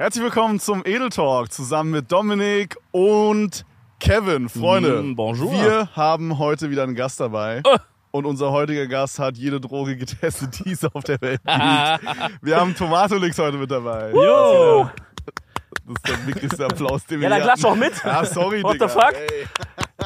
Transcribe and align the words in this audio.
Herzlich 0.00 0.24
willkommen 0.24 0.58
zum 0.58 0.80
Edel 0.86 1.10
Talk 1.10 1.52
zusammen 1.52 1.90
mit 1.90 2.10
Dominik 2.10 2.78
und 2.90 3.66
Kevin. 3.98 4.48
Freunde, 4.48 5.02
Mm, 5.02 5.14
bonjour. 5.14 5.52
wir 5.52 5.88
haben 5.94 6.38
heute 6.38 6.70
wieder 6.70 6.84
einen 6.84 6.94
Gast 6.94 7.20
dabei. 7.20 7.60
Oh. 7.66 7.76
Und 8.12 8.24
unser 8.24 8.50
heutiger 8.50 8.86
Gast 8.86 9.18
hat 9.18 9.36
jede 9.36 9.60
Droge 9.60 9.98
getestet, 9.98 10.64
die 10.64 10.70
es 10.70 10.86
auf 10.86 11.04
der 11.04 11.20
Welt 11.20 11.42
gibt. 11.44 12.42
Wir 12.42 12.56
haben 12.56 12.74
Tomatolix 12.74 13.38
heute 13.38 13.58
mit 13.58 13.70
dabei. 13.70 14.10
Jo! 14.12 14.88
Das 15.86 15.96
ist 15.96 16.08
der 16.08 16.26
wirklichste 16.26 16.64
Applaus, 16.64 17.04
den 17.06 17.20
wir 17.20 17.28
Ja, 17.28 17.36
dann 17.36 17.42
klatsch 17.44 17.62
doch 17.62 17.74
mit. 17.74 17.92
Ja, 18.04 18.24
sorry, 18.24 18.62
What 18.62 18.74
Digga. 18.74 18.88
the 18.88 18.92
fuck? 18.94 19.14
Ey, 19.14 19.46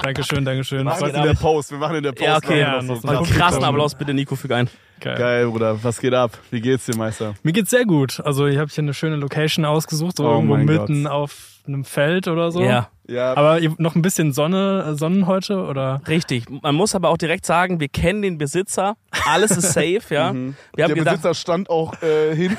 Dankeschön, 0.03 0.45
Dankeschön. 0.45 0.79
wir 0.79 0.85
machen 0.85 1.09
in 1.15 1.23
der 1.23 1.35
Post. 1.35 1.71
Wir 1.71 1.79
machen 1.79 1.97
in 1.97 2.03
der 2.03 2.13
Post. 2.13 2.23
Ja, 2.27 2.37
okay. 2.37 2.61
Ja, 2.61 2.83
noch 2.83 2.91
einen 2.91 3.01
so 3.01 3.09
Einen 3.09 3.19
Krass. 3.25 3.37
krassen 3.37 3.65
Applaus 3.65 3.95
bitte, 3.95 4.13
Nico, 4.15 4.37
füg 4.37 4.53
ein. 4.53 4.69
geil. 5.01 5.17
Geil, 5.17 5.47
Bruder. 5.47 5.83
Was 5.83 6.01
geht 6.01 6.15
ab? 6.15 6.33
Wie 6.51 6.61
geht's 6.61 6.87
dir, 6.87 6.97
Meister? 6.97 7.35
Mir 7.43 7.53
geht's 7.53 7.71
sehr 7.71 7.85
gut. 7.85 8.21
Also 8.25 8.47
ich 8.47 8.59
habe 8.59 8.71
hier 8.71 8.83
eine 8.83 8.95
schöne 8.95 9.17
Location 9.17 9.65
ausgesucht, 9.65 10.17
so 10.17 10.27
Oh 10.27 10.33
irgendwo 10.35 10.57
mitten 10.57 11.05
Gott. 11.05 11.13
auf 11.13 11.37
einem 11.67 11.85
Feld 11.85 12.29
oder 12.29 12.51
so. 12.53 12.63
Ja, 12.63 12.89
Ja, 13.07 13.35
Aber 13.35 13.59
noch 13.79 13.95
ein 13.95 14.03
bisschen 14.03 14.33
Sonne, 14.33 14.87
äh, 14.93 14.95
Sonnen 14.99 15.27
heute 15.27 15.65
oder? 15.65 16.01
richtig. 16.09 16.45
Man 16.63 16.75
muss 16.75 16.95
aber 16.95 17.11
auch 17.11 17.17
direkt 17.19 17.45
sagen, 17.47 17.79
wir 17.81 17.89
kennen 17.89 18.23
den 18.23 18.39
Besitzer. 18.39 18.97
Alles 19.27 19.51
ist 19.53 19.73
safe, 19.73 20.01
ja. 20.11 20.11
Wir 20.11 20.21
haben 20.31 20.39
Mhm. 20.47 20.55
der 20.77 20.89
gedacht, 20.89 21.05
Besitzer 21.17 21.35
stand 21.35 21.69
auch 21.71 21.93
äh, 22.03 22.35
hinten 22.35 22.59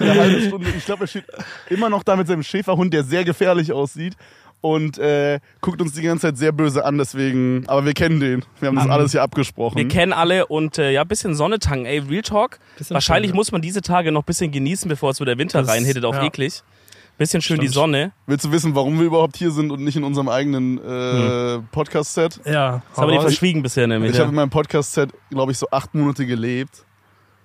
eine 0.00 0.14
halbe 0.20 0.40
Stunde. 0.40 0.68
Ich 0.76 0.84
glaube, 0.84 1.04
er 1.04 1.06
steht 1.06 1.24
immer 1.70 1.88
noch 1.90 2.02
da 2.02 2.16
mit 2.16 2.26
seinem 2.26 2.42
Schäferhund, 2.42 2.92
der 2.94 3.04
sehr 3.04 3.24
gefährlich 3.24 3.72
aussieht. 3.72 4.14
Und 4.60 4.96
äh, 4.96 5.40
guckt 5.60 5.82
uns 5.82 5.92
die 5.92 6.00
ganze 6.00 6.28
Zeit 6.28 6.38
sehr 6.38 6.50
böse 6.50 6.86
an, 6.86 6.96
deswegen. 6.96 7.64
Aber 7.66 7.84
wir 7.84 7.92
kennen 7.92 8.18
den. 8.18 8.42
Wir 8.60 8.68
haben 8.68 8.76
das 8.76 8.86
Mhm. 8.86 8.90
alles 8.92 9.12
hier 9.12 9.22
abgesprochen. 9.22 9.76
wir 9.76 9.88
kennen 9.88 10.14
alle 10.14 10.46
und 10.46 10.78
äh, 10.78 10.90
ja, 10.90 11.02
ein 11.02 11.08
bisschen 11.08 11.34
Sonne 11.34 11.58
tanken. 11.58 11.84
Ey, 11.84 11.98
Real 11.98 12.22
Talk. 12.22 12.58
Bisschen 12.78 12.94
Wahrscheinlich 12.94 13.30
Sonne. 13.32 13.36
muss 13.36 13.52
man 13.52 13.60
diese 13.60 13.82
Tage 13.82 14.10
noch 14.10 14.22
ein 14.22 14.26
bisschen 14.26 14.50
genießen, 14.52 14.88
bevor 14.88 15.10
es 15.10 15.18
so 15.18 15.24
der 15.26 15.36
Winter 15.36 15.60
Das- 15.60 15.70
reinhittet 15.70 16.04
auf 16.06 16.14
ja. 16.16 16.24
eklig. 16.24 16.62
Bisschen 17.16 17.40
schön 17.40 17.56
die 17.60 17.66
Stimmt. 17.66 17.74
Sonne. 17.74 18.12
Willst 18.26 18.44
du 18.44 18.50
wissen, 18.50 18.74
warum 18.74 18.98
wir 18.98 19.06
überhaupt 19.06 19.36
hier 19.36 19.52
sind 19.52 19.70
und 19.70 19.84
nicht 19.84 19.96
in 19.96 20.02
unserem 20.02 20.28
eigenen 20.28 20.78
äh, 20.78 21.54
Hm. 21.58 21.68
Podcast-Set? 21.70 22.40
Ja. 22.44 22.82
Das 22.90 22.98
haben 22.98 23.08
wir 23.10 23.16
dir 23.16 23.22
verschwiegen 23.22 23.62
bisher 23.62 23.86
nämlich. 23.86 24.10
Ich 24.12 24.16
habe 24.18 24.24
Ja. 24.26 24.30
in 24.30 24.34
meinem 24.34 24.50
Podcast-Set, 24.50 25.10
glaube 25.30 25.52
ich, 25.52 25.58
so 25.58 25.68
acht 25.70 25.94
Monate 25.94 26.26
gelebt. 26.26 26.84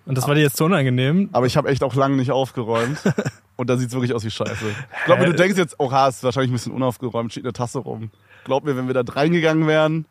Und 0.07 0.17
das 0.17 0.27
war 0.27 0.33
dir 0.33 0.41
jetzt 0.41 0.57
so 0.57 0.65
unangenehm? 0.65 1.29
Aber 1.33 1.45
ich 1.45 1.55
habe 1.55 1.69
echt 1.69 1.83
auch 1.83 1.93
lange 1.93 2.15
nicht 2.15 2.31
aufgeräumt. 2.31 2.97
Und 3.57 3.69
da 3.69 3.77
sieht's 3.77 3.93
wirklich 3.93 4.13
aus 4.15 4.23
wie 4.25 4.31
Scheiße. 4.31 4.65
Ich 4.99 5.05
glaube, 5.05 5.21
Hä? 5.23 5.25
du 5.27 5.33
denkst 5.35 5.57
jetzt, 5.57 5.75
oh, 5.77 5.91
ha, 5.91 6.07
ist 6.07 6.23
wahrscheinlich 6.23 6.49
ein 6.49 6.53
bisschen 6.53 6.71
unaufgeräumt, 6.71 7.31
steht 7.31 7.43
eine 7.43 7.53
Tasse 7.53 7.77
rum. 7.79 8.09
Glaub 8.45 8.63
mir, 8.63 8.75
wenn 8.75 8.87
wir 8.87 8.95
da 8.95 9.03
reingegangen 9.13 9.67
wären, 9.67 10.05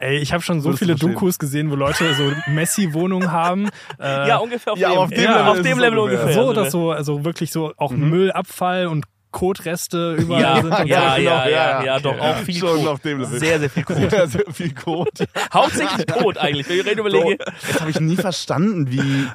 Ey, 0.00 0.16
ich 0.18 0.32
habe 0.32 0.42
schon 0.42 0.60
so 0.60 0.70
Würdest 0.70 0.78
viele. 0.82 0.94
Dokus 0.96 1.38
gesehen, 1.38 1.70
wo 1.70 1.74
Leute 1.74 2.14
so 2.14 2.32
Messi-Wohnungen 2.50 3.30
haben. 3.30 3.68
Äh, 4.00 4.28
ja, 4.28 4.38
ungefähr 4.38 4.72
auf 4.72 4.78
Ja, 4.78 4.90
dem, 4.90 4.98
auf 4.98 5.10
dem 5.10 5.18
Level 5.20 5.36
auf 5.48 5.60
dem 5.60 5.72
es 5.72 5.78
Level 5.78 5.98
ungefähr. 5.98 6.20
ungefähr. 6.24 6.34
so 6.34 6.40
sind 6.48 6.50
oder 6.50 6.62
wir. 6.64 6.70
so, 6.70 6.90
also 6.90 7.24
wirklich 7.24 7.52
so 7.52 7.72
auch 7.76 7.92
Müllabfall 7.92 8.86
und 8.86 9.04
Kotreste 9.30 10.14
überall 10.14 10.42
Ja, 10.42 10.56
sind. 10.56 10.64
und 10.72 10.86
ja, 10.88 11.14
so. 11.16 11.20
ja, 11.22 11.44
Genau, 11.44 11.48
ja, 11.50 11.84
ja, 11.84 12.00
doch 12.00 12.18
auch 12.18 12.36
viel 12.38 12.54
Schon 12.56 12.78
Kot. 12.78 12.88
auf 12.88 13.00
dem 13.00 13.20
Level. 13.20 13.38
Sehr, 13.38 13.60
sehr 13.60 13.70
viel 13.70 13.84
Kot. 13.84 13.96
sehr, 14.10 14.26
sehr 14.26 14.44
viel 14.52 14.74
Code. 14.74 15.10
Hauptsächlich 15.52 16.06
Kot 16.06 16.38
eigentlich. 16.38 16.68
Wenn 16.68 16.78
ich 16.80 16.86
rede 16.86 17.02
So, 17.02 17.08
überlege. 17.08 17.44
das 17.70 17.80
habe 17.80 17.90
ich 17.90 18.00
nie 18.00 18.16
verstanden, 18.16 18.90
wie, 18.90 19.26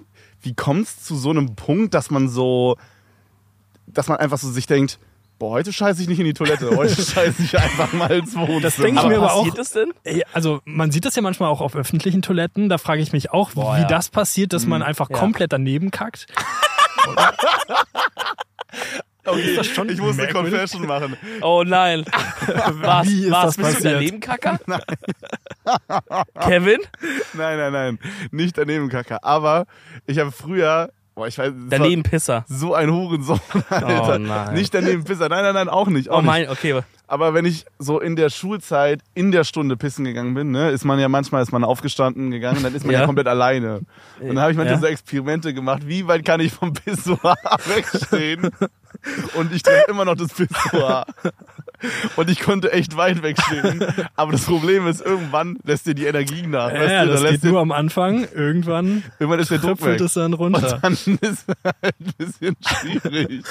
wie 0.42 0.54
kommt's 0.56 1.04
zu 1.04 1.16
so 1.16 1.30
einem 1.30 1.56
Punkt, 1.56 1.94
dass 1.94 2.10
man 2.12 2.28
so, 2.28 2.76
dass 3.88 4.08
man 4.08 4.18
einfach 4.18 4.38
so 4.40 4.50
sich 4.50 4.66
denkt, 4.68 5.00
boah, 5.40 5.52
heute 5.52 5.72
scheiße 5.74 6.02
ich 6.02 6.08
nicht 6.08 6.20
in 6.20 6.26
die 6.26 6.34
Toilette, 6.34 6.76
heute 6.76 6.96
scheiße 7.02 7.44
ich 7.44 7.58
einfach 7.58 7.92
mal 7.94 8.12
ins 8.12 8.36
Wohnzimmer. 8.36 8.62
Das 8.62 8.76
denk 8.78 8.94
ich 8.94 9.00
Aber 9.00 9.10
mir 9.10 9.18
aber 9.18 9.28
passiert 9.28 9.52
auch- 9.54 9.56
das 9.58 9.72
denn? 9.72 9.94
Also 10.34 10.62
man 10.66 10.92
sieht 10.92 11.06
das 11.06 11.16
ja 11.16 11.22
manchmal 11.22 11.50
auch 11.50 11.62
auf 11.62 11.76
öffentlichen 11.76 12.22
Toiletten. 12.22 12.70
Da 12.70 12.78
frage 12.78 13.02
ich 13.02 13.12
mich 13.14 13.32
auch, 13.32 13.52
Boah, 13.52 13.76
wie 13.78 13.82
ja. 13.82 13.88
das 13.88 14.10
passiert, 14.10 14.54
dass 14.54 14.66
man 14.66 14.82
einfach 14.82 15.10
Ja. 15.10 15.18
komplett 15.18 15.52
daneben 15.54 15.92
kackt. 15.92 16.28
okay, 19.26 19.42
ist 19.42 19.58
das 19.58 19.68
schon 19.68 19.90
ich 19.90 20.00
muss 20.00 20.18
eine? 20.20 20.28
Confession 20.32 20.86
machen. 20.86 21.18
Oh 21.42 21.64
nein. 21.66 22.06
Was, 22.82 23.08
Wie 23.08 23.26
ist 23.26 23.32
was 23.32 23.56
das 23.56 23.58
bist 23.58 23.70
du 23.70 23.74
passiert? 23.76 23.94
daneben, 23.96 24.20
Kacker? 24.20 24.60
Kevin? 26.42 26.80
Nein, 27.34 27.58
nein, 27.58 27.74
nein, 27.74 28.00
nicht 28.32 28.58
daneben, 28.58 28.90
Kaka. 28.90 29.20
Aber 29.24 29.66
ich 30.06 30.20
habe 30.20 30.32
früher, 30.32 30.92
boah, 31.16 31.28
ich 31.28 31.38
weiß, 31.38 31.54
Daneben 31.70 32.04
Pisser. 32.04 32.46
so 32.48 32.74
ein 32.76 32.92
Hurensohn, 32.92 33.40
Alter. 33.70 34.16
Oh 34.16 34.18
nein. 34.20 34.54
Nicht 34.54 34.74
daneben 34.74 35.04
Pisser, 35.04 35.30
nein, 35.30 35.44
nein, 35.44 35.54
nein, 35.54 35.70
auch 35.70 35.88
nicht. 35.88 36.10
Auch 36.10 36.18
Oh 36.18 36.22
nicht. 36.22 36.26
mein, 36.28 36.50
okay. 36.50 36.82
Aber 37.08 37.36
wenn 37.36 37.46
ich 37.46 37.66
so 37.78 38.00
in 38.00 38.16
der 38.16 38.30
Schulzeit 38.32 39.00
in 39.14 39.32
der 39.32 39.44
Stunde 39.44 39.78
pissen 39.78 40.06
gegangen 40.06 40.34
bin, 40.34 40.50
ne, 40.52 40.72
ist 40.72 40.86
man 40.86 40.98
ja 41.00 41.08
manchmal 41.08 41.44
ist 41.44 41.52
man 41.52 41.64
aufgestanden 41.64 42.32
gegangen, 42.32 42.64
dann 42.64 42.74
ist 42.74 42.84
man 42.84 42.94
ja, 42.94 43.02
Ja. 43.02 43.06
komplett 43.06 43.28
alleine. 43.28 43.82
Und 44.20 44.30
dann 44.30 44.40
habe 44.40 44.52
ich 44.52 44.58
manchmal 44.58 44.76
Ja. 44.78 44.82
so 44.82 44.88
Experimente 44.88 45.54
gemacht, 45.54 45.84
wie 45.88 46.08
weit 46.08 46.26
kann 46.26 46.40
ich 46.40 46.52
vom 46.52 46.74
Pissoir 46.74 47.36
wegstehen? 47.68 48.50
Und 49.36 49.54
ich 49.54 49.64
treffe 49.64 49.90
immer 49.92 50.06
noch 50.06 50.16
das 50.16 50.34
Pissoir. 50.34 51.06
Und 52.16 52.30
ich 52.30 52.40
konnte 52.40 52.72
echt 52.72 52.96
weit 52.98 53.22
wegstehen. 53.22 53.84
Aber 54.16 54.32
das 54.32 54.46
Problem 54.46 54.88
ist, 54.88 55.02
irgendwann 55.02 55.58
lässt 55.64 55.86
dir 55.86 55.94
die 55.94 56.06
Energie 56.06 56.48
nach. 56.48 56.72
weißt 56.72 56.90
Ja, 56.92 57.06
du? 57.06 57.12
das 57.12 57.22
geht 57.22 57.32
lässt 57.32 57.44
dir, 57.44 57.52
nur 57.52 57.60
am 57.62 57.72
Anfang. 57.72 58.26
Irgendwann 58.34 59.04
irgendwann 59.20 59.40
ist 59.40 59.52
der 59.52 59.60
Druck 59.60 59.84
weg. 59.86 60.00
es 60.00 60.14
dann 60.14 60.34
runter. 60.34 60.74
Und 60.76 60.84
dann 60.84 60.94
ist 61.22 61.22
es 61.22 61.46
halt 61.64 61.96
ein 62.00 62.14
bisschen 62.18 62.56
schwierig. 62.66 63.44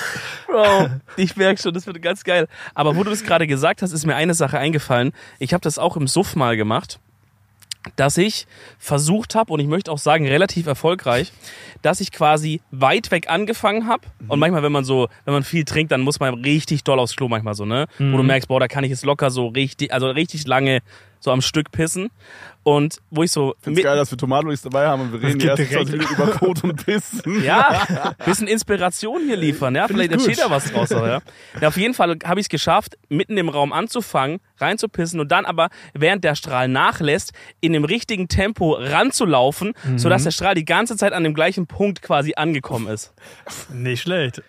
Bro, 0.46 0.88
ich 1.16 1.36
merke 1.36 1.60
schon, 1.60 1.74
das 1.74 1.86
wird 1.86 2.00
ganz 2.02 2.24
geil. 2.24 2.48
Aber 2.74 2.96
wo 2.96 3.04
du 3.04 3.10
das 3.10 3.22
gerade 3.24 3.46
gesagt 3.46 3.82
hast, 3.82 3.92
ist 3.92 4.06
mir 4.06 4.16
eine 4.16 4.34
Sache 4.34 4.58
eingefallen. 4.58 5.12
Ich 5.38 5.52
habe 5.52 5.60
das 5.62 5.78
auch 5.78 5.96
im 5.96 6.08
Suff 6.08 6.34
mal 6.34 6.56
gemacht, 6.56 7.00
dass 7.96 8.16
ich 8.16 8.46
versucht 8.78 9.34
habe, 9.34 9.52
und 9.52 9.60
ich 9.60 9.66
möchte 9.66 9.92
auch 9.92 9.98
sagen, 9.98 10.26
relativ 10.26 10.66
erfolgreich, 10.66 11.32
dass 11.82 12.00
ich 12.00 12.12
quasi 12.12 12.60
weit 12.70 13.10
weg 13.10 13.28
angefangen 13.28 13.86
habe. 13.86 14.02
Und 14.28 14.38
manchmal, 14.38 14.62
wenn 14.62 14.72
man 14.72 14.84
so, 14.84 15.08
wenn 15.24 15.34
man 15.34 15.42
viel 15.42 15.64
trinkt, 15.64 15.92
dann 15.92 16.00
muss 16.00 16.20
man 16.20 16.34
richtig 16.34 16.84
doll 16.84 16.98
aufs 16.98 17.14
Klo 17.16 17.28
manchmal 17.28 17.54
so, 17.54 17.64
ne? 17.64 17.86
Wo 17.98 18.16
du 18.16 18.22
merkst, 18.22 18.48
boah, 18.48 18.60
da 18.60 18.68
kann 18.68 18.84
ich 18.84 18.90
jetzt 18.90 19.04
locker 19.04 19.30
so 19.30 19.48
richtig, 19.48 19.92
also 19.92 20.08
richtig 20.08 20.46
lange 20.46 20.80
so 21.24 21.32
am 21.32 21.40
Stück 21.40 21.72
pissen. 21.72 22.10
Und 22.66 22.96
wo 23.10 23.22
ich 23.22 23.30
so 23.30 23.54
Ich 23.58 23.64
finde 23.64 23.80
es 23.80 23.84
geil, 23.84 23.96
dass 23.96 24.10
wir 24.10 24.16
Tomatenlis 24.16 24.62
dabei 24.62 24.86
haben 24.86 25.02
und 25.02 25.12
wir 25.12 25.20
reden 25.22 25.38
die 25.38 25.46
geht 25.46 25.58
ersten 25.58 25.74
20 25.74 25.90
direkt. 25.90 26.10
Minuten 26.10 26.14
über 26.14 26.38
Kot 26.38 26.64
und 26.64 26.82
Pissen. 26.86 27.44
Ja, 27.44 28.14
bisschen 28.24 28.46
Inspiration 28.48 29.20
hier 29.26 29.36
liefern, 29.36 29.74
ja. 29.74 29.86
Vielleicht 29.86 30.12
ich 30.12 30.16
gut. 30.18 30.26
entsteht 30.28 30.46
da 30.46 30.50
was 30.50 30.72
draus, 30.72 30.88
ja. 30.88 31.20
ja. 31.60 31.68
Auf 31.68 31.76
jeden 31.76 31.92
Fall 31.92 32.16
habe 32.24 32.40
ich 32.40 32.44
es 32.46 32.48
geschafft, 32.48 32.96
mitten 33.10 33.36
im 33.36 33.50
Raum 33.50 33.70
anzufangen, 33.74 34.40
reinzupissen 34.58 35.20
und 35.20 35.30
dann 35.30 35.44
aber, 35.44 35.68
während 35.92 36.24
der 36.24 36.34
Strahl 36.36 36.68
nachlässt, 36.68 37.32
in 37.60 37.74
dem 37.74 37.84
richtigen 37.84 38.28
Tempo 38.28 38.72
ranzulaufen, 38.80 39.74
Mhm. 39.84 39.98
sodass 39.98 40.24
der 40.24 40.30
Strahl 40.30 40.54
die 40.54 40.64
ganze 40.64 40.96
Zeit 40.96 41.12
an 41.12 41.22
dem 41.22 41.34
gleichen 41.34 41.66
Punkt 41.66 42.00
quasi 42.00 42.32
angekommen 42.34 42.86
ist. 42.88 43.12
Nicht 43.74 44.00
schlecht. 44.02 44.42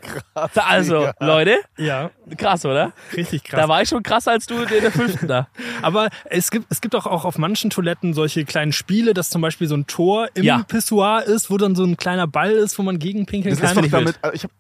Also, 0.56 1.03
Ja. 1.03 1.14
Leute, 1.19 1.58
Ja, 1.78 2.12
krass, 2.38 2.66
oder? 2.66 2.94
richtig 3.16 3.44
krass. 3.44 3.59
Da 3.62 3.68
war 3.68 3.81
ich 3.81 3.90
schon 3.90 4.03
krasser 4.03 4.31
als 4.31 4.46
du 4.46 4.56
in 4.62 4.68
der 4.81 4.91
fünften 4.91 5.28
da. 5.28 5.47
Aber 5.81 6.08
es 6.25 6.50
gibt, 6.50 6.65
es 6.70 6.81
gibt 6.81 6.96
auch, 6.96 7.06
auch 7.06 7.26
auf 7.26 7.38
manchen 7.38 7.70
Toiletten 7.70 8.14
solche 8.14 8.46
kleinen 8.46 8.72
Spiele, 8.72 9.14
dass 9.14 9.30
zum 9.30 9.42
Beispiel 9.42 9.68
so 9.68 9.76
ein 9.76 9.88
Tor 9.88 10.28
im 10.34 10.44
Ja. 10.44 10.64
Pissoir 10.64 11.24
ist, 11.24 11.50
wo 11.50 11.58
dann 11.58 11.76
so 11.76 11.84
ein 11.84 11.98
kleiner 11.98 12.28
Ball 12.28 12.52
ist, 12.52 12.78
wo 12.80 12.84
man 12.84 13.00
gegenpinkeln 13.00 13.56
Das 13.58 13.74
kann. 13.74 13.84
ist 13.84 13.94
damit, 13.94 14.20
ich, 14.34 14.44
hab, 14.44 14.52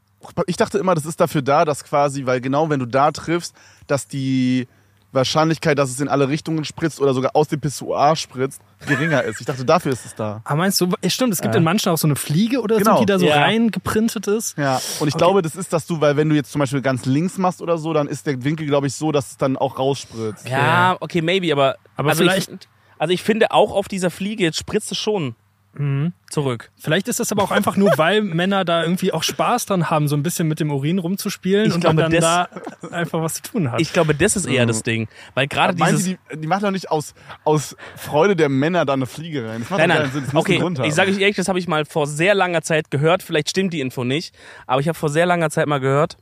ich 0.47 0.57
dachte 0.57 0.77
immer, 0.77 0.95
das 0.95 1.05
ist 1.05 1.19
dafür 1.19 1.41
da, 1.41 1.65
dass 1.65 1.83
quasi, 1.83 2.25
weil 2.25 2.41
genau 2.41 2.69
wenn 2.69 2.79
du 2.79 2.85
da 2.85 3.11
triffst, 3.11 3.55
dass 3.87 4.07
die 4.07 4.67
Wahrscheinlichkeit, 5.15 5.79
dass 5.79 5.89
es 5.89 5.99
in 5.99 6.07
alle 6.07 6.27
Richtungen 6.29 6.65
spritzt 6.65 6.99
oder 7.01 7.13
sogar 7.13 7.31
aus 7.35 7.47
dem 7.47 7.59
Pissoir 7.61 8.15
spritzt, 8.15 8.61
geringer 8.87 9.23
ist. 9.23 9.39
Ich 9.39 9.45
dachte, 9.45 9.65
dafür 9.65 9.91
ist 9.93 10.05
es 10.05 10.13
da. 10.15 10.41
Ah, 10.43 10.55
meinst 10.55 10.79
du, 10.81 10.91
stimmt, 11.07 11.33
es 11.33 11.41
gibt 11.41 11.55
Ja. 11.55 11.57
in 11.57 11.63
manchen 11.63 11.89
auch 11.91 11.97
so 11.97 12.07
eine 12.07 12.15
Fliege 12.15 12.61
oder 12.61 12.77
Genau. 12.77 12.95
so, 12.95 12.99
die 12.99 13.05
da 13.07 13.17
so 13.17 13.25
Ja. 13.25 13.41
reingeprintet 13.41 14.27
ist. 14.27 14.57
Ja, 14.57 14.79
und 14.99 15.07
ich 15.07 15.15
glaube, 15.15 15.41
das 15.41 15.55
ist, 15.55 15.73
dass 15.73 15.87
du, 15.87 15.99
weil 16.01 16.17
wenn 16.17 16.29
du 16.29 16.35
jetzt 16.35 16.51
zum 16.51 16.59
Beispiel 16.59 16.81
ganz 16.81 17.05
links 17.05 17.37
machst 17.37 17.61
oder 17.61 17.77
so, 17.77 17.93
dann 17.93 18.07
ist 18.07 18.27
der 18.27 18.43
Winkel, 18.43 18.67
glaube 18.67 18.87
ich, 18.87 18.93
so, 18.95 19.11
dass 19.11 19.31
es 19.31 19.37
dann 19.37 19.57
auch 19.57 19.79
rausspritzt. 19.79 20.47
Ja, 20.47 20.97
okay, 20.99 21.21
maybe, 21.21 21.51
aber. 21.51 21.77
Aber 21.95 22.09
also 22.09 22.23
vielleicht- 22.23 22.49
Ich, 22.51 22.67
also 22.99 23.13
ich 23.13 23.23
finde 23.23 23.51
auch 23.51 23.71
auf 23.73 23.87
dieser 23.87 24.09
Fliege, 24.11 24.43
jetzt 24.43 24.57
spritzt 24.57 24.91
es 24.91 24.97
schon 24.97 25.35
Mhm. 25.77 26.13
zurück. 26.29 26.71
Vielleicht 26.77 27.07
ist 27.07 27.19
das 27.19 27.31
aber 27.31 27.43
auch 27.43 27.51
einfach 27.51 27.75
nur, 27.77 27.91
weil 27.97 28.21
Männer 28.21 28.63
da 28.65 28.83
irgendwie 28.83 29.11
auch 29.11 29.23
Spaß 29.23 29.65
dran 29.65 29.89
haben, 29.89 30.07
so 30.07 30.15
ein 30.15 30.23
bisschen 30.23 30.47
mit 30.47 30.59
dem 30.59 30.71
Urin 30.71 30.99
rumzuspielen 30.99 31.67
Ich 31.67 31.73
und 31.73 31.81
glaube, 31.81 31.95
man 32.01 32.11
dann 32.11 32.21
das- 32.21 32.49
da 32.81 32.87
einfach 32.95 33.21
was 33.21 33.35
zu 33.35 33.41
tun 33.43 33.71
hat. 33.71 33.81
Ich 33.81 33.91
glaube, 33.93 34.15
das 34.15 34.35
ist 34.35 34.45
eher 34.45 34.65
das 34.65 34.83
Ding. 34.83 35.07
Weil 35.33 35.47
gerade 35.47 35.75
dieses. 35.75 36.03
Sie, 36.03 36.17
die, 36.33 36.37
die 36.41 36.47
machen 36.47 36.63
doch 36.63 36.71
nicht 36.71 36.91
aus, 36.91 37.13
aus 37.43 37.75
Freude 37.95 38.35
der 38.35 38.49
Männer 38.49 38.85
da 38.85 38.93
eine 38.93 39.05
Fliege 39.05 39.47
rein. 39.49 39.61
Das 39.61 39.69
macht 39.69 39.79
Nein, 39.79 39.89
doch 39.89 39.95
nein. 39.99 40.11
Sinn. 40.11 40.23
Das 40.25 40.35
Okay, 40.35 40.87
ich 40.87 40.93
sage 40.95 41.11
euch 41.11 41.19
ehrlich, 41.19 41.35
das 41.35 41.47
habe 41.47 41.59
ich 41.59 41.67
mal 41.67 41.85
vor 41.85 42.07
sehr 42.07 42.35
langer 42.35 42.61
Zeit 42.61 42.89
gehört. 42.91 43.21
Vielleicht 43.23 43.49
stimmt 43.49 43.73
die 43.73 43.81
Info 43.81 44.03
nicht, 44.03 44.35
aber 44.67 44.79
ich 44.81 44.87
habe 44.87 44.97
vor 44.97 45.09
sehr 45.09 45.25
langer 45.25 45.49
Zeit 45.49 45.67
mal 45.67 45.79
gehört, 45.79 46.17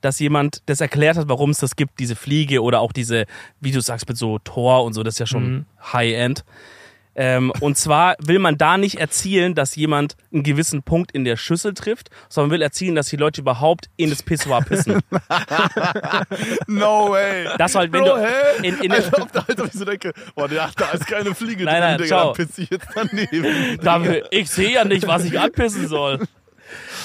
dass 0.00 0.20
jemand 0.20 0.62
das 0.66 0.80
erklärt 0.80 1.16
hat, 1.16 1.28
warum 1.28 1.50
es 1.50 1.58
das 1.58 1.74
gibt, 1.74 1.98
diese 1.98 2.14
Fliege 2.14 2.62
oder 2.62 2.78
auch 2.80 2.92
diese, 2.92 3.24
wie 3.60 3.72
du 3.72 3.80
sagst, 3.80 4.08
mit 4.08 4.16
so 4.16 4.38
Tor 4.38 4.84
und 4.84 4.92
so, 4.92 5.02
das 5.02 5.14
ist 5.14 5.18
ja 5.18 5.26
schon 5.26 5.50
Mhm. 5.52 5.66
High-End. 5.92 6.44
Ähm, 7.20 7.52
und 7.58 7.76
zwar 7.76 8.14
will 8.20 8.38
man 8.38 8.58
da 8.58 8.78
nicht 8.78 9.00
erzielen, 9.00 9.56
dass 9.56 9.74
jemand 9.74 10.14
einen 10.32 10.44
gewissen 10.44 10.84
Punkt 10.84 11.10
in 11.10 11.24
der 11.24 11.36
Schüssel 11.36 11.74
trifft, 11.74 12.10
sondern 12.28 12.52
will 12.52 12.62
erzielen, 12.62 12.94
dass 12.94 13.08
die 13.08 13.16
Leute 13.16 13.40
überhaupt 13.40 13.90
in 13.96 14.08
das 14.10 14.22
Pissoir 14.22 14.62
pissen. 14.62 15.00
No 16.68 17.10
way. 17.10 17.48
Das 17.58 17.74
halt, 17.74 17.92
wenn 17.92 18.04
Bro, 18.04 18.16
du 18.16 18.22
hä? 18.22 18.66
in, 18.68 18.78
in, 18.82 18.92
Alter, 18.92 19.44
als 19.48 19.60
ob 19.60 19.66
ich 19.66 19.72
so 19.72 19.84
denke, 19.84 20.12
boah, 20.36 20.48
da, 20.48 20.70
da 20.76 20.90
ist 20.90 21.06
keine 21.06 21.34
Fliege 21.34 21.64
Nein, 21.64 21.74
drin, 21.74 21.80
nein, 21.80 21.98
Digga, 21.98 22.08
ciao. 22.08 22.32
dann 22.32 22.46
pisse 22.46 22.62
ich 22.62 22.70
jetzt 22.70 22.86
daneben. 22.94 23.78
da, 23.82 24.02
ich 24.30 24.50
sehe 24.50 24.72
ja 24.72 24.84
nicht, 24.84 25.06
was 25.06 25.24
ich 25.24 25.38
anpissen 25.38 25.88
soll. 25.88 26.20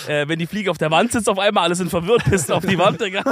Äh, 0.08 0.28
wenn 0.28 0.40
die 0.40 0.48
Fliege 0.48 0.72
auf 0.72 0.78
der 0.78 0.92
Wand 0.92 1.12
sitzt, 1.12 1.30
auf 1.30 1.40
einmal 1.40 1.66
alle 1.66 1.76
sind 1.76 1.90
verwirrt, 1.90 2.24
pissen 2.30 2.54
auf 2.54 2.66
die 2.66 2.78
Wand, 2.78 3.02
Digga. 3.02 3.24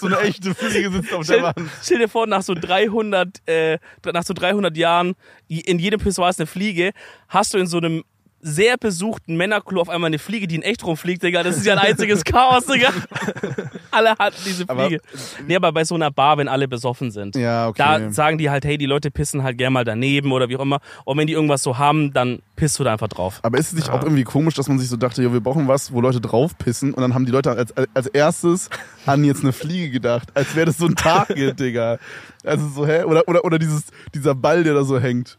So 0.00 0.06
eine 0.06 0.18
echte 0.20 0.54
Fliege 0.54 0.90
sitzt 0.90 1.12
auf 1.12 1.26
der 1.26 1.34
Stell, 1.34 1.42
Wand. 1.42 1.70
stell 1.82 1.98
dir 1.98 2.08
vor, 2.08 2.26
nach 2.26 2.42
so 2.42 2.54
300, 2.54 3.28
äh, 3.46 3.78
nach 4.12 4.24
so 4.24 4.34
300 4.34 4.76
Jahren, 4.76 5.14
in 5.48 5.78
jedem 5.78 6.00
Pissoir 6.00 6.30
ist 6.30 6.40
eine 6.40 6.46
Fliege, 6.46 6.92
hast 7.28 7.54
du 7.54 7.58
in 7.58 7.66
so 7.66 7.78
einem 7.78 8.04
sehr 8.40 8.76
besuchten 8.76 9.36
Männerklo 9.36 9.80
auf 9.80 9.88
einmal 9.88 10.08
eine 10.08 10.18
Fliege, 10.18 10.46
die 10.46 10.54
in 10.54 10.62
echt 10.62 10.84
rumfliegt, 10.84 11.22
Digga. 11.22 11.42
Das 11.42 11.56
ist 11.56 11.66
ja 11.66 11.72
ein 11.74 11.78
einziges 11.80 12.24
Chaos, 12.24 12.66
Digga. 12.66 12.90
alle 13.90 14.10
hatten 14.18 14.36
diese 14.44 14.64
Aber- 14.68 14.86
Fliege. 14.86 15.02
nee, 15.46 15.56
aber 15.56 15.72
bei 15.72 15.84
so 15.84 15.94
einer 15.94 16.10
Bar, 16.10 16.38
wenn 16.38 16.48
alle 16.48 16.68
besoffen 16.68 17.10
sind, 17.10 17.36
Ja, 17.36 17.68
okay. 17.68 17.78
da 17.78 18.10
sagen 18.12 18.38
die 18.38 18.48
halt, 18.50 18.64
hey, 18.64 18.78
die 18.78 18.86
Leute 18.86 19.10
pissen 19.10 19.42
halt 19.42 19.58
gerne 19.58 19.72
mal 19.72 19.84
daneben 19.84 20.30
oder 20.32 20.48
wie 20.48 20.56
auch 20.56 20.60
immer. 20.62 20.80
Und 21.04 21.18
wenn 21.18 21.26
die 21.26 21.32
irgendwas 21.32 21.62
so 21.62 21.78
haben, 21.78 22.12
dann 22.12 22.40
pisst 22.56 22.78
du 22.78 22.84
da 22.84 22.92
einfach 22.92 23.08
drauf. 23.08 23.40
Aber 23.42 23.58
ist 23.58 23.68
es 23.68 23.72
nicht 23.74 23.90
auch 23.90 24.02
irgendwie 24.02 24.24
komisch, 24.24 24.54
dass 24.54 24.68
man 24.68 24.78
sich 24.78 24.88
so 24.88 24.96
dachte, 24.96 25.22
jo, 25.22 25.32
wir 25.32 25.40
brauchen 25.40 25.66
was, 25.68 25.92
wo 25.92 26.00
Leute 26.00 26.20
drauf 26.20 26.56
pissen 26.58 26.94
und 26.94 27.02
dann 27.02 27.14
haben 27.14 27.26
die 27.26 27.32
Leute 27.32 27.50
als, 27.50 27.72
als 27.94 28.06
erstes 28.06 28.70
an 29.06 29.24
jetzt 29.24 29.42
eine 29.42 29.52
Fliege 29.52 29.90
gedacht, 29.90 30.28
als 30.34 30.54
wäre 30.54 30.66
das 30.66 30.78
so 30.78 30.86
ein 30.86 30.94
Target, 30.94 31.58
Digga. 31.60 31.98
Also 32.44 32.68
so, 32.68 32.86
hä? 32.86 33.02
Oder, 33.04 33.26
oder, 33.28 33.44
oder 33.44 33.58
dieses, 33.58 33.84
dieser 34.14 34.34
Ball, 34.34 34.62
der 34.64 34.74
da 34.74 34.84
so 34.84 35.00
hängt. 35.00 35.38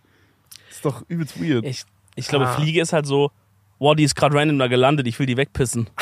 Ist 0.70 0.84
doch 0.86 1.04
übelst 1.08 1.42
weird. 1.42 1.66
Ich, 1.66 1.84
ich 2.16 2.28
glaube, 2.28 2.48
Ah. 2.48 2.54
Fliege 2.54 2.82
ist 2.82 2.94
halt 2.94 3.06
so, 3.06 3.32
wow, 3.80 3.96
die 3.96 4.04
ist 4.04 4.16
gerade 4.16 4.36
random 4.36 4.60
da 4.60 4.68
gelandet, 4.68 5.08
ich 5.08 5.18
will 5.20 5.26
die 5.26 5.38
wegpissen. 5.38 5.90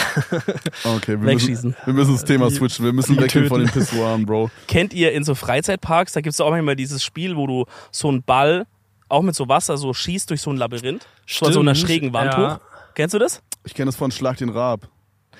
Okay, 0.83 1.19
wir 1.19 1.27
Wegschießen. 1.27 1.69
müssen, 1.71 1.85
wir 1.85 1.93
müssen 1.93 2.13
das 2.13 2.25
Thema 2.25 2.49
switchen. 2.49 2.85
Wir 2.85 2.93
müssen 2.93 3.17
weggehen 3.19 3.47
von 3.47 3.59
den. 3.61 3.69
Pissoiren, 3.71 4.25
Bro. 4.25 4.49
Kennt 4.67 4.93
ihr 4.93 5.11
in 5.13 5.23
so 5.23 5.35
Freizeitparks, 5.35 6.13
da 6.13 6.21
gibt's 6.21 6.41
auch 6.41 6.49
manchmal 6.51 6.75
dieses 6.75 7.03
Spiel, 7.03 7.35
wo 7.35 7.45
du 7.47 7.65
so 7.91 8.07
einen 8.09 8.23
Ball 8.23 8.65
auch 9.09 9.21
mit 9.21 9.35
so 9.35 9.47
Wasser 9.47 9.77
so 9.77 9.93
schießt 9.93 10.29
durch 10.29 10.41
so 10.41 10.49
ein 10.51 10.57
Labyrinth. 10.57 11.05
Von 11.27 11.53
so 11.53 11.59
einer 11.59 11.75
Stimmt, 11.75 11.89
schrägen 11.89 12.13
Wand 12.13 12.33
ja. 12.33 12.55
hoch. 12.55 12.59
Kennst 12.95 13.13
du 13.13 13.19
das? 13.19 13.41
Ich 13.63 13.73
kenne 13.73 13.85
das 13.87 13.95
von 13.95 14.11
Schlag 14.11 14.37
den 14.37 14.49
Raab. 14.49 14.87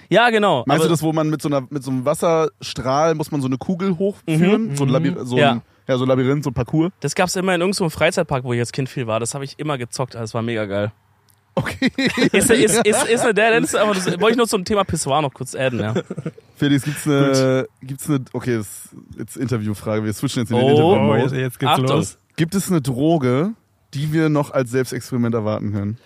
Ja, 0.09 0.29
genau. 0.29 0.63
Meinst 0.67 0.81
aber, 0.81 0.89
du 0.89 0.93
das, 0.93 1.01
wo 1.01 1.11
man 1.11 1.29
mit 1.29 1.41
so, 1.41 1.49
einer, 1.49 1.65
mit 1.69 1.83
so 1.83 1.91
einem 1.91 2.05
Wasserstrahl 2.05 3.15
muss 3.15 3.31
man 3.31 3.41
so 3.41 3.47
eine 3.47 3.57
Kugel 3.57 3.97
hochführen? 3.97 4.75
So 4.75 4.83
ein, 4.85 4.89
Labyr 4.89 5.25
so, 5.25 5.35
Mhm. 5.35 5.41
Ja. 5.41 5.51
ein, 5.53 5.61
ja, 5.87 5.97
so 5.97 6.03
ein 6.05 6.07
Labyrinth, 6.09 6.43
so 6.43 6.49
ein 6.49 6.53
Parcours? 6.53 6.91
Das 6.99 7.15
gab's 7.15 7.35
immer 7.35 7.55
in 7.55 7.61
irgendeinem 7.61 7.89
Freizeitpark, 7.89 8.43
wo 8.43 8.53
ich 8.53 8.59
als 8.59 8.71
Kind 8.71 8.89
viel 8.89 9.07
war. 9.07 9.19
Das 9.19 9.33
habe 9.33 9.45
ich 9.45 9.57
immer 9.59 9.77
gezockt, 9.77 10.15
das 10.15 10.33
war 10.33 10.41
mega 10.41 10.65
geil. 10.65 10.91
Okay. 11.55 11.91
Ist, 12.33 12.51
ist, 12.51 12.85
ist, 12.85 13.03
ist 13.09 13.21
eine 13.23 13.33
der, 13.33 13.59
das, 13.59 13.69
ist 13.69 13.75
aber 13.75 13.95
das 13.95 14.05
wollte 14.19 14.31
ich 14.31 14.37
nur 14.37 14.47
zum 14.47 14.63
Thema 14.63 14.83
Pissoir 14.83 15.23
noch 15.23 15.33
kurz 15.33 15.55
adden, 15.55 15.79
ja. 15.79 15.93
Felix, 16.55 16.83
gibt's 16.83 17.07
eine, 17.07 17.67
gibt's 17.81 18.07
eine, 18.07 18.19
okay, 18.33 18.57
das 18.57 18.67
ist 18.67 18.95
jetzt 19.17 19.37
Interviewfrage. 19.37 20.03
Wir 20.05 20.13
switchen 20.13 20.43
jetzt 20.43 20.51
in 20.51 20.57
den 20.57 20.65
Oh. 20.65 20.93
Oh, 20.93 20.95
Interview. 21.15 21.23
jetzt, 21.23 21.31
jetzt 21.33 21.59
geht's 21.59 21.71
Achtung. 21.71 21.87
los. 21.87 22.17
Gibt 22.35 22.53
es 22.53 22.69
eine 22.69 22.79
Droge, 22.81 23.53
die 23.95 24.13
wir 24.13 24.29
noch 24.29 24.51
als 24.51 24.69
Selbstexperiment 24.69 25.33
erwarten 25.33 25.71
können? 25.73 25.97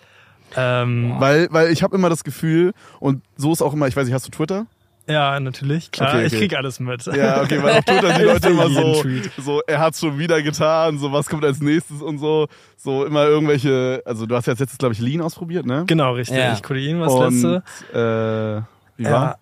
Ähm, 0.56 1.16
Weil, 1.20 1.48
weil 1.52 1.72
ich 1.72 1.84
habe 1.84 1.96
immer 1.96 2.10
das 2.10 2.24
Gefühl, 2.24 2.74
und 3.02 3.22
so 3.36 3.52
ist 3.52 3.62
auch 3.62 3.74
immer, 3.74 3.88
ich 3.88 3.96
weiß 3.98 4.06
nicht, 4.06 4.14
hast 4.14 4.28
du 4.28 4.32
Twitter? 4.32 4.68
Ja, 5.12 5.40
natürlich, 5.40 5.92
klar. 5.92 6.10
Okay, 6.16 6.26
Ich 6.26 6.34
okay. 6.34 6.48
krieg 6.48 6.58
alles 6.58 6.80
mit. 6.80 7.06
Ja, 7.06 7.42
okay, 7.42 7.62
weil 7.62 7.78
auf 7.80 7.86
Twitter 7.86 8.14
die 8.18 8.24
Leute 8.26 8.50
immer 8.50 8.70
so, 8.70 9.04
so, 9.38 9.62
er 9.68 9.80
hat's 9.80 10.00
schon 10.00 10.18
wieder 10.18 10.42
getan, 10.42 10.98
so, 10.98 11.12
was 11.12 11.28
kommt 11.28 11.44
als 11.46 11.60
nächstes 11.62 12.02
und 12.02 12.18
so. 12.18 12.48
So 12.78 13.06
immer 13.06 13.26
irgendwelche, 13.26 14.02
also 14.06 14.26
du 14.26 14.36
hast 14.36 14.48
ja 14.48 14.54
jetzt 14.54 14.60
letztes, 14.62 14.78
glaube 14.80 14.94
ich, 14.94 15.00
Lean 15.00 15.22
ausprobiert, 15.22 15.66
ne? 15.66 15.84
Genau, 15.88 16.14
richtig. 16.14 16.38
Ja. 16.38 16.56
Kodein 16.62 17.00
war 17.00 17.08
das 17.08 17.16
Und, 17.16 17.42
letzte. 17.42 17.64
äh, 17.94 18.98
wie 18.98 19.04
Ja. 19.04 19.12
war? 19.12 19.40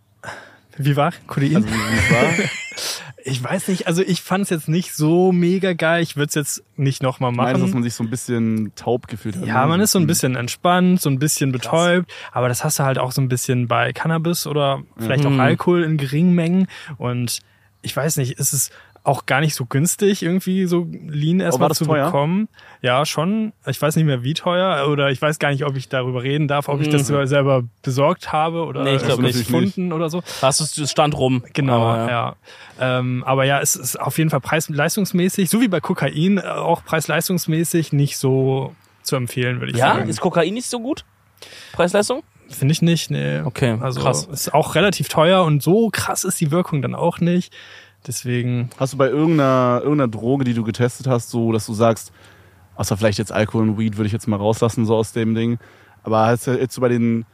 Wie 0.78 0.96
war 0.96 1.14
Kodein? 1.28 1.56
Also, 1.58 1.68
wie, 1.68 2.14
war? 2.14 2.50
ich 3.24 3.44
weiß 3.44 3.68
nicht, 3.68 3.88
also 3.88 4.02
ich 4.02 4.22
fand 4.22 4.44
es 4.44 4.50
jetzt 4.50 4.70
nicht 4.70 4.94
so 4.96 5.32
mega 5.32 5.74
geil. 5.74 6.02
Ich 6.04 6.16
würde 6.16 6.30
es 6.30 6.36
jetzt 6.36 6.64
nicht 6.78 7.04
nochmal 7.04 7.32
machen. 7.32 7.48
Meinst 7.48 7.62
du, 7.62 7.66
dass 7.66 7.74
man 7.74 7.84
sich 7.84 7.94
so 7.94 8.04
ein 8.04 8.10
bisschen 8.10 8.72
taub 8.76 9.08
gefühlt 9.08 9.36
hat? 9.36 9.46
Ja, 9.46 9.62
ne? 9.64 9.68
man 9.68 9.82
ist 9.82 9.92
so 9.92 10.00
ein 10.00 10.08
bisschen 10.08 10.36
entspannt, 10.36 11.02
so 11.02 11.10
ein 11.10 11.20
bisschen 11.20 11.52
betäubt, 11.52 12.12
aber 12.32 12.48
das 12.48 12.64
hast 12.64 12.80
du 12.80 12.84
halt 12.84 12.98
auch 12.98 13.12
so 13.12 13.22
ein 13.22 13.28
bisschen 13.28 13.68
bei 13.68 13.92
Cannabis 13.94 14.48
oder 14.48 14.84
vielleicht 14.98 15.26
auch 15.26 15.32
Mhm. 15.32 15.40
Alkohol 15.40 15.84
in 15.84 15.98
geringen 15.98 16.34
Mengen 16.34 16.68
und 16.98 17.40
ich 17.82 17.96
weiß 17.96 18.18
nicht, 18.18 18.34
ist 18.40 18.52
es 18.54 18.72
auch 19.10 19.26
gar 19.26 19.42
nicht 19.42 19.56
so 19.56 19.66
günstig, 19.66 20.24
irgendwie 20.24 20.66
so 20.66 20.88
Lean 21.08 21.40
erstmal 21.40 21.70
das 21.70 21.80
zu 21.80 21.86
teuer? 21.86 22.06
bekommen. 22.06 22.48
Ja, 22.82 23.06
schon. 23.06 23.52
Ich 23.68 23.82
weiß 23.82 23.96
nicht 23.98 24.06
mehr 24.06 24.24
wie 24.24 24.34
teuer 24.34 24.88
oder 24.90 25.10
ich 25.10 25.22
weiß 25.22 25.40
gar 25.40 25.50
nicht, 25.52 25.66
ob 25.66 25.76
ich 25.76 25.90
darüber 25.90 26.24
reden 26.24 26.48
darf, 26.48 26.70
ob 26.70 26.80
ich 26.80 26.90
das 26.90 27.08
selber 27.08 27.64
besorgt 27.82 28.32
habe 28.32 28.64
oder 28.66 28.84
Nee, 28.84 28.96
ich 28.96 29.04
glaub 29.04 29.20
nicht. 29.20 29.38
gefunden 29.38 29.92
oder 29.92 30.10
so. 30.10 30.22
Hast 30.42 30.78
du 30.78 30.84
es 30.84 30.92
stand 30.92 31.18
rum. 31.18 31.44
Genau, 31.54 31.82
Aber, 31.88 32.10
ja. 32.10 32.36
Ähm, 32.80 33.24
aber 33.26 33.44
ja, 33.44 33.60
es 33.60 33.76
ist 33.76 34.00
auf 34.00 34.18
jeden 34.18 34.30
Fall 34.30 34.40
preis-leistungsmäßig, 34.40 35.50
so 35.50 35.60
wie 35.60 35.68
bei 35.68 35.82
Kokain, 35.82 36.38
äh, 36.38 36.42
auch 36.42 36.84
preis-leistungsmäßig 36.86 37.92
nicht 37.94 38.18
so 38.18 38.74
zu 39.04 39.16
empfehlen, 39.16 39.60
würde 39.60 39.72
ich 39.74 39.78
Ja, 39.78 39.96
sagen. 39.96 40.10
ist 40.10 40.22
Kokain 40.22 40.54
nicht 40.54 40.70
so 40.70 40.80
gut? 40.80 41.04
Preis-Leistung? 41.74 42.24
Finde 42.50 42.72
ich 42.72 42.82
nicht, 42.82 43.12
nee. 43.12 43.42
Okay, 43.42 43.78
also 43.80 44.02
krass. 44.02 44.26
ist 44.26 44.54
auch 44.54 44.76
relativ 44.76 45.08
teuer 45.10 45.44
und 45.44 45.62
so 45.62 45.90
krass 45.92 46.24
ist 46.24 46.42
die 46.42 46.52
Wirkung 46.52 46.82
dann 46.82 46.96
auch 46.96 47.20
nicht. 47.20 47.54
Deswegen, 48.08 48.70
Hast 48.78 48.94
du 48.94 48.98
bei 48.98 49.10
irgendeiner, 49.10 49.82
irgendeiner 49.84 50.08
Droge, 50.08 50.44
die 50.44 50.54
du 50.54 50.64
getestet 50.64 51.08
hast, 51.08 51.30
so, 51.30 51.52
dass 51.52 51.66
du 51.66 51.74
sagst, 51.74 52.12
außer 52.76 52.96
vielleicht 52.98 53.20
jetzt 53.20 53.32
Alkohol 53.32 53.70
und 53.70 53.78
Weed 53.78 53.98
würde 53.98 54.08
ich 54.08 54.14
jetzt 54.14 54.28
mal 54.28 54.38
rauslassen, 54.38 54.86
so 54.86 54.96
aus 54.96 55.12
dem 55.12 55.36
Ding. 55.36 55.60
Aber 56.04 56.28
hast 56.28 56.48
du 56.48 56.58
jetzt 56.58 56.74
so 56.74 56.82
bei 56.82 56.90
den, 56.90 57.26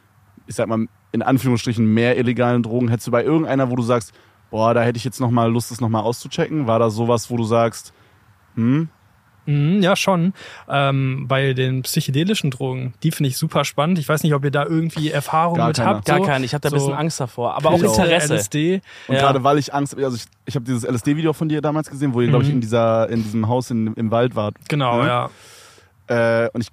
ich 0.47 0.56
sag 0.56 0.67
mal, 0.67 0.88
in 1.12 1.21
Anführungsstrichen 1.21 1.85
mehr 1.85 2.17
illegalen 2.17 2.63
Drogen, 2.63 2.89
hättest 2.89 3.07
du 3.07 3.12
bei 3.12 3.23
irgendeiner, 3.23 3.69
wo 3.69 3.75
du 3.75 3.83
sagst, 3.83 4.13
boah, 4.50 4.73
da 4.73 4.81
hätte 4.83 4.97
ich 4.97 5.03
jetzt 5.03 5.21
nochmal 5.21 5.51
Lust, 5.51 5.71
das 5.71 5.81
nochmal 5.81 6.03
auszuchecken? 6.03 6.67
War 6.67 6.79
da 6.79 6.89
sowas, 6.89 7.29
wo 7.29 7.38
du 7.38 7.44
sagst, 7.44 7.94
hm, 8.56 8.89
mh, 9.45 9.83
ja 9.83 9.95
schon. 9.95 10.33
Ähm, 10.69 11.25
bei 11.27 11.53
den 11.53 11.81
psychedelischen 11.83 12.51
Drogen, 12.51 12.94
die 13.03 13.12
finde 13.12 13.30
ich 13.30 13.38
super 13.38 13.63
spannend. 13.65 14.00
Ich 14.00 14.07
weiß 14.09 14.24
nicht, 14.24 14.33
ob 14.33 14.44
ihr 14.44 14.51
da 14.51 14.63
irgendwie 14.65 15.12
Erfahrung 15.12 15.57
Gar 15.57 15.68
mit 15.68 15.77
keine. 15.77 15.89
habt. 15.89 16.06
Gar 16.06 16.18
so, 16.19 16.24
keinen. 16.25 16.44
Ich 16.44 16.53
habe 16.53 16.62
da 16.62 16.69
ein 16.69 16.80
so 16.80 16.86
bisschen 16.88 16.94
Angst 17.00 17.19
davor. 17.19 17.56
Aber 17.56 17.69
auch 17.71 17.80
Pilze, 17.80 18.01
Interesse. 18.01 18.33
LSD. 18.36 18.81
Und 19.07 19.15
Ja. 19.15 19.21
gerade 19.21 19.44
weil 19.44 19.57
ich 19.57 19.74
Angst, 19.74 19.97
also 19.97 20.15
ich, 20.15 20.25
ich 20.45 20.56
habe 20.56 20.65
dieses 20.65 20.83
LSD-Video 20.83 21.33
von 21.33 21.50
dir 21.50 21.62
damals 21.62 21.89
gesehen, 21.89 22.13
wo 22.13 22.21
ihr, 22.21 22.27
glaube 22.27 22.44
ich, 22.44 22.50
Mhm. 22.50 22.56
in 22.56 22.62
dieser, 22.62 23.09
in 23.09 23.24
diesem 23.24 23.47
Haus 23.47 23.71
in, 23.71 23.94
im 23.95 24.12
Wald 24.12 24.36
wart. 24.36 24.56
Genau, 24.69 25.01
Ja. 25.03 25.30
ja. 26.09 26.44
Äh, 26.45 26.50
und 26.53 26.62
ich 26.62 26.69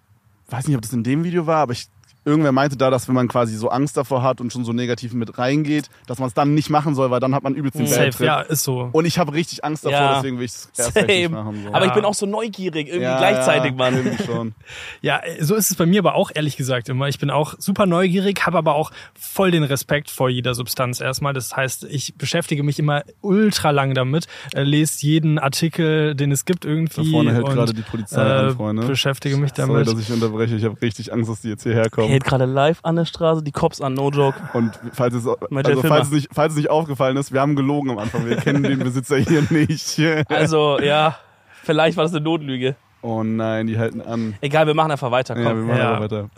weiß 0.49 0.67
nicht, 0.69 0.77
ob 0.77 0.83
das 0.83 0.93
in 0.93 1.03
dem 1.03 1.25
Video 1.25 1.47
war, 1.47 1.59
aber 1.63 1.73
ich, 1.73 1.87
irgendwer 2.25 2.53
meinte 2.53 2.77
da, 2.77 2.91
dass 2.91 3.09
wenn 3.09 3.15
man 3.15 3.29
quasi 3.29 3.57
so 3.57 3.69
Angst 3.69 3.97
davor 3.97 4.23
hat 4.23 4.41
und 4.41 4.53
schon 4.53 4.65
so 4.65 4.73
negativ 4.73 5.13
mit 5.15 5.39
reingeht, 5.39 5.91
dass 6.07 6.19
man 6.19 6.29
es 6.29 6.35
dann 6.35 6.55
nicht 6.55 6.71
machen 6.71 6.95
soll, 6.95 7.11
weil 7.11 7.21
dann 7.21 7.35
hat 7.35 7.43
man 7.43 7.55
übelst 7.55 7.79
den 7.79 7.87
Bad 7.87 8.13
Safe, 8.13 8.25
ja, 8.25 8.41
ist 8.41 8.65
so. 8.65 8.89
Und 8.93 9.05
ich 9.05 9.19
habe 9.19 9.33
richtig 9.33 9.65
Angst 9.65 9.85
davor, 9.85 9.99
Ja. 9.99 10.15
deswegen 10.17 10.39
will 10.39 10.45
ich 10.45 10.53
es 10.53 10.71
erst 10.77 10.97
recht 10.97 11.07
Same. 11.09 11.19
nicht 11.21 11.31
machen. 11.31 11.63
So. 11.67 11.73
Aber 11.75 11.87
ich 11.87 11.93
bin 11.93 12.05
auch 12.05 12.15
so 12.15 12.27
neugierig, 12.27 12.87
irgendwie 12.89 13.03
Ja, 13.05 13.19
gleichzeitig, 13.19 13.75
Mann. 13.75 13.97
irgendwie 13.97 14.23
schon. 14.25 14.55
Ja, 15.01 15.21
so 15.41 15.55
ist 15.55 15.71
es 15.71 15.77
bei 15.77 15.87
mir 15.87 15.99
aber 16.01 16.15
auch 16.15 16.31
ehrlich 16.35 16.57
gesagt 16.57 16.89
immer. 16.89 17.09
Ich 17.09 17.19
bin 17.19 17.31
auch 17.31 17.55
super 17.59 17.87
neugierig, 17.87 18.47
habe 18.47 18.59
aber 18.59 18.75
auch 18.75 18.91
voll 19.19 19.51
den 19.51 19.65
Respekt 19.65 20.11
vor 20.11 20.29
jeder 20.29 20.55
Substanz 20.55 21.01
erstmal. 21.01 21.33
Das 21.33 21.57
heißt, 21.57 21.85
ich 21.85 22.15
beschäftige 22.17 22.63
mich 22.63 22.79
immer 22.79 23.03
ultra 23.21 23.71
lang 23.71 23.95
damit, 23.95 24.27
äh, 24.55 24.63
lese 24.63 25.05
jeden 25.07 25.39
Artikel, 25.39 26.15
den 26.15 26.31
es 26.31 26.45
gibt 26.45 26.65
irgendwie. 26.65 27.05
Da 27.05 27.11
vorne 27.11 27.33
hält 27.35 27.45
und, 27.45 27.55
gerade 27.55 27.73
die 27.75 27.83
Polizei 27.83 28.23
an, 28.23 28.49
äh, 28.49 28.51
Freunde. 28.53 28.87
beschäftige 28.87 29.37
mich 29.37 29.53
Sorry, 29.57 29.73
damit. 29.73 29.87
dass 29.89 29.99
ich 29.99 30.13
unterbreche. 30.13 30.55
Ich 30.57 30.65
habe 30.65 30.81
richtig 30.81 31.13
Angst, 31.13 31.31
dass 31.31 31.41
die 31.41 31.49
jetzt 31.49 31.63
hierher 31.65 31.91
kommen. 31.91 32.12
Hält 32.13 32.25
gerade 32.25 32.45
live 32.45 32.79
an 32.83 32.97
der 32.97 33.07
Straße, 33.07 33.43
die 33.43 33.53
Cops 33.53 33.81
an, 33.81 33.95
no 33.95 34.11
joke. 34.11 34.39
Und 34.53 34.79
falls 34.93 35.15
es, 35.15 35.27
also 35.27 35.83
falls, 35.83 36.09
es 36.09 36.13
nicht, 36.13 36.29
falls 36.31 36.53
es 36.53 36.59
nicht 36.59 36.69
aufgefallen 36.69 37.17
ist, 37.17 37.33
wir 37.33 37.41
haben 37.41 37.57
gelogen 37.57 37.91
am 37.91 37.97
Anfang. 37.99 38.27
Wir 38.27 38.37
kennen 38.37 38.63
den 38.63 38.81
Besitzer 38.81 39.17
hier 39.17 39.43
nicht. 39.51 39.99
Also, 40.29 40.79
ja, 40.79 41.17
vielleicht 41.63 41.97
war 41.97 42.05
das 42.05 42.13
eine 42.15 42.23
Notlüge. 42.23 42.77
Oh 43.01 43.23
nein, 43.23 43.67
die 43.67 43.79
halten 43.79 44.03
an. 44.03 44.35
Egal, 44.43 44.67
wir 44.67 44.75
machen 44.75 44.91
einfach 44.91 45.11
weiter, 45.11 45.37
Ja, 45.39 45.45
wir 45.47 45.53
komm. 45.55 45.67
machen 45.69 45.79
Ja. 45.79 45.91
aber 45.95 46.05
weiter. 46.05 46.29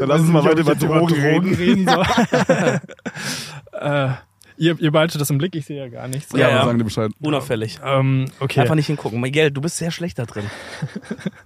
Dann 0.00 0.08
lass 0.08 0.20
uns 0.22 0.30
mal 0.30 0.42
weiter 0.44 0.60
über 0.60 0.74
Drogen 0.74 1.54
reden. 1.54 1.86
so. 1.86 2.02
äh, 3.78 4.08
ihr, 4.56 4.80
ihr 4.80 4.90
behaltet 4.90 5.20
das 5.20 5.30
im 5.30 5.38
Blick, 5.38 5.54
ich 5.54 5.66
sehe 5.66 5.78
ja 5.78 5.88
gar 5.88 6.08
nichts. 6.08 6.32
Ja, 6.32 6.48
Ja, 6.48 6.64
sagen 6.64 6.78
dir 6.78 6.84
Bescheid. 6.84 7.12
Unauffällig. 7.20 7.78
Ähm, 7.84 8.26
okay. 8.40 8.60
Einfach 8.60 8.74
nicht 8.74 8.86
hingucken. 8.86 9.20
Miguel, 9.20 9.50
du 9.50 9.60
bist 9.60 9.76
sehr 9.76 9.90
schlecht 9.90 10.18
da 10.18 10.24
drin. 10.24 10.44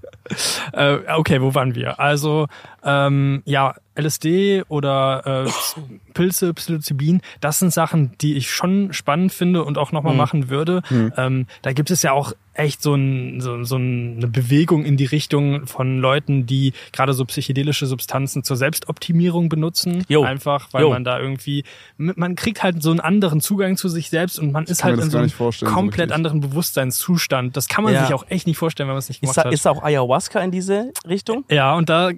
Äh, 0.72 0.98
okay, 1.16 1.40
wo 1.42 1.54
waren 1.54 1.74
wir? 1.74 1.98
Also, 1.98 2.46
ähm, 2.84 3.42
ja, 3.44 3.74
LSD 3.98 4.62
oder 4.68 5.44
äh, 5.46 5.50
Pilze, 6.14 6.52
Psilocybin, 6.54 7.20
das 7.40 7.58
sind 7.58 7.72
Sachen, 7.72 8.12
die 8.20 8.36
ich 8.36 8.50
schon 8.50 8.92
spannend 8.92 9.32
finde 9.32 9.64
und 9.64 9.78
auch 9.78 9.92
nochmal 9.92 10.12
Mhm. 10.12 10.18
machen 10.18 10.50
würde. 10.50 10.82
Ähm, 11.16 11.46
da 11.62 11.72
gibt 11.72 11.90
es 11.90 12.02
ja 12.02 12.12
auch 12.12 12.32
echt 12.52 12.82
so, 12.82 12.94
ein, 12.94 13.40
so, 13.40 13.62
so 13.62 13.76
eine 13.76 14.26
Bewegung 14.26 14.84
in 14.84 14.96
die 14.96 15.04
Richtung 15.06 15.66
von 15.66 15.98
Leuten, 15.98 16.46
die 16.46 16.72
gerade 16.92 17.14
so 17.14 17.24
psychedelische 17.24 17.86
Substanzen 17.86 18.42
zur 18.42 18.56
Selbstoptimierung 18.56 19.48
benutzen. 19.48 20.04
Jo. 20.08 20.24
Einfach, 20.24 20.68
weil 20.72 20.82
Jo. 20.82 20.90
man 20.90 21.04
da 21.04 21.18
irgendwie, 21.20 21.64
man 21.96 22.34
kriegt 22.34 22.62
halt 22.62 22.82
so 22.82 22.90
einen 22.90 23.00
anderen 23.00 23.40
Zugang 23.40 23.76
zu 23.76 23.88
sich 23.88 24.10
selbst 24.10 24.38
und 24.38 24.52
man 24.52 24.64
ist 24.64 24.80
kann 24.82 24.90
mir 24.92 24.96
halt 24.96 25.04
in 25.06 25.10
so 25.10 25.18
einem 25.18 25.28
so 25.28 25.66
komplett 25.66 26.08
wirklich. 26.10 26.14
anderen 26.14 26.40
Bewusstseinszustand. 26.40 27.56
Das 27.56 27.68
kann 27.68 27.84
man 27.84 27.94
Ja. 27.94 28.04
sich 28.04 28.14
auch 28.14 28.26
echt 28.28 28.46
nicht 28.46 28.58
vorstellen, 28.58 28.88
wenn 28.88 28.94
man 28.94 28.98
es 28.98 29.08
nicht 29.08 29.18
Ist 29.22 29.28
gemacht 29.32 29.38
da, 29.38 29.44
hat. 29.44 29.52
ist 29.54 29.64
da 29.64 29.70
auch 29.70 29.82
Ayahuasca 29.82 30.40
in 30.40 30.50
diese 30.50 30.92
Richtung? 31.08 31.44
Ja, 31.50 31.74
und 31.74 31.88
da 31.88 32.10
äh, 32.10 32.16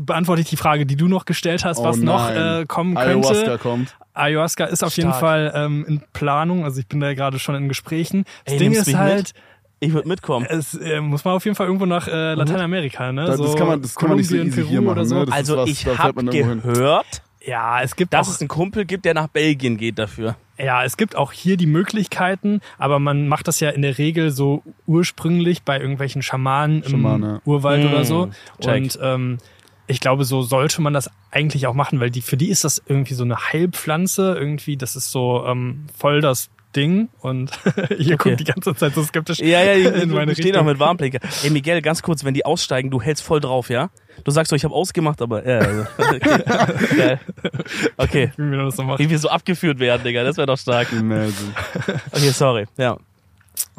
beantworte 0.00 0.42
ich 0.42 0.48
die 0.50 0.56
Frage, 0.56 0.86
die 0.86 0.96
du 0.96 1.07
noch 1.08 1.24
gestellt 1.24 1.64
hast, 1.64 1.78
Oh 1.78 1.84
was 1.84 1.96
noch 1.98 2.28
nein. 2.30 2.62
äh, 2.62 2.66
kommen 2.66 2.94
könnte. 2.94 3.08
Ayahuasca 3.10 3.58
kommt. 3.58 3.96
Ayahuasca 4.14 4.64
ist 4.64 4.82
auf 4.82 4.96
jeden 4.96 5.10
Stark. 5.10 5.20
Fall 5.20 5.52
ähm, 5.54 5.84
in 5.86 6.02
Planung, 6.12 6.64
also 6.64 6.80
ich 6.80 6.86
bin 6.86 7.00
da 7.00 7.14
gerade 7.14 7.38
schon 7.38 7.54
in 7.54 7.68
Gesprächen. 7.68 8.24
Das 8.44 8.54
Ey, 8.54 8.58
Ding 8.58 8.72
ist 8.72 8.94
halt, 8.96 9.16
mit? 9.18 9.32
Ich 9.80 9.92
würde 9.92 10.08
mitkommen. 10.08 10.44
es 10.48 10.74
äh, 10.74 11.00
muss 11.00 11.24
man 11.24 11.34
auf 11.34 11.44
jeden 11.44 11.54
Fall 11.54 11.66
irgendwo 11.66 11.86
nach 11.86 12.08
äh, 12.08 12.34
Lateinamerika, 12.34 13.12
ne? 13.12 13.26
Das, 13.26 13.36
so 13.36 13.44
das 13.44 13.54
kann 13.56 13.68
man, 13.68 13.80
das 13.82 13.94
kann 13.94 14.08
man 14.08 14.18
nicht 14.18 14.28
so 14.28 14.34
easy 14.36 14.50
Peru 14.50 14.68
hier 14.68 14.80
machen. 14.80 14.92
oder 14.92 15.04
so. 15.04 15.14
Ne? 15.20 15.26
Das 15.26 15.34
Also 15.34 15.56
was, 15.56 15.68
ich 15.70 15.84
da 15.84 15.98
habe 15.98 16.24
gehört, 16.24 17.22
Ja, 17.46 17.80
es 17.80 17.94
gibt 17.94 18.12
Dass 18.12 18.26
auch, 18.28 18.32
es 18.32 18.40
einen 18.40 18.48
Kumpel 18.48 18.84
gibt, 18.86 19.04
der 19.04 19.14
nach 19.14 19.28
Belgien 19.28 19.76
geht 19.76 20.00
dafür. 20.00 20.34
ja, 20.58 20.82
es 20.82 20.96
gibt 20.96 21.14
auch 21.14 21.30
hier 21.30 21.56
die 21.56 21.66
Möglichkeiten, 21.66 22.60
aber 22.76 22.98
man 22.98 23.28
macht 23.28 23.46
das 23.46 23.60
ja 23.60 23.70
in 23.70 23.82
der 23.82 23.98
Regel 23.98 24.32
so 24.32 24.64
ursprünglich 24.88 25.62
bei 25.62 25.78
irgendwelchen 25.78 26.22
Schamanen 26.22 26.82
im 26.82 26.90
Schamane, 26.90 27.26
ja. 27.34 27.40
Urwald 27.44 27.84
Mm, 27.84 27.86
oder 27.92 28.04
so. 28.04 28.30
check. 28.60 28.82
Und 28.82 28.98
ähm, 29.00 29.38
ich 29.88 30.00
glaube, 30.00 30.24
so 30.24 30.42
sollte 30.42 30.80
man 30.82 30.92
das 30.92 31.10
eigentlich 31.30 31.66
auch 31.66 31.74
machen, 31.74 31.98
weil 32.00 32.10
die 32.10 32.22
für 32.22 32.36
die 32.36 32.48
ist 32.50 32.64
das 32.64 32.82
irgendwie 32.86 33.14
so 33.14 33.24
eine 33.24 33.36
Heilpflanze, 33.52 34.36
irgendwie, 34.38 34.76
das 34.76 34.96
ist 34.96 35.10
so 35.10 35.44
ähm, 35.46 35.86
voll 35.96 36.20
das 36.20 36.50
Ding 36.76 37.08
und 37.20 37.50
ihr 37.98 38.14
Okay. 38.14 38.30
guckt 38.30 38.40
die 38.40 38.44
ganze 38.44 38.74
Zeit 38.74 38.94
so 38.94 39.02
skeptisch 39.02 39.38
Ja, 39.38 39.62
ja, 39.62 39.90
in 39.90 40.10
meine 40.10 40.32
ich 40.32 40.38
stehe 40.38 40.52
noch 40.54 40.64
mit 40.64 40.78
Warnblinker. 40.78 41.18
Ey, 41.42 41.48
Miguel, 41.50 41.80
ganz 41.80 42.02
kurz, 42.02 42.24
wenn 42.24 42.34
die 42.34 42.44
aussteigen, 42.44 42.90
du 42.90 43.00
hältst 43.00 43.24
voll 43.24 43.40
drauf, 43.40 43.70
ja? 43.70 43.88
Du 44.24 44.30
sagst 44.30 44.50
so, 44.50 44.56
ich 44.56 44.64
habe 44.64 44.74
ausgemacht, 44.74 45.22
aber 45.22 45.42
also, 45.44 45.86
okay. 45.98 46.42
Geil. 46.96 47.20
okay. 47.96 48.32
Wie 48.36 48.42
man 48.42 48.66
das 48.66 48.76
so 48.76 48.82
macht. 48.82 48.98
Wie 48.98 49.08
wir 49.08 49.18
so 49.18 49.28
abgeführt 49.30 49.78
werden, 49.78 50.02
Digga, 50.04 50.24
das 50.24 50.36
wäre 50.36 50.46
doch 50.46 50.58
stark. 50.58 50.92
Imagine. 50.92 51.32
Okay, 52.12 52.30
sorry. 52.30 52.66
Ja. 52.76 52.98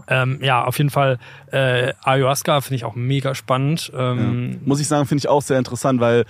Ähm, 0.08 0.40
ja, 0.42 0.64
auf 0.64 0.78
jeden 0.78 0.90
Fall 0.90 1.20
äh, 1.52 1.94
Ayahuasca 2.04 2.62
finde 2.62 2.76
ich 2.76 2.86
auch 2.86 2.96
mega 2.96 3.36
spannend. 3.36 3.92
Ähm, 3.96 4.60
Muss 4.66 4.80
ich 4.80 4.88
sagen, 4.88 5.06
finde 5.06 5.20
ich 5.20 5.28
auch 5.28 5.42
sehr 5.42 5.58
interessant, 5.58 6.00
weil 6.00 6.26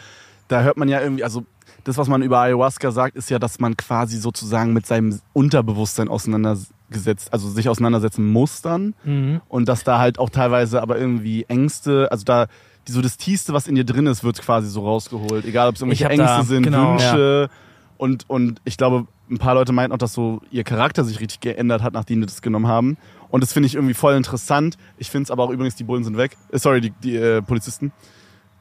da 0.48 0.62
hört 0.62 0.78
man 0.78 0.90
ja 0.90 1.02
irgendwie, 1.02 1.24
also 1.24 1.46
das, 1.84 1.98
was 1.98 2.08
man 2.08 2.22
über 2.22 2.40
Ayahuasca 2.40 2.92
sagt, 2.92 3.16
ist 3.16 3.30
ja, 3.30 3.40
dass 3.40 3.60
man 3.60 3.78
quasi 3.78 4.18
sozusagen 4.18 4.74
mit 4.74 4.86
seinem 4.86 5.20
Unterbewusstsein 5.34 6.08
auseinandergesetzt, 6.10 7.32
also 7.32 7.50
sich 7.50 7.70
auseinandersetzen 7.70 8.26
muss 8.28 8.62
dann. 8.62 8.96
Mhm. 9.04 9.42
Und 9.48 9.68
dass 9.70 9.84
da 9.84 10.00
halt 10.00 10.20
auch 10.20 10.30
teilweise 10.30 10.82
aber 10.82 10.98
irgendwie 10.98 11.46
Ängste, 11.48 12.12
also 12.12 12.24
da 12.26 12.48
so 12.88 13.02
das 13.02 13.18
Tiefste, 13.18 13.54
was 13.54 13.68
in 13.68 13.76
dir 13.76 13.84
drin 13.86 14.08
ist, 14.08 14.24
wird 14.24 14.42
quasi 14.42 14.68
so 14.68 14.84
rausgeholt. 14.84 15.46
Egal, 15.46 15.70
ob 15.70 15.76
es 15.76 15.82
irgendwelche 15.82 16.10
Ängste 16.10 16.26
da- 16.26 16.44
sind, 16.44 16.64
genau, 16.64 16.94
Wünsche. 16.94 17.50
Und, 17.98 18.28
und 18.30 18.62
ich 18.66 18.78
glaube, 18.78 19.06
ein 19.30 19.38
paar 19.38 19.54
Leute 19.54 19.74
meinten 19.74 19.94
auch, 19.94 20.00
dass 20.00 20.14
so 20.14 20.42
ihr 20.50 20.64
Charakter 20.64 21.04
sich 21.04 21.20
richtig 21.20 21.40
geändert 21.40 21.84
hat, 21.84 21.94
nachdem 21.94 22.22
die 22.22 22.26
das 22.26 22.42
genommen 22.42 22.68
haben. 22.68 22.98
Und 23.30 23.42
das 23.42 23.54
finde 23.54 23.68
ich 23.68 23.76
irgendwie 23.76 23.94
voll 23.94 24.16
interessant. 24.16 24.78
Ich 24.98 25.10
finde 25.10 25.26
es 25.26 25.32
aber 25.32 25.44
auch 25.44 25.52
übrigens, 25.52 25.76
die 25.76 25.84
Bullen 25.84 26.04
sind 26.04 26.18
weg. 26.18 26.36
Äh, 26.52 26.60
sorry, 26.60 26.82
die, 26.82 26.92
die 27.04 27.16
äh, 27.16 27.42
Polizisten. 27.42 27.92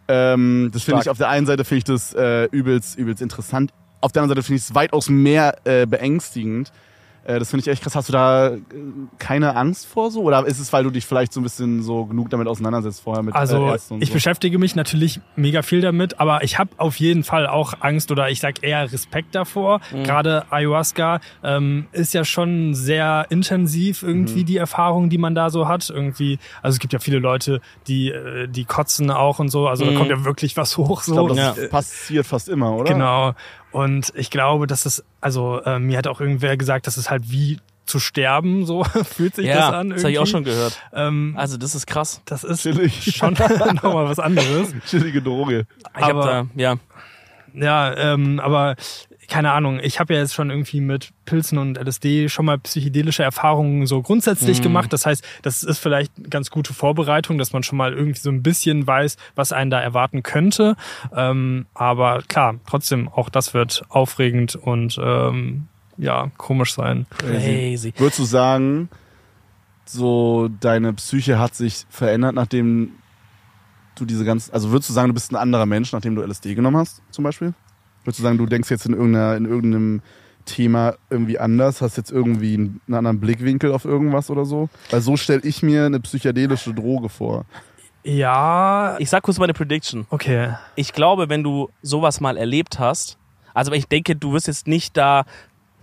Ähm, 0.09 0.71
das 0.73 0.83
finde 0.83 1.03
ich 1.03 1.11
auf 1.11 1.19
der 1.19 1.29
einen 1.29 1.47
Seite 1.47 1.65
finde 1.65 1.79
ich 1.79 1.85
das 1.85 2.15
äh, 2.15 2.45
übelst, 2.45 2.99
übelst 2.99 3.23
interessant. 3.23 3.73
Auf 4.01 4.13
der 4.13 4.23
anderen 4.23 4.37
Seite 4.37 4.47
finde 4.47 4.59
ich 4.59 4.65
es 4.65 4.75
weitaus 4.75 5.09
mehr 5.09 5.59
äh, 5.65 5.87
beängstigend. 5.87 6.73
Äh, 7.29 7.39
das 7.39 7.51
finde 7.51 7.61
ich 7.61 7.69
echt 7.69 7.83
krass. 7.83 7.95
Hast 7.95 8.09
du 8.09 8.13
da 8.13 8.49
äh, 8.49 8.61
keine 9.19 9.55
Angst 9.55 9.87
vor 9.87 10.11
so? 10.11 10.23
Oder 10.23 10.47
ist 10.47 10.59
es, 10.59 10.73
weil 10.73 10.83
du 10.83 10.91
dich 10.91 11.05
vielleicht 11.07 11.33
so 11.33 11.41
ein 11.41 11.43
bisschen 11.43 11.83
so 11.83 12.07
genug 12.07 12.31
damit 12.31 12.49
auseinandersetzt 12.49 13.03
vorher 13.03 13.23
mit 13.23 13.35
äh, 13.35 13.39
Also 13.39 13.59
und 13.91 14.03
ich 14.03 14.09
so? 14.09 14.15
beschäftige 14.15 14.59
mich 14.59 14.75
natürlich 14.75 15.21
mega 15.37 15.61
viel 15.63 15.83
damit, 15.83 16.21
aber 16.21 16.43
ich 16.43 16.59
habe 16.59 16.71
auf 16.79 16.97
jeden 16.97 17.25
Fall 17.25 17.47
auch 17.47 17.75
Angst 17.81 18.11
oder 18.11 18.31
ich 18.31 18.41
sag 18.41 18.63
eher 18.65 18.91
Respekt 18.91 19.35
davor. 19.35 19.81
Mhm. 19.93 20.05
Gerade 20.05 20.51
Ayahuasca 20.51 21.21
ähm, 21.43 21.87
ist 21.93 22.15
ja 22.15 22.25
schon 22.25 22.73
sehr 22.75 23.27
intensiv 23.29 24.03
irgendwie 24.03 24.41
Mhm. 24.41 24.47
die 24.47 24.57
Erfahrung, 24.57 25.11
die 25.11 25.19
man 25.19 25.35
da 25.35 25.51
so 25.51 25.69
hat. 25.69 25.91
Irgendwie, 25.91 26.39
also 26.63 26.77
es 26.77 26.81
gibt 26.81 26.93
ja 26.95 26.99
viele 26.99 27.19
Leute, 27.19 27.61
die 27.89 28.09
äh, 28.11 28.49
die 28.49 28.65
kotzen 28.65 29.11
auch 29.11 29.39
und 29.39 29.51
so. 29.51 29.69
Also 29.69 29.85
da 29.85 29.91
Mhm. 29.91 29.97
kommt 29.97 30.11
ja 30.11 30.25
wirklich 30.25 30.57
was 30.57 30.77
hoch 30.79 31.03
so. 31.03 31.13
Ich 31.13 31.17
glaube, 31.17 31.35
das 31.35 31.57
Ja. 31.59 31.69
passiert 31.69 32.27
fast 32.27 32.49
immer, 32.49 32.73
oder? 32.75 32.93
Genau. 32.95 33.35
Und 33.73 34.13
ich 34.17 34.31
glaube, 34.31 34.67
dass 34.67 34.87
es, 34.87 35.05
also 35.21 35.61
äh, 35.63 35.79
mir 35.79 35.99
hat 35.99 36.07
auch 36.07 36.21
irgendwer 36.21 36.57
gesagt, 36.57 36.87
dass 36.87 36.97
es 36.97 37.11
halt 37.11 37.31
wie 37.31 37.59
zu 37.87 37.99
sterben, 38.01 38.67
so 38.67 38.85
fühlt 39.05 39.35
sich 39.35 39.47
das 39.47 39.57
Ja, 39.57 39.71
an. 39.71 39.91
das 39.91 40.01
habe 40.03 40.13
ich 40.13 40.19
auch 40.19 40.23
irgendwie. 40.27 40.31
schon 40.31 40.45
gehört. 40.45 40.83
Ähm, 40.93 41.35
Also, 41.37 41.57
das 41.57 41.75
ist 41.75 41.87
krass. 41.87 42.21
das 42.27 42.45
ist 42.45 42.63
Chillig. 42.63 43.15
schon 43.17 43.33
nochmal 43.83 44.07
was 44.09 44.19
anderes. 44.19 44.75
Chillige 44.87 45.23
Droge. 45.23 45.67
Ich 45.97 46.03
Aber- 46.05 46.25
da, 46.25 46.47
ja. 46.55 46.77
Ja, 47.55 47.97
ähm, 47.97 48.41
aber 48.41 48.77
keine 49.29 49.53
Ahnung, 49.53 49.79
ich 49.83 50.01
habe 50.01 50.15
ja 50.15 50.21
jetzt 50.21 50.33
schon 50.35 50.49
irgendwie 50.51 50.81
mit 50.81 51.11
Pilzen 51.27 51.59
und 51.59 51.77
LSD 51.79 52.29
schon 52.31 52.47
mal 52.47 52.59
psychedelische 52.59 53.23
Erfahrungen 53.23 53.87
so 53.87 54.01
grundsätzlich 54.01 54.59
Mhm. 54.59 54.63
gemacht. 54.63 54.93
Das 54.93 55.05
heißt, 55.05 55.23
das 55.43 55.63
ist 55.63 55.79
vielleicht 55.79 56.13
eine 56.17 56.29
ganz 56.31 56.51
gute 56.51 56.73
Vorbereitung, 56.73 57.37
dass 57.37 57.53
man 57.53 57.63
schon 57.63 57.77
mal 57.77 57.93
irgendwie 57.93 58.19
so 58.19 58.31
ein 58.31 58.43
bisschen 58.43 58.87
weiß, 58.87 59.17
was 59.35 59.53
einen 59.53 59.71
da 59.71 59.81
erwarten 59.81 60.23
könnte. 60.23 60.77
Ähm, 61.15 61.67
aber 61.75 62.23
klar, 62.27 62.55
trotzdem, 62.67 63.09
auch 63.09 63.29
das 63.29 63.53
wird 63.53 63.83
aufregend 63.91 64.57
und 64.57 64.99
ähm, 65.03 65.69
ja, 65.99 66.31
komisch 66.39 66.75
sein. 66.75 67.07
Crazy. 67.19 67.93
Würdest 67.99 68.19
du 68.21 68.25
sagen, 68.25 68.89
so 69.85 70.49
deine 70.61 70.93
Psyche 70.95 71.39
hat 71.39 71.55
sich 71.55 71.85
verändert, 71.91 72.35
nachdem 72.35 72.93
du 73.95 74.05
diese 74.05 74.25
ganzen, 74.25 74.53
also 74.55 74.71
würdest 74.71 74.89
du 74.91 74.95
sagen, 74.95 75.09
du 75.09 75.15
bist 75.15 75.33
ein 75.33 75.37
anderer 75.37 75.67
Mensch, 75.67 75.93
nachdem 75.93 76.15
du 76.15 76.23
LSD 76.23 76.55
genommen 76.55 76.77
hast, 76.77 77.03
zum 77.11 77.25
Beispiel? 77.25 77.53
Würdest 78.09 78.21
du 78.21 78.23
sagen, 78.23 78.39
du 78.39 78.47
denkst 78.47 78.71
jetzt 78.71 78.87
in, 78.87 78.95
irgendeiner, 78.95 79.37
in 79.37 79.45
irgendeinem 79.45 80.01
Thema 80.47 80.95
irgendwie 81.11 81.39
anders, 81.39 81.83
hast 81.83 81.99
jetzt 81.99 82.11
irgendwie 82.11 82.55
einen, 82.55 82.81
anderen 82.91 83.21
Blickwinkel 83.21 83.71
auf 83.71 83.85
irgendwas 83.85 84.31
oder 84.31 84.47
so? 84.47 84.71
Weil 84.89 85.03
so 85.03 85.19
stelle 85.19 85.43
ich 85.45 85.63
mir 85.63 85.85
eine 85.85 86.01
psychedelische 86.01 86.73
Droge 86.73 87.11
vor. 87.11 87.45
Ja, 88.05 88.97
Ich 88.99 89.11
sag 89.11 89.23
kurz 89.25 89.39
meine 89.39 89.53
Prediction. 89.53 90.07
okay. 90.09 90.55
Ich 90.75 90.95
glaube, 90.95 91.29
wenn 91.29 91.43
du 91.43 91.69
sowas 91.83 92.23
mal 92.23 92.39
erlebt 92.39 92.79
hast, 92.79 93.19
also 93.53 93.73
ich 93.73 93.87
denke, 93.89 94.17
du 94.17 94.33
wirst 94.33 94.47
jetzt 94.47 94.67
nicht 94.67 94.97
da 94.97 95.27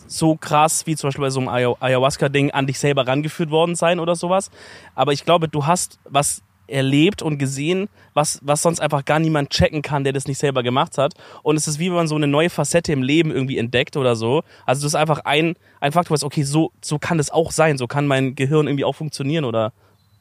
so 0.08 0.36
krass 0.36 0.88
wie 0.88 0.96
zum 0.96 1.10
Beispiel 1.10 1.26
bei 1.26 1.30
so 1.30 1.42
einem 1.42 1.50
Ayahu- 1.50 1.78
Ayahuasca-Ding 1.80 2.50
an 2.50 2.66
dich 2.66 2.80
selber 2.80 3.06
rangeführt 3.08 3.52
worden 3.52 3.76
sein 3.76 4.00
oder 4.00 4.16
sowas. 4.16 4.50
Aber 4.96 5.14
ich 5.14 5.26
glaube, 5.26 5.48
du 5.48 5.68
hast 5.68 6.00
was 6.06 6.42
erlebt 6.68 7.22
und 7.22 7.38
gesehen, 7.38 7.88
was, 8.14 8.40
was 8.44 8.62
sonst 8.62 8.80
einfach 8.80 9.06
gar 9.06 9.20
niemand 9.20 9.50
checken 9.50 9.82
kann, 9.82 10.04
der 10.04 10.14
das 10.14 10.28
nicht 10.28 10.38
selber 10.38 10.64
gemacht 10.64 10.98
hat. 10.98 11.14
Und 11.44 11.56
es 11.56 11.68
ist 11.68 11.80
wie 11.80 11.88
wenn 11.88 11.96
man 11.96 12.08
so 12.08 12.16
eine 12.16 12.28
neue 12.28 12.50
Facette 12.50 12.92
im 12.92 13.04
Leben 13.04 13.32
irgendwie 13.32 13.58
entdeckt 13.58 13.98
oder 13.98 14.16
so. 14.16 14.44
Also 14.66 14.82
das 14.82 14.92
ist 14.92 14.96
einfach 14.96 15.20
ein, 15.26 15.56
ein 15.80 15.92
Faktor, 15.92 16.14
was, 16.16 16.24
okay, 16.24 16.44
so, 16.44 16.72
so 16.82 17.00
kann 17.00 17.18
das 17.18 17.32
auch 17.32 17.52
sein, 17.52 17.78
so 17.78 17.88
kann 17.88 18.08
mein 18.08 18.36
Gehirn 18.36 18.68
irgendwie 18.68 18.86
auch 18.86 18.96
funktionieren 18.96 19.46
oder 19.46 19.74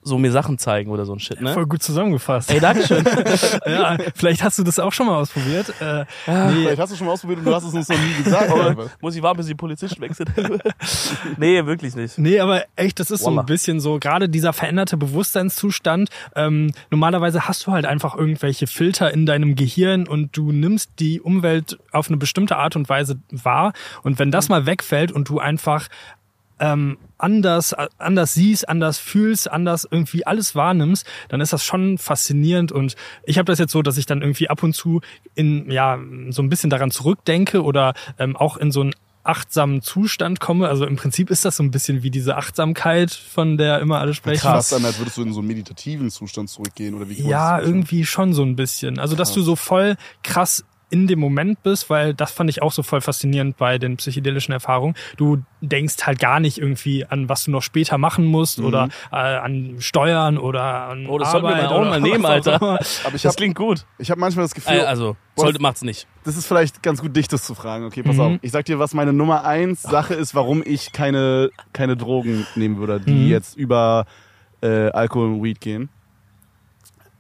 so 0.04 0.18
mir 0.18 0.30
Sachen 0.30 0.58
zeigen 0.58 0.90
oder 0.90 1.06
so 1.06 1.14
ein 1.14 1.18
Shit, 1.18 1.40
ne? 1.40 1.52
Voll 1.54 1.66
gut 1.66 1.82
zusammengefasst. 1.82 2.50
Ey, 2.50 2.60
Dankeschön. 2.60 3.04
ja, 3.66 3.96
vielleicht 4.14 4.42
hast 4.42 4.58
du 4.58 4.62
das 4.62 4.78
auch 4.78 4.92
schon 4.92 5.06
mal 5.06 5.16
ausprobiert. 5.16 5.72
Äh, 5.80 6.04
nee, 6.26 6.64
Vielleicht 6.64 6.78
hast 6.78 6.92
du 6.92 6.96
schon 6.96 7.06
mal 7.06 7.14
ausprobiert 7.14 7.40
und 7.40 7.46
du 7.46 7.54
hast 7.54 7.64
es 7.64 7.74
uns 7.74 7.88
noch 7.88 7.98
nie 7.98 8.22
gesagt. 8.22 8.50
Aber 8.50 8.90
muss 9.00 9.16
ich 9.16 9.22
warten, 9.22 9.38
bis 9.38 9.46
die 9.46 9.54
Polizisten 9.54 10.04
sind? 10.12 10.30
nee, 11.38 11.64
wirklich 11.64 11.96
nicht. 11.96 12.18
Nee, 12.18 12.38
aber 12.38 12.64
echt, 12.76 13.00
das 13.00 13.10
ist 13.10 13.20
so 13.20 13.26
Wallah. 13.26 13.42
ein 13.42 13.46
bisschen 13.46 13.80
so, 13.80 13.98
gerade 13.98 14.28
dieser 14.28 14.52
veränderte 14.52 14.96
Bewusstseinszustand. 14.96 16.10
Ähm, 16.36 16.72
normalerweise 16.90 17.48
hast 17.48 17.66
du 17.66 17.72
halt 17.72 17.86
einfach 17.86 18.14
irgendwelche 18.14 18.66
Filter 18.66 19.12
in 19.12 19.26
deinem 19.26 19.54
Gehirn 19.54 20.06
und 20.06 20.36
du 20.36 20.52
nimmst 20.52 20.90
die 20.98 21.20
Umwelt 21.20 21.78
auf 21.92 22.08
eine 22.08 22.18
bestimmte 22.18 22.56
Art 22.56 22.76
und 22.76 22.88
Weise 22.88 23.18
wahr. 23.30 23.72
Und 24.02 24.18
wenn 24.18 24.30
das 24.30 24.48
mal 24.48 24.66
wegfällt 24.66 25.12
und 25.12 25.28
du 25.28 25.38
einfach 25.38 25.88
ähm, 26.58 26.98
anders, 27.18 27.72
äh, 27.72 27.88
anders 27.98 28.34
siehst, 28.34 28.68
anders 28.68 28.98
fühlst, 28.98 29.50
anders 29.50 29.86
irgendwie 29.90 30.26
alles 30.26 30.54
wahrnimmst, 30.54 31.06
dann 31.28 31.40
ist 31.40 31.52
das 31.52 31.64
schon 31.64 31.98
faszinierend. 31.98 32.72
Und 32.72 32.96
ich 33.24 33.38
habe 33.38 33.46
das 33.46 33.58
jetzt 33.58 33.72
so, 33.72 33.82
dass 33.82 33.96
ich 33.96 34.06
dann 34.06 34.22
irgendwie 34.22 34.48
ab 34.48 34.62
und 34.62 34.74
zu 34.74 35.00
in 35.34 35.70
ja 35.70 35.98
so 36.30 36.42
ein 36.42 36.48
bisschen 36.48 36.70
daran 36.70 36.90
zurückdenke 36.90 37.62
oder 37.62 37.94
ähm, 38.18 38.36
auch 38.36 38.56
in 38.56 38.70
so 38.70 38.82
einen 38.82 38.94
achtsamen 39.24 39.80
Zustand 39.80 40.38
komme. 40.38 40.68
Also 40.68 40.86
im 40.86 40.96
Prinzip 40.96 41.30
ist 41.30 41.44
das 41.44 41.56
so 41.56 41.62
ein 41.62 41.70
bisschen 41.70 42.02
wie 42.02 42.10
diese 42.10 42.36
Achtsamkeit, 42.36 43.10
von 43.10 43.56
der 43.56 43.80
immer 43.80 43.98
alle 43.98 44.14
sprechen. 44.14 44.40
Krass 44.40 44.72
an, 44.72 44.84
als 44.84 44.98
würdest 44.98 45.16
du 45.16 45.22
in 45.22 45.32
so 45.32 45.40
einen 45.40 45.48
meditativen 45.48 46.10
Zustand 46.10 46.50
zurückgehen 46.50 46.94
oder 46.94 47.08
wie 47.08 47.22
Ja, 47.22 47.58
irgendwie 47.58 48.04
schon 48.04 48.34
so 48.34 48.42
ein 48.42 48.54
bisschen. 48.54 48.98
Also, 48.98 49.16
dass 49.16 49.32
du 49.32 49.42
so 49.42 49.56
voll 49.56 49.96
krass 50.22 50.64
in 50.94 51.08
dem 51.08 51.18
Moment 51.18 51.62
bist, 51.64 51.90
weil 51.90 52.14
das 52.14 52.30
fand 52.30 52.48
ich 52.50 52.62
auch 52.62 52.70
so 52.70 52.84
voll 52.84 53.00
faszinierend 53.00 53.56
bei 53.56 53.78
den 53.78 53.96
psychedelischen 53.96 54.52
Erfahrungen. 54.52 54.94
Du 55.16 55.38
denkst 55.60 55.96
halt 56.06 56.20
gar 56.20 56.38
nicht 56.38 56.58
irgendwie 56.58 57.04
an, 57.04 57.28
was 57.28 57.44
du 57.44 57.50
noch 57.50 57.62
später 57.62 57.98
machen 57.98 58.24
musst 58.26 58.60
oder 58.60 58.88
äh, 59.10 59.16
an 59.16 59.76
Steuern 59.80 60.38
oder 60.38 60.62
an 60.62 61.06
Oh, 61.08 61.18
das 61.18 61.32
sollten 61.32 61.48
wir 61.48 61.56
mal 61.56 61.66
auch 61.66 61.84
mal 61.84 62.00
nehmen, 62.00 62.24
Alter. 62.24 62.62
Aber 62.62 62.78
ich 62.80 63.00
Das 63.22 63.24
habe 63.24 63.34
klingt 63.36 63.56
gut. 63.56 63.86
ich 63.98 64.10
hab 64.10 64.18
manchmal 64.18 64.44
das 64.44 64.54
Gefühl, 64.54 64.78
Äh, 64.78 64.82
also, 64.82 65.16
sollte, 65.36 65.60
macht's 65.60 65.82
nicht. 65.82 66.06
das 66.22 66.36
ist 66.36 66.46
vielleicht 66.46 66.82
ganz 66.82 67.02
gut, 67.02 67.16
dich 67.16 67.26
das 67.26 67.42
zu 67.42 67.54
fragen. 67.56 67.84
Okay, 67.86 68.02
pass 68.04 68.16
Mhm. 68.16 68.22
auf. 68.22 68.32
Ich 68.42 68.52
sag 68.52 68.64
dir, 68.66 68.78
was 68.78 68.94
meine 68.94 69.12
Nummer 69.12 69.44
eins 69.44 69.82
Sache 69.82 70.14
ist, 70.14 70.34
warum 70.36 70.62
ich 70.64 70.92
keine, 70.92 71.50
keine 71.72 71.96
Drogen 71.96 72.46
nehmen 72.54 72.78
würde, 72.78 73.00
die 73.00 73.12
Mhm. 73.24 73.26
jetzt 73.30 73.56
über 73.56 74.04
äh, 74.62 74.90
Alkohol 74.90 75.26
und 75.34 75.42
Weed 75.42 75.60
gehen. 75.60 75.90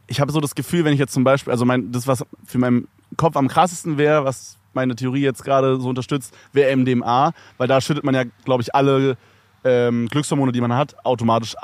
Ich 0.06 0.20
habe 0.20 0.32
so 0.32 0.40
das 0.40 0.54
Gefühl, 0.54 0.84
wenn 0.84 0.92
ich 0.92 0.98
jetzt 1.00 1.12
zum 1.14 1.24
Beispiel, 1.24 1.50
also 1.50 1.64
mein, 1.64 1.90
das, 1.90 2.06
was 2.06 2.24
für 2.44 2.58
meinen 2.58 2.88
Kopf 3.16 3.36
am 3.36 3.48
krassesten 3.48 3.98
wäre, 3.98 4.24
was 4.24 4.58
meine 4.72 4.96
Theorie 4.96 5.20
jetzt 5.22 5.44
gerade 5.44 5.80
so 5.80 5.88
unterstützt, 5.88 6.36
wäre 6.52 6.74
MDMA, 6.76 7.32
weil 7.58 7.68
da 7.68 7.80
schüttet 7.80 8.04
man 8.04 8.14
ja, 8.14 8.24
glaube 8.44 8.62
ich, 8.62 8.74
alle 8.74 9.16
ähm, 9.64 10.08
Glückshormone, 10.08 10.52
die 10.52 10.60
man 10.60 10.74
hat, 10.74 10.96
automatisch 11.04 11.54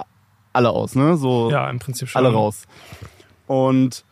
alle 0.52 0.71
aus, 0.71 0.95
ne? 0.95 1.16
So 1.16 1.50
Ja, 1.50 1.69
im 1.71 1.78
Prinzip 1.78 2.09
schon. 2.09 2.25
alle 2.25 2.35
raus. 2.35 2.64
Und 3.47 4.04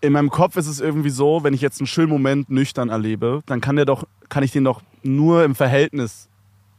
in 0.00 0.12
meinem 0.12 0.30
Kopf 0.30 0.56
ist 0.56 0.66
es 0.66 0.80
irgendwie 0.80 1.10
so, 1.10 1.42
wenn 1.42 1.54
ich 1.54 1.60
jetzt 1.60 1.80
einen 1.80 1.86
schönen 1.86 2.10
Moment 2.10 2.50
nüchtern 2.50 2.88
erlebe, 2.90 3.42
dann 3.46 3.60
kann 3.60 3.76
der 3.76 3.84
doch, 3.84 4.04
kann 4.28 4.42
ich 4.42 4.52
den 4.52 4.64
doch 4.64 4.82
nur 5.02 5.44
im 5.44 5.54
Verhältnis 5.54 6.28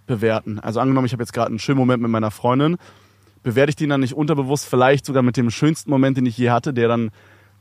bewerten. 0.06 0.60
Also 0.60 0.80
angenommen, 0.80 1.06
ich 1.06 1.14
habe 1.14 1.24
jetzt 1.24 1.34
gerade 1.34 1.50
einen 1.50 1.60
schönen 1.60 1.78
Moment 1.78 2.02
mit 2.02 2.12
meiner 2.12 2.32
Freundin, 2.32 2.78
bewerte 3.44 3.70
ich 3.72 3.76
den 3.76 3.90
dann 3.90 4.02
nicht 4.02 4.14
unterbewusst, 4.14 4.66
vielleicht 4.66 5.06
sogar 5.06 5.24
mit 5.24 5.38
dem 5.38 5.50
schönsten 5.50 5.90
Moment, 5.90 6.18
den 6.18 6.26
ich 6.26 6.38
je 6.38 6.50
hatte, 6.50 6.74
der 6.74 6.88
dann, 6.88 7.12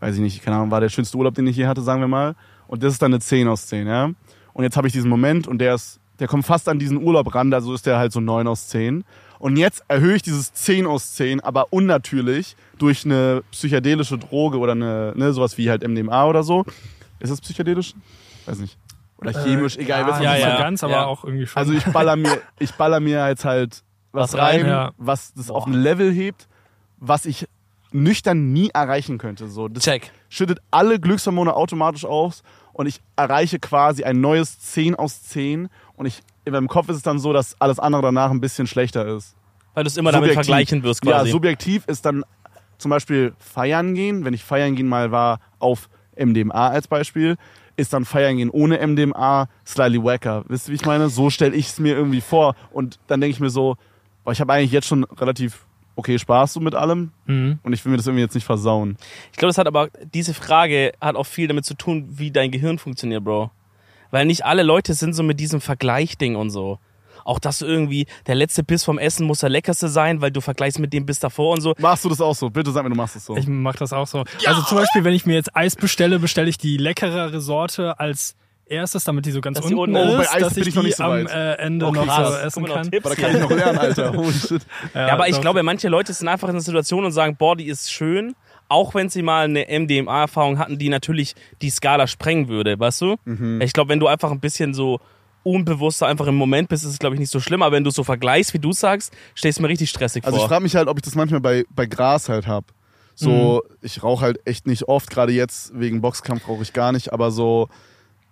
weiß 0.00 0.14
ich 0.16 0.20
nicht, 0.20 0.42
keine 0.42 0.56
Ahnung, 0.56 0.70
war 0.70 0.80
der 0.80 0.88
schönste 0.88 1.16
Urlaub, 1.16 1.34
den 1.34 1.46
ich 1.46 1.56
je 1.56 1.66
hatte, 1.66 1.82
sagen 1.82 2.00
wir 2.00 2.08
mal. 2.08 2.34
Und 2.68 2.82
das 2.82 2.94
ist 2.94 3.02
dann 3.02 3.12
eine 3.12 3.20
10 3.20 3.48
aus 3.48 3.66
10, 3.66 3.86
ja. 3.86 4.10
Und 4.52 4.64
jetzt 4.64 4.76
habe 4.76 4.86
ich 4.86 4.92
diesen 4.92 5.10
Moment 5.10 5.46
und 5.46 5.58
der 5.58 5.74
ist, 5.74 6.00
der 6.18 6.28
kommt 6.28 6.46
fast 6.46 6.68
an 6.68 6.78
diesen 6.78 7.02
Urlaub 7.02 7.34
ran, 7.34 7.52
also 7.52 7.74
ist 7.74 7.86
der 7.86 7.98
halt 7.98 8.12
so 8.12 8.20
9 8.20 8.46
aus 8.46 8.68
10. 8.68 9.04
Und 9.38 9.56
jetzt 9.58 9.84
erhöhe 9.88 10.16
ich 10.16 10.22
dieses 10.22 10.52
10 10.54 10.86
aus 10.86 11.14
10, 11.14 11.40
aber 11.40 11.72
unnatürlich 11.72 12.56
durch 12.78 13.04
eine 13.04 13.42
psychedelische 13.50 14.16
Droge 14.18 14.58
oder 14.58 14.72
eine, 14.72 15.12
ne, 15.14 15.32
sowas 15.32 15.58
wie 15.58 15.68
halt 15.68 15.86
MDMA 15.86 16.24
oder 16.26 16.42
so. 16.42 16.64
Ist 17.20 17.30
das 17.30 17.40
psychedelisch? 17.40 17.94
Weiß 18.46 18.58
nicht. 18.58 18.78
Oder 19.18 19.32
chemisch, 19.32 19.76
egal. 19.76 20.02
ja, 20.02 20.06
ja, 20.06 20.12
was 20.12 20.22
ja, 20.22 20.46
meine? 20.48 20.58
ganz, 20.58 20.84
aber 20.84 20.92
Ja. 20.92 21.04
auch 21.06 21.24
irgendwie 21.24 21.46
schon. 21.46 21.58
Also 21.58 21.72
ich 21.72 21.84
baller 21.84 22.16
mir, 22.16 22.38
ich 22.58 22.72
baller 22.74 23.00
mir 23.00 23.26
jetzt 23.28 23.44
halt 23.44 23.82
was, 24.12 24.32
Was 24.32 24.40
rein, 24.40 24.60
rein, 24.62 24.68
ja. 24.68 24.92
was 24.98 25.34
das 25.34 25.50
auf 25.50 25.66
ein 25.66 25.72
Level 25.74 26.10
hebt, 26.12 26.48
was 26.98 27.26
ich 27.26 27.46
nüchtern 28.02 28.52
nie 28.52 28.70
erreichen 28.72 29.18
könnte. 29.18 29.48
So, 29.48 29.68
das 29.68 29.84
Check. 29.84 30.10
schüttet 30.28 30.60
alle 30.70 31.00
Glückshormone 31.00 31.54
automatisch 31.54 32.04
aus 32.04 32.42
und 32.72 32.86
ich 32.86 33.00
erreiche 33.16 33.58
quasi 33.58 34.04
ein 34.04 34.20
neues 34.20 34.60
10 34.60 34.94
aus 34.94 35.22
10 35.24 35.68
und 35.96 36.06
ich 36.06 36.22
in 36.44 36.52
meinem 36.52 36.68
Kopf 36.68 36.88
ist 36.88 36.96
es 36.96 37.02
dann 37.02 37.18
so, 37.18 37.32
dass 37.32 37.60
alles 37.60 37.78
andere 37.78 38.02
danach 38.02 38.30
ein 38.30 38.40
bisschen 38.40 38.66
schlechter 38.66 39.06
ist. 39.06 39.34
Weil 39.74 39.84
du 39.84 39.88
es 39.88 39.96
immer 39.96 40.12
damit 40.12 40.28
Subjektiv. 40.30 40.46
vergleichen 40.46 40.82
wirst 40.84 41.04
Ja, 41.04 41.18
quasi. 41.18 41.30
subjektiv 41.32 41.84
ist 41.86 42.06
dann 42.06 42.24
zum 42.78 42.90
Beispiel 42.90 43.34
feiern 43.38 43.94
gehen, 43.94 44.24
wenn 44.24 44.34
ich 44.34 44.44
feiern 44.44 44.76
gehen 44.76 44.88
mal 44.88 45.10
war 45.10 45.40
auf 45.58 45.88
MDMA 46.16 46.68
als 46.68 46.88
Beispiel, 46.88 47.36
ist 47.76 47.92
dann 47.92 48.04
feiern 48.04 48.36
gehen 48.36 48.50
ohne 48.50 48.78
MDMA 48.86 49.48
slightly 49.66 50.02
wacker. 50.02 50.44
Wisst 50.48 50.68
ihr, 50.68 50.72
wie 50.72 50.76
ich 50.76 50.86
meine? 50.86 51.08
So 51.08 51.28
stelle 51.30 51.54
ich 51.54 51.68
es 51.68 51.78
mir 51.78 51.94
irgendwie 51.96 52.20
vor 52.20 52.54
und 52.72 52.98
dann 53.06 53.20
denke 53.20 53.32
ich 53.34 53.40
mir 53.40 53.50
so, 53.50 53.76
boah, 54.24 54.32
ich 54.32 54.40
habe 54.40 54.52
eigentlich 54.52 54.72
jetzt 54.72 54.86
schon 54.86 55.04
relativ 55.04 55.65
okay 55.96 56.18
Spaß 56.18 56.52
so 56.52 56.60
mit 56.60 56.74
allem 56.74 57.10
Mhm. 57.26 57.58
und 57.62 57.72
ich 57.72 57.84
will 57.84 57.90
mir 57.90 57.96
das 57.96 58.06
irgendwie 58.06 58.22
jetzt 58.22 58.34
nicht 58.34 58.44
versauen. 58.44 58.96
Ich 59.32 59.38
glaube, 59.38 59.48
das 59.50 59.58
hat 59.58 59.66
aber, 59.66 59.88
diese 60.14 60.34
Frage 60.34 60.92
hat 61.00 61.16
auch 61.16 61.26
viel 61.26 61.48
damit 61.48 61.64
zu 61.64 61.74
tun, 61.74 62.06
wie 62.10 62.30
dein 62.30 62.50
Gehirn 62.50 62.78
funktioniert, 62.78 63.24
Bro. 63.24 63.50
Weil 64.10 64.26
nicht 64.26 64.44
alle 64.44 64.62
Leute 64.62 64.94
sind 64.94 65.14
so 65.14 65.22
mit 65.24 65.40
diesem 65.40 65.60
Vergleichding 65.60 66.36
und 66.36 66.50
so. 66.50 66.78
Auch 67.24 67.40
dass 67.40 67.58
du 67.58 67.66
irgendwie, 67.66 68.06
der 68.28 68.36
letzte 68.36 68.62
Biss 68.62 68.84
vom 68.84 68.98
Essen 69.00 69.26
muss 69.26 69.40
der 69.40 69.48
leckerste 69.50 69.88
sein, 69.88 70.20
weil 70.20 70.30
du 70.30 70.40
vergleichst 70.40 70.78
mit 70.78 70.92
dem 70.92 71.06
Biss 71.06 71.18
davor 71.18 71.54
und 71.54 71.60
so. 71.60 71.74
Machst 71.78 72.04
du 72.04 72.08
das 72.08 72.20
auch 72.20 72.36
so? 72.36 72.50
Bitte 72.50 72.70
sag 72.70 72.84
mir, 72.84 72.90
du 72.90 72.94
machst 72.94 73.16
es 73.16 73.24
so. 73.24 73.36
Ich 73.36 73.48
mach 73.48 73.74
das 73.74 73.92
auch 73.92 74.06
so. 74.06 74.22
Also 74.46 74.62
zum 74.62 74.78
Beispiel, 74.78 75.02
wenn 75.02 75.12
ich 75.14 75.26
mir 75.26 75.34
jetzt 75.34 75.56
Eis 75.56 75.74
bestelle, 75.74 76.20
bestelle 76.20 76.48
ich 76.48 76.56
die 76.56 76.76
leckerere 76.76 77.40
Sorte 77.40 77.98
als 77.98 78.36
erstes, 78.68 79.04
damit 79.04 79.26
die 79.26 79.30
so 79.30 79.40
ganz 79.40 79.56
Dass 79.56 79.64
unten 79.66 79.78
unten 79.78 79.96
ist. 79.96 80.14
Oh, 80.14 80.18
bei 80.18 80.30
Eis 80.30 80.42
dass 80.42 80.56
ich 80.56 80.66
ich 80.68 80.74
noch 80.74 80.82
die 80.82 80.88
nicht 80.88 80.96
so 80.98 81.04
am 81.04 81.26
äh, 81.26 81.52
Ende 81.54 81.86
Okay, 81.86 81.98
noch 81.98 82.06
krass. 82.06 82.28
so 82.28 82.46
essen 82.46 82.64
kann. 82.66 82.90
Tipps 82.90 83.06
aber 83.06 83.14
da 83.14 83.22
kann 83.22 83.34
ich 83.34 83.40
noch 83.42 83.50
lernen, 83.50 83.78
Alter. 83.78 84.12
Holy 84.16 84.32
shit. 84.32 84.62
Ja, 84.94 85.12
aber 85.12 85.28
ich 85.28 85.40
glaube, 85.40 85.62
manche 85.62 85.88
Leute 85.88 86.12
sind 86.12 86.28
einfach 86.28 86.48
in 86.48 86.54
einer 86.54 86.62
Situation 86.62 87.04
und 87.04 87.12
sagen, 87.12 87.36
boah, 87.36 87.56
die 87.56 87.66
ist 87.66 87.92
schön, 87.92 88.34
auch 88.68 88.94
wenn 88.94 89.08
sie 89.08 89.22
mal 89.22 89.44
eine 89.44 89.66
MDMA-Erfahrung 89.68 90.58
hatten, 90.58 90.78
die 90.78 90.88
natürlich 90.88 91.34
die 91.62 91.70
Skala 91.70 92.06
sprengen 92.06 92.48
würde, 92.48 92.78
weißt 92.78 93.00
du? 93.02 93.16
Mhm. 93.24 93.60
Ich 93.60 93.72
glaube, 93.72 93.90
wenn 93.90 94.00
du 94.00 94.08
einfach 94.08 94.30
ein 94.32 94.40
bisschen 94.40 94.74
so 94.74 94.98
unbewusster 95.44 96.08
einfach 96.08 96.26
im 96.26 96.34
Moment 96.34 96.68
bist, 96.68 96.82
ist 96.84 96.90
es, 96.90 96.98
glaube 96.98 97.14
ich, 97.14 97.20
nicht 97.20 97.30
so 97.30 97.38
schlimm. 97.38 97.62
Aber 97.62 97.76
wenn 97.76 97.84
du 97.84 97.90
so 97.90 98.02
vergleichst, 98.02 98.52
wie 98.52 98.58
du 98.58 98.72
sagst, 98.72 99.12
stellst 99.36 99.58
du 99.58 99.62
mir 99.62 99.68
richtig 99.68 99.90
stressig 99.90 100.24
Also 100.24 100.36
ich 100.36 100.42
vor. 100.42 100.48
frage 100.48 100.64
mich 100.64 100.74
halt, 100.74 100.88
ob 100.88 100.96
ich 100.98 101.02
das 101.02 101.14
manchmal 101.14 101.40
bei, 101.40 101.64
bei 101.70 101.86
Gras 101.86 102.28
halt 102.28 102.48
hab. 102.48 102.64
So, 103.14 103.62
Mhm. 103.64 103.76
ich 103.82 104.02
rauche 104.02 104.22
halt 104.24 104.40
echt 104.44 104.66
nicht 104.66 104.88
oft, 104.88 105.08
gerade 105.08 105.32
jetzt 105.32 105.70
wegen 105.78 106.00
Boxkampf 106.02 106.48
rauche 106.48 106.62
ich 106.62 106.72
gar 106.72 106.90
nicht, 106.92 107.12
aber 107.12 107.30
so, 107.30 107.68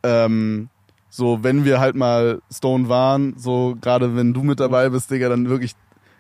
ähm, 0.04 0.68
so 1.10 1.42
wenn 1.42 1.64
wir 1.64 1.80
halt 1.80 1.96
mal 1.96 2.40
Stone 2.52 2.88
waren, 2.88 3.34
so 3.36 3.76
gerade 3.80 4.16
wenn 4.16 4.34
du 4.34 4.42
mit 4.42 4.60
dabei 4.60 4.88
bist, 4.88 5.10
Digga, 5.10 5.28
dann 5.28 5.48
wirklich, 5.48 5.72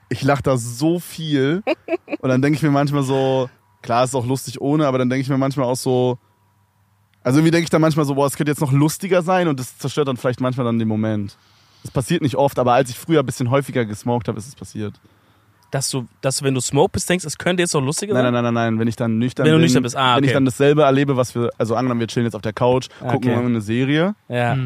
ich 0.08 0.22
lach 0.22 0.40
da 0.40 0.56
so 0.56 0.98
viel 0.98 1.62
und 2.20 2.28
dann 2.28 2.42
denke 2.42 2.56
ich 2.56 2.62
mir 2.62 2.70
manchmal 2.70 3.02
so, 3.02 3.48
klar 3.82 4.04
ist 4.04 4.14
auch 4.14 4.26
lustig 4.26 4.60
ohne, 4.60 4.86
aber 4.86 4.98
dann 4.98 5.10
denke 5.10 5.22
ich 5.22 5.28
mir 5.28 5.38
manchmal 5.38 5.66
auch 5.66 5.76
so, 5.76 6.18
also 7.22 7.38
irgendwie 7.38 7.50
denke 7.50 7.64
ich 7.64 7.70
dann 7.70 7.80
manchmal 7.80 8.06
so, 8.06 8.14
boah, 8.14 8.26
es 8.26 8.36
könnte 8.36 8.52
jetzt 8.52 8.60
noch 8.60 8.72
lustiger 8.72 9.22
sein 9.22 9.48
und 9.48 9.58
das 9.58 9.78
zerstört 9.78 10.08
dann 10.08 10.16
vielleicht 10.16 10.40
manchmal 10.40 10.64
dann 10.64 10.78
den 10.78 10.88
Moment. 10.88 11.36
Das 11.82 11.90
passiert 11.90 12.22
nicht 12.22 12.36
oft, 12.36 12.58
aber 12.58 12.72
als 12.74 12.88
ich 12.90 12.98
früher 12.98 13.20
ein 13.20 13.26
bisschen 13.26 13.50
häufiger 13.50 13.84
gesmoked 13.84 14.28
habe, 14.28 14.38
ist 14.38 14.48
es 14.48 14.54
passiert. 14.54 15.00
Dass 15.74 15.90
du, 15.90 16.06
dass 16.20 16.36
du, 16.38 16.44
wenn 16.44 16.54
du 16.54 16.60
Smoke 16.60 16.92
bist, 16.92 17.10
denkst, 17.10 17.24
es 17.24 17.36
könnte 17.36 17.62
jetzt 17.62 17.74
noch 17.74 17.82
lustiger 17.82 18.14
Nein, 18.14 18.22
sein? 18.24 18.32
nein, 18.32 18.44
nein, 18.44 18.54
nein, 18.54 18.72
nein. 18.74 18.80
Wenn 18.80 18.86
ich 18.88 18.94
dann 18.96 19.18
nüchtern 19.18 19.44
Wenn 19.44 19.52
du 19.52 19.56
bin, 19.58 19.62
nüchtern 19.64 19.82
bist, 19.82 19.96
ah, 19.96 20.16
wenn 20.16 20.22
ich 20.24 20.30
okay. 20.30 20.34
dann 20.34 20.44
dasselbe 20.44 20.82
erlebe, 20.82 21.16
was 21.16 21.34
wir, 21.34 21.50
also 21.58 21.74
angenommen, 21.74 22.00
wir 22.00 22.06
chillen 22.06 22.26
jetzt 22.26 22.36
auf 22.36 22.42
der 22.42 22.52
Couch, 22.52 22.88
gucken 23.00 23.32
Okay. 23.32 23.44
eine 23.44 23.60
Serie, 23.60 24.14
Ja, 24.28 24.56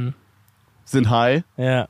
sind 0.84 1.08
high, 1.10 1.42
ja, 1.56 1.88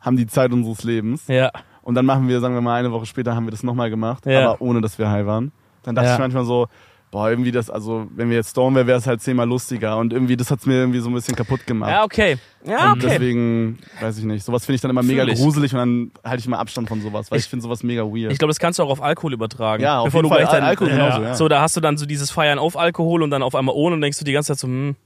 haben 0.00 0.16
die 0.16 0.26
Zeit 0.26 0.52
unseres 0.52 0.84
Lebens 0.84 1.26
ja. 1.28 1.50
und 1.82 1.94
dann 1.94 2.04
machen 2.04 2.28
wir, 2.28 2.40
sagen 2.40 2.54
wir 2.54 2.60
mal, 2.60 2.74
eine 2.78 2.92
Woche 2.92 3.06
später 3.06 3.34
haben 3.34 3.46
wir 3.46 3.50
das 3.52 3.62
nochmal 3.62 3.88
gemacht, 3.90 4.26
Ja. 4.26 4.50
aber 4.50 4.60
ohne, 4.60 4.80
dass 4.82 4.98
wir 4.98 5.10
high 5.10 5.24
waren. 5.26 5.50
Dann 5.82 5.94
dachte 5.94 6.12
ich 6.12 6.18
manchmal 6.18 6.44
so, 6.44 6.68
boah, 7.10 7.30
irgendwie 7.30 7.52
das, 7.52 7.70
also 7.70 8.06
wenn 8.14 8.28
wir 8.30 8.36
jetzt 8.36 8.50
Storm 8.50 8.74
wäre, 8.74 8.86
wäre 8.86 8.98
es 8.98 9.06
halt 9.06 9.22
zehnmal 9.22 9.48
lustiger 9.48 9.96
und 9.96 10.12
irgendwie, 10.12 10.36
das 10.36 10.50
hat's 10.50 10.66
mir 10.66 10.74
irgendwie 10.74 10.98
so 11.00 11.08
ein 11.08 11.14
bisschen 11.14 11.34
kaputt 11.36 11.66
gemacht. 11.66 11.90
Ja, 11.90 12.04
okay. 12.04 12.36
Ja, 12.66 12.92
Und 12.92 13.02
okay. 13.04 13.12
deswegen, 13.14 13.78
weiß 14.00 14.18
ich 14.18 14.24
nicht, 14.24 14.44
sowas 14.44 14.66
finde 14.66 14.74
ich 14.76 14.80
dann 14.82 14.90
immer 14.90 15.02
mega 15.02 15.22
Fühl 15.24 15.32
ich. 15.32 15.38
gruselig 15.40 15.72
und 15.72 15.78
dann 15.78 16.10
halte 16.24 16.40
ich 16.40 16.46
immer 16.46 16.58
Abstand 16.58 16.88
von 16.88 17.00
sowas, 17.00 17.30
weil 17.30 17.38
ich, 17.38 17.44
Ich- 17.44 17.50
finde 17.50 17.62
sowas 17.62 17.82
mega 17.82 18.02
weird. 18.02 18.32
Ich 18.32 18.38
glaube, 18.38 18.50
das 18.50 18.58
kannst 18.58 18.78
du 18.78 18.82
auch 18.82 18.90
auf 18.90 19.00
Alkohol 19.02 19.32
übertragen. 19.32 19.82
ja, 19.82 20.00
auf 20.00 20.06
Bevor 20.06 20.22
jeden 20.22 20.34
du 20.34 20.36
Fall. 20.46 20.54
Al 20.54 20.62
Alkohol 20.62 20.90
Ja. 20.90 20.96
genauso, 20.96 21.22
ja. 21.22 21.34
So, 21.34 21.48
da 21.48 21.60
hast 21.62 21.76
du 21.76 21.80
dann 21.80 21.96
so 21.96 22.04
dieses 22.04 22.30
Feiern 22.30 22.58
auf 22.58 22.76
Alkohol 22.76 23.22
und 23.22 23.30
dann 23.30 23.42
auf 23.42 23.54
einmal 23.54 23.74
ohne 23.74 23.94
und 23.94 24.00
denkst 24.02 24.18
du 24.18 24.24
die 24.24 24.32
ganze 24.32 24.48
Zeit 24.48 24.58
so, 24.58 24.66
hm, 24.68 24.96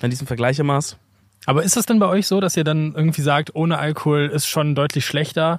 wenn 0.00 0.10
du 0.10 0.14
diesen 0.14 0.26
Vergleich 0.26 0.62
machst. 0.62 0.98
Aber 1.46 1.62
ist 1.62 1.76
es 1.76 1.86
denn 1.86 1.98
bei 1.98 2.06
euch 2.06 2.26
so, 2.26 2.40
dass 2.40 2.56
ihr 2.56 2.64
dann 2.64 2.94
irgendwie 2.96 3.22
sagt, 3.22 3.54
ohne 3.54 3.78
Alkohol 3.78 4.30
ist 4.32 4.46
schon 4.46 4.74
deutlich 4.74 5.04
schlechter? 5.06 5.58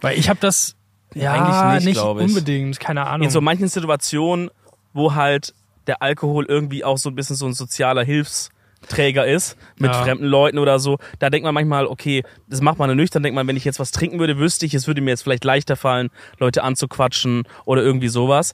Weil 0.00 0.18
ich 0.18 0.28
habe 0.28 0.40
das 0.40 0.76
ja 1.14 1.32
Eigentlich 1.32 1.84
nicht, 1.86 1.98
ich. 1.98 2.02
unbedingt, 2.04 2.80
keine 2.80 3.06
Ahnung. 3.06 3.26
In 3.26 3.30
so 3.30 3.40
manchen 3.40 3.68
Situationen, 3.68 4.50
wo 4.92 5.14
halt 5.14 5.54
der 5.86 6.02
Alkohol 6.02 6.44
irgendwie 6.46 6.84
auch 6.84 6.98
so 6.98 7.08
ein 7.10 7.14
bisschen 7.14 7.36
so 7.36 7.46
ein 7.46 7.52
sozialer 7.54 8.04
Hilfsträger 8.04 9.26
ist, 9.26 9.56
mit 9.78 9.90
Ja. 9.92 10.02
fremden 10.04 10.24
Leuten 10.24 10.58
oder 10.58 10.78
so, 10.78 10.98
da 11.18 11.30
denkt 11.30 11.44
man 11.44 11.54
manchmal, 11.54 11.86
okay, 11.86 12.22
das 12.48 12.60
macht 12.60 12.78
man 12.78 12.94
nüchtern, 12.96 13.22
denkt 13.22 13.34
man, 13.34 13.46
wenn 13.46 13.56
ich 13.56 13.64
jetzt 13.64 13.78
was 13.80 13.90
trinken 13.90 14.18
würde, 14.18 14.38
wüsste 14.38 14.66
ich, 14.66 14.74
es 14.74 14.86
würde 14.86 15.00
mir 15.00 15.10
jetzt 15.10 15.22
vielleicht 15.22 15.44
leichter 15.44 15.76
fallen, 15.76 16.10
Leute 16.38 16.62
anzuquatschen 16.62 17.44
oder 17.64 17.82
irgendwie 17.82 18.08
sowas. 18.08 18.52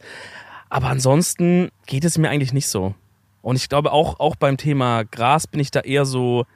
Aber 0.69 0.89
ansonsten 0.89 1.71
geht 1.87 2.05
es 2.05 2.19
mir 2.19 2.29
eigentlich 2.29 2.53
nicht 2.53 2.69
so. 2.69 2.95
Und 3.43 3.57
ich 3.57 3.69
glaube 3.69 3.93
auch, 3.93 4.19
auch 4.19 4.35
beim 4.37 4.57
Thema 4.57 5.05
Gras 5.05 5.47
bin 5.47 5.61
ich 5.61 5.71
da 5.71 5.81
eher 5.81 6.05
so, 6.05 6.47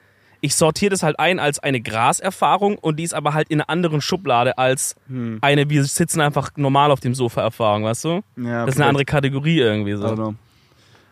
ich 0.41 0.55
sortiere 0.55 0.89
das 0.89 1.03
halt 1.03 1.19
ein 1.19 1.39
als 1.39 1.59
eine 1.59 1.79
Graserfahrung 1.81 2.77
und 2.77 2.97
die 2.97 3.03
ist 3.03 3.13
aber 3.13 3.33
halt 3.33 3.49
in 3.49 3.61
einer 3.61 3.69
anderen 3.69 4.01
Schublade 4.01 4.57
als 4.57 4.95
Hm. 5.07 5.37
eine, 5.41 5.69
wir 5.69 5.83
sitzen 5.85 6.19
einfach 6.21 6.51
normal 6.55 6.91
auf 6.91 6.99
dem 6.99 7.13
Sofa 7.13 7.41
Erfahrung, 7.41 7.83
weißt 7.83 8.03
du? 8.05 8.21
Ja, 8.37 8.65
Das 8.65 8.75
ist 8.75 8.81
eine 8.81 8.89
andere 8.89 9.05
Kategorie 9.05 9.59
irgendwie 9.59 9.93
so. 9.93 10.13
know. 10.15 10.33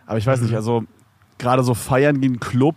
Aber 0.06 0.18
ich 0.18 0.26
weiß 0.26 0.42
nicht, 0.42 0.56
also 0.56 0.84
gerade 1.38 1.64
so 1.64 1.74
feiern 1.76 2.20
gehen 2.20 2.40
Club 2.40 2.76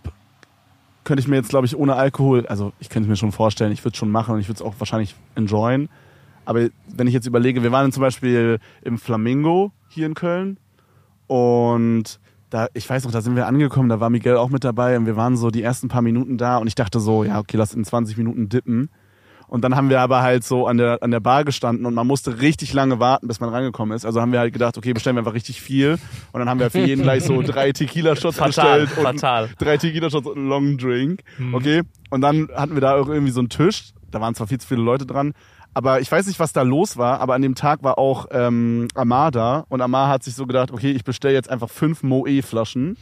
könnte 1.03 1.19
ich 1.21 1.27
mir 1.27 1.35
jetzt, 1.35 1.49
glaube 1.49 1.65
ich, 1.65 1.75
ohne 1.75 1.95
Alkohol, 1.95 2.45
also 2.47 2.71
ich 2.79 2.87
könnte 2.89 3.07
es 3.07 3.09
mir 3.09 3.17
schon 3.17 3.31
vorstellen, 3.33 3.71
ich 3.73 3.81
würde 3.83 3.93
es 3.93 3.97
schon 3.97 4.09
machen 4.11 4.35
und 4.35 4.39
ich 4.39 4.47
würde 4.47 4.57
es 4.57 4.61
auch 4.61 4.75
wahrscheinlich 4.77 5.15
enjoyen. 5.35 5.89
Aber 6.45 6.67
wenn 6.87 7.07
ich 7.07 7.13
jetzt 7.13 7.25
überlege, 7.25 7.63
wir 7.63 7.71
waren 7.71 7.91
zum 7.91 8.01
Beispiel 8.01 8.59
im 8.83 8.97
Flamingo 8.97 9.71
hier 9.89 10.05
in 10.05 10.13
Köln 10.13 10.57
und 11.27 12.19
da, 12.53 12.67
ich 12.73 12.87
weiß 12.87 13.03
noch, 13.05 13.11
da 13.11 13.21
sind 13.21 13.35
wir 13.35 13.47
angekommen, 13.47 13.89
da 13.89 13.99
war 13.99 14.11
Miguel 14.11 14.37
auch 14.37 14.49
mit 14.49 14.63
dabei 14.63 14.95
und 14.95 15.07
wir 15.07 15.15
waren 15.15 15.37
so 15.37 15.49
die 15.49 15.63
ersten 15.63 15.87
paar 15.87 16.03
Minuten 16.03 16.37
da 16.37 16.57
und 16.57 16.67
ich 16.67 16.75
dachte 16.75 16.99
so, 16.99 17.23
ja, 17.23 17.39
okay, 17.39 17.57
lass 17.57 17.73
in 17.73 17.83
20 17.83 18.15
Minuten 18.17 18.47
dippen. 18.47 18.89
Und 19.47 19.61
dann 19.63 19.75
haben 19.75 19.89
wir 19.89 20.01
aber 20.01 20.21
halt 20.21 20.43
so 20.43 20.67
an 20.67 20.77
der, 20.77 21.01
an 21.01 21.11
der 21.11 21.19
Bar 21.19 21.43
gestanden 21.43 21.85
und 21.85 21.93
man 21.93 22.07
musste 22.07 22.41
richtig 22.41 22.73
lange 22.73 22.99
warten, 22.99 23.27
bis 23.27 23.39
man 23.39 23.49
rangekommen 23.49 23.95
ist. 23.95 24.05
Also 24.05 24.21
haben 24.21 24.31
wir 24.31 24.39
halt 24.39 24.53
gedacht, 24.53 24.77
okay, 24.77 24.93
bestellen 24.93 25.15
wir 25.15 25.19
einfach 25.19 25.33
richtig 25.33 25.61
viel. 25.61 25.97
Und 26.31 26.39
dann 26.39 26.49
haben 26.49 26.59
wir 26.59 26.69
für 26.69 26.79
jeden 26.79 27.03
gleich 27.03 27.23
so 27.23 27.41
drei 27.41 27.71
Tequila-Shots 27.71 28.37
Fatal, 28.37 28.81
bestellt. 28.81 28.97
Und 28.97 29.19
fatal. 29.19 29.49
Drei 29.57 29.77
Tequila-Shots 29.77 30.27
und 30.27 30.37
einen 30.37 30.47
Long 30.49 30.77
Drink. 30.77 31.21
Okay. 31.53 31.83
Und 32.09 32.21
dann 32.21 32.49
hatten 32.55 32.73
wir 32.73 32.81
da 32.81 32.95
auch 32.95 33.07
irgendwie 33.07 33.31
so 33.31 33.39
einen 33.41 33.49
Tisch. 33.49 33.91
Da 34.11 34.21
waren 34.21 34.35
zwar 34.35 34.47
viel 34.47 34.59
zu 34.59 34.67
viele 34.67 34.81
Leute 34.81 35.05
dran. 35.05 35.33
Aber 35.75 35.99
ich 36.01 36.11
weiß 36.11 36.27
nicht, 36.27 36.39
was 36.39 36.53
da 36.53 36.61
los 36.61 36.97
war, 36.97 37.19
aber 37.19 37.33
an 37.33 37.41
dem 37.41 37.55
Tag 37.55 37.83
war 37.83 37.97
auch 37.97 38.27
ähm, 38.31 38.87
Amar 38.93 39.31
da. 39.31 39.65
Und 39.69 39.81
Amar 39.81 40.07
hat 40.07 40.23
sich 40.23 40.35
so 40.35 40.45
gedacht, 40.45 40.71
okay, 40.71 40.91
ich 40.91 41.03
bestelle 41.03 41.33
jetzt 41.33 41.49
einfach 41.49 41.69
fünf 41.69 42.03
Moe-Flaschen 42.03 42.95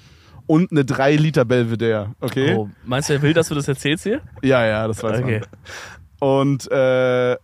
und 0.47 0.71
eine 0.71 0.85
3 0.85 1.15
Liter 1.17 1.43
Belvedere. 1.43 2.15
Okay? 2.21 2.55
Oh, 2.55 2.69
meinst 2.85 3.09
du, 3.09 3.13
er 3.13 3.21
will, 3.21 3.33
dass 3.33 3.49
du 3.49 3.55
das 3.55 3.67
erzählst 3.67 4.03
hier? 4.03 4.21
Ja, 4.41 4.65
ja, 4.65 4.87
das 4.87 5.03
weiß 5.03 5.19
Okay. 5.21 5.39
man. 5.41 5.47
Und 6.21 6.71
äh, 6.71 7.35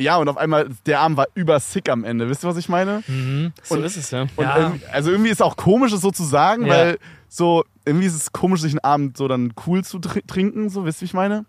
ja, 0.00 0.16
und 0.18 0.28
auf 0.28 0.36
einmal, 0.36 0.68
der 0.86 1.00
Arm 1.00 1.16
war 1.16 1.26
übersick 1.34 1.88
am 1.88 2.04
Ende. 2.04 2.28
Wisst 2.28 2.44
ihr, 2.44 2.48
was 2.48 2.56
ich 2.56 2.68
meine? 2.68 3.02
mhm. 3.08 3.52
So 3.64 3.74
Und- 3.74 3.84
ist 3.84 3.96
es, 3.96 4.10
ja. 4.12 4.22
Und 4.36 4.44
Ja. 4.44 4.56
irgendwie, 4.58 4.86
also 4.92 5.10
irgendwie 5.10 5.30
ist 5.30 5.38
es 5.38 5.42
auch 5.42 5.56
komisch, 5.56 5.92
es 5.92 6.00
so 6.02 6.10
zu 6.12 6.22
sagen, 6.22 6.66
Ja. 6.66 6.72
weil 6.74 6.98
so, 7.28 7.64
irgendwie 7.84 8.06
ist 8.06 8.14
es 8.14 8.30
komisch, 8.32 8.60
sich 8.60 8.72
einen 8.72 8.84
Abend 8.84 9.16
so 9.16 9.26
dann 9.26 9.54
cool 9.66 9.82
zu 9.82 9.98
tr 9.98 10.20
trinken, 10.26 10.68
so, 10.70 10.84
wisst 10.84 10.98
ihr, 10.98 11.02
wie 11.02 11.06
ich 11.06 11.14
meine? 11.14 11.46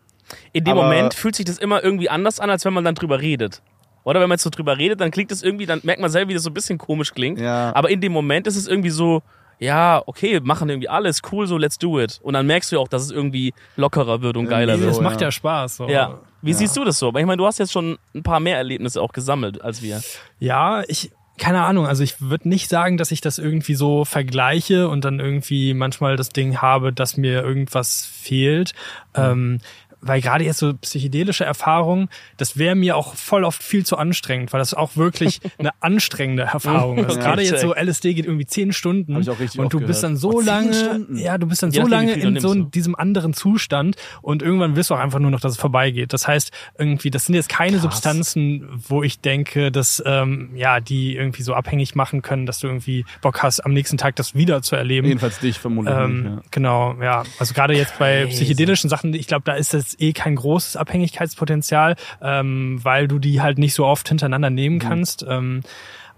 In 0.53 0.63
dem 0.63 0.71
Aber- 0.77 0.83
Moment 0.83 1.13
fühlt 1.13 1.35
sich 1.35 1.45
das 1.45 1.57
immer 1.59 1.83
irgendwie 1.83 2.09
anders 2.09 2.39
an, 2.39 2.49
als 2.49 2.65
wenn 2.65 2.73
man 2.73 2.83
dann 2.85 2.95
drüber 2.95 3.19
redet. 3.21 3.61
Oder 4.05 4.21
wenn 4.21 4.29
man 4.29 4.37
jetzt 4.37 4.43
so 4.43 4.49
drüber 4.49 4.77
redet, 4.77 5.01
dann 5.01 5.11
klingt 5.11 5.31
es 5.31 5.43
irgendwie, 5.43 5.65
dann 5.67 5.81
merkt 5.83 6.01
man 6.01 6.09
selber, 6.09 6.29
wie 6.29 6.33
das 6.33 6.43
so 6.43 6.49
ein 6.49 6.53
bisschen 6.53 6.77
komisch 6.79 7.13
klingt. 7.13 7.37
Ja. 7.39 7.75
Aber 7.75 7.89
in 7.91 7.99
dem 8.01 8.13
Moment 8.13 8.47
ist 8.47 8.55
es 8.55 8.65
irgendwie 8.67 8.89
so, 8.89 9.21
ja, 9.59 10.01
okay, 10.05 10.39
machen 10.39 10.69
irgendwie 10.69 10.89
alles, 10.89 11.21
cool, 11.31 11.45
so 11.45 11.57
let's 11.57 11.77
do 11.77 11.99
it. 11.99 12.19
Und 12.23 12.33
dann 12.33 12.47
merkst 12.47 12.71
du 12.71 12.79
auch, 12.79 12.87
dass 12.87 13.03
es 13.03 13.11
irgendwie 13.11 13.53
lockerer 13.75 14.21
wird 14.21 14.37
und 14.37 14.47
geiler 14.47 14.79
wird. 14.79 14.89
Das 14.89 14.97
so, 14.97 15.01
macht 15.01 15.19
ja. 15.21 15.27
ja 15.27 15.31
Spaß. 15.31 15.75
So. 15.77 15.89
Ja. 15.89 16.19
Wie 16.41 16.53
siehst 16.53 16.77
du 16.77 16.85
das 16.85 16.97
so? 16.97 17.13
Weil 17.13 17.21
ich 17.21 17.27
meine, 17.27 17.37
du 17.37 17.45
hast 17.45 17.59
jetzt 17.59 17.73
schon 17.73 17.97
ein 18.15 18.23
paar 18.23 18.39
mehr 18.39 18.55
Erlebnisse 18.57 19.01
auch 19.01 19.11
gesammelt 19.11 19.61
als 19.61 19.81
wir. 19.81 20.01
Ja, 20.39 20.83
ich 20.87 21.11
keine 21.39 21.63
Ahnung, 21.63 21.87
also 21.87 22.03
ich 22.03 22.19
würde 22.19 22.49
nicht 22.49 22.69
sagen, 22.69 22.97
dass 22.97 23.11
ich 23.11 23.21
das 23.21 23.37
irgendwie 23.37 23.73
so 23.73 24.03
vergleiche 24.03 24.89
und 24.89 25.05
dann 25.05 25.19
irgendwie 25.19 25.73
manchmal 25.73 26.17
das 26.17 26.29
Ding 26.29 26.57
habe, 26.57 26.91
dass 26.91 27.17
mir 27.17 27.41
irgendwas 27.41 28.05
fehlt. 28.05 28.73
Ähm, 29.15 29.59
weil 30.01 30.21
gerade 30.21 30.43
jetzt 30.43 30.59
so 30.59 30.73
psychedelische 30.73 31.43
Erfahrungen, 31.45 32.09
das 32.37 32.57
wäre 32.57 32.75
mir 32.75 32.95
auch 32.95 33.15
voll 33.15 33.43
oft 33.43 33.61
viel 33.61 33.85
zu 33.85 33.97
anstrengend, 33.97 34.53
weil 34.53 34.59
das 34.59 34.73
auch 34.73 34.95
wirklich 34.95 35.39
eine 35.57 35.71
anstrengende 35.81 36.43
Erfahrung 36.43 36.99
ist. 36.99 37.19
Gerade 37.19 37.41
jetzt 37.41 37.61
so. 37.61 37.73
LSD 37.73 38.13
geht 38.13 38.25
irgendwie 38.25 38.45
zehn 38.45 38.73
Stunden 38.73 39.15
und 39.15 39.25
du 39.27 39.35
bist 39.35 39.55
gehört. 39.57 40.03
dann 40.03 40.17
so 40.17 40.29
Oh, 40.33 40.41
lange, 40.41 41.05
ja, 41.13 41.37
du 41.37 41.47
bist 41.47 41.63
dann 41.63 41.71
Je 41.71 41.81
so 41.81 41.87
lange 41.87 42.13
in 42.13 42.39
so 42.39 42.53
diesem 42.53 42.95
anderen 42.95 43.33
Zustand 43.33 43.95
und 44.21 44.41
irgendwann 44.41 44.75
willst 44.75 44.89
du 44.89 44.95
auch 44.95 44.99
einfach 44.99 45.19
nur 45.19 45.31
noch, 45.31 45.39
dass 45.39 45.53
es 45.53 45.57
vorbeigeht. 45.57 46.13
Das 46.13 46.27
heißt, 46.27 46.51
irgendwie, 46.77 47.09
das 47.11 47.25
sind 47.25 47.35
jetzt 47.35 47.49
keine 47.49 47.73
Krass. 47.77 47.81
Substanzen, 47.81 48.67
wo 48.87 49.03
ich 49.03 49.19
denke, 49.19 49.71
dass 49.71 50.01
ähm, 50.05 50.51
ja, 50.55 50.79
die 50.79 51.15
irgendwie 51.15 51.41
so 51.43 51.53
abhängig 51.53 51.95
machen 51.95 52.21
können, 52.21 52.45
dass 52.45 52.59
du 52.59 52.67
irgendwie 52.67 53.05
Bock 53.21 53.41
hast, 53.43 53.59
am 53.65 53.73
nächsten 53.73 53.97
Tag 53.97 54.15
das 54.15 54.35
wieder 54.35 54.61
zu 54.61 54.75
erleben. 54.75 55.07
Jedenfalls 55.07 55.39
dich 55.39 55.59
vermutlich 55.59 55.93
Ähm, 55.95 56.25
ja. 56.25 56.41
Genau, 56.51 56.95
ja. 57.01 57.23
Also 57.39 57.53
gerade 57.53 57.73
jetzt 57.75 57.97
bei 57.99 58.23
Crazy. 58.23 58.35
psychedelischen 58.45 58.89
Sachen, 58.89 59.13
ich 59.13 59.27
glaube, 59.27 59.43
da 59.45 59.53
ist 59.53 59.73
das 59.73 59.88
eh 59.99 60.13
kein 60.13 60.35
großes 60.35 60.75
Abhängigkeitspotenzial, 60.75 61.95
ähm, 62.21 62.79
weil 62.83 63.07
du 63.07 63.19
die 63.19 63.41
halt 63.41 63.57
nicht 63.57 63.73
so 63.73 63.85
oft 63.85 64.07
hintereinander 64.09 64.49
nehmen 64.49 64.75
Mhm. 64.75 64.79
kannst. 64.79 65.25
Ähm, 65.27 65.61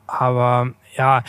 aber 0.07 0.73
ja, 0.97 1.23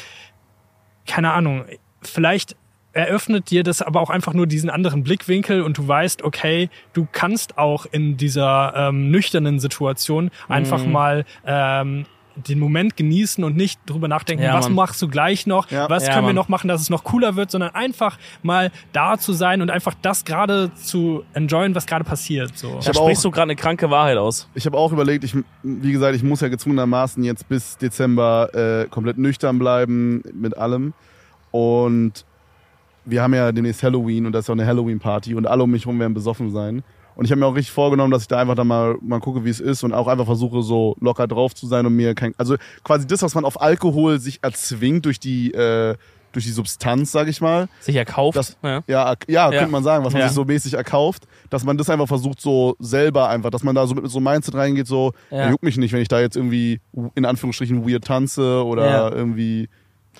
keine 1.06 1.32
Ahnung. 1.32 1.64
Vielleicht 2.02 2.56
eröffnet 2.94 3.50
dir 3.50 3.62
das 3.62 3.80
aber 3.80 4.00
auch 4.00 4.10
einfach 4.10 4.34
nur 4.34 4.46
diesen 4.46 4.68
anderen 4.68 5.02
Blickwinkel 5.02 5.62
und 5.62 5.78
du 5.78 5.88
weißt, 5.88 6.22
okay, 6.22 6.68
du 6.92 7.06
kannst 7.10 7.56
auch 7.56 7.86
in 7.86 8.16
dieser 8.18 8.74
ähm, 8.76 9.10
nüchternen 9.10 9.60
Situation 9.60 10.30
einfach 10.48 10.84
Mhm. 10.84 10.92
mal 10.92 11.24
ähm, 11.46 12.06
den 12.36 12.58
Moment 12.58 12.96
genießen 12.96 13.42
und 13.44 13.56
nicht 13.56 13.80
drüber 13.86 14.08
nachdenken, 14.08 14.42
Ja, 14.44 14.54
was 14.54 14.66
Mann. 14.66 14.74
machst 14.74 15.00
du 15.02 15.08
gleich 15.08 15.46
noch, 15.46 15.70
Ja. 15.70 15.88
was 15.90 16.04
Ja, 16.06 16.10
können 16.14 16.24
wir 16.24 16.28
Mann. 16.28 16.36
noch 16.36 16.48
machen, 16.48 16.68
dass 16.68 16.80
es 16.80 16.90
noch 16.90 17.04
cooler 17.04 17.36
wird, 17.36 17.50
sondern 17.50 17.74
einfach 17.74 18.18
mal 18.42 18.70
da 18.92 19.18
zu 19.18 19.32
sein 19.32 19.62
und 19.62 19.70
einfach 19.70 19.94
das 20.02 20.24
gerade 20.24 20.72
zu 20.74 21.24
enjoyen, 21.34 21.74
was 21.74 21.86
gerade 21.86 22.04
passiert. 22.04 22.56
So. 22.56 22.76
Da 22.84 22.94
sprichst 22.94 23.20
auch- 23.20 23.22
du 23.22 23.30
gerade 23.30 23.42
eine 23.50 23.56
kranke 23.56 23.90
Wahrheit 23.90 24.16
aus. 24.18 24.48
Ich 24.54 24.66
habe 24.66 24.76
auch 24.78 24.92
überlegt, 24.92 25.24
ich, 25.24 25.34
wie 25.62 25.92
gesagt, 25.92 26.16
ich 26.16 26.22
muss 26.22 26.40
ja 26.40 26.48
gezwungenermaßen 26.48 27.22
jetzt 27.24 27.48
bis 27.48 27.76
Dezember 27.78 28.50
äh, 28.54 28.88
komplett 28.88 29.18
nüchtern 29.18 29.58
bleiben 29.58 30.22
mit 30.32 30.56
allem. 30.56 30.94
Und 31.50 32.24
wir 33.04 33.22
haben 33.22 33.34
ja 33.34 33.52
demnächst 33.52 33.82
Halloween 33.82 34.26
und 34.26 34.32
das 34.32 34.44
ist 34.44 34.48
ja 34.48 34.54
auch 34.54 34.58
eine 34.58 34.66
Halloween-Party 34.66 35.34
und 35.34 35.46
alle 35.46 35.62
um 35.64 35.70
mich 35.70 35.84
herum 35.84 35.98
werden 36.00 36.14
besoffen 36.14 36.50
sein. 36.50 36.82
Und 37.14 37.24
ich 37.24 37.30
habe 37.30 37.40
mir 37.40 37.46
auch 37.46 37.54
richtig 37.54 37.72
vorgenommen, 37.72 38.10
dass 38.10 38.22
ich 38.22 38.28
da 38.28 38.38
einfach 38.38 38.54
dann 38.54 38.66
mal, 38.66 38.96
mal 39.00 39.20
gucke, 39.20 39.44
wie 39.44 39.50
es 39.50 39.60
ist 39.60 39.82
und 39.84 39.92
auch 39.92 40.08
einfach 40.08 40.26
versuche, 40.26 40.62
so 40.62 40.96
locker 41.00 41.26
drauf 41.26 41.54
zu 41.54 41.66
sein 41.66 41.84
und 41.86 41.94
mir 41.94 42.14
kein. 42.14 42.34
Also 42.38 42.56
quasi 42.84 43.06
das, 43.06 43.22
was 43.22 43.34
man 43.34 43.44
auf 43.44 43.60
Alkohol 43.60 44.18
sich 44.18 44.38
erzwingt 44.42 45.04
durch 45.06 45.20
die, 45.20 45.52
äh, 45.52 45.94
durch 46.32 46.46
die 46.46 46.50
Substanz, 46.50 47.12
sag 47.12 47.28
ich 47.28 47.42
mal. 47.42 47.68
Sich 47.80 47.94
erkauft. 47.96 48.38
Das- 48.38 48.56
ja. 48.62 48.82
Ja, 48.86 49.14
ja, 49.28 49.50
Ja. 49.50 49.50
könnte 49.50 49.70
man 49.70 49.82
sagen, 49.84 50.02
was 50.02 50.14
man 50.14 50.20
Ja. 50.22 50.28
sich 50.28 50.34
so 50.34 50.46
mäßig 50.46 50.72
erkauft, 50.74 51.24
dass 51.50 51.62
man 51.64 51.76
das 51.76 51.90
einfach 51.90 52.08
versucht, 52.08 52.40
so 52.40 52.74
selber 52.78 53.28
einfach, 53.28 53.50
dass 53.50 53.62
man 53.62 53.74
da 53.74 53.86
so 53.86 53.94
mit 53.94 54.08
so 54.10 54.16
einem 54.16 54.24
Mindset 54.24 54.54
reingeht, 54.54 54.86
so, 54.86 55.12
Ja. 55.30 55.50
juckt 55.50 55.62
mich 55.62 55.76
nicht, 55.76 55.92
wenn 55.92 56.00
ich 56.00 56.08
da 56.08 56.20
jetzt 56.20 56.36
irgendwie 56.36 56.80
in 57.14 57.26
Anführungsstrichen 57.26 57.86
weird 57.86 58.04
tanze 58.06 58.64
oder 58.64 59.12
irgendwie, 59.14 59.68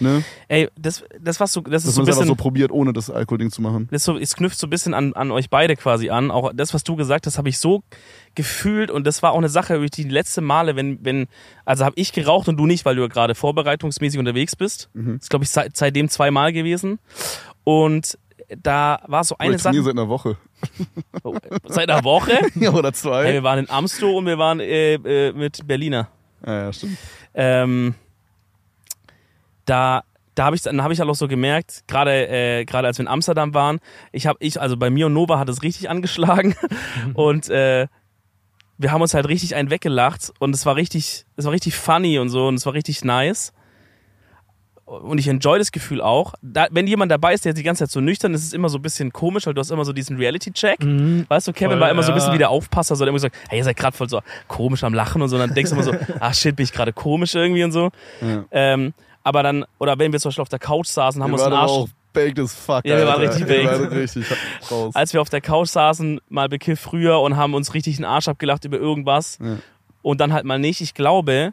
ne? 0.03 0.25
Ey, 0.49 0.69
das, 0.77 1.05
das 1.21 1.41
was 1.41 1.53
du, 1.53 1.61
das 1.63 1.83
ist 1.85 1.89
Dass 1.89 1.95
so 1.95 2.03
ein 2.03 2.07
bisschen, 2.07 2.27
so 2.27 2.35
probiert, 2.35 2.71
ohne 2.71 2.93
das 2.93 3.09
Alkoholding 3.11 3.51
zu 3.51 3.63
machen. 3.63 3.89
das 3.91 4.05
so, 4.05 4.19
es 4.19 4.35
knüpft 4.37 4.59
so 4.59 4.67
ein 4.67 4.71
bisschen 4.71 4.95
an, 4.95 5.13
an 5.15 5.31
euch 5.31 5.49
beide 5.51 5.77
quasi 5.77 6.11
an. 6.11 6.31
Auch 6.31 6.53
das, 6.55 6.75
was 6.75 6.85
du 6.85 6.97
gesagt 6.97 7.27
hast, 7.27 7.39
habe 7.39 7.49
ich 7.49 7.59
so 7.59 7.83
gefühlt 8.35 8.91
und 8.91 9.07
das 9.07 9.23
war 9.23 9.33
auch 9.33 9.39
eine 9.39 9.49
Sache, 9.49 9.77
über 9.77 9.87
die 9.87 10.05
letzte 10.05 10.41
Male, 10.41 10.77
wenn, 10.77 11.05
wenn, 11.05 11.27
also 11.65 11.85
habe 11.85 11.95
ich 11.99 12.13
geraucht 12.13 12.49
und 12.49 12.57
du 12.57 12.67
nicht, 12.67 12.85
weil 12.85 12.97
du 12.97 13.03
ja 13.03 13.09
gerade 13.09 13.35
vorbereitungsmäßig 13.35 14.19
unterwegs 14.19 14.57
bist. 14.57 14.91
Mhm. 14.95 15.15
Das 15.15 15.23
ist, 15.25 15.31
glaube 15.31 15.45
ich, 15.45 15.51
seit, 15.51 15.77
seitdem 15.77 16.09
zweimal 16.09 16.53
gewesen. 16.53 16.99
Und 17.65 18.19
da 18.61 19.01
war 19.07 19.25
so 19.25 19.37
Eine 19.39 19.49
eine 19.51 19.57
ich 19.57 19.63
Sache, 19.63 19.83
seit 19.83 19.93
einer 19.93 20.09
Woche. 20.09 20.37
oh, 21.23 21.35
seit 21.67 21.91
einer 21.91 22.05
Woche. 22.05 22.33
ja, 22.57 22.73
oder 22.73 22.89
Hey, 22.89 22.93
zwei. 22.95 23.33
wir 23.33 23.43
waren 23.43 23.61
in 23.61 23.71
Amsto 23.71 24.19
und 24.19 24.27
wir 24.27 24.39
waren 24.39 24.61
äh, 24.61 24.95
äh, 24.95 25.33
mit 25.33 25.67
Berliner. 25.67 26.09
Ja, 26.45 26.65
ja, 26.65 26.73
stimmt. 26.73 26.99
Ähm, 27.35 27.95
da 29.73 30.05
da 30.35 30.45
habe 30.45 30.57
ich 30.57 30.63
dann 30.63 30.83
habe 30.83 30.93
ich 30.95 31.01
halt 31.01 31.11
auch 31.11 31.15
so 31.15 31.29
gemerkt, 31.29 31.85
gerade 31.89 32.29
äh, 32.29 32.65
gerade 32.65 32.87
als 32.87 32.99
wir 32.99 33.05
in 33.05 33.09
Amsterdam 33.09 33.55
waren, 33.55 33.81
ich 34.13 34.27
habe 34.27 34.39
ich 34.41 34.61
also 34.61 34.77
bei 34.77 34.91
mir 34.91 35.07
und 35.07 35.15
Nova 35.15 35.39
hat 35.39 35.49
es 35.49 35.63
richtig 35.63 35.91
angeschlagen 35.91 36.55
und 37.15 37.49
äh, 37.49 37.87
wir 38.79 38.93
haben 38.93 39.03
uns 39.03 39.15
halt 39.15 39.29
richtig 39.29 39.55
einen 39.55 39.71
weggelacht 39.71 40.33
und 40.39 40.55
es 40.55 40.65
war 40.67 40.77
richtig 40.77 41.25
es 41.37 41.45
war 41.45 41.53
richtig 41.53 41.75
funny 41.75 42.19
und 42.19 42.29
so 42.29 42.49
und 42.49 42.55
es 42.55 42.67
war 42.67 42.75
richtig 42.75 43.05
nice. 43.05 43.53
Und 44.85 45.17
ich 45.17 45.29
enjoy 45.29 45.59
das 45.59 45.73
Gefühl 45.73 46.03
auch. 46.03 46.35
Da, 46.43 46.67
wenn 46.71 46.87
jemand 46.87 47.11
dabei 47.11 47.33
ist, 47.33 47.47
der 47.47 47.55
die 47.55 47.63
ganze 47.63 47.85
Zeit 47.85 47.91
so 47.91 48.03
nüchtern 48.03 48.35
ist, 48.35 48.43
ist 48.43 48.49
es 48.49 48.53
immer 48.53 48.69
so 48.69 48.77
ein 48.77 48.83
bisschen 48.83 49.11
komisch, 49.11 49.47
weil 49.47 49.55
du 49.55 49.61
hast 49.61 49.71
immer 49.71 49.87
so 49.87 49.95
diesen 49.95 50.19
Reality-Check. 50.19 50.85
Mhm. 50.85 51.25
Weißt 51.29 51.49
du, 51.49 51.53
Kevin 51.55 51.71
Voll, 51.71 51.81
war 51.81 51.91
immer 51.91 52.03
so 52.03 52.11
ein 52.11 52.11
ja. 52.11 52.17
bisschen 52.17 52.35
wie 52.35 52.39
der 52.39 52.51
Aufpasser, 52.51 52.95
so 52.95 53.05
der 53.05 53.09
immer 53.09 53.17
gesagt, 53.17 53.37
hey, 53.49 53.59
ihr 53.59 53.65
seid 53.65 53.77
gerade 53.77 53.97
voll 53.97 54.11
so 54.11 54.21
komisch 54.49 54.85
am 54.85 54.93
Lachen 54.93 55.23
und 55.23 55.31
so. 55.31 55.37
Und 55.37 55.41
dann 55.41 55.55
denkst 55.55 55.71
du 55.71 55.77
immer 55.77 55.85
so, 55.85 55.95
ach 56.21 56.35
shit, 56.35 56.57
bin 56.57 56.65
ich 56.65 56.73
gerade 56.73 56.93
komisch 56.93 57.35
irgendwie 57.35 57.65
und 57.65 57.73
so. 57.73 57.91
Ja. 58.21 58.45
Ähm, 58.51 58.93
aber 59.25 59.43
dann, 59.43 59.65
oder 59.79 59.99
wenn 59.99 60.13
wir 60.13 60.21
zum 60.21 60.29
Beispiel 60.31 60.43
auf 60.43 60.49
der 60.49 60.59
Couch 60.59 60.87
saßen, 60.89 61.23
haben 61.23 61.31
wir 61.31 61.39
wir 61.39 61.45
uns 61.47 61.53
aber 61.55 61.63
Arsch, 61.63 61.91
baked 62.13 62.39
as 62.41 62.55
fuck. 62.55 62.85
Ja, 62.85 62.97
wir 62.99 63.07
waren 63.07 63.21
richtig 63.21 63.47
Wir 63.49 63.65
baked. 63.65 63.81
waren 63.81 63.99
richtig 63.99 64.27
raus. 64.71 64.95
als 64.95 65.13
wir 65.13 65.21
auf 65.23 65.29
der 65.31 65.41
Couch 65.41 65.69
saßen, 65.69 66.21
mal 66.29 66.49
bekifft 66.49 66.83
früher 66.83 67.21
und 67.21 67.37
haben 67.37 67.55
uns 67.55 67.75
richtig 67.75 67.97
einen 67.97 68.05
Arsch 68.05 68.29
abgelacht 68.29 68.65
über 68.65 68.79
irgendwas 68.79 69.39
Ja. 69.41 69.57
und 70.03 70.21
dann 70.21 70.33
halt 70.33 70.45
mal 70.45 70.59
nicht. 70.59 70.81
Ich 70.81 70.95
glaube, 70.95 71.53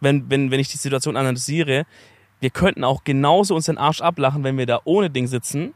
wenn, 0.00 0.28
wenn, 0.30 0.50
wenn 0.50 0.60
ich 0.60 0.68
die 0.70 0.76
Situation 0.78 1.16
analysiere, 1.16 1.84
wir 2.40 2.50
könnten 2.50 2.84
auch 2.84 3.04
genauso 3.04 3.54
uns 3.54 3.66
den 3.66 3.78
Arsch 3.78 4.00
ablachen, 4.02 4.44
wenn 4.44 4.58
wir 4.58 4.66
da 4.66 4.80
ohne 4.84 5.08
Ding 5.10 5.26
sitzen. 5.26 5.72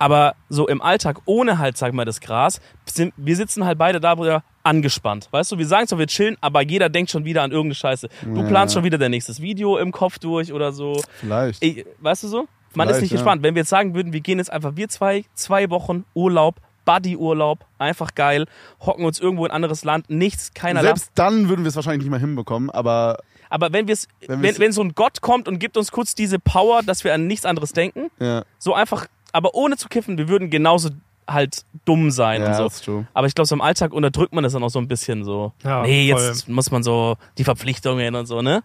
Aber 0.00 0.34
so 0.48 0.68
im 0.68 0.80
Alltag 0.82 1.18
ohne 1.24 1.58
halt, 1.58 1.76
sag 1.76 1.92
mal, 1.92 2.04
das 2.04 2.20
Gras, 2.20 2.60
sind, 2.84 3.12
wir 3.16 3.34
sitzen 3.36 3.64
halt 3.64 3.78
beide 3.78 3.98
da, 4.00 4.16
wo 4.18 4.22
wir 4.24 4.42
angespannt. 4.68 5.28
Weißt 5.30 5.50
du, 5.52 5.58
wir 5.58 5.66
sagen 5.66 5.86
zwar, 5.88 5.98
wir 5.98 6.06
chillen, 6.06 6.36
aber 6.40 6.62
jeder 6.62 6.88
denkt 6.88 7.10
schon 7.10 7.24
wieder 7.24 7.42
an 7.42 7.50
irgendeine 7.50 7.74
Scheiße. 7.74 8.08
Du 8.22 8.40
Ja. 8.40 8.46
planst 8.48 8.74
schon 8.74 8.84
wieder 8.84 8.98
dein 8.98 9.10
nächstes 9.10 9.40
Video 9.40 9.78
im 9.78 9.92
Kopf 9.92 10.18
durch 10.18 10.52
oder 10.52 10.72
so. 10.72 11.02
Vielleicht. 11.20 11.62
Ich, 11.64 11.84
weißt 12.00 12.24
du 12.24 12.28
so? 12.28 12.48
Man 12.74 12.86
ist 12.88 12.96
Vielleicht, 12.96 13.02
nicht 13.02 13.10
ja. 13.12 13.16
gespannt. 13.16 13.42
Wenn 13.42 13.54
wir 13.54 13.60
jetzt 13.62 13.70
sagen 13.70 13.94
würden, 13.94 14.12
wir 14.12 14.20
gehen 14.20 14.38
jetzt 14.38 14.52
einfach, 14.52 14.76
wir 14.76 14.88
zwei, 14.88 15.24
zwei 15.34 15.70
Wochen 15.70 16.04
Urlaub, 16.14 16.56
Buddy-Urlaub, 16.84 17.64
einfach 17.78 18.14
geil, 18.14 18.46
hocken 18.80 19.04
uns 19.04 19.18
irgendwo 19.20 19.44
in 19.44 19.50
ein 19.50 19.56
anderes 19.56 19.84
Land, 19.84 20.08
nichts, 20.10 20.52
keiner 20.54 20.80
Selbst 20.82 21.10
dann 21.14 21.48
würden 21.48 21.64
wir 21.64 21.68
es 21.68 21.76
wahrscheinlich 21.76 22.02
nicht 22.04 22.10
mehr 22.10 22.20
hinbekommen, 22.20 22.70
aber 22.70 23.18
Aber 23.50 23.72
wenn 23.72 23.86
wir 23.88 23.94
es, 23.94 24.08
Wenn 24.26 24.42
wenn, 24.42 24.58
wenn 24.58 24.72
so 24.72 24.82
ein 24.82 24.94
Gott 24.94 25.20
kommt 25.20 25.48
und 25.48 25.58
gibt 25.58 25.76
uns 25.76 25.90
kurz 25.92 26.14
diese 26.14 26.38
Power, 26.38 26.82
dass 26.82 27.04
wir 27.04 27.12
an 27.14 27.26
nichts 27.26 27.44
anderes 27.46 27.72
denken, 27.72 28.10
ja, 28.20 28.44
so 28.58 28.74
einfach, 28.74 29.06
aber 29.32 29.54
ohne 29.54 29.76
zu 29.76 29.88
kiffen, 29.88 30.16
wir 30.18 30.28
würden 30.28 30.50
genauso 30.50 30.90
halt 31.28 31.64
dumm 31.84 32.10
sein 32.10 32.40
ja 32.40 32.48
und 32.48 32.54
so. 32.54 32.64
das 32.64 32.74
ist 32.76 32.84
true. 32.86 33.06
Aber 33.14 33.26
ich 33.26 33.34
glaube, 33.34 33.46
so 33.46 33.54
im 33.54 33.60
Alltag 33.60 33.92
unterdrückt 33.92 34.32
man 34.34 34.42
das 34.44 34.54
dann 34.54 34.62
auch 34.64 34.70
so 34.70 34.78
ein 34.78 34.88
bisschen 34.88 35.24
so. 35.24 35.52
Ja, 35.62 35.82
nee, 35.82 36.10
voll. 36.12 36.22
jetzt 36.22 36.48
muss 36.48 36.70
man 36.70 36.82
so 36.82 37.16
die 37.36 37.44
Verpflichtungen 37.44 38.14
und 38.14 38.26
so, 38.26 38.42
ne? 38.42 38.62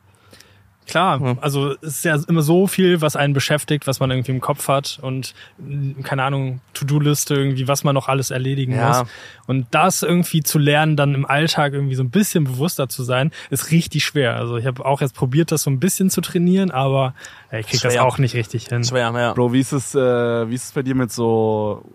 Klar, 0.86 1.22
Ja. 1.22 1.38
also 1.40 1.72
es 1.82 1.96
ist 1.96 2.04
ja 2.06 2.18
immer 2.28 2.42
so 2.42 2.68
viel, 2.68 3.00
was 3.00 3.16
einen 3.16 3.34
beschäftigt, 3.34 3.88
was 3.88 4.02
man 4.02 4.12
irgendwie 4.12 4.34
im 4.34 4.42
Kopf 4.42 4.68
hat 4.68 5.00
und 5.02 5.34
mh, 5.58 6.04
keine 6.04 6.24
Ahnung, 6.24 6.60
To-Do-Liste 6.74 7.36
irgendwie, 7.36 7.70
was 7.70 7.86
man 7.86 7.96
noch 7.96 8.10
alles 8.10 8.32
erledigen 8.32 8.76
Ja. 8.76 9.00
muss. 9.00 9.08
Und 9.48 9.68
das 9.72 10.04
irgendwie 10.04 10.44
zu 10.44 10.60
lernen, 10.60 10.98
dann 10.98 11.16
im 11.16 11.26
Alltag 11.26 11.72
irgendwie 11.72 11.96
so 11.96 12.04
ein 12.04 12.10
bisschen 12.10 12.44
bewusster 12.44 12.90
zu 12.90 13.04
sein, 13.04 13.32
ist 13.50 13.72
richtig 13.72 14.04
schwer. 14.04 14.36
Also 14.36 14.58
ich 14.58 14.66
habe 14.66 14.86
auch 14.86 15.00
jetzt 15.00 15.16
probiert, 15.16 15.54
das 15.54 15.64
so 15.64 15.70
ein 15.70 15.80
bisschen 15.80 16.10
zu 16.10 16.20
trainieren, 16.20 16.70
aber 16.70 17.14
ich 17.58 17.66
krieg 17.68 17.80
das 17.82 17.96
auch 17.98 18.18
nicht 18.18 18.36
richtig 18.36 18.68
hin. 18.68 18.84
Schwer, 18.84 19.14
ja. 19.16 19.32
Bro, 19.34 19.54
wie 19.54 19.62
ist 19.62 19.72
es, 19.72 19.96
äh, 19.96 20.50
wie 20.50 20.56
ist 20.56 20.66
es 20.66 20.72
bei 20.74 20.82
dir 20.82 20.96
mit 20.96 21.14
so 21.14 21.86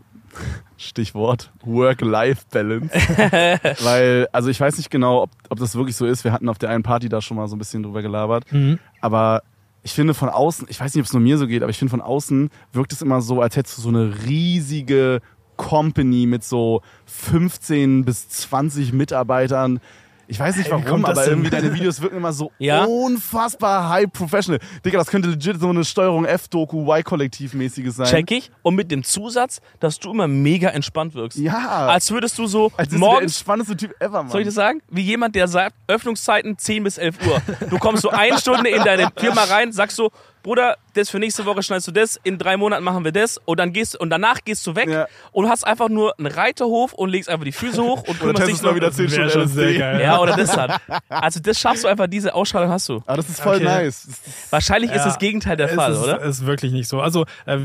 Stichwort 0.77 1.53
Work-Life-Balance? 1.65 2.91
Weil, 3.85 4.29
also 4.33 4.49
ich 4.49 4.61
weiß 4.61 4.77
nicht 4.77 4.91
genau, 4.91 5.23
ob, 5.23 5.31
ob 5.49 5.59
das 5.59 5.75
wirklich 5.75 5.97
so 5.97 6.07
ist. 6.07 6.25
Wir 6.25 6.33
hatten 6.33 6.49
auf 6.49 6.59
der 6.59 6.71
einen 6.71 6.83
Party 6.83 7.09
da 7.09 7.21
schon 7.21 7.37
mal 7.37 7.49
so 7.49 7.57
ein 7.57 7.59
bisschen 7.59 7.83
drüber 7.83 8.03
gelabert. 8.03 8.51
Mhm. 8.53 8.79
Aber 9.01 9.43
ich 9.83 9.93
finde 9.93 10.15
von 10.15 10.29
außen, 10.29 10.67
ich 10.71 10.81
weiß 10.81 10.95
nicht, 10.95 11.03
ob 11.03 11.07
es 11.07 11.13
nur 11.13 11.23
mir 11.23 11.39
so 11.39 11.47
geht, 11.47 11.63
aber 11.63 11.71
ich 11.71 11.79
finde 11.79 11.91
von 11.91 12.01
außen 12.01 12.51
wirkt 12.73 12.93
es 12.93 13.03
immer 13.03 13.21
so, 13.21 13.41
als 13.41 13.57
hättest 13.57 13.79
du 13.79 13.83
so 13.83 13.89
eine 13.89 14.13
riesige 14.27 15.21
Company 15.57 16.27
mit 16.27 16.45
so 16.45 16.83
15 17.07 18.05
bis 18.05 18.29
20 18.29 18.93
Mitarbeitern. 18.93 19.81
Ich 20.31 20.39
weiß 20.39 20.57
nicht 20.57 20.71
warum, 20.71 21.07
aber 21.07 21.27
irgendwie 21.27 21.49
deine 21.49 21.73
Videos 21.73 22.03
wirken 22.03 22.19
immer 22.19 22.35
so 22.35 22.53
Ja? 22.59 22.85
unfassbar 22.85 23.89
high 23.89 24.13
professional. 24.13 24.61
Digga, 24.85 24.99
das 24.99 25.09
könnte 25.09 25.29
legit 25.31 25.59
so 25.59 25.71
eine 25.71 25.85
Steuerung 25.87 26.27
F-Doku 26.27 26.83
Y-Kollektiv-mäßiges 26.83 27.97
sein. 27.97 28.07
Check 28.07 28.31
ich. 28.31 28.51
Und 28.63 28.75
mit 28.75 28.91
dem 28.91 29.03
Zusatz, 29.05 29.63
dass 29.81 29.99
du 29.99 30.11
immer 30.11 30.29
mega 30.29 30.69
entspannt 30.69 31.15
wirkst. 31.15 31.39
Ja. 31.39 31.87
Als 31.87 32.11
würdest 32.11 32.39
du 32.39 32.47
so 32.47 32.71
Als 32.77 32.89
ist 32.89 32.93
der 32.93 32.99
morgens 32.99 33.23
entspannteste 33.23 33.77
Typ 33.77 33.95
ever, 34.01 34.23
Mann. 34.23 34.31
Soll 34.31 34.43
ich 34.43 34.47
das 34.47 34.55
sagen? 34.55 34.83
Wie 34.91 35.01
jemand, 35.01 35.35
der 35.35 35.49
sagt, 35.49 35.75
Öffnungszeiten 35.87 36.59
10 36.59 36.85
bis 36.85 36.99
11 36.99 37.17
Uhr. 37.27 37.43
Du 37.71 37.79
kommst 37.79 38.03
so 38.03 38.11
eine 38.11 38.39
Stunde 38.39 38.69
in 38.69 38.85
deine 38.85 39.09
Firma 39.17 39.45
rein, 39.45 39.73
sagst 39.73 39.97
so, 39.97 40.11
Bruder, 40.43 40.77
das 40.99 41.11
für 41.11 41.19
nächste 41.19 41.47
Woche 41.47 41.63
schneidest 41.63 41.89
du 41.89 41.93
das, 41.93 42.19
in 42.25 42.39
drei 42.39 42.57
Monaten 42.57 42.85
machen 42.85 43.05
wir 43.05 43.13
das 43.13 43.39
und 43.45 43.59
dann 43.59 43.73
gehst 43.73 43.97
und 43.99 44.11
danach 44.11 44.39
gehst 44.45 44.67
du 44.67 44.75
weg 44.77 44.89
Ja. 44.89 45.07
und 45.33 45.49
hast 45.49 45.67
einfach 45.67 45.89
nur 45.89 46.15
einen 46.19 46.27
Reiterhof 46.29 46.93
und 46.93 47.09
legst 47.11 47.29
einfach 47.29 47.45
die 47.45 47.53
Füße 47.53 47.83
hoch 47.83 48.03
und 48.07 48.19
kümmerst 48.21 48.47
dich 48.49 48.63
mal 48.63 48.75
wieder 48.75 48.91
10 48.93 49.11
Wäre 49.11 49.31
Stunden 49.31 49.49
schon 49.49 49.49
sehr 49.49 49.75
geil. 49.79 50.01
Ja, 50.01 50.19
oder 50.21 50.37
das 50.37 50.53
dann. 50.53 50.73
Also 51.09 51.41
das 51.41 51.59
schaffst 51.59 51.85
du 51.85 51.89
einfach, 51.89 52.07
diese 52.07 52.35
Ausstrahlung 52.35 52.71
hast 52.71 52.89
du. 52.89 53.03
Ah, 53.07 53.17
das 53.17 53.29
ist 53.29 53.41
voll 53.41 53.57
Okay. 53.57 53.65
nice. 53.65 54.05
Ist- 54.05 54.21
Wahrscheinlich 54.51 54.91
ist 54.91 54.99
Ja, 54.99 55.05
das 55.05 55.19
Gegenteil 55.19 55.57
der 55.57 55.69
Fall, 55.69 55.93
es 55.93 55.99
ist, 55.99 56.05
oder? 56.05 56.21
ist 56.23 56.47
wirklich 56.47 56.73
nicht 56.73 56.89
so. 56.89 57.01
Also 57.01 57.25
äh, 57.47 57.59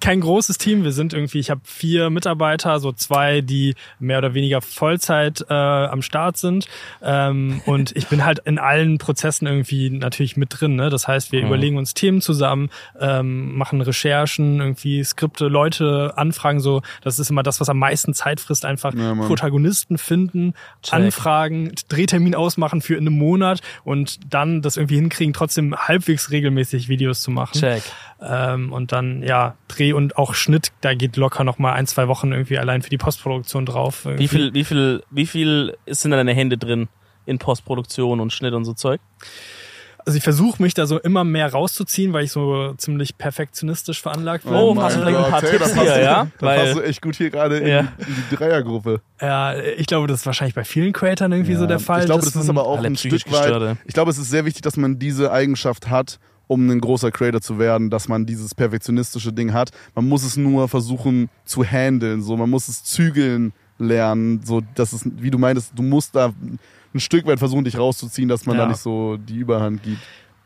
kein 0.00 0.20
großes 0.20 0.58
Team. 0.58 0.84
Wir 0.84 0.92
sind 0.92 1.12
irgendwie, 1.12 1.38
ich 1.38 1.50
habe 1.50 1.60
vier 1.64 2.10
Mitarbeiter, 2.10 2.78
so 2.80 2.92
zwei, 2.92 3.40
die 3.40 3.74
mehr 3.98 4.18
oder 4.18 4.34
weniger 4.34 4.60
Vollzeit 4.60 5.44
äh, 5.48 5.54
am 5.54 6.02
Start 6.02 6.36
sind. 6.36 6.66
Ähm, 7.02 7.60
und 7.66 7.94
ich 7.96 8.06
bin 8.08 8.24
halt 8.24 8.40
in 8.40 8.58
allen 8.58 8.98
Prozessen 8.98 9.46
irgendwie 9.46 9.90
natürlich 9.90 10.36
mit 10.36 10.60
drin. 10.60 10.76
Ne? 10.76 10.90
Das 10.90 11.06
heißt, 11.08 11.32
wir 11.32 11.40
Mhm. 11.40 11.46
überlegen 11.48 11.76
uns 11.78 11.94
Themen 11.94 12.20
zusammen, 12.20 12.69
ähm, 12.98 13.56
machen 13.56 13.80
Recherchen, 13.80 14.60
irgendwie 14.60 15.02
Skripte, 15.04 15.48
Leute 15.48 16.12
anfragen. 16.16 16.60
So, 16.60 16.82
das 17.02 17.18
ist 17.18 17.30
immer 17.30 17.42
das, 17.42 17.60
was 17.60 17.68
am 17.68 17.78
meisten 17.78 18.14
Zeit 18.14 18.40
frisst. 18.40 18.64
Einfach 18.64 18.94
Ja. 18.94 19.14
Protagonisten 19.14 19.98
finden, 19.98 20.54
Check. 20.82 20.94
anfragen, 20.94 21.72
Drehtermin 21.88 22.34
ausmachen 22.34 22.82
für 22.82 22.94
in 22.94 23.06
einem 23.06 23.18
Monat 23.18 23.60
und 23.84 24.20
dann 24.32 24.62
das 24.62 24.76
irgendwie 24.76 24.96
hinkriegen, 24.96 25.32
trotzdem 25.32 25.74
halbwegs 25.76 26.30
regelmäßig 26.30 26.88
Videos 26.88 27.22
zu 27.22 27.30
machen. 27.30 27.58
Check. 27.58 27.82
Ähm, 28.22 28.72
und 28.72 28.92
dann, 28.92 29.22
ja, 29.22 29.54
Dreh 29.68 29.92
und 29.92 30.16
auch 30.18 30.34
Schnitt, 30.34 30.72
da 30.82 30.94
geht 30.94 31.16
locker 31.16 31.44
noch 31.44 31.58
mal 31.58 31.72
ein, 31.72 31.86
zwei 31.86 32.06
Wochen 32.08 32.32
irgendwie 32.32 32.58
allein 32.58 32.82
für 32.82 32.90
die 32.90 32.98
Postproduktion 32.98 33.64
drauf. 33.64 34.04
Wie 34.04 34.10
Irgendwie. 34.10 34.28
viel, 34.28 34.54
wie 34.54 34.64
viel, 34.64 35.02
wie 35.10 35.26
viel 35.26 35.76
sind 35.86 36.10
da 36.10 36.16
deine 36.18 36.34
Hände 36.34 36.58
drin 36.58 36.88
in 37.26 37.38
Postproduktion 37.38 38.20
und 38.20 38.32
Schnitt 38.32 38.52
und 38.54 38.64
so 38.64 38.74
Zeug? 38.74 39.00
Also 40.04 40.16
ich 40.16 40.22
versuche 40.22 40.62
mich 40.62 40.74
da 40.74 40.86
so 40.86 40.98
immer 40.98 41.24
mehr 41.24 41.50
rauszuziehen, 41.52 42.12
weil 42.12 42.24
ich 42.24 42.32
so 42.32 42.74
ziemlich 42.78 43.16
perfektionistisch 43.18 44.00
veranlagt 44.02 44.44
bin. 44.44 44.54
Oh, 44.54 44.74
hast 44.80 44.96
du 44.96 45.00
vielleicht 45.00 45.16
ein 45.18 45.30
paar 45.30 45.40
Gott, 45.42 45.50
Tipps 45.50 45.74
hier, 45.74 46.02
ja? 46.02 46.26
Da 46.38 46.46
Weil- 46.46 46.58
passt 46.60 46.76
du 46.76 46.80
echt 46.82 47.02
gut 47.02 47.16
hier 47.16 47.30
gerade 47.30 47.58
in, 47.58 47.66
Ja. 47.66 47.80
in 47.80 47.88
die 48.30 48.36
Dreiergruppe. 48.36 49.00
Ja, 49.20 49.54
ich 49.56 49.86
glaube, 49.86 50.06
das 50.06 50.20
ist 50.20 50.26
wahrscheinlich 50.26 50.54
bei 50.54 50.64
vielen 50.64 50.92
Creatoren 50.92 51.32
irgendwie 51.32 51.54
so 51.54 51.66
der 51.66 51.78
Fall. 51.80 52.00
Ich 52.00 52.06
glaube, 52.06 52.22
dass 52.24 52.32
das 52.32 52.44
ist 52.44 52.48
aber 52.50 52.66
auch 52.66 52.82
ein 52.82 52.96
Stück 52.96 53.30
weit. 53.32 53.76
Ich 53.84 53.94
glaube, 53.94 54.10
es 54.10 54.18
ist 54.18 54.30
sehr 54.30 54.44
wichtig, 54.44 54.62
dass 54.62 54.76
man 54.76 54.98
diese 54.98 55.32
Eigenschaft 55.32 55.88
hat, 55.90 56.18
um 56.46 56.68
ein 56.68 56.80
großer 56.80 57.10
Creator 57.10 57.40
zu 57.40 57.58
werden, 57.58 57.90
dass 57.90 58.08
man 58.08 58.26
dieses 58.26 58.54
perfektionistische 58.54 59.32
Ding 59.32 59.52
hat. 59.52 59.70
Man 59.94 60.08
muss 60.08 60.24
es 60.24 60.36
nur 60.36 60.68
versuchen 60.68 61.28
zu 61.44 61.62
handeln, 61.62 62.22
so 62.22 62.36
man 62.36 62.50
muss 62.50 62.68
es 62.68 62.82
zügeln 62.84 63.52
lernen, 63.78 64.40
so 64.44 64.60
das 64.74 64.92
ist, 64.92 65.06
wie 65.22 65.30
du 65.30 65.38
meintest, 65.38 65.72
du 65.74 65.82
musst 65.82 66.14
da 66.14 66.32
ein 66.94 67.00
Stück 67.00 67.26
weit 67.26 67.38
versuchen, 67.38 67.64
dich 67.64 67.78
rauszuziehen, 67.78 68.28
dass 68.28 68.46
man 68.46 68.56
Ja. 68.56 68.62
da 68.64 68.68
nicht 68.68 68.80
so 68.80 69.16
die 69.16 69.36
Überhand 69.36 69.82
gibt. 69.82 70.02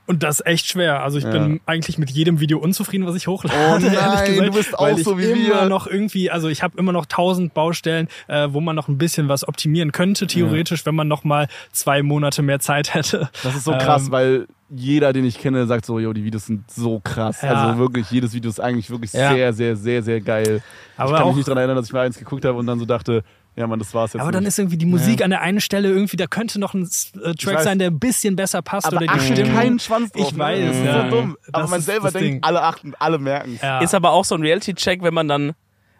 Und 0.06 0.22
das 0.22 0.40
ist 0.40 0.46
echt 0.46 0.66
schwer. 0.66 1.02
Also 1.02 1.16
ich 1.16 1.24
Ja. 1.24 1.30
bin 1.30 1.62
eigentlich 1.64 1.96
mit 1.96 2.10
jedem 2.10 2.38
Video 2.38 2.58
unzufrieden, 2.58 3.06
was 3.06 3.14
ich 3.14 3.26
hochlade. 3.26 3.56
Oh 3.58 3.78
nein, 3.80 3.90
gesagt, 4.26 4.28
du 4.28 4.50
bist 4.52 4.78
auch 4.78 4.98
so 4.98 5.16
wie 5.16 5.24
immer 5.24 5.62
wir. 5.62 5.68
noch 5.70 5.86
irgendwie, 5.86 6.30
also 6.30 6.48
ich 6.48 6.62
habe 6.62 6.76
immer 6.76 6.92
noch 6.92 7.06
tausend 7.06 7.54
Baustellen, 7.54 8.08
äh, 8.26 8.48
wo 8.50 8.60
man 8.60 8.76
noch 8.76 8.88
ein 8.88 8.98
bisschen 8.98 9.28
was 9.30 9.48
optimieren 9.48 9.92
könnte, 9.92 10.26
theoretisch, 10.26 10.84
wenn 10.84 10.94
man 10.94 11.08
noch 11.08 11.24
mal 11.24 11.48
zwei 11.72 12.02
Monate 12.02 12.42
mehr 12.42 12.60
Zeit 12.60 12.92
hätte. 12.92 13.30
Das 13.42 13.56
ist 13.56 13.64
so 13.64 13.70
krass, 13.72 14.06
Ähm, 14.06 14.12
weil 14.12 14.46
jeder, 14.68 15.14
den 15.14 15.24
ich 15.24 15.38
kenne, 15.38 15.66
sagt 15.66 15.86
so, 15.86 15.98
yo, 15.98 16.12
die 16.12 16.24
Videos 16.24 16.44
sind 16.46 16.70
so 16.70 17.00
krass. 17.02 17.40
Ja. 17.40 17.54
Also 17.54 17.78
wirklich, 17.78 18.10
jedes 18.10 18.34
Video 18.34 18.50
ist 18.50 18.60
eigentlich 18.60 18.90
wirklich 18.90 19.14
Ja. 19.14 19.32
sehr, 19.32 19.54
sehr, 19.54 19.74
sehr, 19.74 20.02
sehr 20.02 20.20
geil. 20.20 20.62
Aber 20.98 21.12
ich 21.12 21.16
kann 21.16 21.28
mich 21.28 21.36
nicht 21.36 21.48
daran 21.48 21.58
erinnern, 21.58 21.76
dass 21.76 21.86
ich 21.86 21.92
mal 21.94 22.04
eins 22.04 22.18
geguckt 22.18 22.44
habe 22.44 22.58
und 22.58 22.66
dann 22.66 22.78
so 22.78 22.84
dachte, 22.84 23.24
ja 23.56 23.66
man, 23.66 23.78
das 23.78 23.94
war's 23.94 24.12
jetzt 24.12 24.22
Aber 24.22 24.32
dann 24.32 24.42
nicht. 24.42 24.48
ist 24.48 24.58
irgendwie 24.58 24.76
die 24.78 24.86
Musik 24.86 25.22
an 25.22 25.30
der 25.30 25.40
einen 25.42 25.60
Stelle 25.60 25.88
irgendwie, 25.88 26.16
da 26.16 26.26
könnte 26.26 26.58
noch 26.58 26.74
ein 26.74 26.82
äh, 27.22 27.34
Track 27.34 27.56
weiß. 27.56 27.64
sein, 27.64 27.78
der 27.78 27.90
ein 27.90 27.98
bisschen 27.98 28.36
besser 28.36 28.62
passt 28.62 28.86
aber 28.86 28.96
oder 28.96 29.06
die 29.06 29.10
achtet 29.12 29.36
Stimmung. 29.38 29.54
keinen 29.54 29.78
Schwanz 29.78 30.12
drauf. 30.12 30.32
Ich 30.32 30.38
weiß, 30.38 30.58
ne? 30.60 30.66
Das 30.66 30.76
ist 30.76 30.84
ja. 30.84 31.04
so 31.04 31.16
dumm. 31.16 31.36
Aber 31.52 31.62
Das 31.62 31.70
man 31.70 31.78
ist 31.80 31.86
selber 31.86 32.10
denkt, 32.10 32.26
Ding. 32.26 32.42
alle 32.42 32.62
achten, 32.62 32.92
alle 32.98 33.18
merken 33.18 33.58
Ja. 33.62 33.80
Ist 33.80 33.94
aber 33.94 34.10
auch 34.12 34.24
so 34.24 34.34
ein 34.34 34.42
Reality-Check, 34.42 35.02
wenn 35.02 35.14
man 35.14 35.28
dann, 35.28 35.52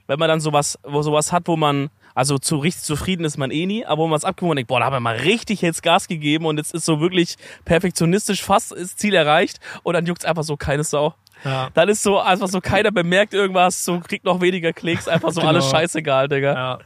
wenn 0.07 0.19
man 0.19 0.29
dann 0.29 0.41
sowas, 0.41 0.79
wo 0.83 1.03
sowas 1.03 1.33
hat, 1.33 1.47
wo 1.49 1.57
man, 1.57 1.91
also 2.17 2.39
zu 2.39 2.57
richtig 2.59 2.85
zufrieden 2.85 3.25
ist 3.25 3.39
man 3.39 3.51
eh 3.51 3.67
nie, 3.67 3.85
aber 3.85 4.03
wo 4.03 4.07
man 4.09 4.17
es 4.19 4.25
abgewogen 4.25 4.51
und 4.53 4.57
denkt, 4.57 4.69
boah, 4.69 4.79
da 4.81 4.87
haben 4.87 4.93
wir 4.93 5.01
mal 5.01 5.17
richtig 5.17 5.63
jetzt 5.63 5.83
Gas 5.83 6.07
gegeben 6.09 6.47
und 6.47 6.59
jetzt 6.59 6.75
ist 6.75 6.85
so 6.85 7.01
wirklich 7.01 7.37
perfektionistisch 7.65 8.43
fast 8.43 8.73
das 8.73 8.97
Ziel 8.97 9.15
erreicht 9.15 9.59
und 9.83 9.95
dann 9.95 10.07
juckt's 10.07 10.25
einfach 10.25 10.45
so 10.45 10.57
keine 10.57 10.85
Sau. 10.85 11.15
Ja. 11.45 11.69
Dann 11.75 11.89
ist 11.89 12.03
so 12.03 12.19
einfach 12.21 12.49
so 12.49 12.61
keiner 12.61 12.91
bemerkt 12.91 13.35
irgendwas, 13.35 13.85
so 13.85 14.01
kriegt 14.01 14.25
noch 14.25 14.41
weniger 14.41 14.73
Klicks, 14.73 15.07
einfach 15.09 15.31
so 15.31 15.41
Genau. 15.41 15.53
alles 15.53 15.71
scheißegal, 15.71 16.29
Digga. 16.29 16.55
ja, 16.55 16.79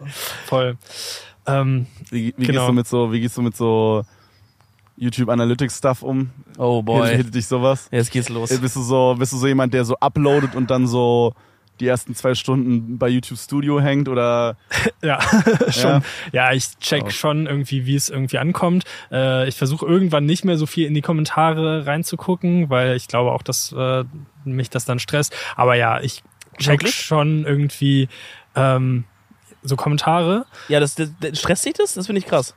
voll. 0.46 0.76
Ähm, 1.46 1.86
Wie, 2.10 2.34
wie, 2.36 2.46
Genau. 2.46 2.60
gehst 2.60 2.68
du 2.68 2.72
mit 2.72 2.86
so, 2.88 3.12
wie 3.12 3.20
gehst 3.20 3.36
du 3.36 3.42
mit 3.42 3.56
so 3.56 4.02
YouTube 4.96 5.28
Analytics 5.28 5.78
Stuff 5.78 6.02
um? 6.02 6.30
Oh 6.58 6.78
Hittet, 6.78 6.84
boy. 6.86 7.16
hittet 7.16 7.34
dich 7.36 7.46
sowas? 7.46 7.88
Jetzt 7.90 8.10
geht's 8.10 8.28
los. 8.28 8.50
Äh, 8.50 8.58
Bist 8.58 8.76
du 8.76 8.82
so, 8.82 9.14
bist 9.18 9.32
du 9.32 9.36
so 9.36 9.46
jemand, 9.46 9.72
der 9.72 9.84
so 9.84 9.94
uploadet 10.00 10.54
und 10.56 10.70
dann 10.70 10.86
so 10.86 11.34
die 11.80 11.86
ersten 11.86 12.14
zwei 12.14 12.34
Stunden 12.34 12.98
bei 12.98 13.08
YouTube 13.08 13.38
Studio 13.38 13.80
hängt 13.80 14.08
oder 14.08 14.56
Ja, 15.02 15.20
schon. 15.70 16.02
Ja, 16.32 16.52
ich 16.52 16.78
check 16.78 17.04
Krass. 17.04 17.14
schon 17.14 17.46
irgendwie, 17.46 17.86
wie 17.86 17.94
es 17.94 18.08
irgendwie 18.08 18.38
ankommt. 18.38 18.84
Äh, 19.10 19.48
ich 19.48 19.56
versuche 19.56 19.86
irgendwann 19.86 20.26
nicht 20.26 20.44
mehr 20.44 20.56
so 20.56 20.66
viel 20.66 20.86
in 20.86 20.94
die 20.94 21.02
Kommentare 21.02 21.86
reinzugucken, 21.86 22.70
weil 22.70 22.96
ich 22.96 23.08
glaube 23.08 23.32
auch, 23.32 23.42
dass 23.42 23.72
äh, 23.72 24.04
mich 24.44 24.70
das 24.70 24.84
dann 24.84 24.98
stresst. 24.98 25.34
Aber 25.56 25.74
ja, 25.74 26.00
ich 26.00 26.22
check 26.58 26.80
Wirklich? 26.80 26.94
schon 26.94 27.44
irgendwie 27.44 28.08
ähm, 28.56 29.04
so 29.62 29.76
Kommentare. 29.76 30.46
Ja, 30.68 30.80
das, 30.80 30.94
das, 30.94 31.10
das 31.20 31.38
stresst 31.38 31.64
dich 31.64 31.74
das? 31.74 31.94
Das 31.94 32.06
finde 32.06 32.18
ich 32.20 32.26
krass. 32.26 32.54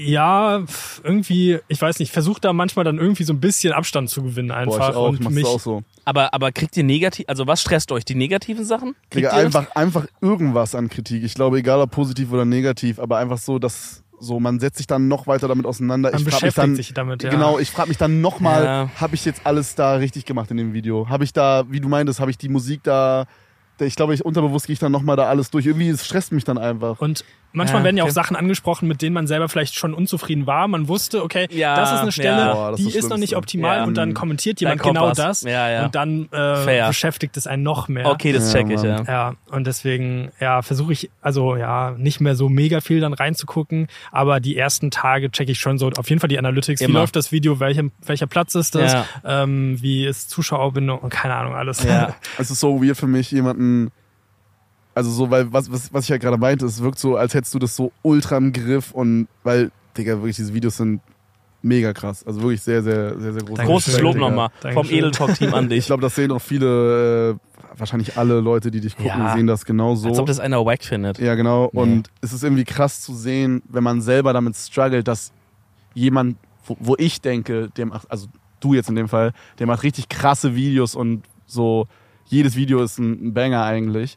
Ja, 0.00 0.62
irgendwie, 1.02 1.58
ich 1.68 1.80
weiß 1.80 1.98
nicht, 1.98 2.10
versuche 2.12 2.40
da 2.40 2.52
manchmal 2.52 2.84
dann 2.84 2.98
irgendwie 2.98 3.24
so 3.24 3.32
ein 3.32 3.40
bisschen 3.40 3.72
Abstand 3.72 4.08
zu 4.10 4.22
gewinnen 4.22 4.48
boah, 4.48 4.56
einfach 4.56 4.90
ich 4.90 4.94
auch, 4.96 5.12
ich 5.12 5.18
und 5.18 5.24
mach's 5.24 5.34
mich 5.34 5.44
auch 5.46 5.60
so. 5.60 5.82
Aber, 6.04 6.32
aber 6.34 6.52
kriegt 6.52 6.76
ihr 6.76 6.84
negativ, 6.84 7.26
also 7.28 7.46
was 7.46 7.60
stresst 7.60 7.92
euch? 7.92 8.04
Die 8.04 8.14
negativen 8.14 8.64
Sachen? 8.64 8.94
Kriegt 9.10 9.16
Digga, 9.26 9.30
das? 9.30 9.44
einfach, 9.44 9.74
einfach 9.76 10.06
irgendwas 10.20 10.74
an 10.74 10.88
Kritik. 10.88 11.22
Ich 11.22 11.34
glaube, 11.34 11.58
egal 11.58 11.80
ob 11.80 11.90
positiv 11.90 12.32
oder 12.32 12.44
negativ, 12.44 12.98
aber 12.98 13.18
einfach 13.18 13.38
so, 13.38 13.58
dass 13.58 14.02
so 14.18 14.38
man 14.38 14.60
setzt 14.60 14.76
sich 14.78 14.86
dann 14.86 15.08
noch 15.08 15.26
weiter 15.26 15.48
damit 15.48 15.64
auseinander. 15.66 16.10
man 16.12 16.18
ich 16.20 16.24
frag 16.24 16.32
mich 16.34 16.40
beschäftigt 16.40 16.58
dann, 16.58 16.76
sich 16.76 16.94
damit. 16.94 17.22
Ja. 17.22 17.30
Genau, 17.30 17.58
ich 17.58 17.70
frage 17.70 17.88
mich 17.88 17.96
dann 17.98 18.20
nochmal, 18.20 18.64
Ja. 18.64 18.90
habe 19.00 19.14
ich 19.14 19.24
jetzt 19.24 19.42
alles 19.44 19.74
da 19.74 19.94
richtig 19.94 20.26
gemacht 20.26 20.50
in 20.50 20.56
dem 20.58 20.72
Video? 20.74 21.08
Habe 21.08 21.24
ich 21.24 21.32
da, 21.32 21.64
wie 21.70 21.80
du 21.80 21.88
meintest, 21.88 22.20
habe 22.20 22.30
ich 22.30 22.36
die 22.38 22.48
Musik 22.50 22.82
da- 22.82 23.26
ich 23.86 23.96
glaube, 23.96 24.14
ich 24.14 24.24
unterbewusst 24.24 24.66
gehe 24.66 24.74
ich 24.74 24.78
dann 24.78 24.92
nochmal 24.92 25.16
da 25.16 25.24
alles 25.26 25.50
durch. 25.50 25.66
Irgendwie, 25.66 25.88
es 25.88 26.04
stresst 26.06 26.32
mich 26.32 26.44
dann 26.44 26.58
einfach. 26.58 27.00
Und 27.00 27.24
manchmal 27.52 27.80
Ja, 27.80 27.84
werden 27.84 27.96
ja 27.96 28.02
auch 28.04 28.08
okay. 28.08 28.14
Sachen 28.14 28.36
angesprochen, 28.36 28.86
mit 28.88 29.02
denen 29.02 29.14
man 29.14 29.26
selber 29.26 29.48
vielleicht 29.48 29.74
schon 29.74 29.92
unzufrieden 29.94 30.46
war. 30.46 30.68
Man 30.68 30.86
wusste, 30.88 31.22
okay, 31.24 31.48
Ja, 31.50 31.74
das 31.76 31.92
ist 31.92 31.98
eine 32.00 32.12
Stelle, 32.12 32.28
ja. 32.38 32.52
Boah, 32.54 32.70
das 32.72 32.80
die 32.80 32.88
ist 32.88 32.94
ist 32.96 33.08
noch 33.08 33.16
nicht 33.16 33.36
optimal 33.36 33.78
Ja. 33.78 33.84
und 33.84 33.94
dann 33.96 34.14
kommentiert 34.14 34.60
jemand 34.60 34.80
Dann 34.84 34.94
genau 34.94 35.06
was. 35.08 35.16
das 35.18 35.42
Ja, 35.42 35.68
ja. 35.70 35.84
und 35.86 35.94
dann 35.94 36.28
äh, 36.32 36.86
beschäftigt 36.86 37.36
es 37.36 37.46
einen 37.46 37.62
noch 37.62 37.88
mehr. 37.88 38.06
Okay, 38.06 38.32
das 38.32 38.52
Ja, 38.52 38.60
check 38.60 38.70
ich, 38.70 38.82
ja. 38.82 39.02
Ja, 39.02 39.34
und 39.50 39.66
deswegen, 39.66 40.30
ja, 40.40 40.62
versuche 40.62 40.92
ich, 40.92 41.10
also 41.20 41.56
ja, 41.56 41.92
nicht 41.98 42.20
mehr 42.20 42.34
so 42.36 42.48
mega 42.48 42.80
viel 42.80 43.00
dann 43.00 43.12
reinzugucken, 43.14 43.88
aber 44.12 44.38
die 44.40 44.56
ersten 44.56 44.90
Tage 44.90 45.30
checke 45.30 45.52
ich 45.52 45.58
schon 45.58 45.78
so 45.78 45.90
auf 45.90 46.08
jeden 46.08 46.20
Fall 46.20 46.28
die 46.28 46.38
Analytics. 46.38 46.80
Wie 46.80 46.84
Immer. 46.84 47.00
läuft 47.00 47.16
das 47.16 47.32
Video? 47.32 47.58
Welcher, 47.60 47.84
welcher 48.04 48.26
Platz 48.26 48.54
ist 48.54 48.74
das? 48.74 48.92
Ja. 48.92 49.04
Ähm, 49.24 49.76
wie 49.80 50.06
ist 50.06 50.30
Zuschauerbindung? 50.30 50.98
Und 51.00 51.10
keine 51.10 51.34
Ahnung, 51.34 51.54
alles. 51.54 51.82
Ja. 51.82 52.14
Es 52.38 52.50
ist 52.50 52.60
so 52.60 52.82
weird 52.82 52.96
für 52.96 53.06
mich, 53.06 53.30
jemanden. 53.32 53.69
Also 54.94 55.10
so, 55.10 55.30
weil 55.30 55.52
was, 55.52 55.70
was, 55.70 55.92
was 55.92 56.04
ich 56.04 56.10
ja 56.10 56.18
gerade 56.18 56.36
meinte, 56.36 56.66
es 56.66 56.82
wirkt 56.82 56.98
so, 56.98 57.16
als 57.16 57.32
hättest 57.34 57.54
du 57.54 57.58
das 57.58 57.76
so 57.76 57.92
ultra 58.02 58.36
im 58.36 58.52
Griff 58.52 58.90
und 58.92 59.28
weil, 59.44 59.70
Digga, 59.96 60.14
wirklich, 60.16 60.36
diese 60.36 60.52
Videos 60.52 60.76
sind 60.78 61.00
mega 61.62 61.92
krass. 61.92 62.26
Also 62.26 62.40
wirklich 62.42 62.60
sehr, 62.62 62.82
sehr, 62.82 63.18
sehr, 63.18 63.32
sehr 63.34 63.42
groß. 63.42 63.58
Großes 63.60 64.00
Lob 64.00 64.16
nochmal 64.16 64.48
vom. 64.72 64.86
Edeltalk-Team 64.88 65.54
an 65.54 65.64
Ich 65.70 65.70
dich. 65.70 65.86
glaube, 65.86 66.02
das 66.02 66.14
sehen 66.14 66.32
auch 66.32 66.40
viele, 66.40 67.30
äh, 67.32 67.78
wahrscheinlich 67.78 68.16
alle 68.16 68.40
Leute, 68.40 68.70
die 68.70 68.80
dich 68.80 68.96
gucken, 68.96 69.12
Ja. 69.12 69.34
sehen 69.34 69.46
das 69.46 69.64
genau 69.64 69.94
so. 69.94 70.08
Als 70.08 70.18
ob 70.18 70.26
das 70.26 70.40
einer 70.40 70.64
wack 70.66 70.82
findet. 70.82 71.18
Ja, 71.18 71.34
genau. 71.34 71.70
Nee. 71.72 71.80
Und 71.80 72.10
es 72.20 72.32
ist 72.32 72.42
irgendwie 72.42 72.64
krass 72.64 73.00
zu 73.02 73.14
sehen, 73.14 73.62
wenn 73.68 73.84
man 73.84 74.00
selber 74.00 74.32
damit 74.32 74.56
struggelt, 74.56 75.06
dass 75.06 75.32
jemand, 75.94 76.36
wo, 76.66 76.76
wo 76.80 76.94
ich 76.98 77.20
denke, 77.20 77.68
der 77.76 77.86
macht, 77.86 78.10
also 78.10 78.26
du 78.60 78.74
jetzt 78.74 78.88
in 78.88 78.96
dem 78.96 79.08
Fall, 79.08 79.32
der 79.58 79.66
macht 79.66 79.82
richtig 79.82 80.08
krasse 80.08 80.54
Videos 80.56 80.94
und 80.94 81.22
so, 81.46 81.86
jedes 82.30 82.56
Video 82.56 82.82
ist 82.82 82.98
ein, 82.98 83.34
Banger 83.34 83.64
eigentlich, 83.64 84.16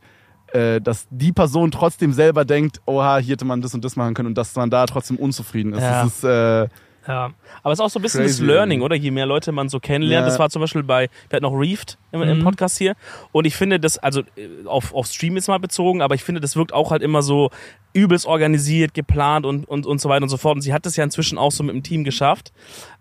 äh, 0.53 0.79
dass 0.79 1.07
die 1.09 1.31
Person 1.31 1.71
trotzdem 1.71 2.13
selber 2.13 2.45
denkt, 2.45 2.81
oha, 2.85 3.17
hier 3.17 3.33
hätte 3.33 3.45
man 3.45 3.61
das 3.61 3.73
und 3.73 3.83
das 3.83 3.95
machen 3.95 4.13
können 4.13 4.27
und 4.27 4.37
dass 4.37 4.55
man 4.55 4.69
da 4.69 4.85
trotzdem 4.85 5.17
unzufrieden 5.17 5.73
ist. 5.73 5.81
Ja. 5.81 6.03
Das 6.03 6.13
ist, 6.13 6.23
äh, 6.23 6.67
Ja. 7.07 7.31
Aber 7.63 7.73
es 7.73 7.79
ist 7.79 7.83
auch 7.85 7.89
so 7.89 7.99
ein 7.99 8.01
bisschen 8.01 8.23
das 8.23 8.37
Crazy, 8.37 8.45
Learning, 8.45 8.79
irgendwie. 8.79 8.85
oder? 8.85 8.95
Je 8.95 9.11
mehr 9.11 9.25
Leute 9.25 9.51
man 9.51 9.67
so 9.69 9.79
kennenlernt. 9.79 10.23
Ja. 10.25 10.29
Das 10.29 10.39
war 10.39 10.49
zum 10.49 10.61
Beispiel 10.61 10.83
bei, 10.83 11.09
wir 11.29 11.35
hatten 11.37 11.43
noch 11.43 11.51
Reefed 11.57 11.97
im, 12.11 12.21
im 12.21 12.39
Mhm. 12.39 12.43
Podcast 12.43 12.77
hier. 12.77 12.95
Und 13.33 13.45
ich 13.45 13.55
finde 13.55 13.79
das, 13.79 13.97
also 13.97 14.21
äh, 14.37 14.65
auf, 14.65 14.93
auf 14.93 15.07
Stream 15.07 15.35
jetzt 15.35 15.47
mal 15.49 15.57
bezogen, 15.59 16.01
aber 16.01 16.15
ich 16.15 16.23
finde, 16.23 16.39
das 16.39 16.55
wirkt 16.55 16.73
auch 16.73 16.91
halt 16.91 17.01
immer 17.01 17.21
so 17.21 17.49
übelst 17.93 18.25
organisiert, 18.25 18.93
geplant 18.93 19.45
und, 19.45 19.67
und, 19.67 19.85
und 19.85 19.99
so 20.01 20.09
weiter 20.09 20.23
und 20.23 20.29
so 20.29 20.37
fort. 20.37 20.55
Und 20.55 20.61
sie 20.61 20.73
hat 20.73 20.85
das 20.85 20.95
ja 20.95 21.03
inzwischen 21.03 21.37
auch 21.37 21.51
so 21.51 21.63
mit 21.63 21.75
dem 21.75 21.83
Team 21.83 22.03
geschafft. 22.03 22.51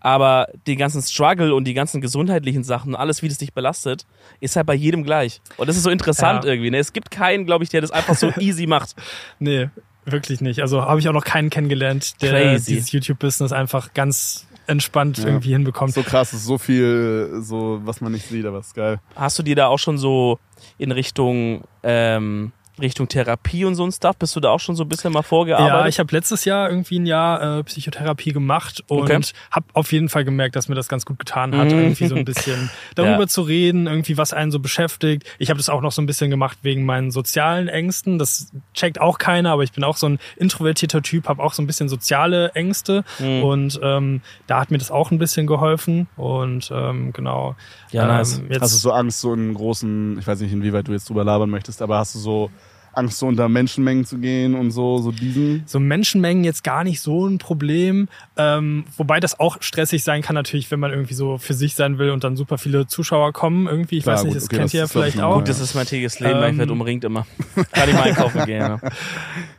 Aber 0.00 0.48
den 0.66 0.78
ganzen 0.78 1.00
Struggle 1.00 1.54
und 1.54 1.64
die 1.64 1.74
ganzen 1.74 2.00
gesundheitlichen 2.00 2.64
Sachen, 2.64 2.94
alles, 2.96 3.22
wie 3.22 3.28
das 3.28 3.38
dich 3.38 3.52
belastet, 3.54 4.04
ist 4.40 4.56
halt 4.56 4.66
bei 4.66 4.74
jedem 4.74 5.04
gleich. 5.04 5.40
Und 5.56 5.68
das 5.68 5.76
ist 5.76 5.84
so 5.84 5.90
interessant 5.90 6.44
Ja. 6.44 6.50
irgendwie. 6.50 6.70
Ne? 6.70 6.78
Es 6.78 6.92
gibt 6.92 7.10
keinen, 7.10 7.46
glaube 7.46 7.64
ich, 7.64 7.70
der 7.70 7.80
das 7.80 7.90
einfach 7.92 8.16
so 8.16 8.30
easy 8.40 8.66
macht. 8.66 8.94
Nee, 9.38 9.70
wirklich 10.04 10.40
nicht. 10.40 10.60
Also 10.60 10.82
habe 10.82 11.00
ich 11.00 11.08
auch 11.08 11.12
noch 11.12 11.24
keinen 11.24 11.50
kennengelernt, 11.50 12.20
der 12.22 12.32
Crazy. 12.32 12.74
dieses 12.74 12.92
YouTube-Business 12.92 13.52
einfach 13.52 13.94
ganz 13.94 14.46
entspannt 14.66 15.18
irgendwie 15.18 15.52
hinbekommt. 15.52 15.92
So 15.94 16.02
krass, 16.02 16.32
ist 16.32 16.44
so 16.44 16.58
viel, 16.58 17.40
so 17.40 17.80
was 17.84 18.00
man 18.00 18.12
nicht 18.12 18.26
sieht, 18.28 18.46
aber 18.46 18.58
es 18.58 18.68
ist 18.68 18.74
geil. 18.74 19.00
Hast 19.16 19.38
du 19.38 19.42
dir 19.42 19.56
da 19.56 19.66
auch 19.66 19.78
schon 19.78 19.98
so 19.98 20.38
in 20.78 20.92
Richtung 20.92 21.64
ähm, 21.82 22.52
Richtung 22.80 23.06
Therapie 23.08 23.64
und 23.64 23.74
so 23.74 23.84
ein 23.84 23.92
Stuff? 23.92 24.16
Bist 24.16 24.34
du 24.34 24.40
da 24.40 24.50
auch 24.50 24.60
schon 24.60 24.74
so 24.76 24.84
ein 24.84 24.88
bisschen 24.88 25.12
mal 25.12 25.22
vorgearbeitet? 25.22 25.74
Ja, 25.80 25.86
ich 25.88 25.98
habe 25.98 26.14
letztes 26.14 26.44
Jahr 26.44 26.70
irgendwie 26.70 26.98
ein 26.98 27.06
Jahr 27.06 27.58
äh, 27.58 27.64
Psychotherapie 27.64 28.32
gemacht 28.32 28.82
und 28.88 29.02
Okay. 29.02 29.20
habe 29.50 29.66
auf 29.74 29.92
jeden 29.92 30.08
Fall 30.08 30.24
gemerkt, 30.24 30.56
dass 30.56 30.68
mir 30.68 30.74
das 30.74 30.88
ganz 30.88 31.04
gut 31.04 31.18
getan 31.18 31.56
hat, 31.56 31.70
Mhm. 31.72 31.78
irgendwie 31.78 32.06
so 32.06 32.14
ein 32.16 32.24
bisschen 32.24 32.70
darüber 32.94 33.20
Ja. 33.20 33.26
zu 33.26 33.42
reden, 33.42 33.86
irgendwie 33.86 34.16
was 34.16 34.32
einen 34.32 34.50
so 34.50 34.58
beschäftigt. 34.58 35.24
Ich 35.38 35.50
habe 35.50 35.58
das 35.58 35.68
auch 35.68 35.80
noch 35.82 35.92
so 35.92 36.00
ein 36.00 36.06
bisschen 36.06 36.30
gemacht 36.30 36.58
wegen 36.62 36.84
meinen 36.86 37.10
sozialen 37.10 37.68
Ängsten. 37.68 38.18
Das 38.18 38.50
checkt 38.74 39.00
auch 39.00 39.18
keiner, 39.18 39.50
aber 39.52 39.64
ich 39.64 39.72
bin 39.72 39.84
auch 39.84 39.96
so 39.98 40.08
ein 40.08 40.18
introvertierter 40.36 41.02
Typ, 41.02 41.28
habe 41.28 41.42
auch 41.42 41.52
so 41.52 41.62
ein 41.62 41.66
bisschen 41.66 41.88
soziale 41.88 42.50
Ängste 42.54 43.04
Mhm. 43.18 43.42
und 43.42 43.80
ähm, 43.82 44.22
da 44.46 44.60
hat 44.60 44.70
mir 44.70 44.78
das 44.78 44.90
auch 44.90 45.10
ein 45.10 45.18
bisschen 45.18 45.46
geholfen 45.46 46.08
und 46.16 46.70
ähm, 46.74 47.12
genau. 47.12 47.54
Ja, 47.92 48.06
nice. 48.06 48.38
ähm, 48.38 48.46
jetzt, 48.50 48.62
Hast 48.62 48.74
du 48.74 48.78
so 48.78 48.92
Angst, 48.92 49.20
so 49.20 49.32
in 49.34 49.54
großen, 49.54 50.18
ich 50.18 50.26
weiß 50.26 50.40
nicht, 50.40 50.52
inwieweit 50.52 50.88
du 50.88 50.92
jetzt 50.92 51.08
drüber 51.08 51.24
labern 51.24 51.50
möchtest, 51.50 51.82
aber 51.82 51.98
hast 51.98 52.14
du 52.14 52.18
so 52.18 52.50
Angst, 52.94 53.18
so 53.18 53.26
unter 53.26 53.48
Menschenmengen 53.48 54.04
zu 54.04 54.18
gehen 54.18 54.54
und 54.54 54.70
so, 54.70 54.98
so 54.98 55.12
diesen? 55.12 55.62
so 55.64 55.80
Menschenmengen 55.80 56.44
jetzt 56.44 56.62
gar 56.62 56.84
nicht 56.84 57.00
so 57.00 57.26
ein 57.26 57.38
Problem. 57.38 58.06
Ähm, 58.36 58.84
wobei 58.98 59.18
das 59.18 59.40
auch 59.40 59.56
stressig 59.62 60.04
sein 60.04 60.20
kann, 60.20 60.34
natürlich, 60.34 60.70
wenn 60.70 60.78
man 60.78 60.90
irgendwie 60.90 61.14
so 61.14 61.38
für 61.38 61.54
sich 61.54 61.74
sein 61.74 61.96
will 61.96 62.10
und 62.10 62.22
dann 62.22 62.36
super 62.36 62.58
viele 62.58 62.86
Zuschauer 62.86 63.32
kommen 63.32 63.66
irgendwie. 63.66 63.96
Ich 63.96 64.02
Klar, 64.02 64.16
weiß 64.16 64.24
nicht, 64.24 64.34
gut, 64.34 64.42
das 64.42 64.44
okay, 64.48 64.56
kennt 64.56 64.66
das 64.66 64.74
ihr 64.74 64.80
ja 64.80 64.86
vielleicht 64.88 65.20
auch. 65.22 65.36
Gut, 65.36 65.48
das 65.48 65.60
ist 65.60 65.74
mein 65.74 65.86
tägliches 65.86 66.20
Leben, 66.20 66.34
weil 66.34 66.44
ich 66.44 66.50
Ähm, 66.50 66.58
werde 66.58 66.72
umringt 66.72 67.04
immer. 67.04 67.26
Kann 67.72 67.88
ich 67.88 67.94
mal 67.94 68.02
einkaufen 68.02 68.44
gehen. 68.46 68.60
Ja. 68.60 68.80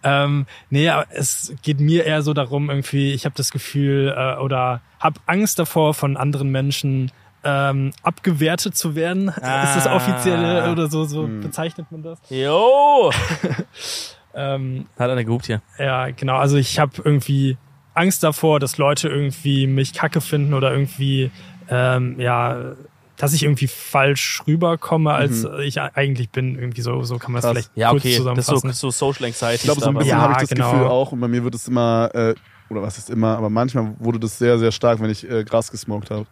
Ähm, 0.03 0.45
nee, 0.69 0.89
aber 0.89 1.07
es 1.11 1.53
geht 1.63 1.79
mir 1.79 2.03
eher 2.05 2.21
so 2.21 2.33
darum, 2.33 2.69
irgendwie, 2.69 3.13
ich 3.13 3.25
habe 3.25 3.33
das 3.35 3.51
Gefühl 3.51 4.13
äh, 4.15 4.39
oder 4.39 4.81
habe 4.99 5.19
Angst 5.25 5.57
davor, 5.57 5.95
von 5.95 6.17
anderen 6.17 6.49
Menschen 6.49 7.11
ähm, 7.43 7.91
abgewertet 8.03 8.75
zu 8.77 8.95
werden. 8.95 9.27
Ist 9.29 9.37
das 9.37 9.87
Ah. 9.87 9.95
offiziell 9.95 10.69
oder 10.71 10.87
so, 10.89 11.03
so 11.05 11.23
Hm. 11.23 11.41
bezeichnet 11.41 11.87
man 11.91 12.03
das? 12.03 12.19
Jo! 12.29 13.11
Ähm, 14.35 14.87
Hat 14.97 15.11
einer 15.11 15.23
gehupt 15.23 15.45
hier. 15.45 15.61
Ja, 15.77 16.09
genau. 16.09 16.37
Also 16.37 16.57
ich 16.57 16.79
habe 16.79 16.93
irgendwie 17.03 17.55
Angst 17.93 18.23
davor, 18.23 18.59
dass 18.59 18.79
Leute 18.79 19.07
irgendwie 19.07 19.67
mich 19.67 19.93
kacke 19.93 20.21
finden 20.21 20.55
oder 20.55 20.71
irgendwie, 20.71 21.29
ähm, 21.69 22.19
ja, 22.19 22.73
dass 23.17 23.33
ich 23.33 23.43
irgendwie 23.43 23.67
falsch 23.67 24.41
rüberkomme, 24.47 25.13
als 25.13 25.45
ich 25.61 25.79
eigentlich 25.79 26.31
bin. 26.31 26.57
Irgendwie 26.57 26.81
so, 26.81 27.03
so 27.03 27.19
kann 27.19 27.31
man 27.31 27.39
es 27.39 27.45
Krass. 27.45 27.51
vielleicht 27.53 27.71
Ja, 27.77 27.89
kurz 27.91 28.01
okay. 28.01 28.09
Das 28.09 28.13
ist 28.13 28.17
zusammenfassen. 28.17 28.73
so, 28.73 28.89
so 28.89 29.11
Social 29.13 29.25
Anxiety. 29.27 29.55
Ich 29.57 29.61
glaube, 29.65 29.81
so 29.81 29.87
ein 29.89 29.93
bisschen 29.93 30.09
Ja, 30.09 30.21
habe 30.21 30.31
ich 30.33 30.37
das 30.39 30.49
genau. 30.49 30.71
Gefühl 30.71 30.87
auch 30.87 31.11
und 31.11 31.19
bei 31.19 31.27
mir 31.27 31.43
wird 31.43 31.53
es 31.53 31.67
immer, 31.67 32.09
äh, 32.15 32.33
oder 32.69 32.81
was 32.81 32.97
ist 32.97 33.11
immer, 33.11 33.37
aber 33.37 33.51
manchmal 33.51 33.93
wurde 33.99 34.19
das 34.19 34.39
sehr, 34.39 34.57
sehr 34.57 34.71
stark, 34.71 34.99
wenn 34.99 35.11
ich 35.11 35.29
äh, 35.29 35.43
Gras 35.43 35.69
gesmoked 35.69 36.09
habe. 36.09 36.25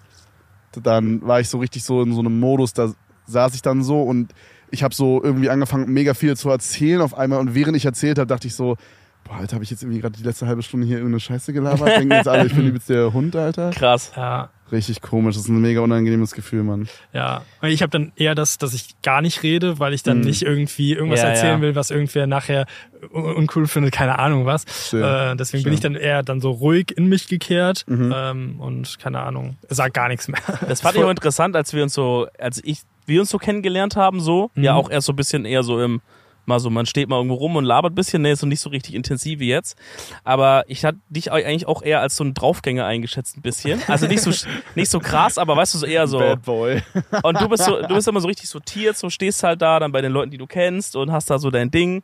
Dann 0.84 1.22
war 1.22 1.40
ich 1.40 1.50
so 1.50 1.58
richtig 1.60 1.84
so 1.84 2.02
in 2.02 2.14
so 2.14 2.20
einem 2.20 2.40
Modus, 2.40 2.74
da 2.74 2.94
saß 3.26 3.56
ich 3.56 3.62
dann 3.62 3.84
so 3.84 4.02
und 4.02 4.34
ich 4.70 4.84
habe 4.84 4.96
so 4.96 5.22
irgendwie 5.24 5.50
angefangen, 5.50 5.92
mega 5.92 6.14
viel 6.14 6.36
zu 6.38 6.50
erzählen 6.50 7.02
auf 7.02 7.18
einmal 7.18 7.40
und 7.40 7.54
während 7.56 7.76
ich 7.76 7.86
erzählt 7.86 8.18
habe, 8.18 8.28
dachte 8.28 8.48
ich 8.48 8.56
so, 8.56 8.78
boah, 9.24 9.36
Alter, 9.36 9.56
habe 9.56 9.64
ich 9.64 9.70
jetzt 9.70 9.84
irgendwie 9.84 10.00
gerade 10.00 10.18
die 10.18 10.24
letzte 10.24 10.48
halbe 10.48 10.64
Stunde 10.64 10.88
hier 10.88 10.98
irgendeine 10.98 11.20
Scheiße 11.20 11.54
gelabert? 11.54 11.88
Denken 11.88 12.12
jetzt 12.12 12.28
alle, 12.28 12.46
ich 12.46 12.56
bin 12.56 12.66
übelst 12.68 12.90
der 12.90 13.14
Hund, 13.14 13.36
Alter. 13.36 13.72
Krass. 13.72 14.12
ja, 14.16 14.50
Richtig 14.72 15.02
komisch, 15.02 15.36
das 15.36 15.44
ist 15.44 15.50
ein 15.50 15.60
mega 15.60 15.82
unangenehmes 15.82 16.32
Gefühl, 16.32 16.64
Mann. 16.64 16.88
ja. 17.14 17.42
Ich 17.64 17.82
habe 17.82 17.90
dann 17.90 18.12
eher 18.16 18.36
das, 18.36 18.58
dass 18.58 18.74
ich 18.74 18.96
gar 19.02 19.22
nicht 19.22 19.44
rede, 19.44 19.80
weil 19.80 19.94
ich 19.94 20.02
dann 20.04 20.20
Mhm. 20.20 20.24
nicht 20.26 20.42
irgendwie 20.44 20.94
irgendwas 20.94 21.22
Ja, 21.22 21.30
erzählen 21.30 21.56
ja. 21.58 21.62
will, 21.62 21.76
was 21.76 21.92
irgendwer 21.92 22.26
nachher 22.28 22.66
un 23.14 23.24
uncool 23.36 23.68
findet, 23.68 23.94
keine 23.94 24.18
Ahnung 24.20 24.46
was. 24.46 24.64
Äh, 24.94 25.36
deswegen 25.36 25.64
bin 25.64 25.74
Stimmt. 25.74 25.74
ich 25.74 25.80
dann 25.82 25.96
eher 25.96 26.24
dann 26.24 26.40
so 26.40 26.52
ruhig 26.52 26.96
in 26.96 27.08
mich 27.08 27.28
gekehrt 27.28 27.84
Mhm. 27.88 28.14
ähm, 28.16 28.60
und 28.62 28.98
keine 29.00 29.20
Ahnung, 29.22 29.58
sag 29.70 29.94
gar 29.94 30.08
nichts 30.08 30.28
mehr. 30.28 30.40
Das 30.68 30.82
fand 30.82 30.96
ich 30.96 31.04
auch 31.04 31.10
interessant, 31.10 31.56
als 31.56 31.74
wir 31.74 31.84
uns 31.84 31.94
so, 31.94 32.28
als 32.40 32.62
ich, 32.64 32.82
wir 33.08 33.20
uns 33.22 33.30
so 33.30 33.38
kennengelernt 33.40 33.96
haben, 33.96 34.22
so. 34.22 34.52
Ja, 34.56 34.74
Mhm. 34.74 34.78
auch 34.80 34.90
erst 34.90 35.08
so 35.08 35.14
ein 35.14 35.16
bisschen 35.18 35.46
eher 35.46 35.64
so 35.64 35.82
im, 35.82 36.02
mal 36.46 36.60
so, 36.60 36.70
man 36.70 36.86
steht 36.86 37.08
mal 37.10 37.18
irgendwo 37.18 37.36
rum 37.36 37.56
und 37.56 37.66
labert 37.66 37.92
ein 37.94 37.96
bisschen, 37.96 38.22
ne, 38.22 38.32
ist 38.32 38.40
so 38.40 38.48
nicht 38.48 38.60
so 38.62 38.70
richtig 38.70 38.96
intensiv 38.96 39.40
wie 39.40 39.48
jetzt. 39.50 39.78
Aber 40.24 40.64
ich 40.68 40.84
hatte 40.86 40.98
dich 41.10 41.32
eigentlich 41.32 41.68
auch 41.68 41.82
eher 41.82 42.02
als 42.02 42.16
so 42.16 42.24
ein 42.24 42.34
Draufgänger 42.34 42.86
eingeschätzt, 42.86 43.38
ein 43.38 43.42
bisschen. 43.42 43.82
Also 43.88 44.08
nicht 44.08 44.22
so, 44.22 44.32
nicht 44.76 44.90
so 44.90 45.00
krass, 45.00 45.38
aber 45.38 45.56
weißt 45.56 45.74
du, 45.74 45.78
so 45.80 45.86
eher 45.86 46.08
so. 46.08 46.20
Bad 46.20 46.44
Boy. 46.44 46.82
Und 47.24 47.40
du 47.40 47.48
bist 47.50 47.64
so, 47.66 47.82
du 47.82 47.94
bist 47.96 48.08
immer 48.08 48.22
so 48.22 48.28
richtig 48.28 48.50
sortiert, 48.50 48.98
so 48.98 49.10
stehst 49.10 49.44
halt 49.44 49.62
da 49.62 49.80
dann 49.80 49.92
bei 49.92 50.02
den 50.02 50.12
Leuten, 50.12 50.32
die 50.32 50.38
du 50.38 50.48
kennst 50.48 50.96
und 50.96 51.12
hast 51.12 51.30
da 51.30 51.38
so 51.40 51.52
dein 51.52 51.72
Ding 51.72 52.04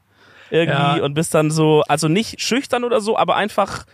irgendwie 0.50 0.98
Ja. 1.00 1.04
und 1.04 1.14
bist 1.14 1.34
dann 1.34 1.52
so, 1.52 1.84
also 1.88 2.08
nicht 2.08 2.40
schüchtern 2.42 2.84
oder 2.86 3.02
so, 3.02 3.18
aber 3.18 3.36
einfach, 3.36 3.86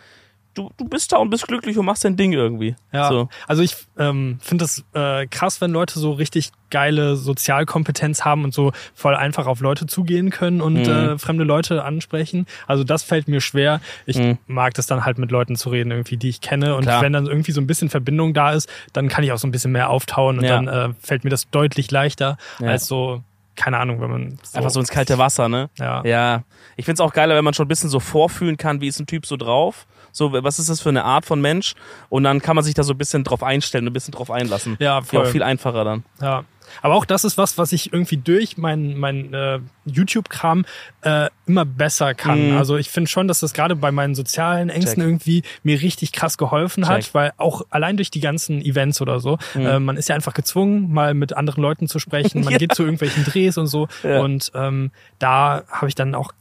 du, 0.54 0.70
du 0.78 0.86
bist 0.88 1.12
da 1.12 1.18
und 1.18 1.30
bist 1.30 1.48
glücklich 1.48 1.78
und 1.78 1.86
machst 1.86 2.06
dein 2.06 2.16
Ding 2.16 2.32
irgendwie. 2.34 2.76
Ja, 2.92 3.10
So. 3.10 3.30
also 3.48 3.62
ich 3.64 3.76
ähm, 3.98 4.38
finde 4.42 4.64
das 4.66 4.84
äh, 4.94 5.26
krass, 5.28 5.62
wenn 5.62 5.72
Leute 5.72 6.00
so 6.00 6.12
richtig 6.12 6.52
geile 6.70 7.16
Sozialkompetenz 7.16 8.26
haben 8.26 8.44
und 8.44 8.54
so 8.54 8.72
voll 8.96 9.16
einfach 9.16 9.46
auf 9.48 9.60
Leute 9.60 9.86
zugehen 9.86 10.30
können 10.32 10.62
und 10.62 10.74
Mhm. 10.74 10.90
äh, 10.90 11.18
fremde 11.20 11.44
Leute 11.44 11.84
ansprechen. 11.84 12.46
Also 12.68 12.84
das 12.84 13.04
fällt 13.04 13.28
mir 13.28 13.42
schwer. 13.42 13.80
Ich 14.06 14.18
Mhm. 14.18 14.38
mag 14.48 14.74
das 14.74 14.88
dann 14.88 15.06
halt 15.06 15.18
mit 15.18 15.32
Leuten 15.32 15.56
zu 15.56 15.70
reden, 15.70 15.92
irgendwie, 15.92 16.18
die 16.18 16.30
ich 16.30 16.42
kenne. 16.42 16.76
Und 16.76 16.84
Klar. 16.84 17.02
wenn 17.02 17.14
dann 17.14 17.26
irgendwie 17.28 17.52
so 17.52 17.62
ein 17.62 17.68
bisschen 17.68 17.90
Verbindung 17.90 18.34
da 18.34 18.52
ist, 18.54 18.70
dann 18.94 19.08
kann 19.08 19.24
ich 19.24 19.32
auch 19.32 19.38
so 19.38 19.48
ein 19.48 19.52
bisschen 19.52 19.72
mehr 19.72 19.90
auftauen 19.90 20.40
und 20.40 20.46
Ja. 20.46 20.62
dann 20.62 20.68
äh, 20.68 20.94
fällt 21.00 21.24
mir 21.24 21.30
das 21.30 21.50
deutlich 21.50 21.92
leichter 21.92 22.38
Ja. 22.60 22.70
als 22.70 22.88
so, 22.88 23.22
keine 23.56 23.78
Ahnung, 23.78 24.02
wenn 24.02 24.10
man 24.10 24.40
so, 24.42 24.58
Einfach 24.58 24.72
so 24.72 24.80
ins 24.80 24.90
kalte 24.90 25.18
Wasser, 25.20 25.48
ne? 25.50 25.70
ja. 25.78 26.04
Ja, 26.06 26.44
ich 26.76 26.86
find's 26.86 27.00
auch 27.02 27.14
geiler, 27.14 27.36
wenn 27.36 27.44
man 27.46 27.54
schon 27.54 27.66
ein 27.66 27.70
bisschen 27.70 27.90
so 27.90 28.00
vorfühlen 28.00 28.58
kann, 28.58 28.82
wie 28.82 28.88
ist 28.88 29.00
ein 29.00 29.06
Typ 29.06 29.26
so 29.28 29.38
drauf. 29.38 29.86
So, 30.14 30.32
was 30.32 30.60
ist 30.60 30.70
das 30.70 30.80
für 30.80 30.90
eine 30.90 31.04
Art 31.04 31.26
von 31.26 31.42
Mensch? 31.42 31.74
Und 32.08 32.24
dann 32.24 32.42
kann 32.42 32.56
man 32.56 32.64
sich 32.64 32.76
da 32.76 32.84
so 32.84 32.94
ein 32.94 32.98
bisschen 32.98 33.24
drauf 33.26 33.44
einstellen, 33.44 33.86
ein 33.88 33.92
bisschen 33.94 34.14
drauf 34.14 34.32
einlassen. 34.32 34.78
Ja, 34.80 35.00
Ja, 35.00 35.02
voll. 35.02 35.26
auch 35.26 35.30
viel 35.30 35.44
einfacher 35.44 35.84
dann. 35.84 36.04
Ja. 36.22 36.46
Aber 36.82 36.96
auch 36.96 37.06
das 37.06 37.24
ist 37.24 37.38
was, 37.38 37.58
was 37.58 37.72
ich 37.72 37.92
irgendwie 37.94 38.18
durch 38.18 38.58
mein, 38.58 38.98
mein 38.98 39.34
äh, 39.34 39.60
YouTube-Kram 39.86 40.66
äh, 41.02 41.30
immer 41.46 41.66
besser 41.66 42.14
kann. 42.14 42.52
Mhm. 42.52 42.58
Also 42.58 42.78
ich 42.78 42.90
finde 42.90 43.10
schon, 43.10 43.28
dass 43.28 43.42
das 43.42 43.54
gerade 43.54 43.76
bei 43.76 43.92
meinen 43.92 44.16
sozialen 44.16 44.70
Ängsten 44.70 45.02
Check. 45.02 45.08
irgendwie 45.08 45.44
mir 45.64 45.82
richtig 45.82 46.12
krass 46.14 46.38
geholfen 46.38 46.88
hat, 46.88 47.02
Check. 47.04 47.14
weil 47.14 47.34
auch 47.38 47.64
allein 47.70 47.98
durch 47.98 48.12
die 48.12 48.22
ganzen 48.22 48.62
Events 48.62 49.02
oder 49.02 49.20
so, 49.20 49.38
Mhm. 49.54 49.66
äh, 49.66 49.80
man 49.80 49.98
ist 49.98 50.10
ja 50.10 50.16
einfach 50.16 50.34
gezwungen, 50.34 50.92
mal 50.92 51.14
mit 51.14 51.34
anderen 51.34 51.62
Leuten 51.62 51.88
zu 51.88 52.00
sprechen. 52.00 52.44
Man 52.44 52.54
Ja. 52.54 52.58
geht 52.60 52.74
zu 52.76 52.84
irgendwelchen 52.84 53.24
Drehs 53.26 53.58
und 53.58 53.68
so. 53.68 53.88
Ja. 54.04 54.22
Und 54.22 54.52
ähm, 54.56 54.92
da 55.20 55.64
habe 55.70 55.90
ich 55.90 55.96
dann 55.96 56.16
auch 56.16 56.32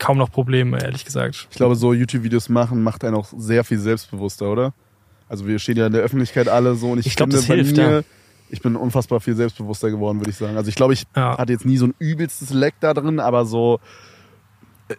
kaum 0.00 0.18
noch 0.18 0.32
Probleme, 0.32 0.82
ehrlich 0.82 1.04
gesagt. 1.04 1.46
Ich 1.50 1.56
glaube, 1.56 1.76
so 1.76 1.92
YouTube-Videos 1.92 2.48
machen 2.48 2.82
macht 2.82 3.04
einen 3.04 3.14
auch 3.14 3.28
sehr 3.36 3.62
viel 3.62 3.78
selbstbewusster, 3.78 4.50
oder? 4.50 4.74
Also 5.28 5.46
wir 5.46 5.60
stehen 5.60 5.76
ja 5.76 5.86
in 5.86 5.92
der 5.92 6.02
Öffentlichkeit 6.02 6.48
alle 6.48 6.74
so 6.74 6.90
und 6.90 6.98
ich, 6.98 7.06
Ich 7.06 7.14
glaub, 7.14 7.26
finde 7.28 7.36
das 7.36 7.46
hilft, 7.46 7.76
mir, 7.76 7.90
ja. 7.98 8.00
ich 8.48 8.60
bin 8.60 8.74
unfassbar 8.74 9.20
viel 9.20 9.36
selbstbewusster 9.36 9.90
geworden, 9.90 10.18
würde 10.18 10.30
ich 10.30 10.36
sagen. 10.36 10.56
Also 10.56 10.68
ich 10.68 10.74
glaube, 10.74 10.92
ich 10.94 11.04
Ja. 11.14 11.38
hatte 11.38 11.52
jetzt 11.52 11.64
nie 11.64 11.76
so 11.76 11.86
ein 11.86 11.94
übelstes 12.00 12.50
Leck 12.50 12.74
da 12.80 12.94
drin, 12.94 13.20
aber 13.20 13.44
so, 13.44 13.78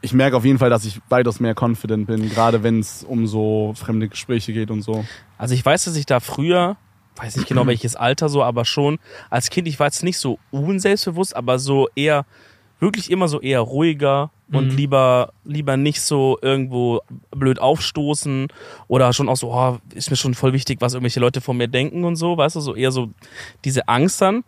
ich 0.01 0.13
merke 0.13 0.37
auf 0.37 0.45
jeden 0.45 0.57
Fall, 0.57 0.69
dass 0.69 0.85
ich 0.85 1.01
weitaus 1.09 1.41
mehr 1.41 1.53
confident 1.59 2.07
bin, 2.07 2.29
gerade 2.29 2.63
wenn 2.63 2.79
es 2.79 3.03
um 3.03 3.27
so 3.27 3.73
fremde 3.75 4.07
Gespräche 4.07 4.53
geht 4.53 4.71
und 4.71 4.81
so. 4.83 5.03
Also 5.37 5.53
ich 5.53 5.65
weiß, 5.65 5.83
dass 5.83 5.97
ich 5.97 6.05
da 6.05 6.21
früher, 6.21 6.77
weiß 7.17 7.35
nicht 7.35 7.49
genau 7.49 7.67
welches 7.67 7.97
Alter 7.97 8.29
so, 8.29 8.41
aber 8.41 8.63
schon 8.63 8.99
als 9.29 9.49
Kind, 9.49 9.67
ich 9.67 9.79
war 9.79 9.87
jetzt 9.87 10.03
nicht 10.03 10.17
so 10.17 10.39
unselbstbewusst, 10.51 11.35
aber 11.35 11.59
so 11.59 11.89
eher, 11.93 12.25
wirklich 12.79 13.11
immer 13.11 13.27
so 13.27 13.41
eher 13.41 13.59
ruhiger 13.59 14.31
und 14.51 14.71
Mhm. 14.71 14.77
lieber, 14.77 15.33
lieber 15.43 15.77
nicht 15.77 16.01
so 16.01 16.37
irgendwo 16.41 17.01
blöd 17.31 17.59
aufstoßen 17.59 18.47
oder 18.87 19.13
schon 19.13 19.29
auch 19.29 19.37
so, 19.37 19.51
oh, 19.53 19.77
ist 19.93 20.09
mir 20.09 20.17
schon 20.17 20.33
voll 20.33 20.53
wichtig, 20.53 20.81
was 20.81 20.93
irgendwelche 20.93 21.19
Leute 21.19 21.41
von 21.41 21.57
mir 21.57 21.67
denken 21.67 22.03
und 22.03 22.15
so, 22.15 22.37
weißt 22.37 22.55
du, 22.57 22.59
so 22.59 22.75
eher 22.75 22.91
so 22.91 23.09
diese 23.65 23.87
Angst 23.87 24.21
dann. 24.21 24.43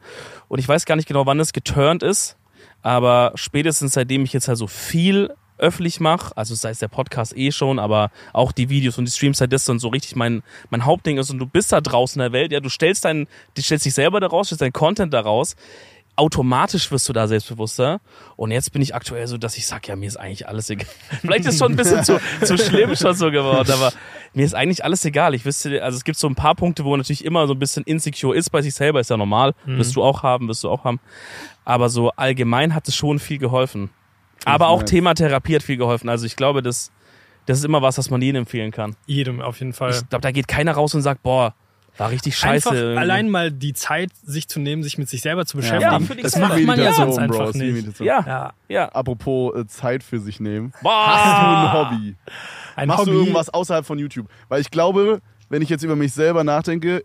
Und 0.48 0.60
ich 0.60 0.68
weiß 0.68 0.86
gar 0.86 0.96
nicht 0.96 1.08
genau, 1.08 1.26
wann 1.26 1.40
es 1.40 1.54
geturnt 1.54 2.04
ist, 2.04 2.38
aber 2.82 3.32
spätestens 3.36 3.94
seitdem 3.94 4.24
ich 4.24 4.34
jetzt 4.34 4.48
halt 4.48 4.58
so 4.58 4.68
viel 4.68 5.34
öffentlich 5.60 6.00
mache, 6.00 6.36
also 6.36 6.56
sei 6.56 6.72
es 6.72 6.80
der 6.80 6.88
Podcast 6.90 7.38
eh 7.38 7.52
schon, 7.52 7.80
aber 7.80 8.12
auch 8.34 8.52
die 8.52 8.70
Videos 8.70 8.98
und 8.98 9.06
die 9.06 9.12
Streams, 9.12 9.40
halt 9.40 9.54
das 9.54 9.64
dann 9.66 9.80
so 9.80 9.88
richtig 9.88 10.16
mein, 10.16 10.42
mein 10.72 10.84
Hauptding 10.84 11.18
ist 11.20 11.30
und 11.30 11.38
du 11.40 11.46
bist 11.46 11.72
da 11.72 11.80
draußen 11.80 12.20
in 12.20 12.26
der 12.26 12.34
Welt, 12.38 12.52
ja, 12.52 12.60
du 12.60 12.70
stellst 12.70 13.06
deinen, 13.06 13.28
du 13.56 13.62
stellst 13.62 13.86
dich 13.86 13.94
selber 13.94 14.20
daraus, 14.20 14.48
stellst 14.48 14.62
deinen 14.62 14.74
Content 14.74 15.14
daraus, 15.14 15.56
automatisch 16.16 16.92
wirst 16.92 17.10
du 17.10 17.14
da 17.14 17.28
selbstbewusster. 17.28 18.00
Und 18.36 18.52
jetzt 18.52 18.72
bin 18.72 18.82
ich 18.82 18.94
aktuell 18.96 19.28
so, 19.28 19.38
dass 19.38 19.58
ich 19.58 19.66
sag, 19.66 19.88
ja, 19.88 19.96
mir 19.96 20.08
ist 20.08 20.18
eigentlich 20.18 20.48
alles 20.48 20.70
egal. 20.70 20.88
Vielleicht 21.22 21.46
ist 21.46 21.60
schon 21.60 21.74
ein 21.74 21.76
bisschen 21.76 22.04
zu, 22.04 22.20
zu 22.44 22.58
schlimm 22.58 22.96
schon 22.96 23.16
so 23.16 23.32
geworden, 23.32 23.72
aber 23.72 23.92
mir 24.34 24.46
ist 24.46 24.54
eigentlich 24.54 24.84
alles 24.84 25.04
egal. 25.06 25.34
Ich 25.34 25.46
wüsste, 25.46 25.84
also 25.84 25.96
es 25.98 26.04
gibt 26.04 26.18
so 26.18 26.28
ein 26.28 26.36
paar 26.36 26.56
Punkte, 26.56 26.84
wo 26.84 26.92
man 26.92 27.00
natürlich 27.00 27.26
immer 27.26 27.48
so 27.48 27.54
ein 27.54 27.60
bisschen 27.60 27.84
insecure 27.84 28.36
ist 28.36 28.50
bei 28.52 28.62
sich 28.62 28.76
selber, 28.76 29.00
ist 29.00 29.10
ja 29.10 29.18
normal. 29.18 29.54
Wirst 29.66 29.96
du 29.96 30.04
auch 30.04 30.24
haben, 30.24 30.48
wirst 30.48 30.64
du 30.64 30.70
auch 30.70 30.84
haben. 30.84 31.00
Aber 31.66 31.90
so 31.90 32.12
allgemein 32.12 32.76
hat 32.76 32.88
es 32.88 32.96
schon 32.96 33.20
viel 33.20 33.38
geholfen. 33.38 33.90
Aber 34.46 34.68
auch. 34.68 34.84
Thema 34.84 35.14
Therapie 35.14 35.56
hat 35.56 35.64
viel 35.64 35.78
geholfen. 35.78 36.10
Also 36.10 36.26
ich 36.26 36.36
glaube, 36.36 36.62
das, 36.62 36.92
das 37.46 37.60
ist 37.60 37.66
immer 37.66 37.82
was, 37.82 37.98
was 37.98 38.10
man 38.10 38.22
jedem 38.22 38.42
empfehlen 38.42 38.72
kann. 38.72 38.96
Jedem 39.06 39.42
auf 39.42 39.60
jeden 39.60 39.74
Fall. 39.74 39.92
Ich 39.92 40.10
glaube, 40.10 40.22
da 40.22 40.32
geht 40.32 40.48
keiner 40.48 40.74
raus 40.74 40.94
und 40.94 41.02
sagt, 41.02 41.24
boah, 41.24 41.54
war 41.98 42.10
richtig 42.10 42.36
scheiße. 42.38 42.70
Einfach 42.70 43.02
allein 43.02 43.30
mal 43.30 43.52
die 43.52 43.74
Zeit, 43.74 44.12
sich 44.24 44.48
zu 44.48 44.60
nehmen, 44.60 44.84
sich 44.84 44.98
mit 44.98 45.10
sich 45.10 45.22
selber 45.22 45.46
zu 45.46 45.58
beschäftigen. 45.58 46.08
Ja, 46.08 46.16
das 46.22 46.38
macht 46.38 46.60
man 46.62 46.80
ja 46.80 46.94
sonst 46.94 47.16
Bro, 47.16 47.22
einfach 47.22 47.50
ist 47.50 47.60
wie 47.62 47.72
nicht. 47.72 48.00
Ja, 48.00 48.24
Ja, 48.26 48.54
ja. 48.68 48.90
Apropos 48.90 49.56
äh, 49.56 49.68
Zeit 49.68 50.04
für 50.04 50.20
sich 50.20 50.40
nehmen. 50.40 50.74
Boah. 50.82 51.06
Hast 51.08 51.26
du 51.26 51.48
ein 51.48 51.74
Hobby? 51.74 52.16
ein 52.76 52.88
Machst 52.88 53.02
Hobby. 53.02 53.12
du 53.12 53.18
irgendwas 53.20 53.50
außerhalb 53.50 53.86
von 53.86 54.00
YouTube? 54.00 54.28
Weil 54.50 54.62
ich 54.62 54.72
glaube, 54.72 55.22
wenn 55.50 55.62
ich 55.62 55.70
jetzt 55.70 55.84
über 55.84 55.96
mich 55.96 56.14
selber 56.14 56.44
nachdenke, 56.44 57.04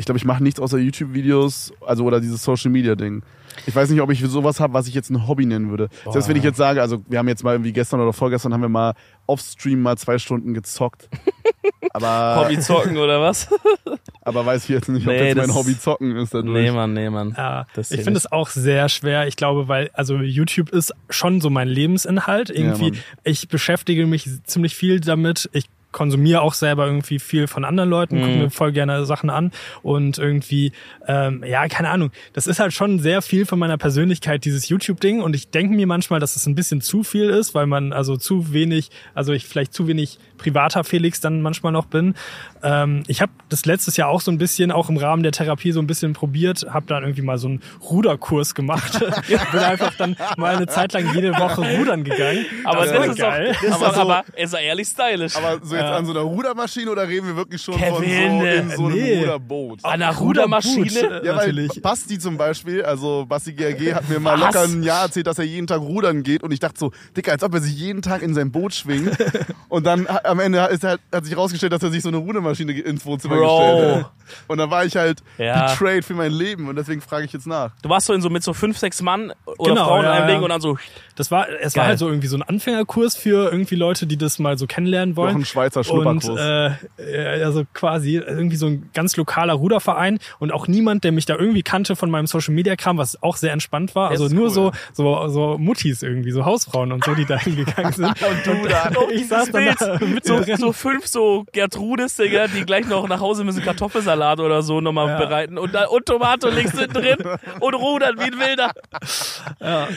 ich 0.00 0.06
glaube, 0.06 0.16
ich 0.16 0.24
mache 0.24 0.42
nichts 0.42 0.58
außer 0.58 0.78
YouTube-Videos, 0.78 1.74
also 1.86 2.04
oder 2.04 2.20
dieses 2.20 2.42
Social-Media-Ding. 2.42 3.22
Ich 3.66 3.76
weiß 3.76 3.90
nicht, 3.90 4.00
ob 4.00 4.10
ich 4.10 4.20
sowas 4.20 4.58
habe, 4.58 4.72
was 4.72 4.88
ich 4.88 4.94
jetzt 4.94 5.10
ein 5.10 5.28
Hobby 5.28 5.44
nennen 5.44 5.68
würde. 5.68 5.90
Selbst 6.10 6.28
wenn 6.28 6.36
ich 6.36 6.42
jetzt 6.42 6.56
sage, 6.56 6.80
also 6.80 7.04
wir 7.06 7.18
haben 7.18 7.28
jetzt 7.28 7.44
mal 7.44 7.52
irgendwie 7.52 7.72
gestern 7.72 8.00
oder 8.00 8.14
vorgestern 8.14 8.54
haben 8.54 8.62
wir 8.62 8.70
mal 8.70 8.94
off-stream 9.26 9.82
mal 9.82 9.98
zwei 9.98 10.18
Stunden 10.18 10.54
gezockt. 10.54 11.10
Aber, 11.92 12.42
Hobby 12.42 12.58
zocken 12.58 12.96
oder 12.96 13.20
was? 13.20 13.48
aber 14.22 14.46
weiß 14.46 14.64
ich 14.64 14.68
jetzt 14.68 14.88
nicht, 14.88 15.06
ob 15.06 15.12
Nee, 15.12 15.28
jetzt 15.28 15.36
mein 15.36 15.54
Hobby 15.54 15.78
zocken 15.78 16.16
ist 16.16 16.32
dadurch. 16.32 16.52
nee, 16.52 16.70
Mann, 16.70 16.92
nee, 16.92 17.10
Mann. 17.10 17.34
Ja, 17.36 17.66
ich 17.76 18.02
finde 18.02 18.18
es 18.18 18.30
auch 18.30 18.48
sehr 18.48 18.88
schwer. 18.88 19.26
Ich 19.26 19.36
glaube, 19.36 19.66
weil, 19.66 19.90
also 19.92 20.16
YouTube 20.16 20.70
ist 20.70 20.94
schon 21.08 21.40
so 21.40 21.50
mein 21.50 21.68
Lebensinhalt. 21.68 22.48
Irgendwie, 22.48 22.92
Mann. 22.92 23.00
ich 23.24 23.48
beschäftige 23.48 24.06
mich 24.06 24.28
ziemlich 24.44 24.76
viel 24.76 25.00
damit. 25.00 25.50
Ich 25.52 25.66
konsumiere 25.92 26.40
auch 26.42 26.54
selber 26.54 26.86
irgendwie 26.86 27.18
viel 27.18 27.46
von 27.46 27.64
anderen 27.64 27.90
Leuten, 27.90 28.20
gucke 28.20 28.30
Mhm. 28.32 28.38
mir 28.42 28.50
voll 28.50 28.72
gerne 28.72 29.04
Sachen 29.04 29.30
an 29.30 29.50
und 29.82 30.18
irgendwie, 30.18 30.72
ähm, 31.08 31.42
ja, 31.46 31.66
keine 31.68 31.90
Ahnung, 31.90 32.10
das 32.32 32.46
ist 32.46 32.60
halt 32.60 32.72
schon 32.72 32.98
sehr 33.00 33.22
viel 33.22 33.46
von 33.46 33.58
meiner 33.58 33.78
Persönlichkeit, 33.78 34.44
dieses 34.44 34.68
YouTube-Ding 34.68 35.20
und 35.20 35.34
ich 35.34 35.50
denke 35.50 35.74
mir 35.74 35.86
manchmal, 35.86 36.20
dass 36.20 36.36
es 36.36 36.46
ein 36.46 36.54
bisschen 36.54 36.80
zu 36.80 37.02
viel 37.02 37.28
ist, 37.30 37.54
weil 37.54 37.66
man 37.66 37.92
also 37.92 38.16
zu 38.16 38.52
wenig, 38.52 38.90
also 39.14 39.32
ich 39.32 39.46
vielleicht 39.46 39.74
zu 39.74 39.86
wenig 39.88 40.18
privater 40.38 40.84
Felix 40.84 41.20
dann 41.20 41.42
manchmal 41.42 41.72
noch 41.72 41.84
bin. 41.86 42.14
Ähm, 42.62 43.02
ich 43.08 43.20
habe 43.20 43.32
das 43.50 43.66
letztes 43.66 43.96
Jahr 43.98 44.08
auch 44.08 44.20
so 44.22 44.30
ein 44.30 44.38
bisschen, 44.38 44.70
auch 44.72 44.88
im 44.88 44.96
Rahmen 44.96 45.22
der 45.22 45.32
Therapie 45.32 45.72
so 45.72 45.80
ein 45.80 45.86
bisschen 45.86 46.12
probiert, 46.14 46.66
habe 46.70 46.86
dann 46.86 47.02
irgendwie 47.02 47.22
mal 47.22 47.36
so 47.36 47.48
einen 47.48 47.62
Ruderkurs 47.90 48.54
gemacht, 48.54 48.98
bin 49.28 49.60
einfach 49.60 49.92
dann 49.98 50.16
mal 50.36 50.56
eine 50.56 50.66
Zeit 50.66 50.92
lang 50.92 51.14
jede 51.14 51.32
Woche 51.36 51.60
rudern 51.76 52.04
gegangen. 52.04 52.46
Aber 52.64 52.82
Das 52.86 52.90
das, 52.92 52.98
war 52.98 53.06
ist 53.08 53.18
geil. 53.18 53.46
das 53.60 53.62
ist 53.62 53.72
Aber 53.74 53.94
so- 53.94 54.00
aber, 54.00 54.24
ist 54.36 54.54
ehrlich 54.54 54.88
stylisch. 54.88 55.36
Aber 55.36 55.60
so 55.64 55.74
jetzt 55.80 55.90
an 55.98 56.06
so 56.06 56.12
einer 56.12 56.20
Rudermaschine 56.20 56.90
oder 56.90 57.08
reden 57.08 57.26
wir 57.26 57.36
wirklich 57.36 57.62
schon 57.62 57.74
von 57.78 57.88
so 57.96 58.00
Kevin, 58.02 58.40
in 58.42 58.70
so 58.70 58.86
einem 58.86 58.94
nee. 58.94 59.18
Ruderboot? 59.20 59.84
An 59.84 59.90
einer 60.02 60.14
Rudermaschine? 60.14 61.22
Ja, 61.24 61.36
weil 61.36 61.52
natürlich. 61.52 61.82
Basti 61.82 62.18
zum 62.18 62.36
Beispiel, 62.36 62.82
also 62.84 63.26
Basti 63.28 63.52
GRG 63.52 63.94
hat 63.94 64.08
mir 64.08 64.20
mal 64.20 64.34
Was? 64.40 64.54
locker 64.54 64.62
ein 64.64 64.82
Jahr 64.82 65.02
erzählt, 65.04 65.26
dass 65.26 65.38
er 65.38 65.44
jeden 65.44 65.66
Tag 65.66 65.80
rudern 65.80 66.22
geht 66.22 66.42
und 66.42 66.52
ich 66.52 66.60
dachte 66.60 66.78
so, 66.78 66.92
Dicker, 67.16 67.32
als 67.32 67.42
ob 67.42 67.54
er 67.54 67.60
sich 67.60 67.74
jeden 67.76 68.02
Tag 68.02 68.22
in 68.22 68.34
sein 68.34 68.50
Boot 68.52 68.74
schwingt 68.74 69.16
und 69.68 69.86
dann 69.86 70.06
am 70.24 70.40
Ende 70.40 70.58
ist 70.66 70.84
er, 70.84 70.98
hat 71.12 71.24
sich 71.24 71.36
rausgestellt, 71.36 71.72
dass 71.72 71.82
er 71.82 71.90
sich 71.90 72.02
so 72.02 72.08
eine 72.08 72.18
Rudermaschine 72.18 72.72
ins 72.72 73.04
Wohnzimmer 73.04 73.36
Bro. 73.36 73.58
gestellt 73.58 73.96
hat. 74.04 74.12
Und 74.46 74.58
dann 74.58 74.70
war 74.70 74.84
ich 74.84 74.96
halt 74.96 75.22
Ja. 75.38 75.66
betrayed 75.72 76.04
für 76.04 76.14
mein 76.14 76.32
Leben 76.32 76.68
und 76.68 76.76
deswegen 76.76 77.00
frage 77.00 77.24
ich 77.24 77.32
jetzt 77.32 77.46
nach. 77.46 77.72
Du 77.82 77.88
warst 77.88 78.06
so 78.06 78.12
in 78.12 78.22
so 78.22 78.30
mit 78.30 78.42
so 78.44 78.52
fünf, 78.52 78.78
sechs 78.78 79.02
Mann 79.02 79.32
oder 79.58 79.70
Genau, 79.70 79.86
Frauen 79.86 80.00
in 80.00 80.04
ja, 80.04 80.12
einem 80.12 80.28
ja. 80.28 80.34
Ding 80.34 80.42
und 80.44 80.50
dann 80.50 80.60
so, 80.60 80.78
Das 81.16 81.30
war, 81.30 81.48
es 81.48 81.74
war 81.76 81.82
Geil. 81.82 81.88
halt 81.90 81.98
so 81.98 82.08
irgendwie 82.08 82.28
so 82.28 82.36
ein 82.36 82.42
Anfängerkurs 82.42 83.16
für 83.16 83.50
irgendwie 83.50 83.74
Leute, 83.74 84.06
die 84.06 84.16
das 84.16 84.38
mal 84.38 84.56
so 84.56 84.66
kennenlernen 84.66 85.16
wollen. 85.16 85.32
Noch 85.32 85.40
ein 85.40 85.44
Schweizer 85.72 85.80
und 86.10 86.22
Schnupperkurs. 86.22 86.78
äh, 86.98 87.38
äh, 87.38 87.42
also 87.44 87.64
quasi 87.72 88.16
irgendwie 88.16 88.56
so 88.56 88.66
ein 88.66 88.90
ganz 88.94 89.16
lokaler 89.16 89.54
Ruderverein 89.54 90.18
und 90.38 90.52
auch 90.52 90.68
niemand, 90.68 91.04
der 91.04 91.12
mich 91.12 91.26
da 91.26 91.36
irgendwie 91.36 91.62
kannte 91.62 91.96
von 91.96 92.10
meinem 92.10 92.26
Social 92.26 92.54
Media 92.54 92.76
Kram, 92.76 92.98
was 92.98 93.22
auch 93.22 93.36
sehr 93.36 93.52
entspannt 93.52 93.94
war. 93.94 94.10
Das 94.10 94.20
Also 94.20 94.34
nur 94.34 94.44
cool. 94.46 94.50
so 94.50 94.72
so 94.92 95.28
so 95.28 95.58
Muttis 95.58 96.02
irgendwie, 96.02 96.30
so 96.30 96.44
Hausfrauen 96.44 96.92
und 96.92 97.04
so, 97.04 97.14
die 97.14 97.24
da 97.26 97.38
hingegangen 97.40 97.92
sind. 97.92 98.08
und 98.22 98.46
du 98.46 98.68
da. 98.68 98.90
ich 99.12 99.28
saß 99.28 99.50
dann 99.50 99.74
da 99.78 99.98
mit 100.06 100.24
so, 100.24 100.42
so 100.56 100.72
fünf 100.72 101.06
so 101.06 101.44
Gertrudes, 101.52 102.16
Digga, 102.16 102.46
die 102.48 102.64
gleich 102.64 102.86
noch 102.88 103.08
nach 103.08 103.20
Hause 103.20 103.44
müssen 103.44 103.62
Kartoffelsalat 103.62 104.40
oder 104.40 104.62
so 104.62 104.80
nochmal 104.80 105.08
Ja. 105.08 105.18
bereiten 105.18 105.58
und, 105.58 105.74
da, 105.74 105.86
und 105.86 106.06
Tomate 106.06 106.50
links 106.50 106.72
drin 106.72 107.16
und 107.60 107.74
rudern 107.74 108.16
wie 108.18 108.22
ein 108.24 108.38
Wilder. 108.38 108.70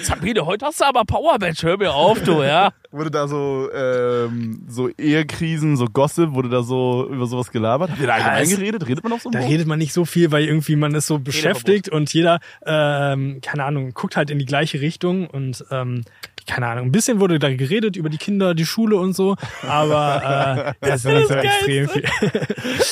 Sabine, 0.04 0.46
heute 0.46 0.66
hast 0.66 0.82
du 0.82 0.86
aber 0.86 1.04
Powerbench, 1.06 1.64
hör 1.64 1.78
mir 1.78 1.94
auf, 1.94 2.22
du, 2.24 2.42
ja. 2.44 2.72
Wurde 2.92 3.10
da 3.12 3.28
so, 3.28 3.70
ähm, 3.74 4.64
so 4.68 4.90
Ehekrisen, 4.90 5.63
so 5.78 5.86
Gossip, 5.86 6.34
wurde 6.34 6.50
da 6.50 6.64
so 6.64 7.08
über 7.12 7.26
sowas 7.26 7.52
gelabert? 7.52 7.90
Habt 7.92 8.02
ihr 8.02 8.08
da 8.08 8.14
allgemein 8.14 8.44
es- 8.44 8.50
geredet? 8.50 8.88
Redet 8.88 9.04
man 9.04 9.14
auf 9.14 9.22
so 9.22 9.30
einem 9.30 9.34
Da 9.34 9.40
Boot? 9.40 9.50
redet 9.52 9.68
man 9.68 9.80
nicht 9.80 9.94
so 9.94 10.06
viel, 10.06 10.32
weil 10.32 10.46
irgendwie 10.46 10.76
man 10.76 10.94
ist 10.96 11.08
so 11.08 11.20
beschäftigt 11.20 11.90
und 11.90 12.14
jeder, 12.14 12.40
ähm, 12.66 13.40
keine 13.42 13.64
Ahnung, 13.66 13.92
guckt 13.94 14.16
halt 14.18 14.30
in 14.30 14.40
die 14.40 14.46
gleiche 14.46 14.82
Richtung 14.82 15.28
und 15.28 15.64
ähm, 15.72 16.04
keine 16.46 16.68
Ahnung, 16.68 16.88
ein 16.88 16.92
bisschen 16.92 17.22
wurde 17.22 17.40
da 17.40 17.54
geredet 17.56 17.96
über 17.96 18.10
die 18.10 18.18
Kinder, 18.18 18.54
die 18.54 18.66
Schule 18.66 18.98
und 18.98 19.16
so, 19.16 19.36
aber 19.66 20.74
äh, 20.82 20.86
das 20.88 21.06
ist 21.06 21.12
nicht 21.12 21.28
so 21.30 21.36
das 21.36 21.44
extrem 21.46 21.88
viel. 21.88 22.04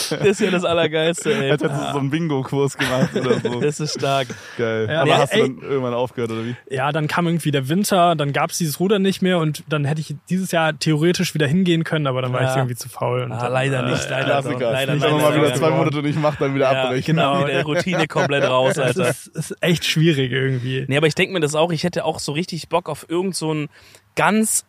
Das 0.09 0.11
ist 0.25 0.39
ja 0.39 0.51
das 0.51 0.63
Allergeilste, 0.63 1.33
ey. 1.33 1.51
Als 1.51 1.61
hättest 1.61 1.81
du 1.81 1.91
so 1.91 1.99
einen 1.99 2.09
Bingo-Kurs 2.09 2.77
gemacht 2.77 3.13
oder 3.15 3.39
so. 3.41 3.59
Das 3.59 3.79
ist 3.81 3.97
stark. 3.99 4.27
Geil. 4.57 4.87
Ja, 4.89 5.01
Aber 5.01 5.13
aber 5.13 5.21
hast 5.23 5.33
du 5.33 5.37
ey- 5.39 5.47
dann 5.49 5.69
irgendwann 5.69 5.93
aufgehört, 5.93 6.31
oder 6.31 6.45
wie? 6.45 6.55
Ja, 6.69 6.91
dann 6.93 7.07
kam 7.09 7.27
irgendwie 7.27 7.51
der 7.51 7.67
Winter, 7.67 8.15
dann 8.15 8.31
gab's 8.33 8.57
dieses 8.57 8.79
Ruder 8.79 8.99
nicht 8.99 9.21
mehr 9.21 9.39
und 9.39 9.63
dann 9.67 9.83
hätte 9.85 9.99
ich 10.01 10.15
dieses 10.29 10.51
Jahr 10.51 10.77
theoretisch 10.77 11.33
wieder 11.33 11.47
hingehen 11.47 11.83
können, 11.83 12.07
aber 12.07 12.21
dann 12.21 12.31
war 12.33 12.43
Ja. 12.43 12.49
ich 12.51 12.55
irgendwie 12.61 12.75
zu 12.75 12.89
faul. 12.89 13.23
Und 13.23 13.31
Ah, 13.33 13.43
dann, 13.43 13.53
leider 13.53 13.85
äh, 13.85 13.91
nicht, 13.91 14.09
leider. 14.09 14.25
Klassiker. 14.41 14.71
leider, 14.71 14.93
Nicht, 14.95 15.03
wenn 15.03 15.11
man 15.11 15.21
leider, 15.21 15.37
mal 15.37 15.45
wieder 15.45 15.55
zwei 15.55 15.69
Monate 15.71 16.01
nicht 16.01 16.19
macht, 16.19 16.41
dann 16.41 16.55
wieder 16.55 16.71
Ja, 16.73 16.83
abbrechen. 16.85 17.15
genau, 17.15 17.39
wieder 17.47 17.63
Routine 17.63 18.07
komplett 18.07 18.43
raus, 18.43 18.77
Alter. 18.79 19.09
ist, 19.09 19.27
ist 19.27 19.55
echt 19.61 19.85
schwierig 19.85 20.31
irgendwie. 20.31 20.85
Nee, 20.87 20.97
aber 20.97 21.07
ich 21.07 21.15
denke 21.15 21.33
mir 21.33 21.39
das 21.39 21.55
auch, 21.55 21.71
ich 21.71 21.83
hätte 21.83 22.05
auch 22.05 22.19
so 22.19 22.31
richtig 22.31 22.69
Bock 22.69 22.89
auf 22.89 23.05
irgend 23.09 23.35
so 23.35 23.53
ein 23.53 23.69
ganz, 24.15 24.65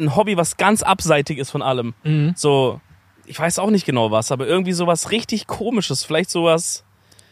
ein 0.00 0.16
Hobby, 0.16 0.36
was 0.36 0.56
ganz 0.56 0.82
abseitig 0.82 1.38
ist 1.38 1.50
von 1.50 1.62
allem. 1.62 1.94
Mhm. 2.04 2.32
So, 2.36 2.80
ich 3.26 3.38
weiß 3.38 3.58
auch 3.58 3.70
nicht 3.70 3.86
genau 3.86 4.10
was, 4.10 4.32
aber 4.32 4.46
irgendwie 4.46 4.72
sowas 4.72 5.10
richtig 5.10 5.46
komisches, 5.46 6.04
vielleicht 6.04 6.30
sowas. 6.30 6.84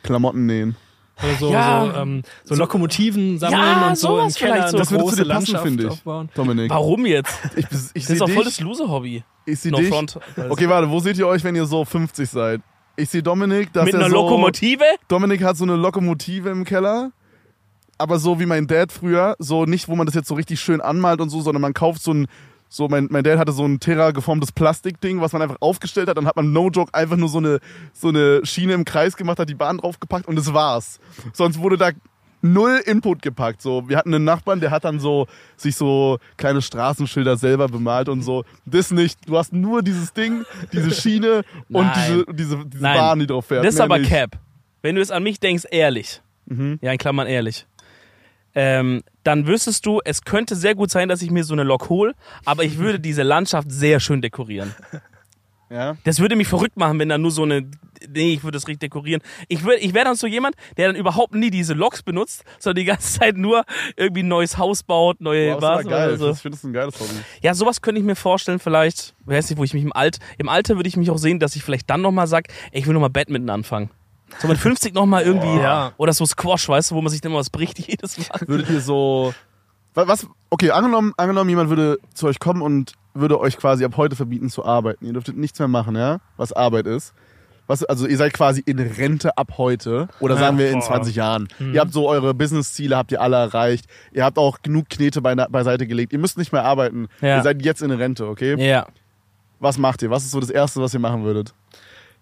Klamotten 0.02 0.46
nähen. 0.46 0.76
Oder 1.22 1.34
so, 1.38 1.52
Ja. 1.52 1.84
so, 1.94 2.00
ähm, 2.00 2.22
so 2.44 2.54
Lokomotiven 2.54 3.38
sammeln 3.38 3.60
Ja, 3.60 3.88
und 3.88 3.98
so 3.98 4.18
im 4.20 4.28
Keller 4.32 4.54
vielleicht 4.54 4.68
so. 4.70 4.76
eine 4.76 4.86
Das 4.86 4.88
große 4.92 5.22
Landschaft 5.22 5.62
finde 5.64 5.84
ich. 5.84 5.90
aufbauen. 5.90 6.28
Dominik. 6.34 6.70
Warum 6.70 7.06
jetzt? 7.06 7.32
Ich, 7.56 7.64
ich 7.94 8.04
Das 8.04 8.10
ist 8.10 8.20
doch 8.20 8.28
voll 8.30 8.44
das 8.44 8.56
dich. 8.56 8.64
Loser-Hobby. 8.64 9.22
Ich 9.46 9.60
sehe 9.60 9.72
No 9.72 9.78
dich. 9.78 9.88
front. 9.88 10.18
Okay, 10.48 10.68
warte, 10.68 10.90
wo 10.90 11.00
seht 11.00 11.18
ihr 11.18 11.26
euch, 11.26 11.44
wenn 11.44 11.54
ihr 11.56 11.66
so 11.66 11.84
50 11.84 12.28
seid? 12.28 12.60
Ich 12.96 13.08
sehe 13.10 13.22
Dominik, 13.22 13.72
dass 13.72 13.84
Mit 13.86 13.94
er 13.94 14.00
einer 14.00 14.10
so, 14.10 14.16
Lokomotive? 14.16 14.84
Dominik 15.08 15.42
hat 15.42 15.56
so 15.56 15.64
eine 15.64 15.76
Lokomotive 15.76 16.50
im 16.50 16.64
Keller. 16.64 17.12
Aber 17.98 18.18
so 18.18 18.40
wie 18.40 18.46
mein 18.46 18.66
Dad 18.66 18.92
früher, 18.92 19.36
so 19.38 19.66
nicht, 19.66 19.88
wo 19.88 19.94
man 19.94 20.06
das 20.06 20.14
jetzt 20.14 20.28
so 20.28 20.34
richtig 20.34 20.58
schön 20.60 20.80
anmalt 20.80 21.20
und 21.20 21.28
so, 21.28 21.42
sondern 21.42 21.60
man 21.60 21.74
kauft 21.74 22.02
so 22.02 22.12
ein, 22.14 22.28
so 22.72 22.88
mein, 22.88 23.08
mein 23.10 23.24
Dad 23.24 23.38
hatte 23.38 23.52
so 23.52 23.66
ein 23.66 23.80
Terra 23.80 24.12
geformtes 24.12 24.52
Plastikding, 24.52 25.20
was 25.20 25.32
man 25.32 25.42
einfach 25.42 25.56
aufgestellt 25.60 26.08
hat. 26.08 26.16
Dann 26.16 26.26
hat 26.26 26.36
man 26.36 26.52
no 26.52 26.70
joke 26.70 26.94
einfach 26.94 27.16
nur 27.16 27.28
so 27.28 27.38
eine, 27.38 27.58
so 27.92 28.08
eine 28.08 28.46
Schiene 28.46 28.74
im 28.74 28.84
Kreis 28.84 29.16
gemacht, 29.16 29.40
hat 29.40 29.48
die 29.48 29.54
Bahn 29.54 29.78
draufgepackt 29.78 30.28
und 30.28 30.36
das 30.36 30.54
war's. 30.54 31.00
Sonst 31.32 31.58
wurde 31.58 31.76
da 31.76 31.90
null 32.42 32.80
Input 32.86 33.22
gepackt. 33.22 33.60
So, 33.60 33.88
wir 33.88 33.96
hatten 33.96 34.14
einen 34.14 34.24
Nachbarn, 34.24 34.60
der 34.60 34.70
hat 34.70 34.84
dann 34.84 35.00
so 35.00 35.26
sich 35.56 35.74
so 35.74 36.18
kleine 36.36 36.62
Straßenschilder 36.62 37.36
selber 37.36 37.66
bemalt 37.66 38.08
und 38.08 38.22
so. 38.22 38.44
Das 38.66 38.92
nicht. 38.92 39.28
Du 39.28 39.36
hast 39.36 39.52
nur 39.52 39.82
dieses 39.82 40.12
Ding, 40.12 40.44
diese 40.72 40.92
Schiene 40.92 41.42
und 41.70 41.90
diese, 41.96 42.24
diese, 42.32 42.66
diese. 42.66 42.82
Bahn, 42.82 43.18
die 43.18 43.26
drauf 43.26 43.46
fährt. 43.46 43.64
Das 43.64 43.74
ist 43.74 43.78
Mehr 43.78 43.84
aber 43.86 43.98
nicht. 43.98 44.10
Cap. 44.10 44.38
Wenn 44.80 44.94
du 44.94 45.02
es 45.02 45.10
an 45.10 45.24
mich 45.24 45.40
denkst, 45.40 45.64
ehrlich. 45.72 46.22
Mhm. 46.46 46.78
Ja, 46.80 46.92
in 46.92 46.98
Klammern 46.98 47.26
ehrlich. 47.26 47.66
Ähm, 48.54 49.02
dann 49.22 49.46
wüsstest 49.46 49.86
du, 49.86 50.00
es 50.04 50.22
könnte 50.22 50.56
sehr 50.56 50.74
gut 50.74 50.90
sein, 50.90 51.08
dass 51.08 51.22
ich 51.22 51.30
mir 51.30 51.44
so 51.44 51.54
eine 51.54 51.62
Lok 51.62 51.88
hole, 51.88 52.14
aber 52.44 52.64
ich 52.64 52.78
würde 52.78 52.98
diese 52.98 53.22
Landschaft 53.22 53.70
sehr 53.70 54.00
schön 54.00 54.22
dekorieren. 54.22 54.74
Ja. 55.70 55.96
Das 56.02 56.18
würde 56.18 56.34
mich 56.34 56.48
verrückt 56.48 56.76
machen, 56.76 56.98
wenn 56.98 57.08
da 57.08 57.16
nur 57.16 57.30
so 57.30 57.44
eine. 57.44 57.70
Nee, 58.08 58.32
ich 58.32 58.42
würde 58.42 58.58
es 58.58 58.66
richtig 58.66 58.80
dekorieren. 58.80 59.22
Ich, 59.46 59.62
würd, 59.62 59.78
ich 59.80 59.94
wäre 59.94 60.06
dann 60.06 60.16
so 60.16 60.26
jemand, 60.26 60.56
der 60.76 60.88
dann 60.88 60.96
überhaupt 60.96 61.34
nie 61.34 61.50
diese 61.50 61.74
Loks 61.74 62.02
benutzt, 62.02 62.44
sondern 62.58 62.80
die 62.82 62.86
ganze 62.86 63.18
Zeit 63.20 63.36
nur 63.36 63.64
irgendwie 63.94 64.22
ein 64.22 64.28
neues 64.28 64.58
Haus 64.58 64.82
baut, 64.82 65.20
neue 65.20 65.52
das 65.52 65.62
was 65.62 65.86
geil. 65.86 66.08
oder 66.08 66.16
so. 66.18 66.30
Ich 66.30 66.38
finde 66.38 66.56
das 66.56 66.64
ein 66.64 66.72
geiles 66.72 66.98
Hobby. 66.98 67.10
Ja, 67.42 67.54
sowas 67.54 67.82
könnte 67.82 68.00
ich 68.00 68.04
mir 68.04 68.16
vorstellen, 68.16 68.58
vielleicht, 68.58 69.14
weiß 69.26 69.50
nicht, 69.50 69.58
wo 69.58 69.64
ich 69.64 69.74
mich 69.74 69.84
im 69.84 69.92
Alt, 69.92 70.18
im 70.38 70.48
Alter 70.48 70.74
würde 70.74 70.88
ich 70.88 70.96
mich 70.96 71.10
auch 71.10 71.18
sehen, 71.18 71.38
dass 71.38 71.54
ich 71.54 71.62
vielleicht 71.62 71.88
dann 71.88 72.00
nochmal 72.00 72.26
sag, 72.26 72.48
ey, 72.72 72.80
ich 72.80 72.86
will 72.86 72.94
nochmal 72.94 73.10
Badminton 73.10 73.50
anfangen. 73.50 73.90
So 74.38 74.48
mit 74.48 74.58
50 74.58 74.94
nochmal 74.94 75.22
irgendwie. 75.24 75.60
Ja. 75.60 75.92
Oder 75.96 76.12
so 76.12 76.24
Squash, 76.26 76.68
weißt 76.68 76.90
du, 76.90 76.94
wo 76.94 77.02
man 77.02 77.10
sich 77.10 77.20
dann 77.20 77.32
mal 77.32 77.38
was 77.38 77.50
bricht 77.50 77.78
jedes 77.86 78.16
Mal. 78.18 78.40
Würdet 78.46 78.70
ihr 78.70 78.80
so. 78.80 79.34
wa- 79.94 80.06
Was? 80.08 80.26
Okay, 80.50 80.70
angenommen, 80.70 81.12
angenommen, 81.16 81.50
jemand 81.50 81.68
würde 81.70 81.98
zu 82.14 82.26
euch 82.26 82.38
kommen 82.40 82.62
und 82.62 82.92
würde 83.14 83.40
euch 83.40 83.56
quasi 83.56 83.84
ab 83.84 83.96
heute 83.96 84.16
verbieten 84.16 84.48
zu 84.50 84.64
arbeiten. 84.64 85.04
Ihr 85.06 85.12
dürftet 85.12 85.36
nichts 85.36 85.58
mehr 85.58 85.68
machen, 85.68 85.96
ja? 85.96 86.18
Was 86.36 86.52
Arbeit 86.52 86.86
ist. 86.86 87.12
Was, 87.66 87.84
also 87.84 88.06
ihr 88.08 88.16
seid 88.16 88.32
quasi 88.32 88.62
in 88.66 88.80
Rente 88.80 89.36
ab 89.38 89.52
heute 89.56 90.08
oder 90.18 90.36
sagen 90.36 90.58
wir 90.58 90.70
in 90.70 90.80
boah. 90.80 90.86
20 90.86 91.14
Jahren. 91.14 91.46
Ihr 91.72 91.80
habt 91.80 91.92
so 91.92 92.08
eure 92.08 92.34
Business-Ziele, 92.34 92.96
habt 92.96 93.12
ihr 93.12 93.20
alle 93.20 93.36
erreicht. 93.36 93.86
Ihr 94.12 94.24
habt 94.24 94.38
auch 94.38 94.58
genug 94.62 94.88
Knete 94.88 95.20
beine- 95.20 95.46
beiseite 95.48 95.86
gelegt. 95.86 96.12
Ihr 96.12 96.18
müsst 96.18 96.36
nicht 96.36 96.52
mehr 96.52 96.64
arbeiten. 96.64 97.06
Ja. 97.20 97.36
Ihr 97.36 97.42
seid 97.44 97.62
jetzt 97.64 97.80
in 97.82 97.92
Rente, 97.92 98.26
okay? 98.26 98.56
Ja. 98.58 98.86
Was 99.60 99.78
macht 99.78 100.02
ihr? 100.02 100.10
Was 100.10 100.24
ist 100.24 100.32
so 100.32 100.40
das 100.40 100.50
Erste, 100.50 100.80
was 100.80 100.94
ihr 100.94 101.00
machen 101.00 101.22
würdet? 101.22 101.54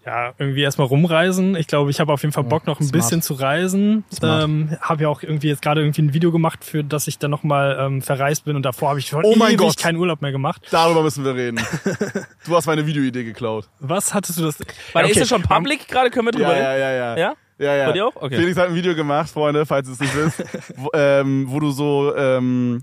Ja, 0.07 0.33
irgendwie 0.39 0.63
erstmal 0.63 0.87
rumreisen. 0.87 1.55
Ich 1.57 1.67
glaube, 1.67 1.91
ich 1.91 2.01
habe 2.01 2.13
auf 2.13 2.23
jeden 2.23 2.33
Fall 2.33 2.45
Bock, 2.45 2.67
noch 2.67 2.81
ein 2.81 2.85
smart. 2.87 2.93
bisschen 2.93 3.21
zu 3.21 3.35
reisen. 3.35 4.05
Smart. 4.15 4.45
Ähm, 4.45 4.77
habe 4.81 5.03
ja 5.03 5.09
auch 5.09 5.23
irgendwie 5.23 5.49
jetzt 5.49 5.61
gerade 5.61 5.83
irgendwie 5.83 6.01
ein 6.03 6.15
Video 6.15 6.33
gemacht, 6.33 6.65
für 6.65 6.83
das 6.83 7.09
ich 7.09 7.19
dann 7.19 7.31
nochmal 7.31 7.77
ähm, 7.79 8.01
verreist 8.01 8.45
bin 8.47 8.57
und 8.57 8.63
davor 8.63 8.91
habe 8.91 9.01
ich 9.01 9.07
schon 9.07 9.23
Oh 9.25 9.35
mein 9.37 9.51
ewig 9.51 9.59
Gott. 9.59 9.77
keinen 9.77 9.97
Urlaub 9.99 10.23
mehr 10.23 10.33
gemacht. 10.33 10.63
Darüber 10.71 11.03
müssen 11.03 11.25
wir 11.25 11.35
reden. 11.35 11.61
du 12.47 12.57
hast 12.57 12.67
meine 12.67 12.87
Videoidee 12.87 13.25
geklaut. 13.25 13.69
Was 13.81 14.15
hattest 14.15 14.39
du 14.39 14.45
das? 14.45 14.59
Weil 14.93 15.05
Ja, 15.05 15.11
ist 15.11 15.11
okay. 15.17 15.21
das 15.21 15.29
schon 15.29 15.43
public 15.43 15.89
gerade? 15.89 16.11
Können 16.11 16.27
wir 16.29 16.33
drüber 16.33 16.57
Ja, 16.57 16.71
reden? 16.71 16.81
ja, 16.81 16.91
ja, 16.91 16.93
ja. 16.93 17.17
Ja? 17.19 17.35
Ja, 17.59 17.75
ja. 17.75 17.87
Bei 17.87 17.93
dir 17.93 18.07
auch? 18.07 18.17
Okay. 18.17 18.37
Felix 18.37 18.57
hat 18.57 18.69
ein 18.69 18.75
Video 18.77 18.95
gemacht, 18.95 19.29
Freunde, 19.31 19.67
falls 19.67 19.89
es 19.89 19.99
nicht 19.99 20.15
wisst, 20.17 20.45
wo, 20.77 20.89
ähm, 20.95 21.47
wo 21.49 21.59
du 21.61 21.71
so, 21.73 22.15
ähm, 22.17 22.83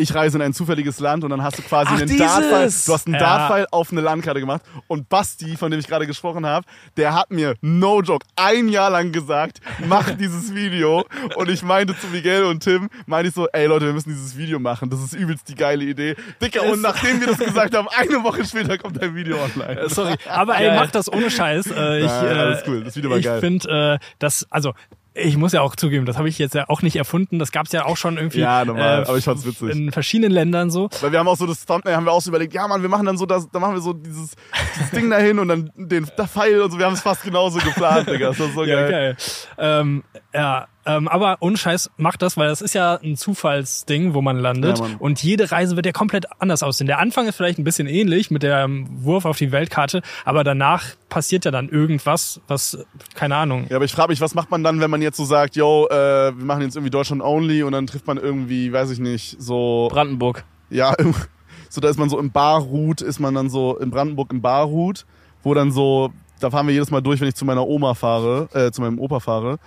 ich 0.00 0.14
reise 0.14 0.38
in 0.38 0.42
ein 0.42 0.54
zufälliges 0.54 1.00
Land 1.00 1.24
und 1.24 1.30
dann 1.30 1.42
hast 1.42 1.58
du 1.58 1.62
quasi 1.62 1.90
Ach, 1.92 2.00
einen! 2.00 2.16
Dartpfeil, 2.16 2.70
du 2.86 2.92
hast 2.92 3.06
einen 3.06 3.14
Ja. 3.14 3.20
Dartpfeil 3.20 3.66
auf 3.72 3.90
eine 3.90 4.00
Landkarte 4.00 4.38
gemacht 4.38 4.62
und 4.86 5.08
Basti, 5.08 5.56
von 5.56 5.72
dem 5.72 5.80
ich 5.80 5.88
gerade 5.88 6.06
gesprochen 6.06 6.46
habe, 6.46 6.64
der 6.96 7.14
hat 7.14 7.32
mir, 7.32 7.56
no 7.62 8.00
joke, 8.00 8.24
ein 8.36 8.68
Jahr 8.68 8.90
lang 8.90 9.10
gesagt, 9.10 9.58
mach 9.88 10.10
dieses 10.12 10.54
Video 10.54 11.04
und 11.34 11.50
ich 11.50 11.62
meinte 11.64 11.98
zu 11.98 12.06
Miguel 12.06 12.44
und 12.44 12.62
Tim, 12.62 12.88
meinte 13.06 13.28
ich 13.30 13.34
so, 13.34 13.48
ey 13.48 13.66
Leute, 13.66 13.86
wir 13.86 13.92
müssen 13.92 14.10
dieses 14.10 14.38
Video 14.38 14.60
machen, 14.60 14.88
das 14.88 15.02
ist 15.02 15.14
übelst 15.14 15.48
die 15.48 15.56
geile 15.56 15.84
Idee. 15.84 16.14
Dicker, 16.40 16.62
und 16.62 16.80
nachdem 16.80 17.20
wir 17.20 17.26
das 17.26 17.38
gesagt 17.38 17.74
haben, 17.74 17.88
eine 17.96 18.22
Woche 18.22 18.44
später 18.44 18.78
kommt 18.78 19.02
ein 19.02 19.16
Video 19.16 19.36
online. 19.42 19.80
Äh, 19.80 19.88
Sorry, 19.88 20.14
aber 20.28 20.56
ey, 20.58 20.76
mach 20.76 20.92
das 20.92 21.12
ohne 21.12 21.28
Scheiß. 21.28 21.66
Äh, 21.72 21.98
ich, 22.00 22.06
äh, 22.06 22.08
alles 22.08 22.62
cool. 22.68 22.84
Das 22.84 22.94
Video 22.96 23.10
war 23.10 23.18
ich 23.18 23.24
geil. 23.24 23.40
finde, 23.40 23.98
äh, 24.00 24.04
das, 24.20 24.46
also 24.50 24.74
ich 25.14 25.36
muss 25.36 25.52
ja 25.52 25.62
auch 25.62 25.74
zugeben, 25.74 26.06
das 26.06 26.16
habe 26.16 26.28
ich 26.28 26.38
jetzt 26.38 26.54
ja 26.54 26.68
auch 26.68 26.82
nicht 26.82 26.96
erfunden. 26.96 27.38
Das 27.38 27.50
gab's 27.50 27.72
ja 27.72 27.84
auch 27.86 27.96
schon 27.96 28.16
irgendwie 28.16 28.38
Ja, 28.40 28.64
normal, 28.64 29.02
äh, 29.02 29.06
aber 29.08 29.18
ich 29.18 29.24
fand's 29.24 29.44
witzig. 29.44 29.70
in 29.70 29.90
verschiedenen 29.90 30.30
Ländern 30.32 30.70
so. 30.70 30.88
Weil 31.00 31.10
wir 31.12 31.18
haben 31.18 31.26
auch 31.28 31.36
so 31.36 31.46
das 31.46 31.66
Thumbnail, 31.66 31.96
haben 31.96 32.04
wir 32.06 32.12
auch 32.12 32.20
so 32.22 32.30
überlegt, 32.30 32.54
ja 32.54 32.68
Mann, 32.68 32.82
wir 32.82 32.88
machen 32.88 33.06
dann 33.06 33.16
so 33.18 33.26
das, 33.26 33.48
dann 33.50 33.60
machen 33.62 33.74
wir 33.74 33.80
so 33.80 33.92
dieses, 33.92 34.36
dieses 34.76 34.90
Ding 34.92 35.10
dahin 35.10 35.38
und 35.38 35.48
dann 35.48 35.70
den 35.76 36.06
Pfeil 36.06 36.60
und 36.62 36.70
so, 36.70 36.78
wir 36.78 36.86
haben 36.86 36.94
es 36.94 37.00
fast 37.00 37.22
genauso 37.24 37.58
geplant, 37.58 38.08
Digga. 38.08 38.28
Das 38.28 38.38
war 38.38 38.48
so 38.50 38.64
Ja, 38.68 38.80
geil. 38.82 38.90
geil. 38.90 39.16
Ähm, 39.58 40.04
ja, 40.32 40.68
ähm, 40.88 41.06
aber 41.06 41.36
ohne 41.40 41.58
Scheiß, 41.58 41.90
macht 41.98 42.22
das, 42.22 42.38
weil 42.38 42.48
das 42.48 42.62
ist 42.62 42.74
ja 42.74 42.98
ein 43.02 43.16
Zufallsding, 43.16 44.14
wo 44.14 44.22
man 44.22 44.38
landet. 44.38 44.78
Ja, 44.78 44.86
und 44.98 45.22
jede 45.22 45.52
Reise 45.52 45.76
wird 45.76 45.84
ja 45.84 45.92
komplett 45.92 46.24
anders 46.40 46.62
aussehen. 46.62 46.86
Der 46.86 46.98
Anfang 46.98 47.28
ist 47.28 47.36
vielleicht 47.36 47.58
ein 47.58 47.64
bisschen 47.64 47.86
ähnlich 47.86 48.30
mit 48.30 48.42
dem 48.42 48.88
Wurf 49.04 49.26
auf 49.26 49.36
die 49.36 49.52
Weltkarte, 49.52 50.00
aber 50.24 50.44
danach 50.44 50.84
passiert 51.10 51.44
ja 51.44 51.50
dann 51.50 51.68
irgendwas, 51.68 52.40
was, 52.48 52.78
keine 53.14 53.36
Ahnung. 53.36 53.66
Ja, 53.68 53.76
aber 53.76 53.84
ich 53.84 53.92
frage 53.92 54.08
mich, 54.08 54.22
was 54.22 54.34
macht 54.34 54.50
man 54.50 54.64
dann, 54.64 54.80
wenn 54.80 54.90
man 54.90 55.02
jetzt 55.02 55.18
so 55.18 55.26
sagt, 55.26 55.56
yo, 55.56 55.86
äh, 55.90 55.94
wir 55.94 56.44
machen 56.44 56.62
jetzt 56.62 56.74
irgendwie 56.74 56.90
Deutschland 56.90 57.22
only 57.22 57.62
und 57.62 57.72
dann 57.72 57.86
trifft 57.86 58.06
man 58.06 58.16
irgendwie, 58.16 58.72
weiß 58.72 58.90
ich 58.90 58.98
nicht, 58.98 59.36
so, 59.38 59.88
Brandenburg. 59.90 60.44
ja, 60.70 60.94
so 61.68 61.82
da 61.82 61.90
ist 61.90 61.98
man 61.98 62.08
so 62.08 62.18
im 62.18 62.30
Barhut, 62.30 63.02
ist 63.02 63.20
man 63.20 63.34
dann 63.34 63.50
so 63.50 63.76
in 63.76 63.90
Brandenburg 63.90 64.32
im 64.32 64.40
Barhut, 64.40 65.04
wo 65.42 65.52
dann 65.52 65.70
so, 65.70 66.14
da 66.40 66.50
fahren 66.50 66.66
wir 66.66 66.72
jedes 66.72 66.90
Mal 66.90 67.02
durch, 67.02 67.20
wenn 67.20 67.28
ich 67.28 67.34
zu 67.34 67.44
meiner 67.44 67.66
Oma 67.66 67.92
fahre, 67.92 68.48
äh, 68.54 68.70
zu 68.70 68.80
meinem 68.80 68.98
Opa 68.98 69.20
fahre. 69.20 69.58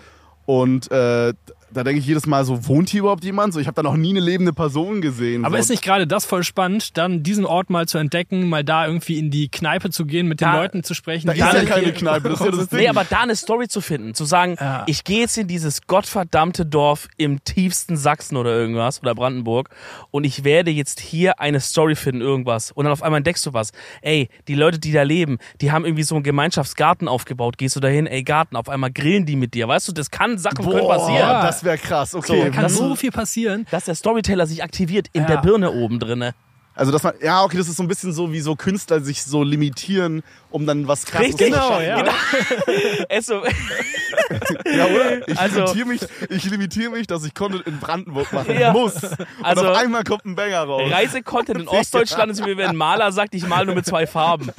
Und 0.45 0.91
äh, 0.91 1.33
da 1.73 1.83
denke 1.83 1.99
ich 1.99 2.05
jedes 2.05 2.25
Mal 2.27 2.43
so, 2.45 2.67
wohnt 2.67 2.89
hier 2.89 3.01
überhaupt 3.01 3.23
jemand? 3.23 3.53
So, 3.53 3.59
ich 3.59 3.67
habe 3.67 3.75
da 3.75 3.83
noch 3.83 3.95
nie 3.95 4.09
eine 4.11 4.19
lebende 4.19 4.53
Person 4.53 5.01
gesehen. 5.01 5.45
Aber 5.45 5.57
so. 5.57 5.61
ist 5.61 5.69
nicht 5.69 5.83
gerade 5.83 6.07
das 6.07 6.25
voll 6.25 6.43
spannend, 6.43 6.97
dann 6.97 7.23
diesen 7.23 7.45
Ort 7.45 7.69
mal 7.69 7.87
zu 7.87 7.97
entdecken, 7.97 8.49
mal 8.49 8.63
da 8.63 8.85
irgendwie 8.87 9.17
in 9.19 9.31
die 9.31 9.49
Kneipe 9.49 9.89
zu 9.89 10.05
gehen, 10.05 10.27
mit 10.27 10.41
den 10.41 10.45
Da- 10.49 10.57
Leuten 10.61 10.83
zu 10.83 10.93
sprechen? 10.93 11.27
Da 11.27 11.33
die 11.33 11.39
ist 11.39 11.53
ja 11.53 11.63
keine 11.65 11.83
hier- 11.85 11.93
Kneipe, 11.93 12.29
das 12.29 12.39
ist 12.39 12.45
ja 12.45 12.51
das 12.51 12.67
Ding. 12.69 12.79
Nee, 12.79 12.87
aber 12.89 13.03
da 13.05 13.21
eine 13.21 13.35
Story 13.35 13.67
zu 13.67 13.81
finden, 13.81 14.13
zu 14.13 14.25
sagen, 14.25 14.55
Ja. 14.59 14.83
ich 14.87 15.03
gehe 15.03 15.19
jetzt 15.21 15.37
in 15.37 15.47
dieses 15.47 15.87
gottverdammte 15.87 16.65
Dorf 16.65 17.07
im 17.17 17.43
tiefsten 17.43 17.97
Sachsen 17.97 18.37
oder 18.37 18.51
irgendwas 18.55 19.01
oder 19.01 19.15
Brandenburg 19.15 19.69
und 20.11 20.23
ich 20.25 20.43
werde 20.43 20.71
jetzt 20.71 20.99
hier 20.99 21.39
eine 21.39 21.59
Story 21.59 21.95
finden, 21.95 22.21
irgendwas. 22.21 22.71
Und 22.71 22.85
dann 22.85 22.93
auf 22.93 23.03
einmal 23.03 23.17
entdeckst 23.19 23.45
du 23.45 23.53
was. 23.53 23.71
Ey, 24.01 24.29
die 24.47 24.55
Leute, 24.55 24.79
die 24.79 24.91
da 24.91 25.03
leben, 25.03 25.37
die 25.61 25.71
haben 25.71 25.85
irgendwie 25.85 26.03
so 26.03 26.15
einen 26.15 26.23
Gemeinschaftsgarten 26.23 27.07
aufgebaut. 27.07 27.57
Gehst 27.57 27.75
du 27.75 27.79
dahin, 27.79 28.07
ey, 28.07 28.23
Garten, 28.23 28.55
auf 28.55 28.67
einmal 28.69 28.91
grillen 28.91 29.25
die 29.25 29.35
mit 29.35 29.53
dir. 29.53 29.67
Weißt 29.67 29.87
du, 29.87 29.91
das 29.91 30.11
kann, 30.11 30.37
Sachen 30.37 30.65
können 30.65 30.79
Boah, 30.79 30.97
passieren. 30.97 31.19
Ja. 31.19 31.41
das 31.45 31.60
wäre 31.63 31.77
krass. 31.77 32.15
Okay, 32.15 32.27
So, 32.27 32.43
Da 32.43 32.49
kann 32.49 32.63
Das- 32.63 32.75
so 32.77 32.95
viel 32.95 33.11
passieren. 33.11 33.65
Dass 33.71 33.85
der 33.85 33.95
Storyteller 33.95 34.47
sich 34.47 34.63
aktiviert 34.63 35.07
in 35.13 35.21
Ja. 35.23 35.27
der 35.27 35.37
Birne 35.37 35.71
oben 35.71 35.99
drinne. 35.99 36.33
Also 36.73 36.93
dass 36.93 37.03
man, 37.03 37.13
ja, 37.21 37.43
okay, 37.43 37.57
das 37.57 37.67
ist 37.67 37.75
so 37.75 37.83
ein 37.83 37.89
bisschen 37.89 38.13
so, 38.13 38.31
wie 38.31 38.39
so 38.39 38.55
Künstler 38.55 39.01
sich 39.01 39.23
so 39.23 39.43
limitieren, 39.43 40.23
um 40.51 40.65
dann 40.65 40.87
was 40.87 41.05
krasses 41.05 41.27
Richtig. 41.37 41.49
zu 41.53 41.59
schaffen. 41.59 41.85
ja. 41.85 41.97
Genau. 41.99 42.11
So, 43.21 43.43
Ja, 44.65 44.85
oder? 44.85 45.27
Ich 45.27 45.37
Also- 45.37 45.59
limitiere 45.65 45.85
mich, 45.85 46.01
ich 46.29 46.45
limitiere 46.49 46.91
mich, 46.91 47.07
dass 47.07 47.25
ich 47.25 47.33
Content 47.33 47.67
in 47.67 47.77
Brandenburg 47.79 48.31
machen 48.31 48.57
Ja. 48.57 48.71
muss. 48.71 48.95
Also- 49.43 49.61
Und 49.63 49.67
auf 49.67 49.77
einmal 49.77 50.03
kommt 50.05 50.25
ein 50.25 50.35
Banger 50.35 50.61
raus. 50.63 50.89
Reisecontent 50.91 51.59
in 51.59 51.67
Ostdeutschland 51.67 52.31
ist 52.31 52.45
wie 52.45 52.55
wenn 52.57 52.69
ein 52.69 52.75
Maler 52.77 53.11
sagt, 53.11 53.35
ich 53.35 53.45
male 53.45 53.65
nur 53.65 53.75
mit 53.75 53.85
zwei 53.85 54.07
Farben. 54.07 54.49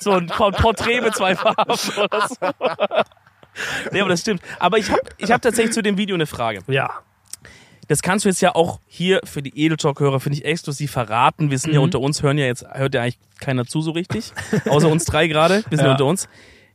So 0.00 0.10
ein 0.12 0.26
Por- 0.26 0.50
Porträt 0.52 1.00
mit 1.00 1.14
zwei 1.14 1.36
Farben 1.36 1.62
oder 1.70 2.28
so. 2.28 2.42
Nee, 3.90 4.00
aber 4.00 4.10
das 4.10 4.20
stimmt. 4.20 4.42
Aber 4.58 4.78
ich 4.78 4.90
habe 4.90 5.02
ich 5.18 5.30
hab 5.30 5.42
tatsächlich 5.42 5.74
zu 5.74 5.82
dem 5.82 5.98
Video 5.98 6.14
eine 6.14 6.26
Frage. 6.26 6.60
Ja. 6.66 6.90
Das 7.88 8.00
kannst 8.00 8.24
du 8.24 8.28
jetzt 8.28 8.40
ja 8.40 8.54
auch 8.54 8.80
hier 8.86 9.20
für 9.24 9.42
die 9.42 9.58
Edeltalk-Hörer, 9.64 10.20
finde 10.20 10.38
ich, 10.38 10.44
exklusiv 10.44 10.90
verraten. 10.90 11.50
Wir 11.50 11.58
sind 11.58 11.74
ja 11.74 11.80
unter 11.80 12.00
uns, 12.00 12.22
hören 12.22 12.38
ja 12.38 12.46
jetzt, 12.46 12.64
hört 12.72 12.94
ja 12.94 13.02
eigentlich 13.02 13.18
keiner 13.40 13.66
zu 13.66 13.82
so 13.82 13.90
richtig. 13.90 14.32
Außer 14.68 14.88
uns 14.88 15.04
drei 15.04 15.26
gerade. 15.26 15.64
Wir 15.68 15.76
sind 15.76 15.80
ja. 15.80 15.86
Ja. 15.86 15.90
unter 15.92 16.06
uns. 16.06 16.28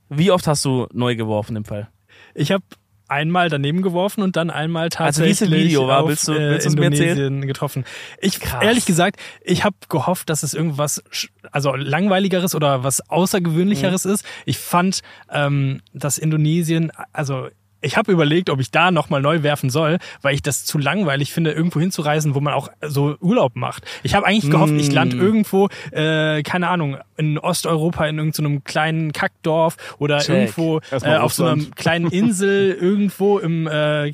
Wie 0.10 0.32
oft 0.32 0.46
hast 0.48 0.64
du 0.66 0.88
neu 0.94 1.16
geworfen 1.16 1.56
im 1.56 1.66
Fall? 1.66 1.90
Ich 2.34 2.52
habe 2.52 2.64
einmal 3.08 3.50
daneben 3.50 3.82
geworfen 3.82 4.22
und 4.22 4.36
dann 4.36 4.50
einmal 4.50 4.90
Also 4.98 5.24
wie 5.24 5.30
tatsächlich 5.30 5.42
im 5.42 5.52
Video 5.58 5.88
war, 5.88 6.02
auf 6.04 6.10
willst 6.10 6.28
du- 6.28 6.34
äh, 6.34 6.50
willst 6.52 6.66
erzählen? 6.68 7.10
Indonesien 7.10 7.48
getroffen. 7.48 7.86
Ich 8.22 8.40
Krass. 8.40 8.64
ehrlich 8.64 8.86
gesagt, 8.86 9.20
ich 9.42 9.64
habe 9.64 9.76
gehofft, 9.90 10.30
dass 10.30 10.44
es 10.44 10.54
irgendwas 10.54 11.04
also 11.52 11.74
langweiligeres 11.76 12.56
oder 12.56 12.84
was 12.84 13.10
außergewöhnlicheres 13.10 14.06
Mhm. 14.06 14.12
ist. 14.14 14.26
Ich 14.46 14.58
fand, 14.58 15.02
ähm, 15.32 15.82
dass 15.94 16.18
Indonesien, 16.18 16.92
also 17.14 17.48
ich 17.88 17.98
habe 17.98 18.12
überlegt, 18.12 18.50
ob 18.50 18.60
ich 18.60 18.70
da 18.72 18.92
nochmal 18.92 19.22
neu 19.22 19.44
werfen 19.44 19.70
soll, 19.70 19.98
weil 20.22 20.36
ich 20.36 20.42
das 20.42 20.66
zu 20.66 20.78
langweilig 20.78 21.32
finde, 21.34 21.52
irgendwo 21.52 21.80
hinzureisen, 21.80 22.36
wo 22.36 22.40
man 22.40 22.54
auch 22.54 22.70
so 22.86 23.16
Urlaub 23.20 23.56
macht. 23.56 23.84
Ich 24.04 24.14
habe 24.14 24.26
eigentlich 24.26 24.50
gehofft, 24.52 24.74
ich 24.78 24.92
lande 24.92 25.16
Mm. 25.16 25.22
irgendwo, 25.22 25.70
äh, 25.92 26.44
keine 26.44 26.68
Ahnung, 26.70 26.98
in 27.18 27.40
Osteuropa 27.40 28.06
in 28.06 28.18
irgendeinem 28.20 28.64
kleinen 28.64 29.12
Kackdorf 29.12 29.78
oder 29.98 30.20
Check. 30.20 30.36
irgendwo 30.58 30.80
äh, 30.92 31.18
auf 31.18 31.34
so 31.34 31.46
einer 31.46 31.64
kleinen 31.76 32.08
Insel 32.12 32.74
irgendwo 32.80 33.40
im, 33.40 33.66
äh, 33.68 34.12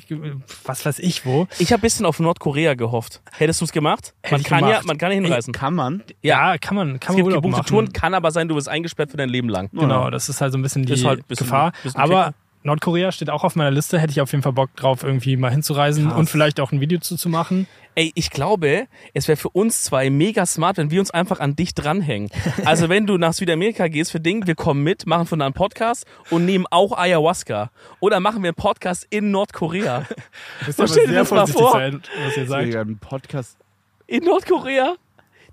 was 0.64 0.86
weiß 0.86 0.98
ich 1.00 1.26
wo. 1.26 1.46
Ich 1.58 1.72
habe 1.72 1.82
bisschen 1.82 2.06
auf 2.06 2.18
Nordkorea 2.20 2.74
gehofft. 2.74 3.20
Hättest 3.36 3.60
du 3.60 3.66
es 3.66 3.72
gemacht? 3.72 4.14
Hätte 4.22 4.34
man, 4.36 4.42
kann 4.44 4.60
ja, 4.60 4.66
gemacht. 4.68 4.86
man 4.86 4.98
kann 4.98 5.10
ja 5.10 5.14
hinreisen. 5.16 5.52
Kann 5.52 5.74
man? 5.74 6.02
Ja, 6.22 6.56
kann 6.58 6.76
man, 6.76 6.98
kann 7.00 7.00
Es 7.00 7.08
man 7.08 7.16
gibt 7.16 7.26
Urlaub 7.26 7.42
gebuchte 7.42 7.58
machen. 7.62 7.68
Touren, 7.68 7.92
kann 7.92 8.14
aber 8.14 8.30
sein, 8.30 8.48
du 8.48 8.54
wirst 8.54 8.68
eingesperrt 8.68 9.10
für 9.10 9.16
dein 9.16 9.28
Leben 9.28 9.48
lang. 9.48 9.68
Genau, 9.72 10.08
das 10.10 10.28
ist 10.28 10.40
halt 10.40 10.52
so 10.52 10.58
ein 10.58 10.62
bisschen 10.62 10.84
die 10.86 10.92
halt 11.04 11.20
ein 11.20 11.24
bisschen- 11.26 11.46
Gefahr. 11.46 11.72
bisschen 11.82 12.00
Aber. 12.00 12.32
Nordkorea 12.64 13.12
steht 13.12 13.28
auch 13.28 13.44
auf 13.44 13.56
meiner 13.56 13.70
Liste, 13.70 13.98
hätte 13.98 14.10
ich 14.10 14.22
auf 14.22 14.32
jeden 14.32 14.42
Fall 14.42 14.54
Bock 14.54 14.74
drauf, 14.74 15.02
irgendwie 15.02 15.36
mal 15.36 15.50
hinzureisen 15.50 16.08
Krass. 16.08 16.18
und 16.18 16.30
vielleicht 16.30 16.60
auch 16.60 16.72
ein 16.72 16.80
Video 16.80 16.98
zu, 16.98 17.16
zu 17.16 17.28
machen. 17.28 17.66
Ey, 17.94 18.10
ich 18.14 18.30
glaube, 18.30 18.86
es 19.12 19.28
wäre 19.28 19.36
für 19.36 19.50
uns 19.50 19.82
zwei 19.82 20.08
mega 20.08 20.46
smart, 20.46 20.78
wenn 20.78 20.90
wir 20.90 20.98
uns 20.98 21.10
einfach 21.10 21.40
an 21.40 21.56
dich 21.56 21.74
dranhängen. 21.74 22.30
Also 22.64 22.88
wenn 22.88 23.06
du 23.06 23.18
nach 23.18 23.34
Südamerika 23.34 23.88
gehst 23.88 24.12
für 24.12 24.18
Ding, 24.18 24.46
wir 24.46 24.54
kommen 24.54 24.82
mit, 24.82 25.06
machen 25.06 25.26
von 25.26 25.40
da 25.40 25.44
einen 25.44 25.54
Podcast 25.54 26.06
und 26.30 26.46
nehmen 26.46 26.64
auch 26.70 26.96
Ayahuasca. 26.96 27.70
Oder 28.00 28.18
machen 28.20 28.42
wir 28.42 28.48
einen 28.48 28.56
Podcast 28.56 29.06
in 29.10 29.30
Nordkorea. 29.30 30.06
Müsst 30.66 30.78
So, 30.78 30.86
stell 30.86 31.06
dir 31.06 31.16
das 31.16 31.30
mal 31.30 31.46
vor. 31.46 31.72
sein, 31.72 32.00
was 32.24 32.36
ihr 32.36 32.46
sagt. 32.46 32.74
Ein 32.74 32.96
Podcast. 32.98 33.58
In 34.06 34.24
Nordkorea? 34.24 34.96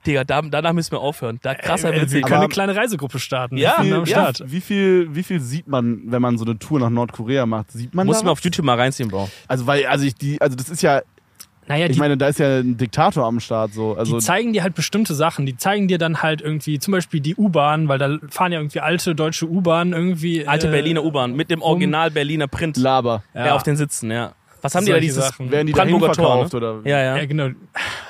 Digga, 0.06 0.24
da, 0.24 0.42
danach 0.42 0.74
müssen 0.74 0.92
wir 0.94 1.00
aufhören. 1.00 1.40
Da 1.42 1.54
krasser 1.56 1.94
Äh, 1.94 2.02
wird's 2.02 2.14
wir 2.14 2.22
können 2.22 2.42
eine 2.42 2.50
kleine 2.50 2.76
Reisegruppe 2.76 3.20
starten. 3.20 3.58
Ja, 3.58 3.76
Ich 3.78 3.84
bin 3.84 3.94
am 3.94 4.06
ja. 4.06 4.34
Start. 4.34 4.44
Wie 4.52 4.62
viel, 4.62 5.14
wie 5.14 5.24
viel 5.24 5.40
sieht 5.40 5.68
man, 5.68 6.02
wenn 6.06 6.22
man 6.22 6.38
so 6.38 6.46
eine 6.46 6.58
Tour 6.58 6.80
nach 6.80 6.90
Nordkorea 6.90 7.46
macht? 7.46 7.72
Sieht 7.72 7.94
man 7.94 8.08
Muss 8.08 8.24
man 8.24 8.32
auf 8.32 8.40
YouTube 8.42 8.66
mal 8.66 8.78
reinziehen, 8.78 9.10
Bro. 9.10 9.30
Also 9.48 9.68
weil, 9.68 9.86
also 9.86 10.06
ich 10.06 10.16
die, 10.16 10.42
also 10.42 10.56
das 10.56 10.70
ist 10.70 10.82
ja, 10.82 11.02
Naja, 11.68 11.86
ich 11.86 11.94
die, 11.94 12.00
meine, 12.00 12.18
da 12.18 12.28
ist 12.28 12.40
ja 12.40 12.60
ein 12.60 12.78
Diktator 12.78 13.26
am 13.26 13.40
Start 13.40 13.74
so. 13.74 13.96
Also 13.96 14.18
die 14.18 14.26
zeigen 14.26 14.54
dir 14.54 14.64
halt 14.64 14.74
bestimmte 14.74 15.14
Sachen. 15.14 15.46
Die 15.46 15.56
zeigen 15.56 15.88
dir 15.88 16.00
dann 16.00 16.24
halt 16.24 16.42
irgendwie 16.42 16.80
zum 16.80 16.92
Beispiel 16.94 17.20
die 17.20 17.36
U-Bahn, 17.36 17.88
weil 17.88 18.00
da 18.00 18.18
fahren 18.30 18.52
ja 18.52 18.60
irgendwie 18.60 18.80
alte 18.80 19.14
deutsche 19.14 19.48
U-Bahn 19.48 19.94
irgendwie. 19.94 20.48
Alte 20.48 20.68
äh, 20.68 20.72
Berliner 20.72 21.04
U-Bahn 21.04 21.34
mit 21.34 21.52
dem 21.52 21.62
Original 21.62 22.10
Berliner 22.10 22.48
Print 22.48 22.78
Laber. 22.78 23.24
ja. 23.36 23.54
auf 23.54 23.64
den 23.64 23.78
Sitzen, 23.78 24.10
ja. 24.12 24.34
Was 24.62 24.76
haben 24.76 24.86
die 24.86 24.92
da 24.92 25.00
dieses 25.00 25.26
Sachen. 25.26 25.52
Werden 25.52 25.68
die 25.68 25.74
Brandenburger 25.74 26.14
Tor, 26.14 26.26
verkauft 26.26 26.54
ne? 26.54 26.58
oder? 26.58 26.90
Ja, 26.90 27.00
ja. 27.00 27.18
Ja, 27.18 27.26
genau. 27.26 27.50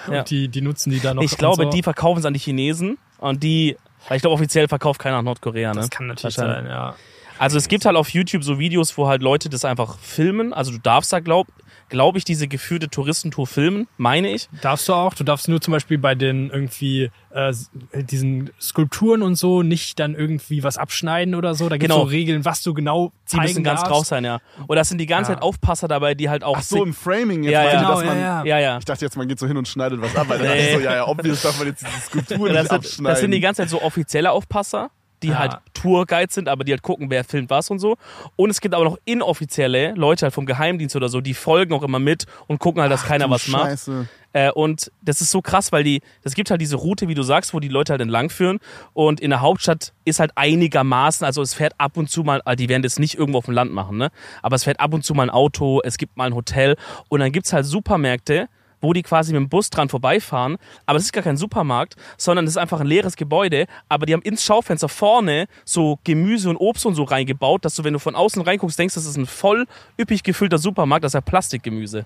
Ja. 0.10 0.20
Und 0.20 0.30
die, 0.30 0.48
die 0.48 0.62
nutzen 0.62 0.92
die 0.92 1.00
dann 1.00 1.16
noch. 1.16 1.24
Ich 1.24 1.38
glaube, 1.38 1.64
so. 1.64 1.70
die 1.70 1.84
verkaufen 1.84 2.20
es 2.20 2.26
an 2.26 2.34
die 2.34 2.40
Chinesen 2.40 2.98
und 3.20 3.44
die, 3.44 3.78
weil 4.08 4.18
ich 4.18 4.22
glaube, 4.22 4.34
offiziell 4.34 4.68
verkauft 4.68 5.00
keiner 5.00 5.18
nach 5.18 5.24
Nordkorea, 5.24 5.74
ne? 5.74 5.82
Das 5.82 5.90
kann 5.90 6.08
natürlich 6.08 6.36
sein, 6.36 6.66
ja. 6.66 6.96
Also 7.40 7.58
es 7.58 7.68
gibt 7.68 7.86
halt 7.86 7.96
auf 7.96 8.10
YouTube 8.10 8.44
so 8.44 8.60
Videos, 8.60 8.96
wo 8.98 9.08
halt 9.08 9.24
Leute 9.24 9.50
das 9.50 9.66
einfach 9.66 9.98
filmen. 9.98 10.54
Also 10.54 10.72
du 10.72 10.78
darfst 10.78 11.12
da, 11.12 11.20
glaub, 11.20 11.48
glaube 11.92 12.18
ich, 12.18 12.24
diese 12.24 12.48
geführte 12.48 12.90
Touristentour 12.90 13.46
filmen, 13.46 13.88
meine 13.98 14.32
ich. 14.32 14.50
Darfst 14.64 14.90
du 14.90 14.94
auch. 14.94 15.14
Du 15.14 15.24
darfst 15.24 15.48
nur 15.48 15.62
zum 15.62 15.74
Beispiel 15.74 16.00
bei 16.00 16.16
den 16.16 16.50
irgendwie 16.50 17.12
äh, 17.30 17.54
diesen 17.94 18.50
Skulpturen 18.60 19.22
und 19.22 19.36
so 19.36 19.62
nicht 19.62 20.00
dann 20.00 20.16
irgendwie 20.16 20.64
was 20.64 20.78
abschneiden 20.80 21.36
oder 21.36 21.54
so. 21.54 21.70
Da 21.70 21.78
gibt 21.78 21.92
es 21.92 21.96
Genau. 21.96 22.06
so 22.06 22.10
Regeln, 22.12 22.44
was 22.46 22.64
du 22.64 22.74
genau 22.74 23.12
Die 23.28 23.32
zeigen 23.32 23.44
müssen 23.44 23.64
ganz 23.64 23.82
darfst. 23.82 23.94
drauf 23.94 24.06
sein, 24.06 24.24
ja. 24.26 24.40
Oder 24.68 24.82
es 24.82 24.90
sind 24.90 24.98
die 24.98 25.06
ganze 25.06 25.32
Ja. 25.34 25.36
Zeit 25.38 25.44
Aufpasser 25.44 25.88
dabei, 25.88 26.16
die 26.16 26.30
halt 26.30 26.44
auch 26.44 26.58
Ach 26.58 26.64
so, 26.64 26.84
im 26.84 26.94
Framing 26.94 27.44
jetzt 27.44 27.54
Ja, 27.54 27.64
ja. 27.66 27.72
Genau, 27.80 27.96
dass 27.96 28.06
man. 28.06 28.18
ja, 28.18 28.24
ja. 28.44 28.46
ja, 28.46 28.60
ja. 28.60 28.78
Ich 28.80 28.86
dachte 28.86 29.06
jetzt, 29.06 29.16
man 29.18 29.28
geht 29.28 29.38
so 29.38 29.46
hin 29.46 29.58
und 29.58 29.68
schneidet 29.68 30.02
was 30.02 30.16
ab, 30.16 30.28
weil 30.30 30.40
dann 30.40 30.48
Nee. 30.48 30.54
dachte 30.56 30.70
ich 30.70 30.74
so, 30.78 30.80
ja, 30.82 30.96
ja, 30.96 31.08
obvious 31.08 31.42
darf 31.44 31.58
man 31.60 31.68
jetzt 31.68 31.86
diese 31.86 32.02
Skulptur 32.02 32.50
Das 32.50 32.58
nicht 32.64 32.70
sind, 32.70 32.78
abschneiden. 32.78 33.04
das 33.06 33.20
sind 33.20 33.32
die 33.32 33.40
ganze 33.42 33.62
Zeit 33.64 33.70
so 33.70 33.82
offizielle 33.82 34.32
Aufpasser, 34.32 34.90
die 35.24 35.30
Ja. 35.30 35.40
halt 35.40 35.58
Tourguides 35.74 36.36
sind, 36.36 36.48
aber 36.48 36.64
die 36.64 36.72
halt 36.72 36.82
gucken, 36.82 37.10
wer 37.10 37.24
filmt 37.24 37.50
was 37.50 37.70
und 37.70 37.80
so. 37.80 37.98
Und 38.36 38.50
es 38.50 38.62
gibt 38.62 38.76
aber 38.76 38.84
noch 38.84 38.98
inoffizielle 39.06 39.94
Leute 39.94 40.26
halt 40.26 40.34
vom 40.34 40.46
Geheimdienst 40.46 40.96
oder 40.96 41.10
so, 41.10 41.22
die 41.22 41.34
folgen 41.34 41.74
auch 41.74 41.84
immer 41.84 42.00
mit 42.00 42.26
und 42.48 42.60
gucken 42.60 42.82
halt, 42.82 42.92
dass 42.92 43.04
keiner 43.06 43.26
Du 43.26 43.32
was 43.32 43.48
macht. 43.48 43.70
Scheiße. 43.72 44.08
Äh, 44.34 44.52
und 44.52 44.92
das 45.02 45.20
ist 45.20 45.30
so 45.32 45.42
krass, 45.42 45.72
weil 45.74 45.84
die, 45.84 46.02
das 46.24 46.36
gibt 46.36 46.50
halt 46.52 46.62
diese 46.62 46.78
Route, 46.78 47.08
wie 47.10 47.16
du 47.16 47.24
sagst, 47.24 47.54
wo 47.54 47.60
die 47.60 47.68
Leute 47.68 47.92
halt 47.92 48.02
entlang 48.02 48.30
führen. 48.30 48.60
Und 48.94 49.20
in 49.20 49.30
der 49.30 49.42
Hauptstadt 49.42 49.92
ist 50.06 50.20
halt 50.20 50.32
einigermaßen, 50.36 51.26
also 51.26 51.42
es 51.42 51.54
fährt 51.54 51.74
ab 51.78 51.98
und 51.98 52.10
zu 52.10 52.24
mal, 52.24 52.42
ah, 52.46 52.56
die 52.56 52.70
werden 52.70 52.82
das 52.84 52.98
nicht 52.98 53.16
irgendwo 53.18 53.40
auf 53.40 53.46
dem 53.46 53.54
Land 53.54 53.74
machen, 53.74 53.98
ne? 53.98 54.10
Aber 54.42 54.56
es 54.56 54.64
fährt 54.64 54.80
ab 54.80 54.94
und 54.94 55.04
zu 55.04 55.14
mal 55.14 55.24
ein 55.24 55.30
Auto, 55.30 55.82
es 55.84 55.98
gibt 55.98 56.16
mal 56.16 56.26
ein 56.26 56.36
Hotel 56.36 56.78
und 57.10 57.20
dann 57.20 57.32
gibt's 57.34 57.52
halt 57.52 57.66
Supermärkte, 57.66 58.48
wo 58.82 58.94
die 58.94 59.04
quasi 59.04 59.32
mit 59.32 59.40
dem 59.40 59.50
Bus 59.50 59.70
dran 59.70 59.90
vorbeifahren, 59.90 60.58
aber 60.86 60.98
es 60.98 61.06
ist 61.06 61.14
gar 61.14 61.24
kein 61.24 61.38
Supermarkt, 61.38 61.96
sondern 62.18 62.46
es 62.46 62.52
ist 62.52 62.58
einfach 62.58 62.80
ein 62.80 62.88
leeres 62.88 63.16
Gebäude, 63.16 63.68
aber 63.88 64.06
die 64.06 64.14
haben 64.14 64.22
ins 64.24 64.44
Schaufenster 64.44 64.90
vorne 64.90 65.48
so 65.66 66.00
Gemüse 66.04 66.50
und 66.50 66.58
Obst 66.58 66.86
und 66.86 66.96
so 66.96 67.04
reingebaut, 67.04 67.64
dass 67.64 67.76
du, 67.76 67.84
wenn 67.84 67.94
du 67.94 68.00
von 68.00 68.16
außen 68.16 68.42
reinguckst, 68.42 68.78
denkst, 68.78 68.96
das 68.96 69.06
ist 69.06 69.18
ein 69.18 69.26
voll 69.26 69.66
üppig 70.00 70.24
gefüllter 70.24 70.58
Supermarkt, 70.58 71.04
das 71.06 71.12
ist 71.12 71.16
ja 71.16 71.22
Plastikgemüse. 71.22 72.06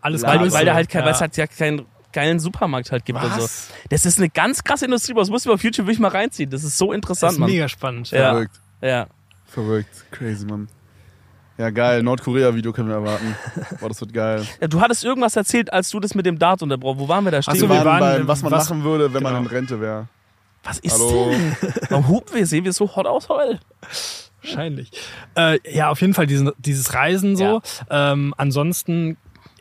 Alles 0.00 0.22
Weil, 0.22 0.38
Größe. 0.38 0.54
weil 0.54 0.64
der 0.64 0.74
halt 0.74 0.88
kein, 0.88 1.04
weil 1.04 1.12
es 1.12 1.18
ja. 1.18 1.22
halt 1.22 1.36
ja 1.36 1.46
keinen 1.46 1.86
geilen 2.12 2.38
Supermarkt 2.38 2.92
halt 2.92 3.04
gibt 3.04 3.22
und 3.22 3.30
so. 3.34 3.42
Was? 3.42 3.68
Das 3.90 4.06
ist 4.06 4.18
eine 4.18 4.30
ganz 4.30 4.64
krasse 4.64 4.86
Industrie, 4.86 5.12
aber 5.12 5.20
das 5.20 5.28
musst 5.28 5.44
du 5.44 5.52
auf 5.52 5.62
YouTube 5.62 5.86
wirklich 5.86 5.98
mal 5.98 6.08
reinziehen. 6.08 6.48
Das 6.48 6.64
ist 6.64 6.78
so 6.78 6.86
das 6.86 6.94
interessant, 6.94 7.32
ist 7.34 7.38
Mann. 7.38 7.50
mega 7.50 7.68
spannend. 7.68 8.10
Ja. 8.10 8.30
Verrückt. 8.30 8.60
Ja. 8.80 9.06
Verrückt. 9.44 10.04
Crazy, 10.10 10.46
Mann. 10.46 10.68
Ja, 11.58 11.70
geil. 11.70 12.02
Nordkorea-Video 12.02 12.72
können 12.72 12.88
wir 12.88 12.96
erwarten. 12.96 13.34
Boah, 13.80 13.88
das 13.88 14.00
wird 14.00 14.12
geil. 14.12 14.46
ja. 14.60 14.68
Du 14.68 14.80
hattest 14.80 15.04
irgendwas 15.04 15.36
erzählt, 15.36 15.72
als 15.72 15.88
du 15.90 16.00
das 16.00 16.14
mit 16.14 16.26
dem 16.26 16.38
Dart 16.38 16.62
unterbrochen 16.62 16.98
Wo 16.98 17.08
waren 17.08 17.24
wir 17.24 17.32
da 17.32 17.40
stehen? 17.42 17.54
Ach 17.56 17.60
so, 17.60 17.68
Wir 17.68 17.84
waren 17.84 18.00
beim, 18.00 18.28
was 18.28 18.42
man 18.42 18.52
was- 18.52 18.68
machen 18.68 18.84
würde, 18.84 19.12
wenn 19.14 19.22
man 19.22 19.34
genau. 19.34 19.48
in 19.48 19.56
Rente 19.56 19.80
wäre. 19.80 20.08
Was 20.64 20.78
ist 20.80 20.92
Hallo. 20.94 21.30
denn? 21.30 21.56
Warum 21.90 22.08
hupen 22.08 22.34
wir? 22.34 22.46
Sehen 22.46 22.64
wir 22.64 22.72
so 22.72 22.94
hot 22.96 23.06
aus 23.06 23.28
heute? 23.28 23.60
Wahrscheinlich. 24.42 24.90
Äh, 25.36 25.58
ja, 25.72 25.90
auf 25.90 26.00
jeden 26.00 26.12
Fall 26.14 26.26
diesen, 26.26 26.50
dieses 26.58 26.92
Reisen 26.92 27.36
so. 27.36 27.62
Ähm, 27.90 28.34
ansonsten, 28.36 29.16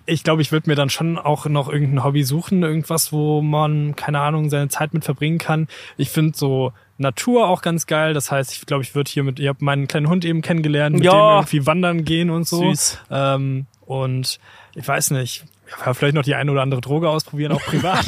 ich 0.05 0.23
glaube, 0.23 0.41
ich 0.41 0.51
würde 0.51 0.69
mir 0.69 0.75
dann 0.75 0.89
schon 0.89 1.17
auch 1.17 1.45
noch 1.47 1.67
irgendein 1.69 2.03
Hobby 2.03 2.23
suchen, 2.23 2.63
irgendwas, 2.63 3.11
wo 3.11 3.41
man, 3.41 3.95
keine 3.95 4.19
Ahnung, 4.19 4.49
seine 4.49 4.69
Zeit 4.69 4.93
mit 4.93 5.03
verbringen 5.05 5.37
kann. 5.39 5.67
Ich 5.97 6.09
finde 6.09 6.37
so 6.37 6.73
Natur 6.97 7.47
auch 7.47 7.61
ganz 7.61 7.87
geil. 7.87 8.13
Das 8.13 8.31
heißt, 8.31 8.53
ich 8.53 8.65
glaube, 8.65 8.83
ich 8.83 8.93
würde 8.95 9.09
hier 9.11 9.23
mit, 9.23 9.39
ihr 9.39 9.49
habt 9.49 9.61
meinen 9.61 9.87
kleinen 9.87 10.07
Hund 10.07 10.23
eben 10.25 10.41
kennengelernt, 10.41 10.95
mit 10.95 11.05
Ja. 11.05 11.11
dem 11.11 11.37
irgendwie 11.43 11.65
wandern 11.65 12.05
gehen 12.05 12.29
und 12.29 12.47
so. 12.47 12.59
Süß. 12.71 12.99
Ähm, 13.11 13.65
und 13.85 14.39
ich 14.75 14.87
weiß 14.87 15.11
nicht, 15.11 15.45
ja, 15.85 15.93
vielleicht 15.95 16.13
noch 16.13 16.23
die 16.23 16.35
eine 16.35 16.51
oder 16.51 16.61
andere 16.61 16.81
Droge 16.81 17.09
ausprobieren, 17.09 17.51
auch 17.51 17.61
privat. 17.61 18.05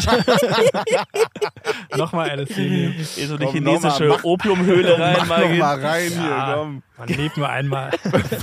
Nochmal 1.97 2.29
LSD 2.39 2.69
nehmen. 2.69 2.95
In 3.17 3.27
so 3.27 3.35
eine 3.35 3.45
Komm, 3.45 3.53
chinesische 3.53 4.03
noch 4.05 4.23
mal, 4.23 4.29
Opiumhöhle 4.29 4.99
rein, 4.99 5.15
Mach 5.19 5.27
mal 5.27 5.57
mal 5.57 5.79
rein 5.79 6.09
hier, 6.11 6.21
Ja, 6.29 6.53
komm. 6.55 6.83
man 6.97 7.07
lebt 7.09 7.37
nur 7.37 7.49
einmal. 7.49 7.91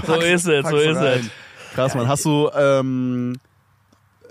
So 0.07 0.15
ist 0.15 0.47
es, 0.49 0.69
so 0.69 0.77
ist 0.77 0.97
es. 0.99 1.31
Krass, 1.75 1.95
Mann. 1.95 2.07
Hast 2.07 2.25
du, 2.25 2.51
ähm, 2.57 3.37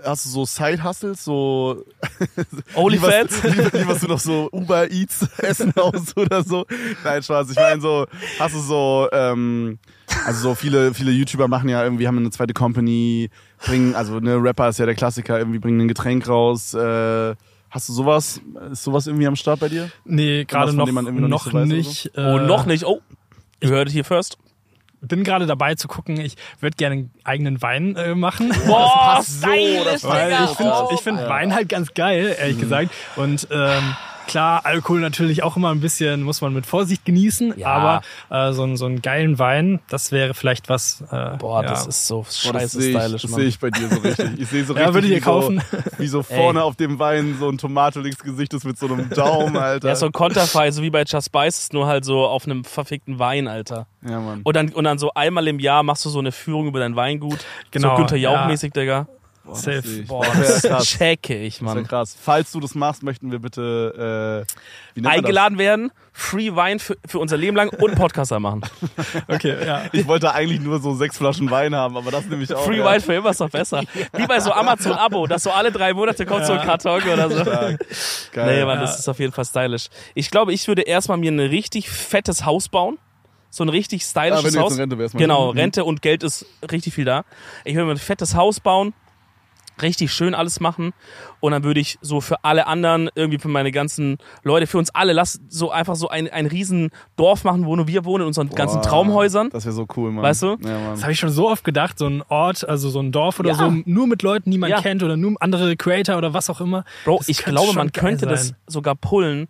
hast 0.04 0.26
du 0.26 0.30
so 0.30 0.46
Side-Hustles, 0.46 1.24
so 1.24 1.84
Onlyfans? 2.76 3.44
Lieferst, 3.44 3.74
lieferst 3.74 4.04
du 4.04 4.08
noch 4.08 4.20
so 4.20 4.50
Uber 4.52 4.90
Eats 4.90 5.28
Essen 5.40 5.74
aus 5.78 6.16
oder 6.16 6.44
so? 6.44 6.66
Nein, 7.04 7.22
Spaß. 7.22 7.52
Ich 7.52 7.58
meine 7.58 7.82
so, 7.82 8.08
hast 8.40 8.56
du 8.56 8.60
so, 8.60 9.08
ähm, 9.12 9.78
also 10.26 10.50
so 10.50 10.56
viele, 10.56 10.94
viele 10.94 11.12
YouTuber 11.12 11.48
machen 11.48 11.70
ja 11.70 11.84
irgendwie, 11.84 12.08
haben 12.08 12.18
eine 12.18 12.32
zweite 12.32 12.54
Company, 12.54 13.30
bringen, 13.66 13.96
also 13.96 14.20
ne, 14.20 14.42
Rapper 14.42 14.70
ist 14.70 14.80
ja 14.80 14.86
der 14.86 14.96
Klassiker, 14.96 15.38
irgendwie 15.38 15.60
bringen 15.60 15.82
ein 15.82 15.88
Getränk 15.88 16.28
raus. 16.28 16.74
Äh, 16.74 17.36
hast 17.70 17.90
du 17.90 17.94
sowas? 17.94 18.40
Ist 18.72 18.84
sowas 18.84 19.08
irgendwie 19.08 19.28
am 19.28 19.36
Start 19.36 19.60
bei 19.60 19.70
dir? 19.70 19.90
Nee, 20.06 20.46
gerade 20.46 20.72
von 20.74 20.78
noch, 20.78 21.02
noch 21.02 21.12
noch 21.12 21.46
nicht 21.46 21.52
so 21.52 21.60
nicht. 21.60 22.12
Oh, 22.16 22.22
äh, 22.22 22.46
noch 22.46 22.66
nicht. 22.66 22.86
Oh, 22.86 23.02
ihr 23.60 23.70
hört 23.70 23.88
es 23.90 23.94
hier 23.94 24.06
first. 24.06 24.38
Bin 25.08 25.24
gerade 25.24 25.46
dabei 25.46 25.76
zu 25.76 25.88
gucken, 25.88 26.20
ich 26.20 26.36
würde 26.60 26.76
gerne 26.78 26.94
einen 26.96 27.12
eigenen 27.24 27.62
Wein 27.62 27.96
äh, 27.96 28.16
machen. 28.16 28.52
Boah, 28.66 29.16
passt 29.16 29.42
so, 29.42 29.48
das 29.84 30.04
Weil 30.04 30.30
Digga. 30.32 30.44
ich 30.46 30.58
finde 30.58 30.74
Oh. 30.76 30.90
ich 30.94 31.02
find. 31.02 31.20
Wein 31.28 31.54
halt 31.54 31.70
ganz 31.70 31.94
geil, 31.94 32.36
ehrlich 32.40 32.60
gesagt. 32.60 32.92
Und 33.16 33.48
ähm, 33.52 33.96
klar, 34.28 34.66
Alkohol 34.66 35.00
natürlich 35.00 35.44
auch 35.44 35.56
immer 35.58 35.72
ein 35.72 35.80
bisschen, 35.82 36.24
muss 36.24 36.42
man 36.42 36.54
mit 36.54 36.66
Vorsicht 36.66 37.06
genießen. 37.06 37.54
Ja. 37.58 37.68
Aber 37.68 38.02
äh, 38.30 38.54
so, 38.54 38.64
einen- 38.64 38.78
so 38.78 38.86
einen 38.86 39.02
geilen 39.02 39.40
Wein, 39.40 39.80
das 39.90 40.12
wäre 40.12 40.34
vielleicht 40.34 40.70
was. 40.70 41.02
Äh, 41.12 41.38
Boah, 41.38 41.64
ja. 41.64 41.70
das 41.70 41.88
ist 41.88 42.08
so 42.08 42.22
Boah, 42.22 42.32
scheiße 42.32 42.82
sehe 42.82 42.92
ich, 42.92 42.98
stylisch, 42.98 43.22
das 43.24 43.32
sehe 43.32 43.46
ich 43.46 43.60
bei 43.60 43.70
dir 43.70 43.90
so 43.90 44.00
richtig. 44.00 44.40
Ich 44.40 44.48
sehe 44.50 44.66
so 44.66 44.74
Ja, 44.78 44.80
richtig, 44.90 44.94
würde 44.96 45.08
ich 45.08 45.12
wie, 45.12 45.16
dir 45.16 45.22
kaufen. 45.22 45.62
So, 45.72 45.78
wie 46.00 46.08
so 46.08 46.24
vorne 46.24 46.64
auf 46.64 46.76
dem 46.76 47.00
Wein 47.00 47.38
so 47.40 47.50
ein 47.50 47.58
tomateliges 47.58 48.20
Gesicht 48.20 48.54
ist 48.54 48.66
mit 48.66 48.78
so 48.78 48.88
einem 48.88 49.10
Daumen, 49.10 49.58
Alter. 49.58 49.88
Ja, 49.90 49.96
so 49.96 50.06
ein 50.06 50.12
Konterfei, 50.12 50.72
so 50.72 50.82
wie 50.82 50.90
bei 50.90 51.04
Just 51.04 51.28
Spice, 51.28 51.72
nur 51.74 51.88
halt 51.88 52.06
so 52.06 52.26
auf 52.26 52.46
einem 52.46 52.64
verfickten 52.64 53.20
Wein, 53.20 53.48
Alter. 53.48 53.88
ja 54.08 54.20
Mann. 54.20 54.42
Und 54.44 54.56
dann, 54.56 54.70
und 54.70 54.84
dann 54.84 54.98
so 54.98 55.12
einmal 55.14 55.48
im 55.48 55.60
Jahr 55.60 55.84
machst 55.84 56.06
du 56.06 56.10
so 56.10 56.20
eine 56.20 56.32
Führung 56.32 56.68
über 56.68 56.80
dein 56.80 56.96
Weingut. 56.96 57.46
Genau, 57.72 57.92
So 57.92 57.96
Günther 57.98 58.18
ja. 58.18 58.32
Jauch-mäßig, 58.34 58.74
Digga. 58.74 59.08
Boah, 59.46 59.56
safe. 59.56 59.82
das. 59.82 60.08
Boah, 60.08 60.26
Das 60.26 60.62
das 60.62 60.72
krass. 60.72 60.86
checke 60.86 61.38
ich, 61.38 61.56
Das 61.56 61.62
Mann. 61.62 61.86
krass. 61.86 62.16
Falls 62.20 62.52
du 62.54 62.60
das 62.62 62.76
machst, 62.76 63.04
möchten 63.04 63.32
wir 63.32 63.40
bitte 63.40 64.46
äh, 64.96 65.06
Eingeladen 65.08 65.58
werden, 65.58 65.92
Free 66.14 66.56
Wein 66.56 66.80
für, 66.80 66.96
für 67.06 67.20
unser 67.20 67.36
Leben 67.38 67.58
lang 67.58 67.70
und 67.70 67.96
Podcaster 67.96 68.40
machen. 68.40 68.62
Okay, 69.28 69.56
ja. 69.66 69.84
Das? 69.84 69.90
Ich 69.94 70.08
wollte 70.08 70.34
eigentlich 70.34 70.60
nur 70.62 70.80
so 70.80 70.94
sechs 70.96 71.18
Flaschen 71.18 71.50
Wein 71.52 71.76
haben, 71.76 71.98
aber 71.98 72.12
das 72.12 72.26
nehme 72.26 72.44
ich 72.44 72.54
auch. 72.54 72.64
Free 72.66 72.78
ja. 72.78 72.86
Wein 72.86 73.02
für 73.02 73.14
immer 73.16 73.32
ist 73.32 73.42
doch 73.42 73.50
besser. 73.50 73.82
Wie 74.16 74.28
bei 74.28 74.40
so 74.40 74.52
Amazon-Abo, 74.52 75.28
dass 75.28 75.44
so 75.44 75.52
alle 75.52 75.72
drei 75.72 75.94
Monate 75.94 76.26
kommt 76.26 76.46
so 76.46 76.54
ein 76.54 76.62
Karton 76.66 77.02
oder 77.04 77.30
so. 77.30 77.42
Stark. 77.42 77.86
Geil. 78.32 78.60
Nee, 78.60 78.66
Mann, 78.66 78.80
das 78.80 79.00
ist 79.00 79.08
auf 79.10 79.20
jeden 79.20 79.34
Fall 79.34 79.46
stylisch. 79.46 79.88
Ich 80.14 80.30
glaube, 80.32 80.54
ich 80.54 80.68
würde 80.68 80.84
erstmal 80.84 81.18
mir 81.18 81.32
ein 81.32 81.40
richtig 81.40 81.90
fettes 81.90 82.46
Haus 82.46 82.70
bauen. 82.70 82.98
So 83.50 83.64
ein 83.64 83.70
richtig 83.70 84.04
Ah, 84.16 84.22
wenn 84.24 84.32
stylisches 84.34 84.54
du 84.54 84.60
jetzt 84.60 84.72
Haus. 84.72 84.78
Rente 84.80 84.98
wärst. 84.98 85.16
Genau, 85.18 85.52
Mhm. 85.52 85.60
Rente 85.60 85.84
und 85.86 86.02
Geld 86.02 86.24
ist 86.24 86.46
richtig 86.72 86.94
viel 86.94 87.06
da. 87.06 87.24
Ich 87.66 87.76
würde 87.76 87.86
mir 87.86 87.92
ein 87.92 87.98
fettes 87.98 88.36
Haus 88.36 88.60
bauen, 88.60 88.94
richtig 89.82 90.12
schön 90.14 90.36
alles 90.36 90.60
machen 90.60 90.94
und 91.40 91.52
dann 91.52 91.64
würde 91.64 91.80
ich 91.80 91.98
so 92.02 92.22
für 92.22 92.44
alle 92.44 92.68
anderen, 92.68 93.10
irgendwie 93.16 93.40
für 93.40 93.48
meine 93.48 93.72
ganzen 93.72 94.18
Leute, 94.44 94.68
für 94.68 94.78
uns 94.78 94.90
alle, 94.92 95.14
lass 95.14 95.40
so 95.50 95.72
einfach 95.72 95.96
so 95.96 96.10
ein, 96.10 96.30
ein 96.30 96.46
riesen 96.46 96.92
Dorf 97.16 97.44
machen, 97.44 97.66
wo 97.66 97.76
nur 97.76 97.88
wir 97.88 98.06
wohnen 98.06 98.22
in 98.22 98.28
unseren 98.28 98.50
ganzen 98.50 98.82
Boah, 98.82 98.88
Traumhäusern. 98.90 99.50
Das 99.50 99.66
wäre 99.66 99.74
so 99.74 99.88
cool, 99.98 100.12
Mann. 100.12 100.24
Weißt 100.24 100.44
du? 100.44 100.58
Ja, 100.64 100.80
Mann. 100.80 100.92
Das 100.92 101.02
habe 101.04 101.12
ich 101.12 101.20
schon 101.20 101.30
so 101.32 101.50
oft 101.50 101.64
gedacht, 101.64 101.98
so 101.98 102.06
ein 102.08 102.22
Ort, 102.30 102.68
also 102.68 102.90
so 102.90 103.00
ein 103.00 103.12
Dorf 103.12 103.40
oder 103.40 103.50
Ja. 103.50 103.56
so, 103.56 103.72
nur 103.86 104.08
mit 104.08 104.22
Leuten, 104.22 104.52
die 104.52 104.58
man 104.58 104.70
Ja. 104.70 104.82
kennt 104.82 105.02
oder 105.04 105.18
nur 105.18 105.36
andere 105.42 105.76
Creator 105.76 106.18
oder 106.18 106.34
was 106.34 106.50
auch 106.50 106.62
immer. 106.62 106.84
Bro, 107.06 107.18
Das 107.20 107.30
ich 107.30 107.38
glaube, 107.40 107.74
man 107.74 107.92
könnte 107.92 108.26
das 108.28 108.54
sogar 108.68 108.96
pullen. 108.96 109.48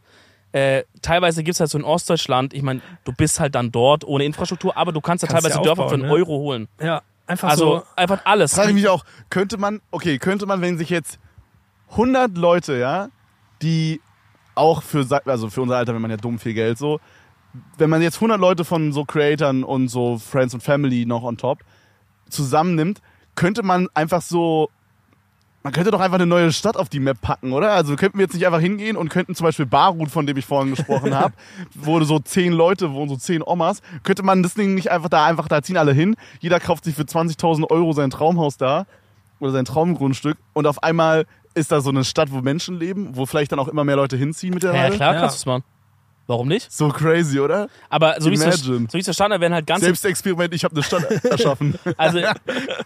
Äh, 0.51 0.83
teilweise 1.01 1.43
gibt's 1.43 1.59
halt 1.59 1.71
so 1.71 1.79
in 1.79 1.83
Ostdeutschland, 1.83 2.53
ich 2.53 2.61
meine, 2.61 2.79
du 3.05 3.11
bist 3.11 3.39
halt 3.39 3.55
dann 3.55 3.71
dort 3.71 4.03
ohne 4.05 4.23
Infrastruktur, 4.23 4.77
aber 4.77 4.91
du 4.91 5.01
kannst 5.01 5.23
ja 5.23 5.27
Kannst 5.27 5.45
teilweise 5.47 5.57
ja 5.59 5.63
Dörfer 5.63 5.89
für 5.89 5.95
einen 5.95 6.03
ne? 6.03 6.11
Euro 6.11 6.33
holen. 6.37 6.67
Ja, 6.79 7.01
einfach 7.27 7.49
Also 7.49 7.77
so. 7.77 7.83
einfach 7.95 8.21
alles. 8.25 8.53
Frage 8.53 8.69
ich 8.69 8.75
mich 8.75 8.87
auch, 8.87 9.03
könnte 9.29 9.57
man, 9.57 9.81
okay, 9.91 10.17
könnte 10.17 10.45
man, 10.45 10.61
wenn 10.61 10.77
sich 10.77 10.89
jetzt 10.89 11.19
100 11.91 12.37
Leute, 12.37 12.77
ja, 12.77 13.09
die 13.61 14.01
auch 14.55 14.83
für, 14.83 15.05
also 15.25 15.49
für 15.49 15.61
unser 15.61 15.77
Alter, 15.77 15.93
wenn 15.93 16.01
man 16.01 16.11
ja 16.11 16.17
dumm 16.17 16.39
viel 16.39 16.53
Geld 16.53 16.77
so, 16.77 16.99
wenn 17.77 17.89
man 17.89 18.01
jetzt 18.01 18.15
100 18.15 18.39
Leute 18.39 18.65
von 18.65 18.91
so 18.91 19.05
Creatoren 19.05 19.63
und 19.63 19.87
so 19.87 20.17
Friends 20.17 20.53
und 20.53 20.63
Family 20.63 21.05
noch 21.05 21.23
on 21.23 21.37
top 21.37 21.59
zusammennimmt, 22.29 23.01
könnte 23.35 23.63
man 23.63 23.87
einfach 23.93 24.21
so, 24.21 24.69
man 25.63 25.71
könnte 25.71 25.91
doch 25.91 26.01
einfach 26.01 26.15
eine 26.15 26.25
neue 26.25 26.51
Stadt 26.51 26.75
auf 26.75 26.89
die 26.89 26.99
Map 26.99 27.21
packen, 27.21 27.53
oder? 27.53 27.71
Also 27.71 27.95
könnten 27.95 28.17
wir 28.17 28.25
jetzt 28.25 28.33
nicht 28.33 28.45
einfach 28.45 28.59
hingehen 28.59 28.97
und 28.97 29.09
könnten 29.09 29.33
zum 29.33 29.45
Beispiel 29.45 29.65
Barut, 29.65 30.11
von 30.11 30.25
dem 30.27 30.35
ich 30.35 30.45
vorhin 30.45 30.75
gesprochen 30.75 31.15
habe, 31.19 31.33
wo 31.73 32.01
so 32.03 32.19
zehn 32.19 32.51
Leute 32.51 32.91
wohnen, 32.91 33.09
so 33.09 33.15
zehn 33.15 33.41
Omas, 33.41 33.81
könnte 34.03 34.23
man 34.23 34.43
das 34.43 34.55
Ding 34.55 34.75
nicht 34.75 34.91
einfach 34.91 35.09
da, 35.09 35.25
einfach 35.25 35.47
da 35.47 35.61
ziehen 35.61 35.77
alle 35.77 35.93
hin, 35.93 36.15
jeder 36.41 36.59
kauft 36.59 36.83
sich 36.83 36.95
für 36.95 37.03
20.000 37.03 37.71
Euro 37.71 37.93
sein 37.93 38.09
Traumhaus 38.09 38.57
da 38.57 38.85
oder 39.39 39.51
sein 39.51 39.65
Traumgrundstück 39.65 40.37
und 40.53 40.67
auf 40.67 40.83
einmal 40.83 41.25
ist 41.55 41.71
da 41.71 41.81
so 41.81 41.91
eine 41.91 42.03
Stadt, 42.03 42.31
wo 42.31 42.41
Menschen 42.41 42.77
leben, 42.77 43.15
wo 43.15 43.25
vielleicht 43.25 43.51
dann 43.51 43.59
auch 43.59 43.67
immer 43.67 43.83
mehr 43.83 43.95
Leute 43.95 44.17
hinziehen 44.17 44.53
mit 44.53 44.63
der 44.63 44.73
ja, 44.73 44.81
Reihe. 44.81 44.91
klar 44.91 45.13
Ja. 45.13 45.19
kannst 45.21 45.37
du's 45.37 45.45
machen. 45.45 45.63
Warum 46.25 46.47
nicht? 46.47 46.71
So 46.71 46.87
crazy, 46.89 47.39
oder? 47.39 47.67
Aber 47.89 48.15
so 48.19 48.29
wie 48.31 48.35
es 48.35 48.41
Imagine. 48.41 48.87
so 48.89 48.93
wie 48.93 48.99
es 48.99 49.05
verstanden 49.05 49.33
habe, 49.33 49.41
werden 49.41 49.53
halt 49.53 49.67
ganze 49.67 49.85
Selbstexperiment, 49.85 50.53
ich 50.53 50.63
habe 50.63 50.73
eine 50.73 50.83
Stadt 50.83 51.03
erschaffen. 51.25 51.77
Also, 51.97 52.19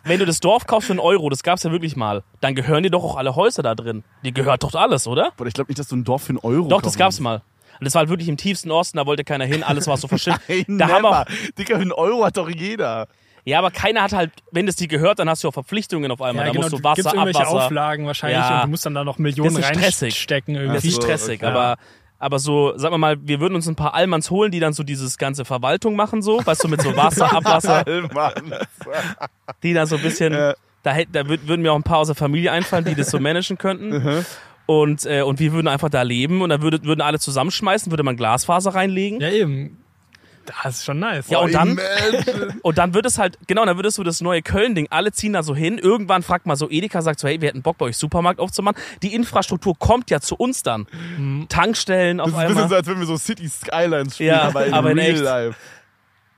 wenn 0.05 0.19
du 0.19 0.25
das 0.25 0.39
Dorf 0.39 0.65
kaufst 0.65 0.88
für 0.88 0.93
einen 0.93 0.99
Euro, 0.99 1.29
das 1.29 1.43
gab's 1.43 1.61
ja 1.63 1.71
wirklich 1.71 1.95
mal, 1.95 2.23
dann 2.41 2.55
gehören 2.55 2.81
dir 2.83 2.89
doch 2.89 3.03
auch 3.03 3.15
alle 3.15 3.35
Häuser 3.35 3.61
da 3.61 3.75
drin. 3.75 4.03
Die 4.25 4.33
gehört 4.33 4.63
doch 4.63 4.73
alles, 4.73 5.05
oder? 5.07 5.33
Aber 5.38 5.45
ich 5.45 5.53
glaube 5.53 5.69
nicht, 5.69 5.77
dass 5.79 5.88
du 5.88 5.95
ein 5.97 6.03
Dorf 6.03 6.23
für 6.23 6.29
einen 6.29 6.39
Euro 6.39 6.67
Doch, 6.67 6.81
das 6.81 6.97
gab's 6.97 7.19
mal. 7.19 7.41
Und 7.79 7.85
das 7.85 7.93
war 7.93 7.99
halt 7.99 8.09
wirklich 8.09 8.27
im 8.27 8.38
tiefsten 8.38 8.71
Osten, 8.71 8.97
da 8.97 9.05
wollte 9.05 9.23
keiner 9.23 9.45
hin, 9.45 9.61
alles 9.61 9.85
war 9.85 9.97
so 9.97 10.07
verschüttet. 10.07 10.41
Hey, 10.47 10.65
Da 10.67 10.88
haben 10.88 11.05
auch, 11.05 11.25
Digga, 11.59 11.75
einen 11.75 11.91
Euro 11.91 12.25
hat 12.25 12.35
doch 12.38 12.49
jeder. 12.49 13.07
ja, 13.45 13.59
aber 13.59 13.69
keiner 13.69 14.01
hat 14.01 14.13
halt, 14.13 14.31
wenn 14.51 14.65
das 14.65 14.77
dir 14.77 14.88
gehört, 14.88 15.19
dann 15.19 15.29
hast 15.29 15.43
du 15.43 15.49
auch 15.49 15.53
Verpflichtungen 15.53 16.09
auf 16.09 16.19
einmal. 16.23 16.47
Ja, 16.47 16.53
da 16.53 16.59
genau, 16.59 16.69
musst 16.71 16.73
du 16.73 16.77
gibt's 16.77 17.05
Wasser, 17.05 17.13
irgendwelche 17.15 17.47
Abwasser. 17.47 17.65
Auflagen 17.67 18.07
wahrscheinlich 18.07 18.39
Ja. 18.39 18.55
und 18.57 18.63
du 18.63 18.69
musst 18.71 18.83
dann 18.88 18.95
da 18.95 19.03
noch 19.03 19.19
Millionen 19.19 19.53
Das 19.53 19.63
ist 19.63 19.67
stressig. 19.77 20.01
reinstecken 20.15 20.53
Das 20.55 20.63
irgendwie. 20.63 20.88
ist 20.88 20.95
so, 20.95 21.01
stressig, 21.03 21.35
okay. 21.43 21.45
aber, 21.51 21.77
aber 22.20 22.39
so, 22.39 22.78
sagen 22.78 22.93
wir 22.93 22.97
mal, 22.97 23.18
wir 23.22 23.39
würden 23.39 23.55
uns 23.55 23.68
ein 23.68 23.76
paar 23.76 23.93
Allmanns 23.93 24.32
holen, 24.32 24.51
die 24.51 24.59
dann 24.59 24.74
so 24.74 24.84
dieses 24.84 25.18
ganze 25.18 25.45
Verwaltung 25.45 25.95
machen, 25.95 26.22
so, 26.22 26.43
weißt 26.45 26.63
du, 26.63 26.68
mit 26.68 26.82
so 26.82 26.95
Wasser, 26.95 27.32
Abwasser, 27.36 27.84
die 29.63 29.74
dann 29.74 29.88
so 29.88 29.95
ein 29.97 30.01
bisschen, 30.01 30.34
da, 30.84 30.91
hätt- 30.91 31.09
da 31.11 31.22
würd- 31.22 31.47
würden 31.47 31.61
mir 31.61 31.72
auch 31.72 31.76
ein 31.78 31.84
paar 31.84 31.99
aus 31.99 32.07
der 32.07 32.15
Familie 32.15 32.51
einfallen, 32.51 32.86
die 32.86 32.95
das 32.95 33.09
so 33.11 33.20
managen 33.20 33.57
könnten. 33.57 33.91
Und, 34.65 35.05
äh, 35.05 35.22
und 35.22 35.39
wir 35.39 35.53
würden 35.53 35.68
einfach 35.70 35.89
da 35.89 36.01
leben 36.01 36.41
und 36.41 36.49
dann 36.49 36.61
würde, 36.61 36.84
würden 36.84 36.99
alle 37.01 37.20
zusammenschmeißen, 37.20 37.91
würde 37.91 38.03
man 38.03 38.18
Glasfaser 38.18 38.76
reinlegen. 38.76 39.22
Ja, 39.22 39.30
eben. 39.30 39.78
Das 40.64 40.78
ist 40.78 40.86
schon 40.86 41.00
nice. 41.00 41.30
Ja, 41.30 41.39
und 41.39 41.54
dann, 41.54 41.78
und 42.62 42.78
dann 42.78 42.93
wird 42.93 43.06
es 43.06 43.18
halt, 43.18 43.38
genau, 43.48 43.66
dann 43.66 43.76
wird 43.76 43.86
es 43.86 43.95
so 43.95 44.04
das 44.04 44.22
neue 44.22 44.41
Köln-Ding. 44.41 44.88
Alle 44.89 45.12
ziehen 45.12 45.34
da 45.34 45.43
so 45.43 45.54
hin. 45.56 45.78
Irgendwann 45.78 46.24
fragt 46.24 46.45
mal 46.45 46.56
so 46.56 46.70
Edeka, 46.70 47.02
sagt 47.02 47.20
so, 47.20 47.28
hey, 47.28 47.41
wir 47.41 47.50
hätten 47.50 47.62
Bock 47.62 47.78
bei 47.78 47.86
euch 47.88 47.98
Supermarkt 47.98 48.39
aufzumachen. 48.39 48.78
Die 49.04 49.14
Infrastruktur 49.14 49.78
kommt 49.78 50.10
ja 50.10 50.22
zu 50.22 50.36
uns 50.36 50.64
dann. 50.64 50.88
Tankstellen 51.50 52.20
auf 52.22 52.28
Das 52.32 52.36
ist 52.36 52.39
ein 52.39 52.48
bisschen 52.48 52.58
einmal. 52.64 52.70
so, 52.70 52.76
als 52.76 52.88
wenn 52.88 53.00
wir 53.00 53.06
so 53.06 53.18
City 53.18 53.50
Skylines 53.50 54.16
spielen, 54.16 54.30
Ja, 54.30 54.41
aber 54.43 54.66
in 54.66 54.74
aber 54.74 54.91
in 54.91 55.00
real 55.00 55.12
echt. 55.16 55.24
life. 55.24 55.56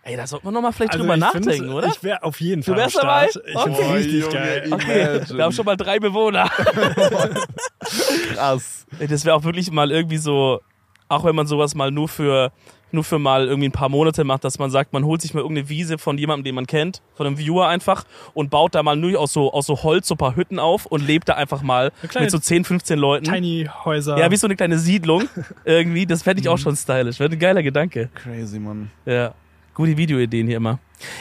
Ey, 0.02 0.16
da 0.16 0.26
sollte 0.26 0.46
man 0.46 0.54
noch 0.56 0.62
mal 0.62 0.72
vielleicht 0.72 0.94
Also 0.94 1.04
drüber 1.04 1.18
nachdenken, 1.18 1.52
find, 1.52 1.70
oder? 1.70 1.88
Ich 1.90 2.02
wäre 2.02 2.24
auf 2.24 2.40
jeden 2.42 2.64
Fall 2.64 2.78
wärst 2.78 2.98
am 3.00 3.02
dabei? 3.08 3.26
Ich 3.28 3.34
find's 3.62 3.80
Okay. 3.80 3.94
richtig 3.94 4.22
Junge, 4.22 4.34
geil. 4.34 4.68
Okay, 4.72 5.22
wir 5.36 5.44
haben 5.44 5.52
schon 5.52 5.66
mal 5.66 5.76
drei 5.78 6.00
Bewohner. 6.00 6.50
Krass. 8.34 8.86
Ey, 8.98 9.08
Das 9.08 9.26
wäre 9.26 9.36
auch 9.36 9.44
wirklich 9.44 9.70
mal 9.72 9.92
irgendwie 9.92 10.18
so, 10.18 10.62
auch 11.10 11.26
wenn 11.26 11.36
man 11.36 11.48
sowas 11.48 11.76
mal 11.76 11.92
nur 11.92 12.08
für, 12.08 12.52
nur 12.92 13.04
für 13.04 13.20
mal 13.20 13.48
irgendwie 13.48 13.68
ein 13.68 13.74
paar 13.74 13.90
Monate 13.90 14.24
macht, 14.24 14.44
dass 14.44 14.60
man 14.60 14.72
sagt, 14.72 14.94
man 14.94 15.04
holt 15.04 15.22
sich 15.22 15.34
mal 15.34 15.42
irgendeine 15.42 15.68
Wiese 15.70 15.98
von 15.98 16.18
jemandem, 16.18 16.46
den 16.46 16.56
man 16.56 16.68
kennt, 16.68 17.02
von 17.16 17.28
einem 17.28 17.38
Viewer 17.38 17.68
einfach 17.68 18.06
und 18.34 18.50
baut 18.50 18.76
da 18.76 18.84
mal 18.84 18.96
nur 18.96 19.20
aus 19.20 19.34
so, 19.34 19.52
aus 19.52 19.66
so 19.66 19.84
Holz 19.84 20.08
so 20.08 20.16
ein 20.16 20.18
paar 20.18 20.36
Hütten 20.36 20.60
auf 20.60 20.86
und 20.86 21.06
lebt 21.06 21.28
da 21.28 21.34
einfach 21.34 21.62
mal 21.62 21.92
mit 22.20 22.32
so 22.32 22.40
10, 22.40 22.64
15 22.64 22.98
Leuten. 22.98 23.26
Tiny 23.26 23.68
Häuser. 23.86 24.18
Ja, 24.18 24.32
wie 24.32 24.36
so 24.38 24.48
eine 24.48 24.56
kleine 24.56 24.78
Siedlung 24.80 25.28
irgendwie. 25.66 26.06
Das 26.06 26.24
fände 26.24 26.42
ich 26.42 26.48
auch 26.48 26.58
schon 26.58 26.76
stylisch. 26.76 27.20
Wäre 27.20 27.32
ein 27.32 27.40
geiler 27.40 27.64
Gedanke. 27.64 28.10
Crazy, 28.14 28.60
Mann. 28.60 28.90
Ja. 29.06 29.34
Gute 29.74 29.96
Videoideen 29.98 30.48
hier 30.48 30.58
immer. 30.58 30.80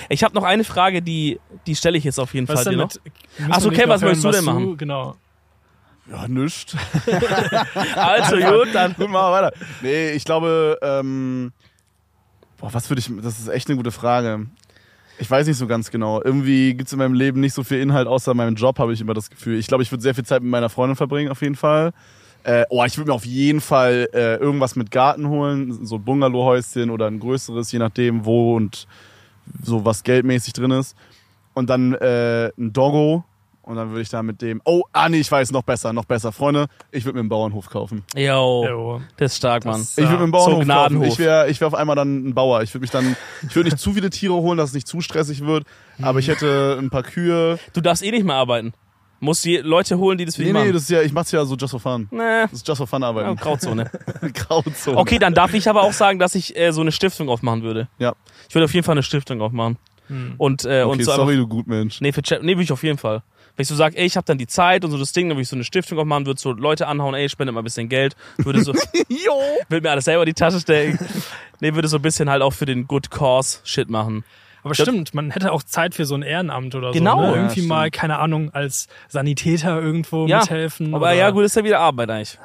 Ich 0.09 0.24
habe 0.24 0.34
noch 0.34 0.43
eine 0.43 0.64
Frage, 0.64 1.01
die, 1.01 1.39
die 1.66 1.76
stelle 1.76 1.97
ich 1.97 2.05
jetzt 2.05 2.18
auf 2.18 2.34
jeden 2.34 2.49
was 2.49 2.62
Fall 2.64 2.72
dir 2.72 2.78
noch. 2.78 2.93
mit, 2.93 3.01
müssen 3.39 3.53
Ach 3.53 3.61
so, 3.61 3.66
wir 3.66 3.70
nicht 3.70 3.80
okay, 3.80 3.89
was 3.89 4.01
möchtest 4.03 4.24
du 4.24 4.30
denn 4.32 4.45
machen? 4.45 4.76
Genau. 4.76 5.16
Ja, 6.11 6.26
nischt. 6.26 6.74
Also 7.96 8.36
gut, 8.36 8.68
dann. 8.74 8.94
Gut, 8.94 9.11
machen 9.11 9.32
wir 9.32 9.32
weiter. 9.32 9.52
Nee, 9.82 10.12
ich 10.12 10.24
glaube, 10.24 10.78
ähm, 10.82 11.52
boah, 12.59 12.72
was 12.72 12.88
würde 12.88 13.00
ich, 13.00 13.11
das 13.22 13.38
ist 13.38 13.48
echt 13.48 13.68
eine 13.68 13.76
gute 13.76 13.90
Frage. 13.90 14.46
Ich 15.18 15.30
weiß 15.30 15.46
nicht 15.46 15.56
so 15.56 15.66
ganz 15.66 15.90
genau. 15.90 16.22
Irgendwie 16.22 16.74
gibt 16.74 16.86
es 16.86 16.92
in 16.92 16.98
meinem 16.98 17.14
Leben 17.14 17.40
nicht 17.40 17.52
so 17.52 17.64
viel 17.64 17.80
Inhalt, 17.80 18.06
außer 18.06 18.34
meinem 18.34 18.54
Job, 18.54 18.78
habe 18.78 18.92
ich 18.92 19.00
immer 19.00 19.14
das 19.14 19.30
Gefühl. 19.30 19.59
Ich 19.59 19.66
glaube, 19.66 19.82
ich 19.82 19.90
würde 19.90 20.02
sehr 20.02 20.14
viel 20.14 20.24
Zeit 20.24 20.42
mit 20.42 20.50
meiner 20.50 20.68
Freundin 20.68 20.96
verbringen, 20.96 21.30
auf 21.30 21.42
jeden 21.42 21.56
Fall. 21.56 21.92
Äh, 22.44 22.64
oh, 22.70 22.84
ich 22.84 22.96
würde 22.96 23.11
mir 23.11 23.14
auf 23.14 23.26
jeden 23.26 23.61
Fall 23.61 24.09
äh, 24.12 24.36
irgendwas 24.36 24.76
mit 24.76 24.90
Garten 24.92 25.28
holen, 25.28 25.84
so 25.84 25.96
ein 25.96 26.04
Bungalowhäuschen 26.04 26.90
oder 26.90 27.09
ein 27.09 27.18
größeres, 27.18 27.72
je 27.72 27.80
nachdem 27.80 28.24
wo 28.24 28.54
und 28.56 28.86
so 29.62 29.84
was 29.84 30.04
geldmäßig 30.04 30.52
drin 30.52 30.70
ist. 30.70 30.96
Und 31.54 31.68
dann 31.68 31.94
äh, 31.94 32.52
ein 32.56 32.72
Doggo. 32.72 33.24
Und 33.68 33.76
dann 33.76 33.90
würde 33.90 34.00
ich 34.00 34.08
da 34.08 34.22
mit 34.22 34.40
dem. 34.40 34.62
Oh, 34.64 34.84
ah 34.94 35.10
nee, 35.10 35.18
ich 35.20 35.30
weiß, 35.30 35.50
noch 35.52 35.62
besser, 35.62 35.92
noch 35.92 36.06
besser. 36.06 36.32
Freunde, 36.32 36.68
ich 36.90 37.04
würde 37.04 37.16
mir 37.16 37.20
einen 37.20 37.28
Bauernhof 37.28 37.68
kaufen. 37.68 38.02
Yo, 38.16 38.64
Jo. 38.66 39.02
das 39.18 39.32
ist 39.32 39.36
stark, 39.36 39.66
Mann. 39.66 39.80
Das- 39.80 39.90
Ich 39.98 40.04
würde 40.04 40.16
mir 40.16 40.22
einen 40.22 40.32
Bauernhof 40.32 40.64
So 40.64 40.72
kaufen. 40.72 41.02
Ich 41.02 41.18
wäre 41.18 41.50
ich 41.50 41.60
wär 41.60 41.68
auf 41.68 41.74
einmal 41.74 41.94
dann 41.94 42.28
ein 42.28 42.34
Bauer. 42.34 42.62
Ich 42.62 42.72
würde 42.72 42.80
mich 42.80 42.90
dann, 42.90 43.14
ich 43.46 43.54
würde 43.54 43.68
nicht 43.68 43.78
zu 43.78 43.92
viele 43.92 44.08
Tiere 44.08 44.32
holen, 44.32 44.56
dass 44.56 44.70
es 44.70 44.74
nicht 44.74 44.88
zu 44.88 45.02
stressig 45.02 45.44
wird. 45.44 45.64
Aber 46.00 46.18
ich 46.18 46.28
hätte 46.28 46.78
ein 46.80 46.88
paar 46.88 47.02
Kühe. 47.02 47.58
Du 47.74 47.82
darfst 47.82 48.02
eh 48.02 48.10
nicht 48.10 48.24
mehr 48.24 48.36
arbeiten. 48.36 48.72
Musst 49.20 49.44
die 49.44 49.58
Leute 49.58 49.98
holen, 49.98 50.16
die 50.16 50.24
das 50.24 50.36
für 50.36 50.42
Nee, 50.42 50.46
dich 50.46 50.54
nee, 50.54 50.60
machen. 50.60 50.72
das 50.72 50.82
ist 50.84 50.90
ja, 50.90 51.02
ich 51.02 51.12
mach's 51.12 51.30
ja 51.32 51.44
so 51.44 51.54
just 51.56 51.72
for 51.72 51.80
fun. 51.80 52.08
Nee. 52.10 52.18
Das 52.44 52.52
ist 52.54 52.66
just 52.68 52.78
for 52.78 52.86
fun 52.86 53.02
Ja, 53.02 53.08
arbeiten. 53.08 53.36
Grauzone. 53.36 53.90
Grauzone. 54.32 54.96
Okay, 54.96 55.18
dann 55.18 55.34
darf 55.34 55.52
ich 55.54 55.68
aber 55.68 55.82
auch 55.82 55.92
sagen, 55.92 56.18
dass 56.18 56.34
ich 56.34 56.56
äh, 56.56 56.72
so 56.72 56.80
eine 56.80 56.92
Stiftung 56.92 57.28
aufmachen 57.28 57.62
würde. 57.62 57.88
Ja. 57.98 58.14
Ich 58.48 58.54
würde 58.54 58.64
auf 58.64 58.72
jeden 58.72 58.84
Fall 58.84 58.94
eine 58.94 59.02
Stiftung 59.02 59.42
aufmachen. 59.42 59.76
Hm. 60.06 60.34
Und, 60.38 60.64
äh, 60.64 60.82
Okay, 60.84 60.84
und 60.84 61.02
so 61.04 61.10
sorry, 61.12 61.32
einfach, 61.34 61.42
du 61.42 61.48
Gutmensch. 61.48 62.00
nee, 62.00 62.12
für 62.12 62.22
Chat, 62.22 62.42
nee, 62.42 62.52
würde 62.52 62.62
ich 62.62 62.72
auf 62.72 62.82
jeden 62.82 62.96
Fall. 62.96 63.22
Wenn 63.59 63.62
ich 63.64 63.68
so 63.68 63.74
sage, 63.74 63.98
ey, 63.98 64.06
ich 64.06 64.16
habe 64.16 64.24
dann 64.24 64.38
die 64.38 64.46
Zeit 64.46 64.84
und 64.84 64.92
so 64.92 64.98
das 64.98 65.12
Ding, 65.12 65.28
dann 65.28 65.36
würde 65.36 65.42
ich 65.42 65.48
so 65.48 65.56
eine 65.56 65.64
Stiftung 65.64 65.98
aufmachen, 65.98 66.26
würde 66.26 66.38
so 66.40 66.52
Leute 66.52 66.86
anhauen, 66.86 67.16
ey, 67.16 67.28
spendet 67.28 67.52
mal 67.54 67.61
ein 67.61 67.64
bisschen 67.64 67.88
Geld, 67.88 68.14
würde 68.36 68.62
so, 68.62 68.72
Jo! 69.09 69.34
würde 69.68 69.82
mir 69.82 69.90
alles 69.90 70.04
selber 70.04 70.22
in 70.22 70.26
die 70.26 70.34
Tasche 70.34 70.61
stecken. 70.61 70.96
nee, 71.61 71.74
würde 71.74 71.88
so 71.88 71.96
ein 71.96 72.02
bisschen 72.02 72.30
halt 72.30 72.40
auch 72.40 72.52
für 72.52 72.66
den 72.66 72.86
Good 72.86 73.11
Cause 73.11 73.59
Shit 73.64 73.90
machen. 73.90 74.22
Aber 74.62 74.76
stimmt, 74.76 75.12
man 75.12 75.32
hätte 75.32 75.50
auch 75.50 75.64
Zeit 75.64 75.96
für 75.96 76.04
so 76.04 76.14
ein 76.14 76.22
Ehrenamt 76.22 76.74
oder 76.76 76.92
Genau. 76.92 77.16
so. 77.16 77.20
Ne? 77.22 77.26
Ja, 77.26 77.34
Irgendwie 77.34 77.52
stimmt. 77.54 77.68
mal, 77.68 77.90
keine 77.90 78.20
Ahnung, 78.20 78.50
als 78.54 78.86
Sanitäter 79.09 79.80
irgendwo 79.82 80.26
Ja, 80.28 80.38
mithelfen. 80.38 80.94
Aber 80.94 81.12
ja, 81.14 81.30
gut, 81.30 81.44
ist 81.44 81.56
ja 81.56 81.64
wieder 81.64 81.80
Arbeit 81.80 82.11
eigentlich. 82.11 82.38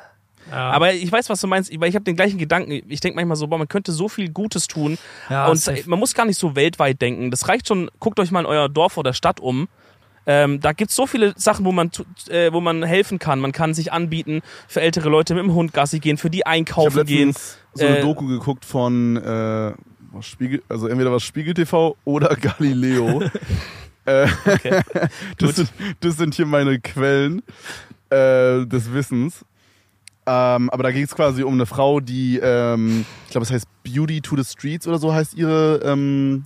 Ja, 0.50 0.72
Aber 0.72 0.94
ich 0.94 1.12
weiß, 1.12 1.30
was 1.30 1.40
du 1.42 1.48
meinst, 1.48 1.72
weil 1.80 1.90
ich 1.90 1.96
habe 1.96 2.06
den 2.06 2.16
gleichen 2.16 2.38
Gedanken. 2.40 2.72
Ich 2.90 3.00
denke 3.00 3.16
manchmal 3.16 3.38
so, 3.38 3.48
boah, 3.48 3.58
man 3.60 3.68
könnte 3.68 3.92
so 3.92 4.10
viel 4.10 4.30
Gutes 4.30 4.68
tun. 4.68 4.98
ja, 5.30 5.46
und 5.48 5.58
safe. 5.58 5.84
man 5.88 6.00
muss 6.00 6.14
gar 6.16 6.26
nicht 6.26 6.38
so 6.40 6.56
weltweit 6.56 7.02
denken. 7.02 7.30
Das 7.32 7.48
reicht 7.48 7.68
schon, 7.68 7.90
guckt 8.00 8.20
euch 8.20 8.32
mal 8.32 8.42
in 8.42 8.46
euer 8.48 8.68
Dorf 8.68 8.98
oder 8.98 9.14
Stadt 9.14 9.40
um. 9.40 9.68
Ähm, 10.26 10.60
da 10.62 10.72
gibt's 10.72 10.96
so 10.96 11.06
viele 11.06 11.34
Sachen, 11.36 11.66
wo 11.66 11.72
man, 11.72 11.92
äh, 12.30 12.52
wo 12.54 12.62
man 12.62 12.84
helfen 12.84 13.20
kann. 13.20 13.40
Man 13.40 13.52
kann 13.52 13.74
sich 13.74 13.92
anbieten 13.92 14.42
für 14.68 14.82
ältere 14.82 15.10
Leute 15.10 15.34
mit 15.36 15.44
dem 15.44 15.54
Hund 15.54 15.74
Gassi 15.74 16.00
gehen, 16.00 16.18
für 16.18 16.30
die 16.30 16.40
Ich 16.40 16.46
habe 16.46 16.56
einkaufen 16.56 17.06
gehen. 17.06 17.34
so 17.74 17.86
eine 17.86 17.98
Äh, 17.98 18.02
Doku 18.02 18.26
geguckt 18.28 18.64
von 18.64 19.18
äh, 19.18 19.74
Spiegel, 20.22 20.62
also 20.70 20.88
entweder 20.88 21.12
was 21.12 21.24
Spiegel 21.24 21.54
TV 21.54 21.98
oder 22.06 22.36
Galileo. 22.42 23.22
äh, 24.06 24.28
Okay. 24.46 24.82
das, 25.38 25.56
sind, 25.58 25.74
das 26.00 26.18
sind 26.18 26.36
hier 26.36 26.46
meine 26.46 26.80
Quellen 26.80 27.42
äh, 28.10 28.66
des 28.66 28.94
Wissens. 28.94 29.44
Ähm, 30.26 30.70
aber 30.70 30.84
da 30.84 30.92
ging 30.92 31.04
es 31.04 31.14
quasi 31.14 31.44
um 31.44 31.54
eine 31.56 31.66
Frau, 31.66 32.00
die, 32.00 32.40
ähm, 32.42 33.06
ich 33.26 33.32
glaube, 33.32 33.44
es 33.44 33.52
heißt 33.52 33.68
Beauty 33.84 34.22
to 34.22 34.38
the 34.38 34.46
Streets 34.46 34.88
oder 34.88 34.98
so 34.98 35.14
heißt 35.14 35.34
ihre, 35.34 35.82
ähm, 35.84 36.46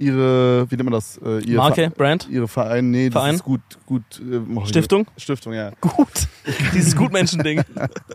ihre, 0.00 0.66
wie 0.70 0.74
nennt 0.76 0.90
man 0.90 0.94
das? 0.94 1.18
Äh, 1.24 1.40
ihr 1.44 1.56
Marke, 1.58 1.90
Brand, 1.90 2.26
Ihre 2.28 2.48
Verein, 2.48 2.90
nee, 2.90 3.08
das 3.10 3.12
Verein? 3.20 3.34
ist 3.36 3.44
gut, 3.44 3.60
gut. 3.86 4.02
Äh, 4.20 4.66
Stiftung. 4.66 5.06
Stiftung, 5.16 5.52
ja. 5.52 5.70
Gut. 5.80 6.08
Dieses 6.74 6.96
Gutmenschen-Ding. 6.96 7.62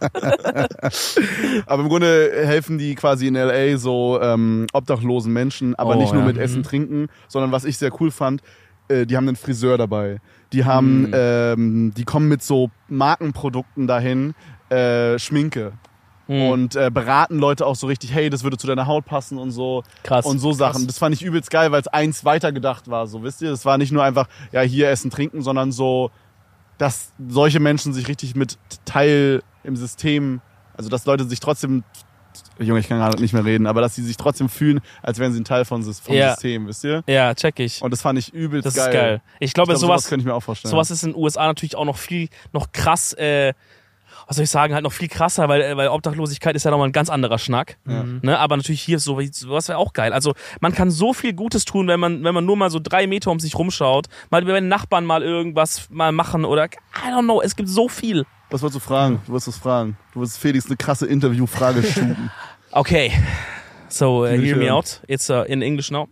Aber 1.66 1.84
im 1.84 1.90
Grunde 1.90 2.32
helfen 2.46 2.78
die 2.78 2.96
quasi 2.96 3.28
in 3.28 3.36
LA 3.36 3.78
so 3.78 4.20
ähm, 4.22 4.68
obdachlosen 4.74 5.32
Menschen, 5.32 5.76
aber 5.76 5.96
Oh, 5.96 6.00
nicht 6.00 6.12
nur 6.14 6.22
ja. 6.24 6.28
mit 6.28 6.38
Essen, 6.38 6.64
Trinken, 6.64 7.08
sondern 7.28 7.52
was 7.52 7.64
ich 7.66 7.78
sehr 7.78 7.92
cool 8.02 8.12
fand, 8.12 8.42
äh, 8.88 9.06
die 9.06 9.16
haben 9.18 9.28
einen 9.28 9.36
Friseur 9.38 9.78
dabei. 9.78 10.20
Die 10.54 10.66
haben, 10.66 11.04
Mhm. 11.04 11.12
ähm, 11.14 11.94
die 11.96 12.04
kommen 12.04 12.28
mit 12.28 12.44
so 12.44 12.70
Markenprodukten 12.90 13.88
dahin, 13.88 14.34
äh, 14.70 15.18
Schminke. 15.20 15.74
Hm, 16.28 16.50
Und 16.50 16.76
äh, 16.76 16.90
beraten 16.92 17.38
Leute 17.38 17.66
auch 17.66 17.76
so 17.76 17.88
richtig, 17.88 18.14
hey, 18.14 18.30
das 18.30 18.44
würde 18.44 18.58
zu 18.58 18.66
deiner 18.68 18.88
Haut 18.88 19.06
passen 19.06 19.38
und 19.38 19.52
so. 19.52 19.84
krass. 20.04 20.26
Und 20.26 20.40
so 20.40 20.52
Sachen. 20.54 20.88
Das 20.88 20.98
fand 20.98 21.14
ich 21.14 21.22
übelst 21.22 21.52
geil, 21.52 21.72
weil 21.72 21.82
es 21.82 21.88
eins 21.88 22.26
weitergedacht 22.26 22.90
war, 22.90 23.06
so 23.08 23.22
wisst 23.24 23.42
ihr. 23.42 23.52
Das 23.52 23.66
war 23.66 23.78
nicht 23.78 23.92
nur 23.92 24.04
einfach, 24.04 24.28
ja, 24.52 24.62
hier 24.62 24.90
essen, 24.90 25.12
trinken, 25.12 25.42
sondern 25.44 25.72
so, 25.72 26.10
dass 26.78 27.12
solche 27.28 27.60
Menschen 27.60 27.94
sich 27.94 28.08
richtig 28.08 28.36
mit 28.36 28.58
Teil 28.86 29.44
im 29.64 29.76
System, 29.76 30.42
also 30.76 30.90
dass 30.90 31.06
Leute 31.06 31.26
sich 31.26 31.40
trotzdem, 31.40 31.84
Junge, 32.60 32.80
ich 32.82 32.88
kann 32.90 32.98
gerade 33.00 33.22
nicht 33.22 33.34
mehr 33.34 33.46
reden, 33.46 33.66
aber 33.68 33.80
dass 33.82 33.96
sie 33.96 34.02
sich 34.04 34.18
trotzdem 34.18 34.50
fühlen, 34.50 34.82
als 35.02 35.20
wären 35.20 35.32
sie 35.32 35.40
ein 35.40 35.46
Teil 35.46 35.64
von, 35.64 35.84
vom 35.84 36.16
Ja. 36.16 36.32
System, 36.32 36.68
wisst 36.68 36.84
ihr? 36.84 37.04
ja, 37.08 37.34
check 37.34 37.60
ich. 37.60 37.82
Und 37.82 37.92
das 37.92 38.02
fand 38.02 38.20
ich 38.20 38.34
übelst 38.34 38.66
Das 38.66 38.76
geil. 38.76 38.88
ist 38.88 38.94
geil. 38.94 39.22
Ich 39.40 39.54
glaube, 39.54 39.74
Ich 39.74 39.80
glaub, 39.80 39.90
sowas, 39.90 40.08
könnte 40.10 40.22
ich 40.24 40.26
mir 40.26 40.34
auch 40.34 40.42
vorstellen. 40.44 40.72
Sowas 40.72 40.92
ist 40.92 41.04
in 41.04 41.12
den 41.14 41.22
USA 41.22 41.46
natürlich 41.48 41.76
auch 41.78 41.86
noch 41.86 41.98
viel, 41.98 42.30
noch 42.52 42.72
krass, 42.74 43.14
äh, 43.14 43.54
was 44.28 44.38
soll 44.38 44.44
ich 44.44 44.50
sagen, 44.50 44.74
halt 44.74 44.84
noch 44.84 44.94
viel 44.94 45.08
krasser, 45.08 45.48
weil, 45.50 45.78
weil 45.78 45.88
Obdachlosigkeit 45.88 46.56
ist 46.56 46.64
ja 46.64 46.72
nochmal 46.72 46.90
ein 46.90 46.94
ganz 46.94 47.10
anderer 47.10 47.38
Schnack. 47.38 47.78
Mhm. 47.86 48.22
Ne? 48.24 48.38
Aber 48.38 48.58
natürlich 48.58 48.82
hier 48.82 49.00
so, 49.00 49.20
sowas 49.32 49.68
wäre 49.68 49.78
auch 49.78 49.94
geil. 49.94 50.14
Also 50.14 50.34
man 50.62 50.74
kann 50.74 50.90
so 50.92 51.14
viel 51.14 51.34
Gutes 51.34 51.66
tun, 51.66 51.88
wenn 51.88 52.00
man, 52.00 52.24
wenn 52.24 52.34
man 52.34 52.46
nur 52.46 52.58
mal 52.58 52.70
so 52.70 52.80
drei 52.82 53.08
Meter 53.08 53.32
um 53.32 53.40
sich 53.40 53.56
rumschaut, 53.56 54.08
mal 54.32 54.44
bei 54.44 54.54
den 54.54 54.68
Nachbarn 54.68 55.06
mal 55.06 55.22
irgendwas 55.22 55.90
mal 55.90 56.12
machen 56.12 56.46
oder 56.46 56.66
I 56.66 57.10
don't 57.10 57.24
know, 57.24 57.42
es 57.42 57.56
gibt 57.56 57.70
so 57.70 57.88
viel. 57.88 58.26
Was 58.50 58.62
wolltest 58.62 58.84
du 58.84 58.88
fragen? 58.88 59.22
Du 59.26 59.32
wolltest 59.32 59.48
was 59.48 59.58
fragen. 59.58 59.98
Du 60.14 60.20
wolltest 60.20 60.40
Felix 60.40 60.66
eine 60.68 60.78
krasse 60.78 61.06
Interviewfrage 61.06 61.84
shooten. 61.84 62.32
Okay, 62.72 63.12
so 63.90 64.24
uh, 64.24 64.28
hear 64.28 64.58
me 64.58 64.72
out. 64.72 65.02
It's 65.08 65.30
uh, 65.30 65.44
in 65.48 65.62
English 65.62 65.92
now. 65.92 66.10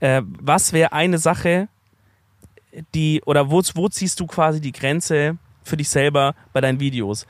Äh, 0.00 0.22
was 0.24 0.72
wäre 0.72 0.92
eine 0.92 1.18
Sache, 1.18 1.68
die, 2.94 3.22
oder 3.26 3.50
wo, 3.50 3.62
wo 3.74 3.88
ziehst 3.88 4.20
du 4.20 4.26
quasi 4.26 4.60
die 4.60 4.72
Grenze 4.72 5.36
für 5.62 5.76
dich 5.76 5.88
selber 5.88 6.34
bei 6.52 6.60
deinen 6.60 6.80
Videos? 6.80 7.26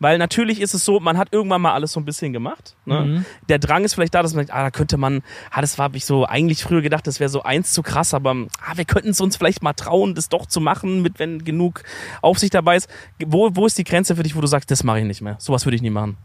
Weil 0.00 0.18
natürlich 0.18 0.60
ist 0.60 0.74
es 0.74 0.84
so, 0.84 1.00
man 1.00 1.18
hat 1.18 1.32
irgendwann 1.32 1.60
mal 1.60 1.72
alles 1.72 1.92
so 1.92 2.00
ein 2.00 2.04
bisschen 2.04 2.32
gemacht. 2.32 2.76
Ne? 2.84 3.00
Mhm. 3.00 3.24
Der 3.48 3.58
Drang 3.58 3.84
ist 3.84 3.94
vielleicht 3.94 4.14
da, 4.14 4.22
dass 4.22 4.34
man 4.34 4.46
sagt, 4.46 4.56
ah, 4.56 4.62
da 4.62 4.70
könnte 4.70 4.96
man, 4.96 5.22
ah, 5.50 5.60
das 5.60 5.78
habe 5.78 5.96
ich 5.96 6.04
so 6.04 6.24
eigentlich 6.24 6.62
früher 6.62 6.82
gedacht, 6.82 7.06
das 7.06 7.20
wäre 7.20 7.28
so 7.28 7.42
eins 7.42 7.72
zu 7.72 7.82
krass, 7.82 8.14
aber 8.14 8.36
ah, 8.64 8.76
wir 8.76 8.84
könnten 8.84 9.10
es 9.10 9.20
uns 9.20 9.36
vielleicht 9.36 9.62
mal 9.62 9.72
trauen, 9.72 10.14
das 10.14 10.28
doch 10.28 10.46
zu 10.46 10.60
machen, 10.60 11.02
mit 11.02 11.18
wenn 11.18 11.44
genug 11.44 11.82
Aufsicht 12.22 12.54
dabei 12.54 12.76
ist. 12.76 12.88
Wo, 13.26 13.50
wo 13.54 13.66
ist 13.66 13.78
die 13.78 13.84
Grenze 13.84 14.14
für 14.14 14.22
dich, 14.22 14.36
wo 14.36 14.40
du 14.40 14.46
sagst, 14.46 14.70
das 14.70 14.84
mache 14.84 15.00
ich 15.00 15.04
nicht 15.04 15.20
mehr? 15.20 15.36
Sowas 15.38 15.66
würde 15.66 15.76
ich 15.76 15.82
nie 15.82 15.90
machen. 15.90 16.16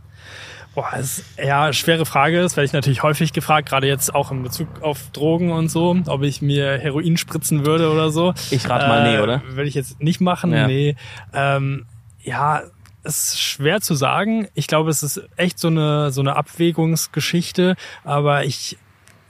Boah, 0.75 0.91
ist 0.99 1.23
ja 1.37 1.71
schwere 1.71 2.05
Frage. 2.05 2.41
Das 2.41 2.57
werde 2.57 2.65
ich 2.65 2.73
natürlich 2.73 3.03
häufig 3.03 3.31
gefragt, 3.31 3.69
gerade 3.69 3.85
jetzt 3.87 4.15
auch 4.15 4.31
in 4.31 4.41
Bezug 4.41 4.67
auf 4.81 5.11
Drogen 5.11 5.51
und 5.51 5.69
so, 5.69 5.95
ob 6.07 6.23
ich 6.23 6.41
mir 6.41 6.79
Heroin 6.79 7.15
spritzen 7.17 7.63
würde 7.65 7.91
oder 7.91 8.09
so. 8.09 8.33
Ich 8.49 8.67
rate 8.67 8.87
mal 8.87 9.03
nee, 9.11 9.19
oder? 9.19 9.43
Würde 9.49 9.69
ich 9.69 9.75
jetzt 9.75 10.01
nicht 10.01 10.19
machen, 10.19 10.51
Ja. 10.51 10.65
nee. 10.65 10.95
Ähm, 11.31 11.85
ja, 12.23 12.63
es 13.03 13.33
ist 13.33 13.41
schwer 13.41 13.81
zu 13.81 13.93
sagen. 13.93 14.47
Ich 14.55 14.65
glaube, 14.65 14.89
es 14.89 15.03
ist 15.03 15.21
echt 15.35 15.59
so 15.59 15.67
eine, 15.67 16.09
so 16.11 16.21
eine 16.21 16.35
Abwägungsgeschichte, 16.37 17.75
aber 18.03 18.45
ich 18.45 18.77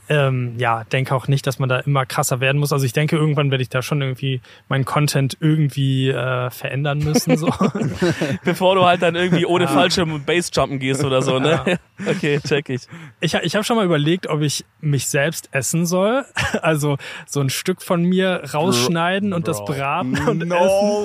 ähm, 0.10 0.56
ja, 0.58 0.84
denke 0.86 1.16
auch 1.16 1.28
nicht, 1.28 1.48
dass 1.48 1.60
man 1.60 1.70
da 1.70 1.80
immer 1.80 2.06
krasser 2.06 2.40
werden 2.40 2.60
muss. 2.60 2.74
Also 2.74 2.86
ich 2.86 2.94
denke, 2.94 3.16
irgendwann 3.16 3.52
werde 3.52 3.62
ich 3.62 3.70
da 3.70 3.82
schon 3.82 4.02
irgendwie 4.02 4.42
meinen 4.68 4.84
Content 4.86 5.38
irgendwie 5.40 6.10
äh, 6.10 6.50
verändern 6.50 7.00
müssen. 7.00 7.38
So. 7.38 7.48
Bevor 8.44 8.76
du 8.76 8.86
halt 8.86 9.02
dann 9.02 9.16
irgendwie 9.16 9.46
ohne 9.46 9.68
Fallschirm 9.68 10.12
und 10.14 10.26
Bassjumpen 10.26 10.80
gehst 10.80 11.04
oder 11.04 11.22
so, 11.22 11.40
ne? 11.40 11.80
Okay, 12.06 12.40
check 12.46 12.68
ich. 12.70 12.82
Ich, 13.22 13.34
ich 13.34 13.56
habe 13.56 13.64
schon 13.64 13.78
mal 13.78 13.86
überlegt, 13.86 14.28
ob 14.28 14.42
ich 14.42 14.66
mich 14.82 15.08
selbst 15.08 15.50
essen 15.52 15.86
soll. 15.86 16.26
Also 16.62 16.98
so 17.26 17.42
ein 17.42 17.50
Stück 17.50 17.82
von 17.82 18.04
mir 18.04 18.44
rausschneiden 18.54 19.34
und 19.34 19.48
das 19.48 19.58
Bro. 19.58 19.74
braten 19.74 20.18
und 20.28 20.38
essen. 20.42 20.48
no 20.50 20.56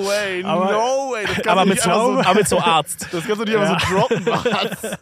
way, 0.05 0.43
Aber- 0.43 0.71
no 0.71 1.11
way. 1.11 1.25
Das 1.37 1.47
Aber 1.47 1.65
mit 1.65 1.81
so, 1.81 1.89
aber 1.89 2.33
mit 2.35 2.47
so 2.47 2.59
Arzt. 2.59 3.07
das 3.11 3.25
kannst 3.25 3.41
du 3.41 3.45
nicht 3.45 3.57
einfach 3.57 3.79
so 3.89 3.95
droppen, 3.95 4.25
was? 4.25 4.97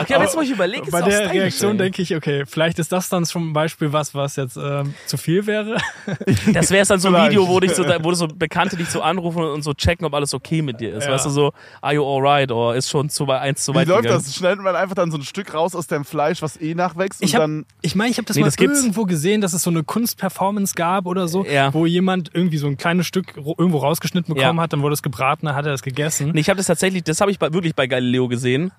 Okay, 0.00 0.14
aber 0.14 0.24
jetzt 0.24 0.36
muss 0.36 0.44
ich 0.44 0.50
überlegen, 0.52 0.84
ist 0.84 0.92
Bei 0.92 1.02
auch 1.02 1.08
der 1.08 1.30
Reaktion 1.32 1.78
denke 1.78 2.02
ich, 2.02 2.14
okay, 2.14 2.44
vielleicht 2.46 2.78
ist 2.80 2.90
das 2.92 3.08
dann 3.08 3.24
zum 3.24 3.52
Beispiel 3.52 3.92
was, 3.92 4.14
was 4.14 4.36
jetzt 4.36 4.56
ähm, 4.56 4.94
zu 5.06 5.16
viel 5.16 5.46
wäre. 5.46 5.76
Das 6.52 6.70
wäre 6.70 6.84
dann 6.86 6.98
so 6.98 7.08
ein. 7.14 7.30
Video, 7.30 7.46
wo, 7.46 7.60
dich 7.60 7.74
so, 7.74 7.84
wo 8.02 8.12
so 8.14 8.26
Bekannte 8.26 8.76
dich 8.76 8.88
so 8.88 9.02
anrufen 9.02 9.42
und 9.44 9.62
so 9.62 9.72
checken, 9.74 10.04
ob 10.06 10.14
alles 10.14 10.34
okay 10.34 10.62
mit 10.62 10.80
dir 10.80 10.94
ist. 10.96 11.04
Ja. 11.04 11.12
Weißt 11.12 11.26
du, 11.26 11.30
so, 11.30 11.52
are 11.80 11.94
you 11.94 12.04
alright? 12.04 12.50
Oder 12.50 12.74
ist 12.76 12.88
schon 12.90 13.08
zu 13.10 13.26
weit, 13.28 13.42
eins 13.42 13.64
zu 13.64 13.72
Wie 13.72 13.76
weit 13.76 13.88
läuft 13.88 14.02
gegangen. 14.02 14.22
das? 14.24 14.34
Schneidet 14.34 14.62
man 14.64 14.74
einfach 14.74 14.94
dann 14.94 15.10
so 15.10 15.18
ein 15.18 15.22
Stück 15.22 15.54
raus 15.54 15.74
aus 15.76 15.86
dem 15.86 16.04
Fleisch, 16.04 16.42
was 16.42 16.60
eh 16.60 16.74
nachwächst 16.74 17.22
Ich 17.22 17.30
und 17.30 17.34
hab- 17.34 17.42
dann. 17.42 17.66
Ich 17.82 17.94
meine, 17.94 18.10
ich 18.10 18.16
habe 18.18 18.26
das 18.26 18.36
Nee, 18.36 18.42
mal 18.42 18.48
das 18.48 18.56
gibt's. 18.56 18.80
irgendwo 18.80 19.04
gesehen, 19.04 19.40
dass 19.40 19.52
es 19.52 19.62
so 19.62 19.70
eine 19.70 19.84
Kunstperformance 19.84 20.74
gab 20.74 21.06
oder 21.06 21.28
so, 21.28 21.44
Ja. 21.44 21.72
wo 21.74 21.86
jemand 21.86 22.30
irgendwie 22.34 22.58
so 22.58 22.66
ein 22.66 22.76
kleines 22.76 23.06
Stück 23.06 23.36
irgendwo 23.36 23.78
rausgeschnitten 23.78 24.34
bekommen 24.34 24.56
Ja. 24.58 24.62
hat, 24.62 24.72
dann 24.72 24.82
wurde 24.82 24.94
es 24.94 25.02
gebraten, 25.02 25.46
dann 25.46 25.54
hat 25.54 25.66
er 25.66 25.74
es 25.74 25.82
gegessen. 25.82 26.30
Nee, 26.32 26.40
ich 26.40 26.48
habe 26.48 26.56
das 26.56 26.66
tatsächlich, 26.66 27.04
das 27.04 27.20
habe 27.20 27.30
ich 27.30 27.38
bei, 27.38 27.52
wirklich 27.52 27.74
bei 27.74 27.86
Galileo 27.86 28.28
gesehen. 28.28 28.72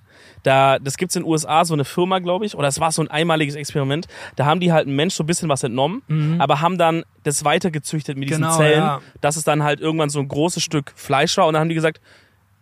Da, 0.43 0.79
das 0.79 0.97
gibt's 0.97 1.15
in 1.15 1.23
den 1.23 1.29
USA, 1.29 1.63
so 1.65 1.73
eine 1.73 1.85
Firma, 1.85 2.19
glaube 2.19 2.45
ich, 2.45 2.55
oder 2.55 2.67
es 2.67 2.79
war 2.79 2.91
so 2.91 3.01
ein 3.03 3.09
einmaliges 3.09 3.55
Experiment. 3.55 4.07
Da 4.35 4.45
haben 4.45 4.59
die 4.59 4.71
halt 4.73 4.87
einem 4.87 4.95
Mensch 4.95 5.13
so 5.13 5.23
ein 5.23 5.27
bisschen 5.27 5.49
was 5.49 5.63
entnommen, 5.63 6.01
aber 6.39 6.61
haben 6.61 6.77
dann 6.77 7.03
das 7.23 7.45
weitergezüchtet 7.45 8.17
mit 8.17 8.29
diesen 8.29 8.41
Genau, 8.43 8.57
Zellen, 8.57 8.79
ja. 8.79 9.01
dass 9.21 9.35
es 9.35 9.43
dann 9.43 9.63
halt 9.63 9.79
irgendwann 9.81 10.09
so 10.09 10.19
ein 10.19 10.27
großes 10.27 10.63
Stück 10.63 10.91
Fleisch 10.95 11.37
war. 11.37 11.45
Und 11.47 11.53
dann 11.53 11.61
haben 11.61 11.69
die 11.69 11.75
gesagt, 11.75 12.01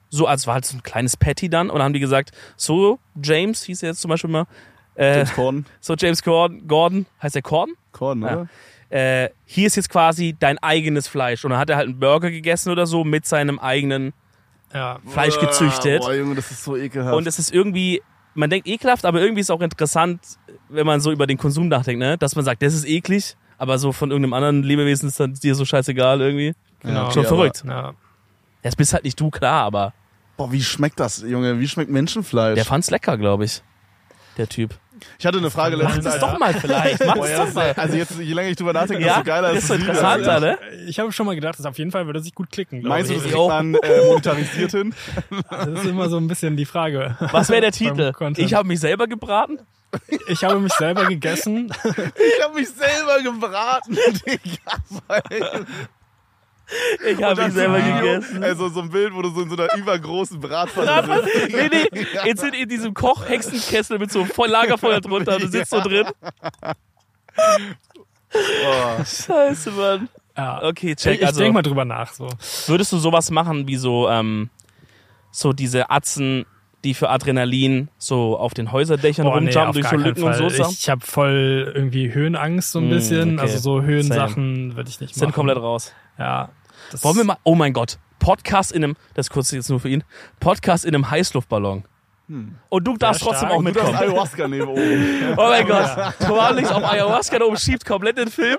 so, 0.10 0.26
als 0.28 0.46
war 0.48 0.56
halt 0.56 0.66
so 0.66 0.76
ein 0.76 0.84
kleines 0.84 1.16
Patty 1.16 1.50
dann, 1.50 1.70
und 1.70 1.76
dann 1.78 1.86
haben 1.86 1.94
die 1.94 2.00
gesagt, 2.00 2.32
so, 2.58 3.00
James 3.24 3.64
hieß 3.64 3.84
er 3.84 3.90
jetzt 3.90 4.02
zum 4.02 4.10
Beispiel 4.10 4.30
mal, 4.30 4.46
äh, 4.96 5.18
James 5.18 5.34
Corden. 5.34 5.66
so 5.80 5.96
James 5.96 6.22
Gordon, 6.24 6.68
Gordon, 6.68 7.06
heißt 7.22 7.36
der 7.36 7.42
Gordon? 7.44 7.76
Corden, 7.92 8.24
Ja. 8.24 8.28
oder? 8.34 8.48
äh, 8.90 9.30
hier 9.46 9.68
ist 9.68 9.76
jetzt 9.76 9.90
quasi 9.90 10.36
dein 10.38 10.58
eigenes 10.58 11.08
Fleisch. 11.08 11.46
Und 11.46 11.52
dann 11.52 11.60
hat 11.60 11.70
er 11.70 11.78
halt 11.78 11.88
einen 11.88 12.00
Burger 12.00 12.32
gegessen 12.32 12.72
oder 12.72 12.88
so 12.88 13.04
mit 13.04 13.26
seinem 13.28 13.60
eigenen 13.60 14.14
Ja. 14.74 15.00
Fleisch 15.08 15.40
gezüchtet. 15.40 16.02
Boah, 16.02 16.14
Junge, 16.14 16.36
das 16.36 16.52
ist 16.52 16.64
so 16.64 16.76
ekelhaft. 16.78 17.16
Und 17.16 17.28
es 17.28 17.40
ist 17.40 17.54
irgendwie, 17.54 18.02
man 18.36 18.50
denkt 18.50 18.68
ekelhaft, 18.68 19.06
aber 19.06 19.22
irgendwie 19.22 19.42
ist 19.42 19.50
auch 19.52 19.62
interessant, 19.62 20.22
wenn 20.70 20.86
man 20.86 21.00
so 21.00 21.12
über 21.12 21.26
den 21.28 21.38
Konsum 21.38 21.68
nachdenkt, 21.68 22.00
ne? 22.00 22.18
Dass 22.18 22.36
man 22.36 22.46
sagt, 22.46 22.62
das 22.62 22.74
ist 22.74 22.86
eklig, 22.88 23.36
aber 23.58 23.78
so 23.80 23.92
von 23.92 24.12
irgendeinem 24.12 24.34
anderen 24.34 24.64
Lebewesen 24.64 25.10
ist 25.10 25.20
dann 25.20 25.34
dir 25.34 25.56
so 25.56 25.66
scheißegal 25.66 26.22
irgendwie. 26.22 26.54
Genau. 26.82 27.12
Schon 27.12 27.24
Ja, 27.24 27.28
verrückt. 27.30 27.64
Ja. 27.68 27.94
Das 28.62 28.76
bist 28.76 28.94
halt 28.94 29.04
nicht 29.04 29.20
du, 29.20 29.30
klar, 29.30 29.64
aber 29.64 29.94
Boah, 30.38 30.52
wie 30.52 30.62
schmeckt 30.62 31.00
das, 31.00 31.22
Junge? 31.22 31.60
Wie 31.60 31.68
schmeckt 31.68 31.92
Menschenfleisch? 31.92 32.56
der 32.56 32.64
fand's 32.66 32.90
lecker, 32.90 33.18
glaube 33.18 33.44
ich. 33.46 33.62
Der 34.38 34.48
Typ. 34.48 34.74
Ich 35.18 35.26
hatte 35.26 35.38
eine 35.38 35.50
Frage 35.52 35.76
Mach 35.78 35.84
letztens. 35.86 36.06
das 36.06 36.14
Alter. 36.16 36.28
doch 36.28 36.40
mal 36.40 36.54
vielleicht. 36.54 37.06
Mach 37.06 37.16
das 37.18 37.30
ja, 37.30 37.46
doch 37.46 37.54
mal. 37.54 37.74
also 37.76 37.96
jetzt, 37.98 38.20
je 38.20 38.34
länger 38.34 38.50
ich 38.50 38.56
drüber 38.58 38.74
nachdenke, 38.74 39.04
Ja, 39.06 39.16
desto 39.16 39.24
geiler 39.26 39.52
ist 39.52 39.68
so 39.68 39.74
es 39.74 39.80
wieder. 39.82 39.90
interessanter, 39.92 40.40
ne? 40.40 40.58
Ich 40.88 41.00
habe 41.00 41.12
schon 41.12 41.26
mal 41.26 41.36
gedacht, 41.36 41.58
dass 41.60 41.66
auf 41.66 41.78
jeden 41.78 41.92
Fall 41.92 42.06
würde 42.06 42.20
sich 42.22 42.34
gut 42.36 42.52
klicken. 42.52 42.82
Meinst 42.84 43.10
du, 43.10 43.14
ich. 43.16 43.20
das 43.20 43.26
Ich 43.28 43.32
kriegt 43.34 43.42
auch. 43.44 43.50
man 43.50 43.76
äh, 43.76 44.06
monetarisiert 44.08 44.72
hin? 44.72 44.94
Das 45.50 45.68
ist 45.68 45.86
immer 45.86 46.10
so 46.10 46.18
ein 46.18 46.28
bisschen 46.28 46.58
die 46.58 46.66
Frage. 46.66 47.16
Was 47.32 47.50
wäre 47.50 47.62
der 47.62 47.72
Titel? 47.74 48.12
Ich 48.38 48.54
habe 48.54 48.68
mich 48.68 48.80
selber 48.80 49.08
gebraten? 49.08 49.60
Ich 50.28 50.44
habe 50.44 50.60
mich 50.60 50.74
selber 50.74 51.06
gegessen. 51.06 51.74
Ich 51.84 52.44
habe 52.46 52.54
mich 52.56 52.70
selber 52.70 53.22
gebraten, 53.24 53.98
Digga. 54.26 55.66
Ich 57.08 57.22
habe 57.24 57.36
Das 57.36 57.46
mich 57.48 57.54
selber 57.56 57.78
Video, 57.80 57.96
gegessen. 58.00 58.44
Also 58.44 58.70
so 58.70 58.82
ein 58.82 58.90
Bild, 58.90 59.14
wo 59.14 59.22
du 59.22 59.30
so 59.30 59.42
in 59.42 59.50
so 59.50 59.56
einer 59.58 59.74
übergroßen 59.76 60.40
Bratpfanne 60.40 61.22
sitzt. 61.24 61.50
Nee, 61.56 61.70
nee, 61.92 62.06
jetzt 62.26 62.42
sind 62.42 62.54
in 62.56 62.70
diesem 62.70 62.94
Kochhexenkessel 62.94 63.98
mit 64.00 64.12
so 64.12 64.24
voll 64.26 64.50
Lagerfeuer 64.50 65.02
drunter 65.02 65.36
und 65.36 65.44
du 65.44 65.48
sitzt 65.48 65.72
so 65.72 65.80
drin. 65.82 66.06
Boah. 68.32 69.04
Scheiße, 69.06 69.72
Mann. 69.72 70.10
Ja. 70.38 70.64
Okay, 70.64 70.92
Ich, 70.92 70.98
check. 70.98 71.20
ich 71.20 71.26
Also, 71.26 71.40
denke 71.40 71.54
mal 71.54 71.62
drüber 71.64 71.86
nach. 71.86 72.14
So. 72.14 72.28
würdest 72.68 72.92
du 72.94 72.98
sowas 72.98 73.32
machen 73.32 73.68
wie 73.68 73.76
so, 73.76 74.08
ähm, 74.10 74.50
so 75.32 75.54
diese 75.54 75.90
Atzen, 75.90 76.46
die 76.84 76.94
für 76.94 77.10
Adrenalin 77.10 77.90
so 77.98 78.38
auf 78.38 78.54
den 78.54 78.72
Häuserdächern 78.72 79.26
Boah, 79.26 79.42
nee, 79.42 79.48
rumjumpen 79.48 79.68
auf 79.70 79.74
durch 79.74 79.88
so 79.88 79.96
Lücken 79.98 80.24
und 80.24 80.34
so? 80.36 80.44
Fall. 80.50 80.52
Sachen? 80.58 80.72
Ich, 80.72 80.80
ich 80.82 80.90
habe 80.90 81.02
voll 81.06 81.72
irgendwie 81.76 82.14
Höhenangst 82.14 82.72
so 82.72 82.80
ein 82.80 82.88
Mm, 82.88 82.90
bisschen. 82.92 83.34
okay. 83.34 83.42
Also 83.42 83.58
so 83.58 83.82
Höhensachen 83.82 84.76
würde 84.76 84.90
ich 84.90 85.02
nicht 85.02 85.14
Sind 85.16 85.24
machen. 85.30 85.34
komplett 85.34 85.58
raus. 85.58 85.94
Ja. 86.18 86.50
Das 86.92 87.04
Wollen 87.04 87.18
wir 87.18 87.24
mal, 87.24 87.38
oh 87.44 87.56
mein 87.56 87.74
Gott, 87.74 88.00
Podcast 88.20 88.72
in 88.72 88.84
einem, 88.84 88.96
das 89.14 89.28
ist 89.28 89.30
kurz 89.32 89.52
jetzt 89.52 89.70
nur 89.70 89.80
für 89.80 89.90
ihn, 89.90 90.04
Podcast 90.40 90.86
in 90.86 90.94
einem 90.96 91.10
Heißluftballon. 91.10 91.84
Und 92.70 92.84
du 92.88 92.96
darfst 92.96 93.24
Sehr 93.24 93.32
trotzdem 93.32 93.50
auch 93.50 93.58
Und 93.58 93.66
du 93.66 93.72
mitkommen. 93.72 93.96
Ayahuasca 93.96 94.48
neben 94.48 94.68
oben. 94.68 95.34
Oh 95.36 95.50
mein 95.50 95.68
Gott, 95.68 95.90
Torlich 96.20 96.68
auf 96.70 96.84
Ayahuasca 96.84 97.40
da 97.40 97.46
oben 97.46 97.58
schiebt 97.58 97.84
komplett 97.86 98.20
den 98.20 98.28
Film. 98.30 98.58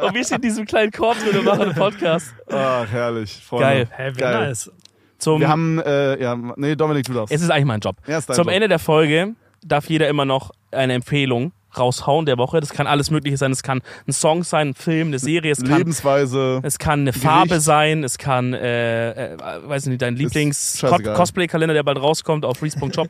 Und 0.00 0.14
wir 0.14 0.24
sind 0.24 0.36
in 0.36 0.42
diesem 0.42 0.64
kleinen 0.64 0.92
Korb 0.92 1.18
drin 1.18 1.36
und 1.38 1.44
machen 1.44 1.62
einen 1.62 1.74
Podcast. 1.74 2.32
Ach, 2.48 2.86
herrlich. 2.88 3.42
Freunde. 3.44 3.88
Geil. 3.98 4.12
Wie 4.14 4.20
Geil. 4.20 4.46
nice. 4.48 4.70
Zum, 5.18 5.40
Wir 5.40 5.48
haben, 5.48 5.80
äh, 5.80 6.22
ja, 6.22 6.36
nee, 6.56 6.76
Dominik, 6.76 7.06
du 7.06 7.14
darfst. 7.14 7.34
es 7.34 7.42
ist 7.42 7.50
eigentlich 7.50 7.64
mein 7.64 7.80
Job. 7.80 7.96
Ja, 8.06 8.18
ist 8.18 8.28
dein 8.28 8.36
Zum 8.36 8.44
Job. 8.46 8.54
Ende 8.54 8.68
der 8.68 8.78
Folge 8.78 9.34
darf 9.64 9.88
jeder 9.88 10.08
immer 10.08 10.24
noch 10.24 10.52
eine 10.70 10.92
Empfehlung 10.92 11.50
raushauen 11.78 12.26
der 12.26 12.38
Woche. 12.38 12.60
Das 12.60 12.70
kann 12.70 12.86
alles 12.86 13.10
Mögliche 13.10 13.36
sein. 13.36 13.52
Es 13.52 13.62
kann 13.62 13.82
ein 14.06 14.12
Song 14.12 14.44
sein, 14.44 14.68
ein 14.68 14.74
Film, 14.74 15.08
eine 15.08 15.18
Serie. 15.18 15.52
Es 15.52 15.62
kann, 15.62 15.78
Lebensweise. 15.78 16.60
es 16.62 16.78
kann 16.78 17.00
eine 17.00 17.12
Farbe 17.12 17.60
sein. 17.60 18.04
Es 18.04 18.18
kann, 18.18 18.54
äh, 18.54 19.34
äh, 19.34 19.38
weiß 19.68 19.86
nicht, 19.86 20.02
dein. 20.02 20.16
Lieblings-Cosplay-Kalender, 20.16 21.74
der 21.74 21.82
bald 21.82 22.00
rauskommt 22.00 22.44
auf 22.44 22.62
Reese.shop. 22.62 23.08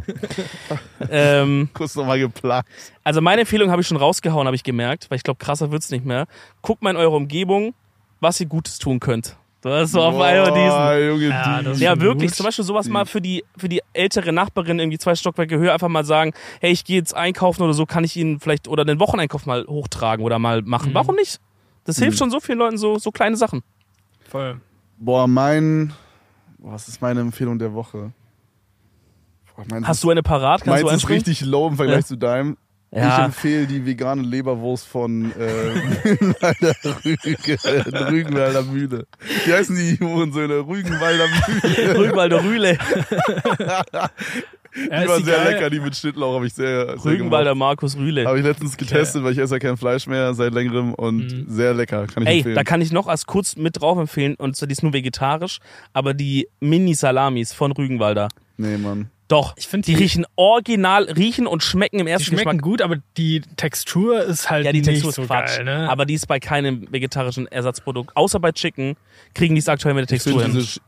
ähm, 1.10 1.68
Kurz 1.74 1.94
nochmal 1.94 2.18
geplagt. 2.18 2.68
also 3.02 3.20
meine 3.20 3.42
Empfehlung 3.42 3.70
habe 3.70 3.82
ich 3.82 3.88
schon 3.88 3.96
rausgehauen, 3.96 4.46
habe 4.46 4.56
ich 4.56 4.64
gemerkt, 4.64 5.10
weil 5.10 5.16
ich 5.16 5.22
glaube, 5.22 5.38
krasser 5.38 5.70
wird's 5.70 5.90
nicht 5.90 6.04
mehr. 6.04 6.26
Guckt 6.62 6.82
mal 6.82 6.90
in 6.90 6.96
eure 6.96 7.16
Umgebung, 7.16 7.74
was 8.20 8.40
ihr 8.40 8.46
Gutes 8.46 8.78
tun 8.78 9.00
könnt. 9.00 9.36
Das 9.70 9.84
ist 9.84 9.92
so 9.92 10.02
auf 10.02 10.14
einmal 10.20 10.52
diesen. 10.52 11.08
Junge, 11.08 11.28
Ja, 11.28 11.62
die. 11.62 11.80
Ja, 11.82 12.00
wirklich. 12.00 12.30
gut. 12.30 12.36
Zum 12.36 12.44
Beispiel 12.46 12.64
sowas 12.64 12.88
mal 12.88 13.06
für 13.06 13.20
die, 13.20 13.44
für 13.56 13.68
die 13.68 13.80
ältere 13.94 14.32
Nachbarin 14.32 14.78
irgendwie 14.78 14.98
zwei 14.98 15.14
Stockwerke 15.14 15.58
höher 15.58 15.72
einfach 15.72 15.88
mal 15.88 16.04
sagen, 16.04 16.32
hey, 16.60 16.70
ich 16.70 16.84
gehe 16.84 16.96
jetzt 16.98 17.14
einkaufen 17.14 17.62
oder 17.62 17.72
so, 17.72 17.86
kann 17.86 18.04
ich 18.04 18.16
Ihnen 18.16 18.40
vielleicht 18.40 18.68
oder 18.68 18.84
den 18.84 19.00
Wocheneinkauf 19.00 19.46
mal 19.46 19.64
hochtragen 19.66 20.24
oder 20.24 20.38
mal 20.38 20.62
machen. 20.62 20.90
Mhm. 20.90 20.94
Warum 20.94 21.14
nicht? 21.16 21.40
Das 21.84 21.98
hilft 21.98 22.12
Mhm. 22.14 22.18
schon 22.18 22.30
so 22.30 22.40
vielen 22.40 22.58
Leuten, 22.58 22.76
so, 22.78 22.98
so 22.98 23.10
kleine 23.10 23.36
Sachen. 23.36 23.62
Voll. 24.28 24.60
Boah, 24.98 25.26
mein. 25.26 25.92
Was 26.58 26.88
ist 26.88 27.00
meine 27.02 27.20
Empfehlung 27.20 27.58
der 27.58 27.72
Woche? 27.74 28.12
Boah, 29.56 29.64
Hast 29.84 30.02
du 30.02 30.10
eine 30.10 30.22
parat? 30.22 30.62
Kannst 30.62 30.82
Meins 30.84 30.90
du 31.02 31.06
ist 31.06 31.08
richtig 31.08 31.40
low 31.42 31.68
im 31.68 31.76
Vergleich 31.76 32.00
Ja. 32.00 32.04
zu 32.06 32.16
deinem. 32.16 32.56
Ich 32.96 33.00
Ja. 33.00 33.24
empfehle 33.24 33.66
die 33.66 33.84
vegane 33.84 34.22
Leberwurst 34.22 34.86
von 34.86 35.32
äh, 35.32 35.42
Rügenwalder 36.04 36.74
Rüge, 37.04 38.08
Rügenwalder 38.10 38.62
Mühle. 38.62 39.06
Wie 39.44 39.52
heißen 39.52 39.74
die 39.74 39.98
Hurensöhne? 39.98 40.58
Rügenwalder 40.66 41.24
Mühle. 41.26 41.98
Rügenwalder 41.98 42.44
Rühle. 42.44 42.78
Ja, 44.76 44.98
Die 44.98 45.04
ist 45.04 45.08
war 45.08 45.18
die 45.18 45.24
sehr 45.24 45.36
geil? 45.36 45.54
lecker, 45.54 45.70
die 45.70 45.78
mit 45.78 45.94
Schnittlauch 45.94 46.34
habe 46.34 46.48
ich 46.48 46.52
sehr, 46.54 46.98
sehr 46.98 47.04
Rügenwalder 47.12 47.54
Markus 47.54 47.94
Habe 47.94 48.06
Rühle. 48.06 48.36
ich 48.38 48.42
letztens 48.44 48.76
getestet, 48.76 49.22
weil 49.22 49.30
ich 49.30 49.38
esse 49.38 49.54
ja 49.54 49.58
kein 49.60 49.76
Fleisch 49.76 50.08
mehr 50.08 50.34
seit 50.34 50.52
längerem 50.52 50.94
und 50.94 51.18
Mhm. 51.32 51.44
sehr 51.46 51.74
lecker. 51.74 52.08
Kann 52.08 52.24
ich 52.24 52.28
Ey, 52.28 52.36
empfehlen. 52.38 52.56
da 52.56 52.64
kann 52.64 52.80
ich 52.80 52.90
noch 52.90 53.06
als 53.06 53.24
kurz 53.26 53.54
mit 53.54 53.80
drauf 53.80 53.96
empfehlen, 53.98 54.34
und 54.34 54.56
zwar 54.56 54.66
die 54.66 54.72
ist 54.72 54.82
nur 54.82 54.92
vegetarisch, 54.92 55.60
aber 55.92 56.12
die 56.12 56.48
Mini-Salamis 56.58 57.52
von 57.52 57.70
Rügenwalder. 57.70 58.28
nee, 58.56 58.76
Mann. 58.76 59.10
Doch, 59.28 59.54
Ich 59.56 59.66
find 59.68 59.86
die, 59.86 59.94
die- 59.94 60.02
riechen 60.02 60.26
original, 60.36 61.04
riechen 61.04 61.46
und 61.46 61.62
schmecken 61.62 61.98
im 61.98 62.06
Die 62.06 62.12
ersten 62.12 62.26
schmecken 62.26 62.44
Geschmack. 62.58 62.62
gut, 62.62 62.82
aber 62.82 62.96
die 63.16 63.40
Textur 63.56 64.22
ist 64.22 64.50
halt 64.50 64.66
Ja, 64.66 64.72
die 64.72 64.82
Textur 64.82 65.08
nicht 65.08 65.08
ist 65.08 65.14
so 65.16 65.22
Quatsch. 65.26 65.56
geil. 65.56 65.64
Ne? 65.64 65.88
Aber 65.90 66.04
die 66.04 66.12
ist 66.14 66.26
bei 66.28 66.38
keinem 66.40 66.86
vegetarischen 66.92 67.46
Ersatzprodukt, 67.46 68.14
außer 68.16 68.38
bei 68.38 68.52
Chicken, 68.52 68.96
kriegen 69.34 69.54
die 69.54 69.60
es 69.60 69.68
aktuell 69.68 69.94
mit 69.94 70.10
der 70.10 70.16
Ich 70.16 70.22
finde 70.22 70.40
Textur 70.40 70.52
hin. 70.52 70.60
diese 70.60 70.80
Sch- 70.80 70.82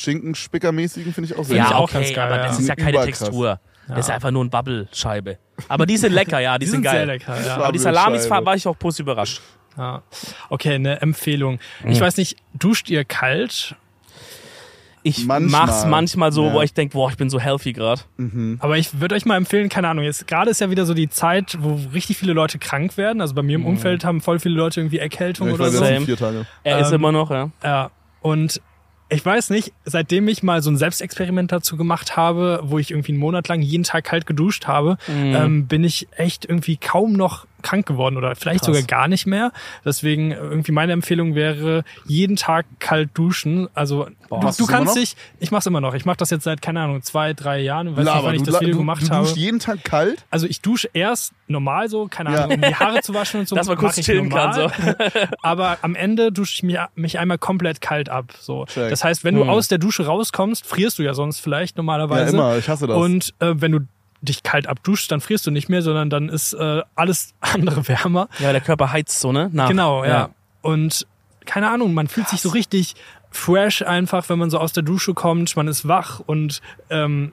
Schinkenspickermäßigen 0.00 1.12
finde 1.12 1.30
ich 1.30 1.38
auch 1.38 1.44
sehr 1.44 1.56
Ja, 1.58 1.66
ich 1.68 1.74
auch 1.74 1.92
ganz 1.92 2.12
geil, 2.12 2.24
aber 2.26 2.36
ja. 2.36 2.46
das 2.46 2.56
Die 2.56 2.62
ist 2.62 2.68
ja 2.68 2.74
keine 2.76 2.90
überkrass. 2.90 3.18
Textur. 3.18 3.60
Das 3.88 3.98
ist 3.98 4.08
Ja. 4.08 4.14
einfach 4.14 4.30
nur 4.30 4.42
eine 4.42 4.50
Bubble-Scheibe. 4.50 5.38
Aber 5.68 5.84
die 5.84 5.96
sind 5.98 6.12
lecker, 6.14 6.40
ja, 6.40 6.56
die, 6.58 6.64
die 6.64 6.70
sind, 6.70 6.76
sind 6.76 6.84
geil. 6.84 6.96
sehr 6.96 7.06
lecker. 7.06 7.36
Ja. 7.46 7.56
Aber 7.56 7.70
die. 7.72 7.78
Salamis 7.78 8.28
war 8.30 8.44
war 8.46 8.54
ich 8.56 8.66
auch 8.66 8.78
positiv 8.78 9.04
überrascht. 9.04 9.42
Ja. 9.76 10.02
Okay, 10.48 10.74
eine 10.76 11.00
Empfehlung. 11.02 11.58
Ich 11.86 12.00
weiß 12.00 12.16
nicht, 12.16 12.36
duscht 12.54 12.88
ihr 12.88 13.04
kalt? 13.04 13.76
Ich 15.06 15.26
Manchmal. 15.26 15.66
mach's 15.66 15.84
manchmal 15.86 16.32
so, 16.32 16.46
Ja. 16.46 16.54
wo 16.54 16.62
ich 16.62 16.72
denke, 16.72 16.94
boah, 16.94 17.10
ich 17.10 17.18
bin 17.18 17.28
so 17.28 17.38
healthy 17.38 17.74
gerade. 17.74 18.00
Mhm. 18.16 18.56
Aber 18.60 18.78
ich 18.78 19.00
würde 19.00 19.14
euch 19.14 19.26
mal 19.26 19.36
empfehlen, 19.36 19.68
keine 19.68 19.88
Ahnung, 19.88 20.02
jetzt 20.04 20.26
gerade 20.26 20.50
ist 20.50 20.62
ja 20.62 20.70
wieder 20.70 20.86
so 20.86 20.94
die 20.94 21.10
Zeit, 21.10 21.58
wo 21.60 21.78
richtig 21.92 22.16
viele 22.16 22.32
Leute 22.32 22.58
krank 22.58 22.96
werden. 22.96 23.20
Also 23.20 23.34
bei 23.34 23.42
mir 23.42 23.56
im 23.56 23.66
Umfeld 23.66 24.02
haben 24.04 24.22
voll 24.22 24.38
viele 24.38 24.54
Leute 24.54 24.80
irgendwie 24.80 24.98
Erkältung 24.98 25.48
Ja, 25.48 25.54
ich 25.54 25.60
oder 25.60 25.70
so. 25.70 25.84
vier 25.84 26.16
Tage. 26.16 26.46
Er 26.62 26.80
ist 26.80 26.88
Ähm, 26.88 26.94
immer 26.94 27.12
noch, 27.12 27.30
ja. 27.30 27.50
Ja. 27.62 27.90
Und 28.22 28.62
ich 29.10 29.24
weiß 29.24 29.50
nicht, 29.50 29.74
seitdem 29.84 30.26
ich 30.28 30.42
mal 30.42 30.62
so 30.62 30.70
ein 30.70 30.78
Selbstexperiment 30.78 31.52
dazu 31.52 31.76
gemacht 31.76 32.16
habe, 32.16 32.60
wo 32.64 32.78
ich 32.78 32.90
irgendwie 32.90 33.12
einen 33.12 33.20
Monat 33.20 33.46
lang 33.48 33.60
jeden 33.60 33.84
Tag 33.84 34.04
kalt 34.04 34.24
geduscht 34.26 34.66
habe, 34.66 34.96
Mhm. 35.06 35.34
ähm, 35.36 35.66
bin 35.66 35.84
ich 35.84 36.08
echt 36.16 36.46
irgendwie 36.46 36.78
kaum 36.78 37.12
noch 37.12 37.46
krank 37.64 37.86
geworden 37.86 38.16
oder 38.16 38.36
vielleicht 38.36 38.60
Krass. 38.60 38.66
sogar 38.66 38.82
gar 38.82 39.08
nicht 39.08 39.26
mehr. 39.26 39.50
Deswegen 39.84 40.30
äh, 40.30 40.36
irgendwie 40.36 40.70
meine 40.70 40.92
Empfehlung 40.92 41.34
wäre, 41.34 41.82
jeden 42.06 42.36
Tag 42.36 42.66
kalt 42.78 43.10
duschen. 43.14 43.68
Also 43.74 44.06
Boah, 44.28 44.40
du, 44.40 44.50
du 44.56 44.66
kannst 44.66 44.94
dich, 44.96 45.16
ich 45.40 45.50
mach's 45.50 45.66
immer 45.66 45.80
noch. 45.80 45.94
Ich 45.94 46.04
mache 46.04 46.16
das 46.18 46.30
jetzt 46.30 46.44
seit, 46.44 46.62
keine 46.62 46.80
Ahnung, 46.82 47.02
zwei, 47.02 47.32
drei 47.32 47.60
Jahren. 47.60 47.88
Ich 47.88 47.92
weiß 47.96 48.04
nicht, 48.04 48.14
Laber, 48.14 48.26
wann 48.28 48.34
ich 48.36 48.42
du, 48.42 48.50
das 48.52 48.60
Video 48.60 48.74
du, 48.74 48.78
gemacht 48.78 49.02
du 49.02 49.08
habe. 49.10 49.22
duschst 49.24 49.36
jeden 49.36 49.58
Tag 49.58 49.82
kalt? 49.84 50.24
Also 50.30 50.46
ich 50.46 50.60
dusche 50.60 50.88
erst 50.92 51.32
normal 51.48 51.88
so, 51.88 52.06
keine 52.08 52.32
Ja. 52.32 52.44
Ahnung, 52.44 52.56
um 52.56 52.62
die 52.62 52.74
Haare 52.74 53.00
zu 53.00 53.12
waschen 53.14 53.40
und 53.40 53.48
so. 53.48 53.56
Dass 53.56 53.66
man 53.66 53.76
kurz 53.76 53.96
chillen 54.00 54.28
normal. 54.28 54.70
kann. 54.70 54.94
So. 54.98 55.20
Aber 55.42 55.78
am 55.82 55.94
Ende 55.94 56.30
dusche 56.32 56.54
ich 56.54 56.62
mich, 56.62 56.78
mich 56.94 57.18
einmal 57.18 57.38
komplett 57.38 57.80
kalt 57.80 58.08
ab. 58.08 58.32
So. 58.40 58.64
Check. 58.66 58.90
Das 58.90 59.02
heißt, 59.04 59.24
wenn 59.24 59.34
du 59.34 59.42
Hm. 59.42 59.50
aus 59.50 59.68
der 59.68 59.78
Dusche 59.78 60.06
rauskommst, 60.06 60.66
frierst 60.66 60.98
du 60.98 61.02
ja 61.02 61.14
sonst 61.14 61.40
vielleicht 61.40 61.76
Ja, 61.76 61.82
normalerweise. 61.82 62.34
immer. 62.36 62.56
Ich 62.58 62.68
hasse 62.68 62.86
das. 62.86 62.96
Und 62.96 63.34
äh, 63.40 63.54
wenn 63.56 63.72
du 63.72 63.80
dich 64.24 64.42
kalt 64.42 64.66
abduschst, 64.66 65.10
dann 65.10 65.20
frierst 65.20 65.46
du 65.46 65.50
nicht 65.50 65.68
mehr, 65.68 65.82
sondern 65.82 66.10
dann 66.10 66.28
ist 66.28 66.52
äh, 66.54 66.82
alles 66.94 67.34
andere 67.40 67.86
wärmer. 67.88 68.28
Ja, 68.38 68.52
der 68.52 68.60
Körper 68.60 68.92
heizt 68.92 69.20
so, 69.20 69.32
ne? 69.32 69.50
Nach. 69.52 69.68
Genau, 69.68 70.04
ja. 70.04 70.30
Und 70.62 71.06
keine 71.44 71.70
Ahnung, 71.70 71.94
man 71.94 72.08
fühlt 72.08 72.28
sich 72.28 72.40
so 72.40 72.48
richtig 72.48 72.94
fresh 73.30 73.82
einfach, 73.82 74.28
wenn 74.28 74.38
man 74.38 74.50
so 74.50 74.58
aus 74.58 74.72
der 74.72 74.82
Dusche 74.82 75.12
kommt. 75.12 75.56
Man 75.56 75.68
ist 75.68 75.86
wach 75.86 76.20
und 76.20 76.62
ähm, 76.88 77.32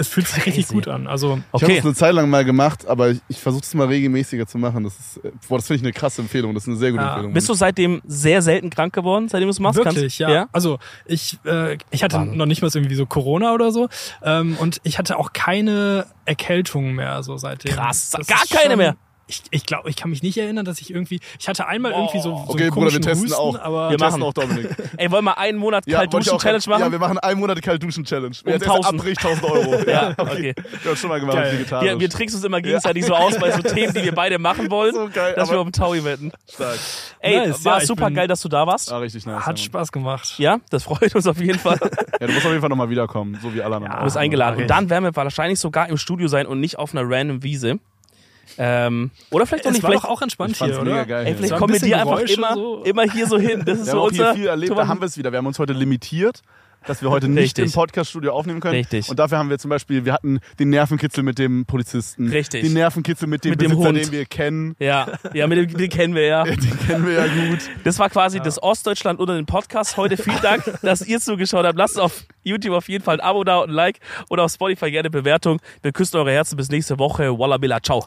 es 0.00 0.08
fühlt 0.08 0.26
sich 0.26 0.44
richtig 0.46 0.64
Crazy. 0.66 0.74
gut 0.74 0.88
an. 0.88 1.06
Also 1.06 1.38
Ich 1.52 1.62
habe 1.62 1.66
Okay. 1.72 1.78
es 1.78 1.84
eine 1.84 1.94
Zeit 1.94 2.14
lang 2.14 2.28
mal 2.30 2.44
gemacht, 2.44 2.86
aber 2.86 3.10
ich, 3.10 3.20
ich 3.28 3.38
versuche 3.38 3.62
es 3.62 3.74
mal 3.74 3.86
regelmäßiger 3.86 4.46
zu 4.46 4.58
machen. 4.58 4.82
Das 4.84 4.98
ist, 4.98 5.16
äh, 5.24 5.30
boah, 5.48 5.58
das 5.58 5.66
finde 5.66 5.76
ich 5.76 5.82
eine 5.84 5.92
krasse 5.92 6.22
Empfehlung. 6.22 6.54
Das 6.54 6.64
ist 6.64 6.68
eine 6.68 6.76
sehr 6.78 6.90
gute 6.92 7.02
Ja. 7.02 7.10
Empfehlung. 7.10 7.32
Bist 7.34 7.48
du 7.48 7.54
seitdem 7.54 8.00
sehr 8.06 8.42
selten 8.42 8.70
krank 8.70 8.92
geworden, 8.92 9.28
seitdem 9.28 9.46
du 9.46 9.50
es 9.50 9.60
machst? 9.60 9.76
Wirklich, 9.76 10.18
Kannst- 10.18 10.18
ja. 10.18 10.48
Also 10.52 10.78
ich, 11.06 11.38
äh, 11.44 11.76
ich 11.90 12.02
hatte 12.02 12.16
Wahnsinn. 12.16 12.38
noch 12.38 12.46
nicht 12.46 12.62
mal 12.62 12.70
irgendwie 12.74 12.94
so 12.96 13.06
Corona 13.06 13.52
oder 13.54 13.70
so 13.72 13.88
ähm, 14.22 14.56
und 14.58 14.80
ich 14.82 14.98
hatte 14.98 15.18
auch 15.18 15.32
keine 15.32 16.06
Erkältung 16.24 16.94
mehr 16.94 17.22
so 17.22 17.36
seitdem. 17.36 17.74
Krass, 17.74 18.10
Das 18.10 18.26
gar 18.26 18.42
keine 18.50 18.76
mehr? 18.76 18.96
Ich, 19.30 19.42
ich 19.52 19.64
glaube, 19.64 19.88
ich 19.88 19.94
kann 19.94 20.10
mich 20.10 20.22
nicht 20.24 20.36
erinnern, 20.38 20.64
dass 20.64 20.80
ich 20.80 20.90
irgendwie, 20.90 21.20
ich 21.38 21.48
hatte 21.48 21.66
einmal 21.68 21.92
irgendwie 21.92 22.18
so, 22.20 22.30
so 22.36 22.52
okay, 22.52 22.64
einen 22.64 22.70
Bruder, 22.70 22.70
wir 22.70 22.70
komischen 22.70 23.02
testen 23.02 23.22
Husten, 23.28 23.40
auch. 23.40 23.58
aber 23.60 23.90
Wir 23.90 23.96
testen 23.96 24.20
machen. 24.20 24.22
auch 24.28 24.32
Dominik. 24.34 24.68
Ey, 24.96 25.10
wollen 25.12 25.24
wir 25.24 25.38
einen 25.38 25.56
Monat 25.58 25.84
Ja, 25.86 25.98
kalt 25.98 26.12
wollte 26.12 26.24
ich 26.24 26.32
duschen 26.32 26.36
auch- 26.38 26.42
Challenge 26.42 26.64
machen? 26.66 26.80
Ja, 26.82 26.90
wir 26.92 26.98
machen 26.98 27.18
einen 27.18 27.38
Monat 27.40 27.62
kalt 27.62 27.80
duschen 27.82 28.04
Challenge. 28.04 28.34
Wer 28.42 28.54
jetzt 28.54 28.62
1000. 28.68 28.86
abbricht, 28.98 29.24
1000 29.24 29.44
Euro. 29.44 29.76
Ja, 29.90 30.10
okay. 30.18 30.54
Wir 30.82 30.90
haben 30.90 30.96
schon 30.96 31.08
mal 31.10 31.20
gemacht, 31.20 31.36
Geil. 31.36 31.52
vegetarisch. 31.52 31.88
Wir, 31.88 32.00
wir 32.00 32.10
tricksen 32.10 32.36
uns 32.38 32.44
immer 32.44 32.60
gegenseitig 32.60 33.04
so 33.06 33.14
aus 33.14 33.38
bei 33.38 33.52
so 33.52 33.62
Themen, 33.62 33.94
die 33.94 34.02
wir 34.02 34.14
beide 34.14 34.38
machen 34.40 34.68
wollen, 34.70 34.94
So 34.94 35.08
geil, 35.12 35.34
dass 35.36 35.50
wir 35.50 35.58
auf 35.60 35.66
den 35.66 35.72
Taui 35.72 36.02
wetten. 36.04 36.32
Stark. 36.52 36.78
Ey, 37.20 37.48
Nice, 37.48 37.64
war 37.64 37.80
ja, 37.80 37.86
super 37.86 38.10
geil, 38.10 38.26
dass 38.26 38.40
du 38.40 38.48
da 38.48 38.66
warst. 38.66 38.90
Ah, 38.92 38.98
richtig 38.98 39.26
nice. 39.26 39.46
hat 39.46 39.58
ja, 39.58 39.64
Spaß 39.64 39.92
gemacht. 39.92 40.34
Ja, 40.38 40.58
das 40.70 40.82
freut 40.82 41.14
uns 41.14 41.26
auf 41.26 41.40
jeden 41.40 41.58
Fall. 41.58 41.76
Du 41.78 41.86
Ja, 42.20 42.26
du 42.26 42.32
musst 42.32 42.44
auf 42.46 42.50
jeden 42.50 42.60
Fall 42.60 42.68
nochmal 42.70 42.90
wiederkommen, 42.90 43.38
so 43.40 43.54
wie 43.54 43.62
alle 43.62 43.76
anderen. 43.76 43.92
Ja, 43.92 44.00
auch. 44.00 44.04
bist 44.04 44.16
eingeladen. 44.16 44.62
Und 44.62 44.66
dann 44.68 44.90
werden 44.90 45.04
wir 45.04 45.14
wahrscheinlich 45.14 45.60
sogar 45.60 45.88
im 45.88 45.96
Studio 45.96 46.26
sein 46.28 46.46
und 46.46 46.58
nicht 46.60 46.78
auf 46.78 46.92
einer 46.94 47.02
random 47.08 47.42
Wiese. 47.42 47.78
Ähm, 48.58 49.10
oder 49.30 49.46
vielleicht 49.46 49.66
auch 49.66 49.70
nicht. 49.70 49.82
war 49.82 49.90
Vielleicht, 49.90 50.04
auch 50.04 50.22
entspannt 50.22 50.52
Ich 50.52 50.58
fand's 50.58 50.76
hier, 50.76 50.84
mega 50.84 50.96
oder? 50.96 51.06
geil. 51.06 51.26
ey, 51.26 51.34
vielleicht 51.34 51.56
kommen 51.56 51.72
wir 51.72 51.80
dir 51.80 52.00
einfach 52.00 52.20
immer, 52.20 52.54
so. 52.54 52.82
immer 52.84 53.02
hier 53.10 53.26
so 53.26 53.38
hin. 53.38 53.62
Das 53.64 53.78
ist 53.80 53.86
Wir 53.86 53.92
so 53.92 53.92
haben 53.92 53.98
auch 54.00 54.06
unser. 54.08 54.24
hier 54.32 54.34
viel 54.34 54.46
erlebt, 54.48 54.76
da 54.76 54.86
haben 54.88 55.00
wir 55.00 55.06
es 55.06 55.16
wieder. 55.16 55.32
Wir 55.32 55.38
haben 55.38 55.46
uns 55.46 55.58
heute 55.58 55.72
limitiert, 55.72 56.42
dass 56.86 57.02
wir 57.02 57.10
heute 57.10 57.28
nicht 57.28 57.42
Richtig. 57.58 57.66
im 57.66 57.72
Podcast-Studio 57.72 58.32
aufnehmen 58.32 58.60
können. 58.60 58.76
Richtig. 58.76 59.10
Und 59.10 59.18
dafür 59.18 59.36
haben 59.36 59.50
wir 59.50 59.58
zum 59.58 59.68
Beispiel, 59.68 60.06
wir 60.06 60.14
hatten 60.14 60.40
den 60.58 60.70
Nervenkitzel 60.70 61.22
mit 61.22 61.38
dem 61.38 61.66
Polizisten. 61.66 62.28
Richtig. 62.28 62.62
Den 62.62 62.72
Nervenkitzel 62.72 63.28
mit 63.28 63.44
dem 63.44 63.50
Mit 63.50 63.60
dem 63.60 63.70
Besitzer, 63.72 63.88
Hund. 63.88 63.98
den 63.98 64.12
wir 64.12 64.24
kennen. 64.24 64.76
ja, 64.78 65.06
ja, 65.34 65.46
mit 65.46 65.58
dem, 65.58 65.76
den 65.76 65.90
kennen 65.90 66.14
wir 66.14 66.24
ja. 66.26 66.44
Den 66.44 66.78
kennen 66.86 67.06
wir 67.06 67.12
ja 67.12 67.26
gut. 67.26 67.58
Das 67.84 67.98
war 67.98 68.08
quasi 68.08 68.40
das 68.40 68.62
Ostdeutschland 68.62 69.20
unter 69.20 69.34
den 69.36 69.44
Podcasts. 69.46 69.96
Heute 69.98 70.16
vielen 70.16 70.40
Dank, 70.40 70.64
dass 70.82 71.02
ihr 71.02 71.20
zugeschaut 71.20 71.66
habt. 71.66 71.76
Lasst 71.76 72.00
auf 72.00 72.24
YouTube 72.44 72.72
auf 72.74 72.88
jeden 72.88 73.04
Fall 73.04 73.16
ein 73.16 73.26
Abo 73.26 73.44
da 73.44 73.58
und 73.58 73.68
ein 73.70 73.74
Like 73.74 74.00
oder 74.30 74.44
auf 74.44 74.52
Spotify 74.52 74.90
gerne 74.90 75.10
Bewertung. 75.10 75.60
Wir 75.82 75.92
küssen 75.92 76.16
eure 76.16 76.32
Herzen 76.32 76.56
bis 76.56 76.70
nächste 76.70 76.98
Woche. 76.98 77.38
Walla 77.38 77.58
Billa. 77.58 77.80
Ciao. 77.82 78.06